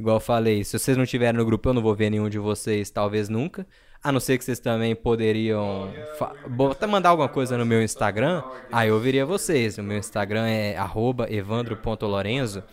Igual 0.00 0.16
eu 0.16 0.20
falei, 0.20 0.64
se 0.64 0.78
vocês 0.78 0.96
não 0.96 1.04
estiverem 1.04 1.38
no 1.38 1.44
grupo, 1.44 1.68
eu 1.68 1.74
não 1.74 1.82
vou 1.82 1.94
ver 1.94 2.08
nenhum 2.08 2.30
de 2.30 2.38
vocês, 2.38 2.88
talvez 2.88 3.28
nunca. 3.28 3.66
A 4.02 4.10
não 4.10 4.18
ser 4.18 4.38
que 4.38 4.44
vocês 4.44 4.58
também 4.58 4.96
poderiam 4.96 5.92
botar, 6.48 6.86
mandar 6.86 7.10
alguma 7.10 7.28
coisa 7.28 7.58
no 7.58 7.66
meu 7.66 7.82
Instagram, 7.82 8.42
aí 8.72 8.88
eu 8.88 8.98
veria 8.98 9.26
vocês. 9.26 9.76
O 9.76 9.82
meu 9.82 9.98
Instagram 9.98 10.46
é 10.46 10.74
evandro.lorenzo. 11.28 12.64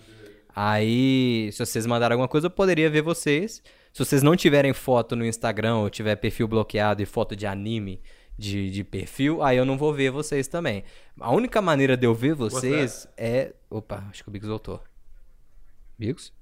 Aí, 0.56 1.50
se 1.52 1.66
vocês 1.66 1.86
mandarem 1.86 2.14
alguma 2.14 2.28
coisa, 2.28 2.48
eu 2.48 2.52
poderia 2.52 2.90
ver 2.90 3.02
vocês. 3.02 3.62
Se 3.92 4.04
vocês 4.04 4.24
não 4.24 4.36
tiverem 4.36 4.74
foto 4.74 5.16
no 5.16 5.26
Instagram 5.26 5.78
ou 5.78 5.90
tiver 5.90 6.16
perfil 6.16 6.48
bloqueado 6.48 7.02
e 7.02 7.06
foto 7.06 7.36
de 7.36 7.46
anime 7.46 8.02
de, 8.38 8.70
de 8.72 8.84
perfil, 8.84 9.44
aí 9.44 9.58
eu 9.58 9.66
não 9.66 9.78
vou 9.78 9.94
ver 9.94 10.12
vocês 10.12 10.48
também. 10.48 10.84
A 11.20 11.32
única 11.32 11.62
maneira 11.62 11.96
de 11.96 12.06
eu 12.06 12.14
ver 12.14 12.34
vocês 12.34 13.08
é. 13.16 13.54
Opa, 13.70 14.04
acho 14.10 14.24
que 14.24 14.30
o 14.30 14.32
Bigos 14.32 14.50
voltou. 14.50 14.82
Bigos? 15.98 16.34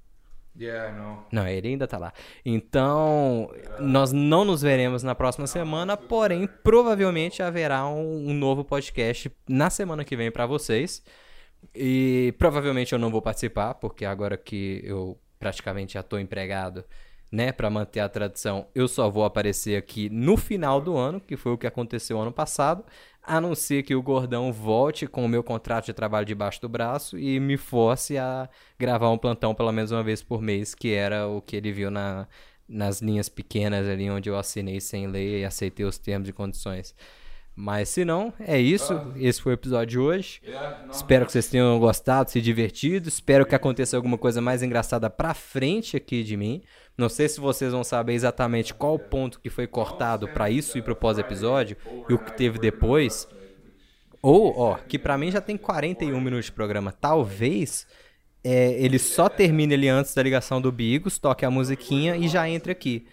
Yeah, 0.60 0.98
não. 0.98 1.26
Não, 1.32 1.48
ele 1.48 1.70
ainda 1.70 1.88
tá 1.88 1.98
lá. 1.98 2.14
Então, 2.46 3.50
nós 3.80 4.12
não 4.12 4.44
nos 4.44 4.62
veremos 4.62 5.02
na 5.02 5.16
próxima 5.16 5.48
semana, 5.48 5.96
porém, 5.96 6.48
provavelmente 6.62 7.42
haverá 7.42 7.88
um, 7.88 8.30
um 8.30 8.34
novo 8.34 8.64
podcast 8.64 9.32
na 9.48 9.70
semana 9.70 10.04
que 10.04 10.16
vem 10.16 10.30
pra 10.30 10.46
vocês. 10.46 11.02
E 11.74 12.34
provavelmente 12.38 12.94
eu 12.94 13.00
não 13.00 13.12
vou 13.12 13.22
participar, 13.22 13.76
porque 13.76 14.04
agora 14.06 14.38
que 14.38 14.82
eu 14.84 15.20
praticamente 15.40 15.94
já 15.94 16.04
tô 16.04 16.18
empregado, 16.20 16.84
né, 17.32 17.52
Pra 17.52 17.70
manter 17.70 18.02
a 18.02 18.10
tradição, 18.10 18.68
eu 18.76 18.88
só 18.90 19.10
vou 19.10 19.24
aparecer 19.24 19.78
aqui 19.78 20.10
no 20.10 20.36
final 20.36 20.82
do 20.82 20.98
ano, 20.98 21.22
que 21.22 21.38
foi 21.38 21.54
o 21.54 21.58
que 21.58 21.66
aconteceu 21.66 22.20
ano 22.20 22.32
passado, 22.32 22.84
a 23.24 23.40
não 23.40 23.56
ser 23.56 23.84
que 23.84 23.96
o 23.96 24.02
Gordão 24.02 24.52
volte 24.52 25.08
com 25.08 25.24
o 25.24 25.30
meu 25.30 25.42
contrato 25.44 25.86
de 25.86 25.94
trabalho 25.94 26.26
debaixo 26.26 26.60
do 26.62 26.68
braço 26.68 27.18
e 27.18 27.40
me 27.40 27.56
force 27.56 28.18
a 28.18 28.50
gravar 28.78 29.10
um 29.12 29.18
plantão 29.18 29.56
pelo 29.56 29.72
menos 29.72 29.92
uma 29.92 30.04
vez 30.04 30.22
por 30.22 30.42
mês, 30.42 30.76
que 30.76 30.94
era 30.94 31.28
o 31.28 31.42
que 31.42 31.56
ele 31.56 31.72
viu 31.72 31.90
na, 31.90 32.28
nas 32.68 33.02
linhas 33.02 33.30
pequenas 33.30 33.88
ali 33.88 34.10
onde 34.10 34.30
eu 34.30 34.38
assinei 34.38 34.82
sem 34.82 35.08
ler 35.08 35.42
e 35.42 35.46
aceitei 35.46 35.86
os 35.86 35.98
termos 35.98 36.28
e 36.30 36.34
condições. 36.34 36.94
Mas 37.56 37.90
se 37.90 38.06
não, 38.06 38.34
é 38.40 38.60
isso. 38.60 38.94
Esse 39.16 39.42
foi 39.42 39.54
o 39.54 39.56
episódio 39.56 39.88
de 39.88 40.00
hoje. 40.00 40.42
Espero 40.92 41.26
que 41.26 41.32
vocês 41.32 41.48
tenham 41.48 41.78
gostado, 41.80 42.30
se 42.30 42.42
divertido. 42.42 43.10
Espero 43.10 43.46
que 43.46 43.54
aconteça 43.54 43.96
alguma 43.96 44.18
coisa 44.18 44.42
mais 44.42 44.64
engraçada 44.64 45.10
pra 45.10 45.34
frente 45.34 45.98
aqui 45.98 46.24
de 46.24 46.38
mim. 46.38 46.64
Não 46.98 47.10
sei 47.10 47.28
se 47.28 47.40
vocês 47.40 47.72
vão 47.72 47.84
saber 47.84 48.14
exatamente 48.14 48.74
qual 48.74 48.98
ponto 48.98 49.40
que 49.40 49.50
foi 49.50 49.68
cortado 49.68 50.28
pra 50.28 50.50
isso 50.50 50.78
e 50.78 50.82
pro 50.82 50.96
pós-episódio 50.96 51.78
e 52.10 52.14
o 52.14 52.20
que 52.20 52.36
teve 52.36 52.58
depois. 52.58 53.28
Ou, 54.22 54.58
ó, 54.58 54.76
que 54.76 55.00
pra 55.00 55.18
mim 55.18 55.32
já 55.32 55.42
tem 55.42 55.58
41 55.58 56.20
minutos 56.22 56.46
de 56.46 56.52
programa. 56.52 56.92
Talvez 56.92 57.88
é, 58.44 58.74
ele 58.74 58.98
só 58.98 59.30
termine 59.30 59.74
ali 59.74 59.88
antes 59.88 60.14
da 60.14 60.24
ligação 60.24 60.62
do 60.62 60.72
Bigos, 60.72 61.18
toque 61.18 61.46
a 61.46 61.52
musiquinha 61.52 62.16
e 62.16 62.28
já 62.28 62.48
entre 62.48 62.72
aqui. 62.72 63.08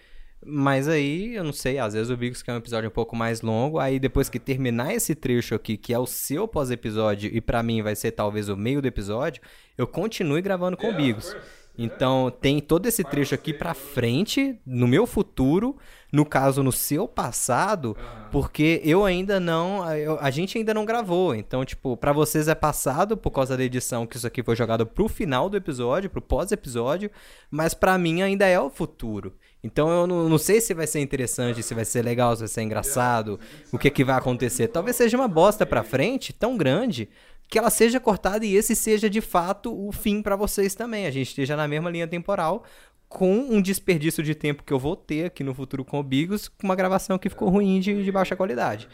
Mas 0.45 0.87
aí, 0.87 1.35
eu 1.35 1.43
não 1.43 1.51
sei, 1.51 1.79
às 1.79 1.93
vezes 1.93 2.09
o 2.09 2.15
Bigos 2.15 2.41
quer 2.41 2.53
um 2.53 2.57
episódio 2.57 2.87
um 2.87 2.93
pouco 2.93 3.15
mais 3.15 3.41
longo, 3.41 3.77
aí 3.77 3.99
depois 3.99 4.29
que 4.29 4.39
terminar 4.39 4.93
esse 4.93 5.13
trecho 5.13 5.53
aqui, 5.53 5.75
que 5.75 5.93
é 5.93 5.99
o 5.99 6.05
seu 6.05 6.47
pós-episódio, 6.47 7.29
e 7.33 7.41
pra 7.41 7.61
mim 7.61 7.81
vai 7.81 7.95
ser 7.95 8.11
talvez 8.11 8.47
o 8.47 8.55
meio 8.55 8.81
do 8.81 8.87
episódio, 8.87 9.41
eu 9.77 9.85
continue 9.85 10.41
gravando 10.41 10.77
com 10.77 10.89
o 10.89 10.93
Bigos. 10.95 11.35
Então, 11.77 12.29
tem 12.41 12.59
todo 12.59 12.85
esse 12.87 13.05
trecho 13.05 13.33
aqui 13.33 13.53
pra 13.53 13.73
frente, 13.73 14.59
no 14.65 14.85
meu 14.85 15.07
futuro, 15.07 15.77
no 16.11 16.25
caso, 16.25 16.61
no 16.61 16.73
seu 16.73 17.07
passado, 17.07 17.95
porque 18.31 18.81
eu 18.83 19.05
ainda 19.05 19.39
não. 19.39 19.89
eu- 19.95 20.17
a 20.19 20.29
gente 20.29 20.57
ainda 20.57 20.73
não 20.73 20.83
gravou. 20.83 21.33
Então, 21.33 21.63
tipo, 21.63 21.95
pra 21.95 22.11
vocês 22.11 22.49
é 22.49 22.55
passado 22.55 23.15
por 23.15 23.31
causa 23.31 23.55
da 23.55 23.63
edição, 23.63 24.05
que 24.05 24.17
isso 24.17 24.27
aqui 24.27 24.43
foi 24.43 24.57
jogado 24.57 24.85
pro 24.85 25.07
final 25.07 25.49
do 25.49 25.55
episódio, 25.55 26.09
pro 26.09 26.21
pós-episódio, 26.21 27.09
mas 27.49 27.73
pra 27.73 27.97
mim 27.97 28.21
ainda 28.21 28.45
é 28.45 28.59
o 28.59 28.69
futuro. 28.69 29.33
Então 29.63 29.89
eu 29.89 30.07
não, 30.07 30.29
não 30.29 30.37
sei 30.37 30.61
se 30.61 30.73
vai 30.73 30.87
ser 30.87 30.99
interessante, 30.99 31.61
se 31.61 31.73
vai 31.73 31.85
ser 31.85 32.03
legal, 32.03 32.35
se 32.35 32.41
vai 32.41 32.47
ser 32.47 32.61
engraçado, 32.61 33.39
o 33.71 33.77
que 33.77 33.89
que 33.89 34.03
vai 34.03 34.15
acontecer. 34.15 34.67
Talvez 34.69 34.95
seja 34.95 35.17
uma 35.17 35.27
bosta 35.27 35.65
pra 35.65 35.83
frente, 35.83 36.31
tão 36.31 36.55
grande, 36.55 37.09
que 37.49 37.57
ela 37.57 37.69
seja 37.69 37.99
cortada 37.99 38.45
e 38.45 38.55
esse 38.55 38.75
seja 38.75 39.09
de 39.09 39.21
fato 39.21 39.73
o 39.73 39.91
fim 39.91 40.21
pra 40.21 40.35
vocês 40.35 40.75
também. 40.75 41.05
A 41.05 41.11
gente 41.11 41.29
esteja 41.29 41.57
na 41.57 41.67
mesma 41.67 41.89
linha 41.89 42.07
temporal, 42.07 42.63
com 43.09 43.39
um 43.49 43.59
desperdício 43.59 44.23
de 44.23 44.35
tempo 44.35 44.63
que 44.63 44.71
eu 44.71 44.77
vou 44.77 44.95
ter 44.95 45.25
aqui 45.25 45.43
no 45.43 45.53
futuro 45.53 45.83
com 45.83 45.99
o 45.99 46.03
Bigos, 46.03 46.47
com 46.47 46.67
uma 46.67 46.75
gravação 46.75 47.17
que 47.17 47.27
ficou 47.27 47.49
ruim 47.49 47.79
de, 47.79 48.03
de 48.03 48.11
baixa 48.11 48.35
qualidade. 48.35 48.87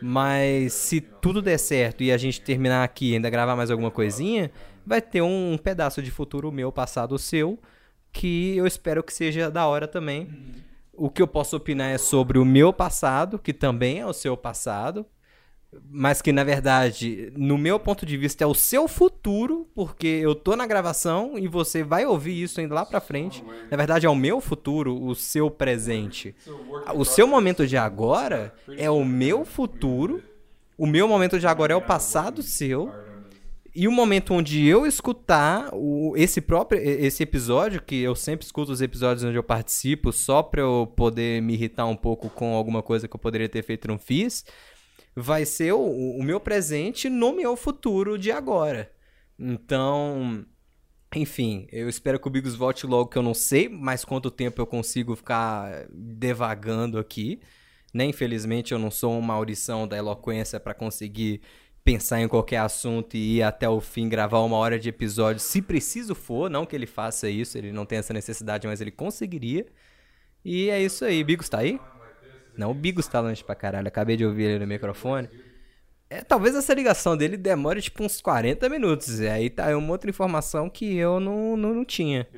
Mas 0.00 0.74
se 0.74 1.00
tudo 1.00 1.40
der 1.40 1.58
certo 1.58 2.02
e 2.02 2.12
a 2.12 2.18
gente 2.18 2.40
terminar 2.40 2.84
aqui 2.84 3.12
e 3.12 3.14
ainda 3.14 3.30
gravar 3.30 3.56
mais 3.56 3.70
alguma 3.70 3.90
coisinha, 3.90 4.50
vai 4.84 5.00
ter 5.00 5.22
um, 5.22 5.56
pedaço 5.56 6.02
de 6.02 6.10
futuro 6.10 6.52
meu, 6.52 6.70
passado 6.70 7.18
seu, 7.18 7.58
que 8.12 8.56
eu 8.56 8.66
espero 8.66 9.02
que 9.02 9.12
seja 9.12 9.50
da 9.50 9.66
hora 9.66 9.88
também. 9.88 10.28
O 10.92 11.08
que 11.08 11.22
eu 11.22 11.26
posso 11.26 11.56
opinar 11.56 11.90
é 11.90 11.98
sobre 11.98 12.38
o 12.38 12.44
meu 12.44 12.72
passado, 12.72 13.38
que 13.38 13.52
também 13.52 14.00
é 14.00 14.06
o 14.06 14.12
seu 14.12 14.36
passado, 14.36 15.06
mas 15.90 16.20
que 16.20 16.32
na 16.32 16.44
verdade, 16.44 17.32
no 17.34 17.56
meu 17.56 17.80
ponto 17.80 18.04
de 18.04 18.16
vista, 18.18 18.44
é 18.44 18.46
o 18.46 18.54
seu 18.54 18.86
futuro, 18.86 19.66
porque 19.74 20.06
eu 20.06 20.34
tô 20.34 20.54
na 20.54 20.66
gravação 20.66 21.38
e 21.38 21.48
você 21.48 21.82
vai 21.82 22.04
ouvir 22.04 22.42
isso 22.42 22.60
indo 22.60 22.74
lá 22.74 22.84
pra 22.84 23.00
frente. 23.00 23.42
Na 23.70 23.76
verdade, 23.76 24.04
é 24.04 24.10
o 24.10 24.14
meu 24.14 24.40
futuro, 24.40 25.02
o 25.02 25.14
seu 25.14 25.50
presente. 25.50 26.34
O 26.94 27.06
seu 27.06 27.26
momento 27.26 27.66
de 27.66 27.76
agora 27.78 28.54
é 28.76 28.90
o 28.90 29.02
meu 29.02 29.46
futuro, 29.46 30.22
o 30.76 30.86
meu 30.86 31.08
momento 31.08 31.38
de 31.38 31.46
agora 31.46 31.72
é 31.72 31.76
o 31.76 31.82
passado 31.82 32.42
seu. 32.42 32.92
E 33.74 33.88
o 33.88 33.92
momento 33.92 34.34
onde 34.34 34.66
eu 34.66 34.86
escutar 34.86 35.70
o, 35.72 36.14
esse 36.16 36.42
próprio 36.42 36.78
esse 36.78 37.22
episódio, 37.22 37.80
que 37.80 37.96
eu 37.96 38.14
sempre 38.14 38.44
escuto 38.44 38.70
os 38.70 38.82
episódios 38.82 39.24
onde 39.24 39.36
eu 39.36 39.42
participo, 39.42 40.12
só 40.12 40.42
pra 40.42 40.60
eu 40.60 40.92
poder 40.94 41.40
me 41.40 41.54
irritar 41.54 41.86
um 41.86 41.96
pouco 41.96 42.28
com 42.28 42.54
alguma 42.54 42.82
coisa 42.82 43.08
que 43.08 43.16
eu 43.16 43.20
poderia 43.20 43.48
ter 43.48 43.62
feito 43.62 43.86
e 43.86 43.88
não 43.88 43.98
fiz, 43.98 44.44
vai 45.16 45.46
ser 45.46 45.72
o, 45.72 45.80
o 45.80 46.22
meu 46.22 46.38
presente 46.38 47.08
no 47.08 47.32
meu 47.32 47.56
futuro 47.56 48.18
de 48.18 48.30
agora. 48.30 48.92
Então, 49.38 50.44
enfim, 51.14 51.66
eu 51.72 51.88
espero 51.88 52.20
que 52.20 52.28
o 52.28 52.30
Bigos 52.30 52.54
volte 52.54 52.86
logo, 52.86 53.08
que 53.08 53.18
eu 53.18 53.22
não 53.22 53.34
sei 53.34 53.70
mais 53.70 54.04
quanto 54.04 54.30
tempo 54.30 54.60
eu 54.60 54.66
consigo 54.66 55.16
ficar 55.16 55.86
devagando 55.90 56.98
aqui. 56.98 57.40
Né? 57.92 58.06
Infelizmente, 58.06 58.72
eu 58.72 58.78
não 58.78 58.90
sou 58.90 59.18
uma 59.18 59.34
audição 59.34 59.86
da 59.86 59.96
eloquência 59.96 60.58
para 60.58 60.74
conseguir 60.74 61.42
pensar 61.84 62.20
em 62.20 62.28
qualquer 62.28 62.58
assunto 62.58 63.16
e 63.16 63.38
ir 63.38 63.42
até 63.42 63.68
o 63.68 63.80
fim 63.80 64.08
gravar 64.08 64.40
uma 64.40 64.56
hora 64.56 64.78
de 64.78 64.88
episódio, 64.88 65.40
se 65.40 65.60
preciso 65.60 66.14
for, 66.14 66.48
não 66.48 66.64
que 66.64 66.76
ele 66.76 66.86
faça 66.86 67.28
isso, 67.28 67.58
ele 67.58 67.72
não 67.72 67.84
tem 67.84 67.98
essa 67.98 68.12
necessidade, 68.12 68.66
mas 68.66 68.80
ele 68.80 68.90
conseguiria. 68.90 69.66
E 70.44 70.70
é 70.70 70.80
isso 70.80 71.04
aí, 71.04 71.22
Bigos 71.22 71.48
tá 71.48 71.58
aí? 71.58 71.80
Não, 72.56 72.70
o 72.70 72.74
Bigos 72.74 73.06
tá 73.06 73.20
longe 73.20 73.42
pra 73.42 73.54
caralho, 73.54 73.88
acabei 73.88 74.16
de 74.16 74.24
ouvir 74.24 74.44
ele 74.44 74.58
no 74.60 74.66
microfone. 74.66 75.28
É, 76.10 76.20
talvez 76.20 76.54
essa 76.54 76.74
ligação 76.74 77.16
dele 77.16 77.36
demore 77.36 77.80
tipo 77.80 78.04
uns 78.04 78.20
40 78.20 78.68
minutos, 78.68 79.20
e 79.20 79.28
aí 79.28 79.48
tá 79.48 79.66
aí 79.66 79.74
uma 79.74 79.90
outra 79.90 80.10
informação 80.10 80.68
que 80.68 80.96
eu 80.96 81.18
não, 81.18 81.56
não, 81.56 81.74
não 81.74 81.84
tinha. 81.84 82.28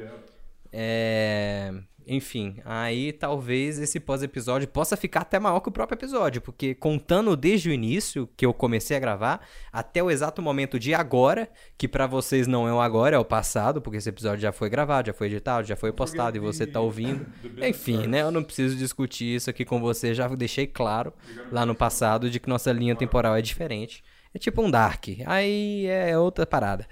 É... 0.77 1.73
Enfim, 2.07 2.57
aí 2.65 3.13
talvez 3.13 3.79
esse 3.79 3.99
pós-episódio 3.99 4.69
possa 4.69 4.97
ficar 4.97 5.21
até 5.21 5.39
maior 5.39 5.61
que 5.61 5.71
o 5.71 5.73
próprio 5.73 5.97
episódio, 5.97 6.43
porque 6.43 6.75
contando 6.75 7.35
desde 7.35 7.71
o 7.71 7.73
início 7.73 8.29
que 8.37 8.45
eu 8.45 8.53
comecei 8.53 8.95
a 8.95 9.01
gravar 9.01 9.41
até 9.73 10.03
o 10.03 10.11
exato 10.11 10.43
momento 10.43 10.79
de 10.79 10.93
agora, 10.93 11.49
que 11.79 11.89
pra 11.89 12.07
vocês 12.07 12.47
não 12.47 12.69
é 12.69 12.73
o 12.75 12.81
agora, 12.81 13.17
é 13.17 13.19
o 13.19 13.25
passado, 13.25 13.81
porque 13.81 13.97
esse 13.97 14.09
episódio 14.11 14.41
já 14.41 14.53
foi 14.53 14.69
gravado, 14.69 15.07
já 15.07 15.15
foi 15.15 15.29
editado, 15.29 15.67
já 15.67 15.77
foi 15.77 15.93
postado 15.93 16.37
e 16.37 16.41
você 16.41 16.67
tá 16.67 16.79
ouvindo. 16.79 17.25
Enfim, 17.67 18.07
né? 18.07 18.21
Eu 18.21 18.31
não 18.31 18.45
preciso 18.45 18.77
discutir 18.77 19.37
isso 19.37 19.49
aqui 19.49 19.65
com 19.65 19.81
você, 19.81 20.13
já 20.13 20.29
deixei 20.29 20.67
claro 20.67 21.11
lá 21.51 21.65
no 21.65 21.75
passado 21.75 22.29
de 22.29 22.39
que 22.39 22.51
nossa 22.51 22.71
linha 22.71 22.95
temporal 22.95 23.35
é 23.35 23.41
diferente. 23.41 24.05
É 24.35 24.39
tipo 24.39 24.61
um 24.61 24.71
Dark. 24.71 25.07
Aí 25.27 25.87
é 25.87 26.19
outra 26.19 26.45
parada. 26.45 26.87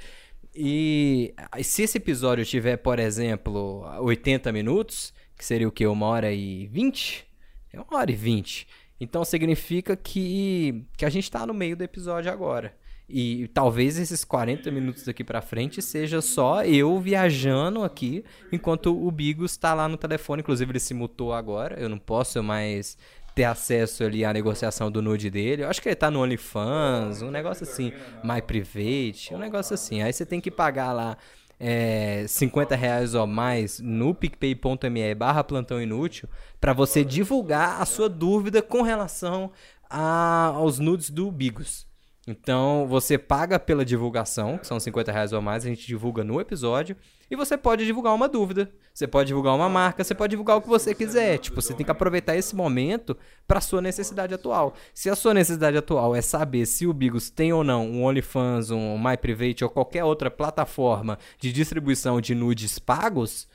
E 0.55 1.35
se 1.63 1.83
esse 1.83 1.99
episódio 1.99 2.45
tiver, 2.45 2.77
por 2.77 2.99
exemplo, 2.99 3.85
80 4.01 4.53
minutos, 4.53 5.15
que 5.37 5.45
seria 5.45 5.67
o 5.67 5.73
que? 5.73 5.87
Uma 5.87 6.07
hora 6.07 6.33
e 6.33 6.67
20? 6.67 7.27
É 7.73 7.81
uma 7.81 7.99
hora 7.99 8.11
e 8.11 8.15
20. 8.15 8.67
Então 9.01 9.25
significa 9.25 9.97
que, 9.97 10.85
que 10.97 11.05
a 11.05 11.11
gente 11.11 11.31
tá 11.31 11.47
no 11.47 11.55
meio 11.55 11.77
do 11.77 11.83
episódio 11.83 12.31
agora. 12.31 12.77
E 13.09 13.49
talvez 13.49 13.99
esses 13.99 14.25
40 14.25 14.71
minutos 14.71 15.05
daqui 15.05 15.25
pra 15.25 15.43
frente 15.43 15.83
seja 15.83 16.23
só 16.23 16.65
eu 16.65 16.99
viajando 17.01 17.83
aqui, 17.83 18.25
enquanto 18.51 18.87
o 18.87 19.11
Bigos 19.11 19.57
tá 19.57 19.75
lá 19.75 19.89
no 19.89 19.97
telefone. 19.97 20.41
Inclusive, 20.41 20.71
ele 20.71 20.81
se 20.81 20.95
mutou 20.95 21.33
agora. 21.33 21.79
Eu 21.79 21.89
não 21.89 21.99
posso 21.99 22.43
mais 22.43 22.97
ter 23.35 23.45
acesso 23.45 24.05
ali 24.05 24.25
à 24.25 24.33
negociação 24.33 24.91
do 24.91 25.01
nude 25.03 25.31
dele. 25.31 25.63
Eu 25.65 25.69
acho 25.69 25.81
que 25.81 25.89
ele 25.89 25.97
tá 25.97 26.11
no 26.11 26.21
OnlyFans, 26.23 27.23
um 27.23 27.31
negócio 27.31 27.65
assim, 27.65 27.93
My 28.23 28.43
Private, 28.43 29.35
um 29.35 29.39
negócio 29.39 29.75
assim. 29.75 30.03
Aí 30.03 30.13
você 30.13 30.25
tem 30.27 30.41
que 30.41 30.51
pagar 30.51 30.93
lá 30.93 31.17
é, 31.59 32.25
50 32.29 32.75
reais 32.75 33.15
ou 33.15 33.27
mais 33.27 33.79
no 33.81 34.15
picpay.me 34.15 35.15
barra 35.15 35.45
plantão 35.45 35.81
inútil 35.81 36.29
para 36.61 36.73
você 36.73 37.05
divulgar 37.05 37.81
a 37.81 37.85
sua 37.87 38.09
dúvida 38.09 38.61
com 38.61 38.83
relação 38.83 39.51
a- 39.89 40.53
aos 40.55 40.79
nudes 40.79 41.09
do 41.11 41.31
Bigos. 41.31 41.87
Então 42.27 42.87
você 42.87 43.19
paga 43.19 43.59
pela 43.59 43.85
divulgação, 43.85 44.57
que 44.57 44.67
são 44.67 44.79
50 44.79 45.11
reais 45.11 45.33
ou 45.33 45.43
mais, 45.43 45.65
a 45.65 45.69
gente 45.69 45.87
divulga 45.87 46.23
no 46.23 46.41
episódio. 46.41 46.97
E 47.29 47.35
você 47.35 47.57
pode 47.57 47.85
divulgar 47.85 48.15
uma 48.15 48.29
dúvida, 48.29 48.71
você 48.95 49.07
pode 49.09 49.29
divulgar 49.29 49.55
uma 49.55 49.69
marca, 49.69 50.05
você 50.05 50.15
pode 50.15 50.33
divulgar 50.33 50.57
o 50.57 50.61
que 50.61 50.69
você 50.69 50.95
quiser. 50.95 51.39
Tipo, 51.39 51.61
você 51.61 51.75
tem 51.75 51.85
que 51.85 51.91
aproveitar 51.91 52.37
esse 52.37 52.55
momento 52.55 53.17
para 53.49 53.61
sua 53.61 53.81
necessidade 53.81 54.35
atual. 54.35 54.75
Se 54.95 55.09
a 55.11 55.17
sua 55.17 55.35
necessidade 55.35 55.77
atual 55.77 56.15
é 56.15 56.21
saber 56.21 56.67
se 56.67 56.87
o 56.87 56.93
Bigos 56.93 57.31
tem 57.31 57.53
ou 57.53 57.65
não 57.65 57.89
um 57.89 58.05
OnlyFans, 58.05 58.71
um 58.71 58.99
MyPrivate 58.99 59.65
ou 59.65 59.71
qualquer 59.71 60.05
outra 60.05 60.31
plataforma 60.31 61.19
de 61.41 61.53
distribuição 61.53 62.21
de 62.21 62.35
nudes 62.35 62.79
pagos, 62.79 63.49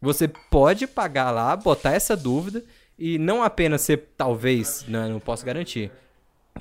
você 0.00 0.28
pode 0.28 0.86
pagar 0.86 1.30
lá, 1.30 1.56
botar 1.56 1.92
essa 1.92 2.14
dúvida 2.14 2.62
e 2.96 3.18
não 3.18 3.42
apenas 3.42 3.80
ser, 3.80 4.12
talvez, 4.16 4.84
né, 4.86 5.08
não 5.08 5.18
posso 5.18 5.44
garantir, 5.44 5.90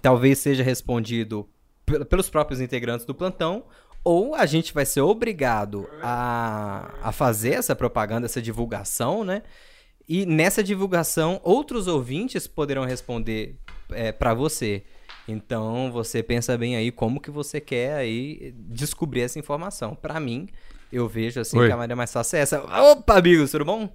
talvez 0.01 0.39
seja 0.39 0.63
respondido 0.63 1.47
pel- 1.85 2.05
pelos 2.05 2.29
próprios 2.29 2.59
integrantes 2.61 3.05
do 3.05 3.13
plantão, 3.13 3.63
ou 4.03 4.35
a 4.35 4.45
gente 4.45 4.73
vai 4.73 4.85
ser 4.85 5.01
obrigado 5.01 5.87
a, 6.01 6.93
a 7.01 7.11
fazer 7.11 7.51
essa 7.51 7.75
propaganda, 7.75 8.25
essa 8.25 8.41
divulgação, 8.41 9.23
né? 9.23 9.43
E 10.07 10.25
nessa 10.25 10.61
divulgação, 10.61 11.39
outros 11.43 11.87
ouvintes 11.87 12.45
poderão 12.45 12.83
responder 12.83 13.55
é, 13.91 14.11
para 14.11 14.33
você. 14.33 14.83
Então, 15.25 15.89
você 15.89 16.21
pensa 16.21 16.57
bem 16.57 16.75
aí 16.75 16.91
como 16.91 17.21
que 17.21 17.31
você 17.31 17.61
quer 17.61 17.93
aí 17.93 18.53
descobrir 18.57 19.21
essa 19.21 19.39
informação. 19.39 19.95
Pra 19.95 20.19
mim, 20.19 20.49
eu 20.91 21.07
vejo 21.07 21.39
assim 21.39 21.57
Oi. 21.57 21.67
que 21.67 21.71
a 21.73 21.77
maneira 21.77 21.95
mais 21.95 22.11
fácil 22.11 22.35
é 22.35 22.41
essa. 22.41 22.61
Opa, 22.61 23.19
amigos, 23.19 23.51
tudo 23.51 23.63
bom? 23.63 23.89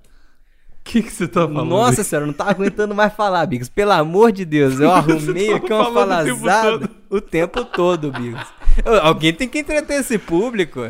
O 0.80 0.90
que, 0.90 1.02
que 1.02 1.10
você 1.12 1.28
tá 1.28 1.42
falando? 1.42 1.68
Nossa 1.68 2.02
senhora, 2.02 2.24
eu 2.24 2.28
não 2.28 2.34
tava 2.34 2.50
aguentando 2.50 2.94
mais 2.94 3.12
falar, 3.12 3.44
Bigos. 3.44 3.68
Pelo 3.68 3.92
amor 3.92 4.32
de 4.32 4.44
Deus, 4.44 4.80
eu 4.80 4.90
arrumei 4.92 5.52
aqui 5.52 5.72
uma 5.72 5.92
falazada 5.92 6.90
o 7.10 7.20
tempo 7.20 7.64
todo, 7.64 8.10
Bigos. 8.10 8.40
Ô, 8.86 9.06
Alguém 9.06 9.34
tem 9.34 9.48
que 9.48 9.58
entreter 9.58 10.00
esse 10.00 10.18
público. 10.18 10.80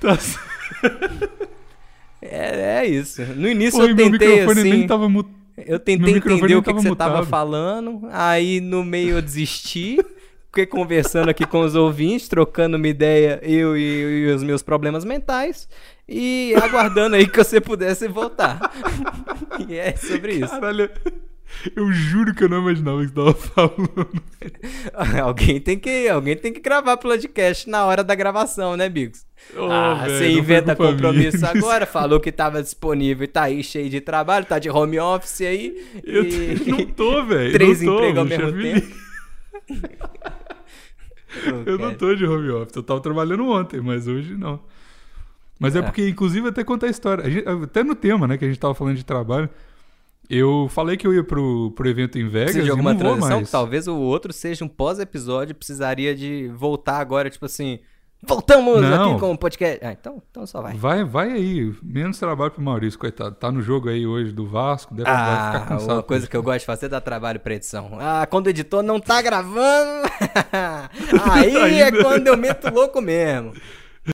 Tá... 0.00 0.18
É, 2.28 2.80
é 2.80 2.86
isso. 2.86 3.22
No 3.36 3.48
início 3.48 3.78
Pô, 3.78 3.86
e 3.86 3.90
eu 3.90 3.96
meu 3.96 4.10
tentei 4.10 4.28
microfone 4.28 4.60
assim. 4.60 4.70
nem 4.70 4.86
tava 4.86 5.08
mut... 5.08 5.28
Eu 5.56 5.78
tentei 5.78 6.12
meu 6.12 6.16
entender 6.16 6.56
o 6.56 6.62
que, 6.62 6.74
que 6.74 6.82
você 6.82 6.96
tava 6.96 7.24
falando. 7.24 8.02
Aí 8.10 8.60
no 8.60 8.84
meio 8.84 9.16
eu 9.16 9.22
desisti. 9.22 9.98
Fiquei 10.56 10.64
conversando 10.64 11.28
aqui 11.28 11.46
com 11.46 11.60
os 11.60 11.74
ouvintes, 11.74 12.28
trocando 12.28 12.78
uma 12.78 12.88
ideia, 12.88 13.38
eu 13.42 13.76
e, 13.76 14.24
e 14.24 14.26
os 14.32 14.42
meus 14.42 14.62
problemas 14.62 15.04
mentais. 15.04 15.68
E 16.08 16.54
aguardando 16.54 17.14
aí 17.14 17.28
que 17.28 17.36
você 17.36 17.60
pudesse 17.60 18.08
voltar. 18.08 18.72
e 19.68 19.76
é 19.76 19.94
sobre 19.96 20.36
isso. 20.36 20.48
Caralho, 20.48 20.88
eu 21.76 21.92
juro 21.92 22.34
que 22.34 22.42
eu 22.42 22.48
não 22.48 22.62
imaginava 22.62 23.02
que 23.02 23.08
você 23.08 23.14
tava 23.14 23.34
falando. 23.34 24.22
alguém, 25.22 25.60
tem 25.60 25.78
que, 25.78 26.08
alguém 26.08 26.34
tem 26.34 26.54
que 26.54 26.60
gravar 26.60 26.96
podcast 26.96 27.68
na 27.68 27.84
hora 27.84 28.02
da 28.02 28.14
gravação, 28.14 28.78
né, 28.78 28.88
Bigos? 28.88 29.26
Ô, 29.54 29.70
ah, 29.70 30.06
velho, 30.06 30.16
você 30.16 30.30
inventa 30.30 30.74
compromisso 30.74 31.36
minha. 31.36 31.50
agora, 31.50 31.84
falou 31.84 32.18
que 32.18 32.32
tava 32.32 32.62
disponível 32.62 33.24
e 33.24 33.28
tá 33.28 33.42
aí 33.42 33.62
cheio 33.62 33.90
de 33.90 34.00
trabalho, 34.00 34.46
tá 34.46 34.58
de 34.58 34.70
home 34.70 34.98
office 34.98 35.42
aí. 35.42 35.86
Eu 36.02 36.24
e... 36.24 36.62
não 36.66 36.86
tô, 36.86 37.22
velho. 37.26 37.52
Três 37.52 37.82
empregos 37.82 38.18
ao 38.20 38.24
mesmo 38.24 38.52
tempo. 38.52 39.06
Eu 41.66 41.78
não 41.78 41.94
tô 41.94 42.14
de 42.14 42.24
home 42.26 42.50
office. 42.50 42.76
Eu 42.76 42.82
tava 42.82 43.00
trabalhando 43.00 43.46
ontem, 43.48 43.80
mas 43.80 44.06
hoje 44.08 44.34
não. 44.36 44.60
Mas 45.58 45.74
é, 45.74 45.78
É. 45.78 45.82
porque, 45.82 46.08
inclusive, 46.08 46.48
até 46.48 46.62
contar 46.62 46.86
a 46.86 46.90
história. 46.90 47.24
A 47.24 47.30
gente- 47.30 47.48
até 47.48 47.82
no 47.82 47.94
tema, 47.94 48.26
né, 48.26 48.36
que 48.36 48.44
a 48.44 48.48
gente 48.48 48.60
tava 48.60 48.74
falando 48.74 48.96
de 48.96 49.04
trabalho. 49.04 49.48
Eu 50.28 50.68
falei 50.70 50.96
que 50.96 51.06
eu 51.06 51.14
ia 51.14 51.22
pro, 51.22 51.70
pro 51.70 51.88
evento 51.88 52.18
em 52.18 52.24
Vegas 52.28 52.46
Precisa 52.52 52.64
de 52.64 52.68
e 52.68 52.70
alguma 52.72 52.94
transição? 52.96 53.36
mais. 53.38 53.50
Talvez 53.50 53.86
o 53.86 53.94
outro 53.96 54.32
seja 54.32 54.64
um 54.64 54.68
pós-episódio, 54.68 55.54
precisaria 55.54 56.14
de 56.16 56.50
voltar 56.54 56.98
agora, 56.98 57.30
tipo 57.30 57.46
assim. 57.46 57.78
Voltamos 58.22 58.80
Não. 58.82 59.10
aqui 59.12 59.20
com 59.20 59.32
o 59.32 59.38
podcast. 59.38 59.78
Ah, 59.84 59.92
então, 59.92 60.20
então 60.30 60.46
só 60.46 60.60
vai. 60.60 60.74
Vai, 60.74 61.04
vai 61.04 61.30
aí. 61.32 61.72
Menos 61.82 62.18
trabalho 62.18 62.50
pro 62.50 62.62
Maurício, 62.62 62.98
coitado. 62.98 63.34
Tá 63.36 63.52
no 63.52 63.60
jogo 63.62 63.88
aí 63.88 64.06
hoje 64.06 64.32
do 64.32 64.46
Vasco. 64.48 64.94
Deve 64.94 65.08
vai 65.08 65.16
ficar 65.18 65.56
Ah, 65.56 65.66
cansado. 65.66 65.92
uma 65.92 66.02
coisa 66.02 66.26
que 66.26 66.36
eu 66.36 66.42
gosto 66.42 66.60
de 66.60 66.66
fazer 66.66 66.86
é 66.86 66.88
dar 66.88 67.00
trabalho 67.00 67.38
pra 67.38 67.54
edição. 67.54 67.98
Ah, 68.00 68.26
quando 68.28 68.46
o 68.46 68.50
editor 68.50 68.82
não 68.82 68.98
tá 68.98 69.20
gravando, 69.22 70.08
aí 71.32 71.80
é 71.80 71.92
quando 71.92 72.26
eu 72.26 72.36
meto 72.36 72.72
louco 72.72 73.00
mesmo. 73.00 73.52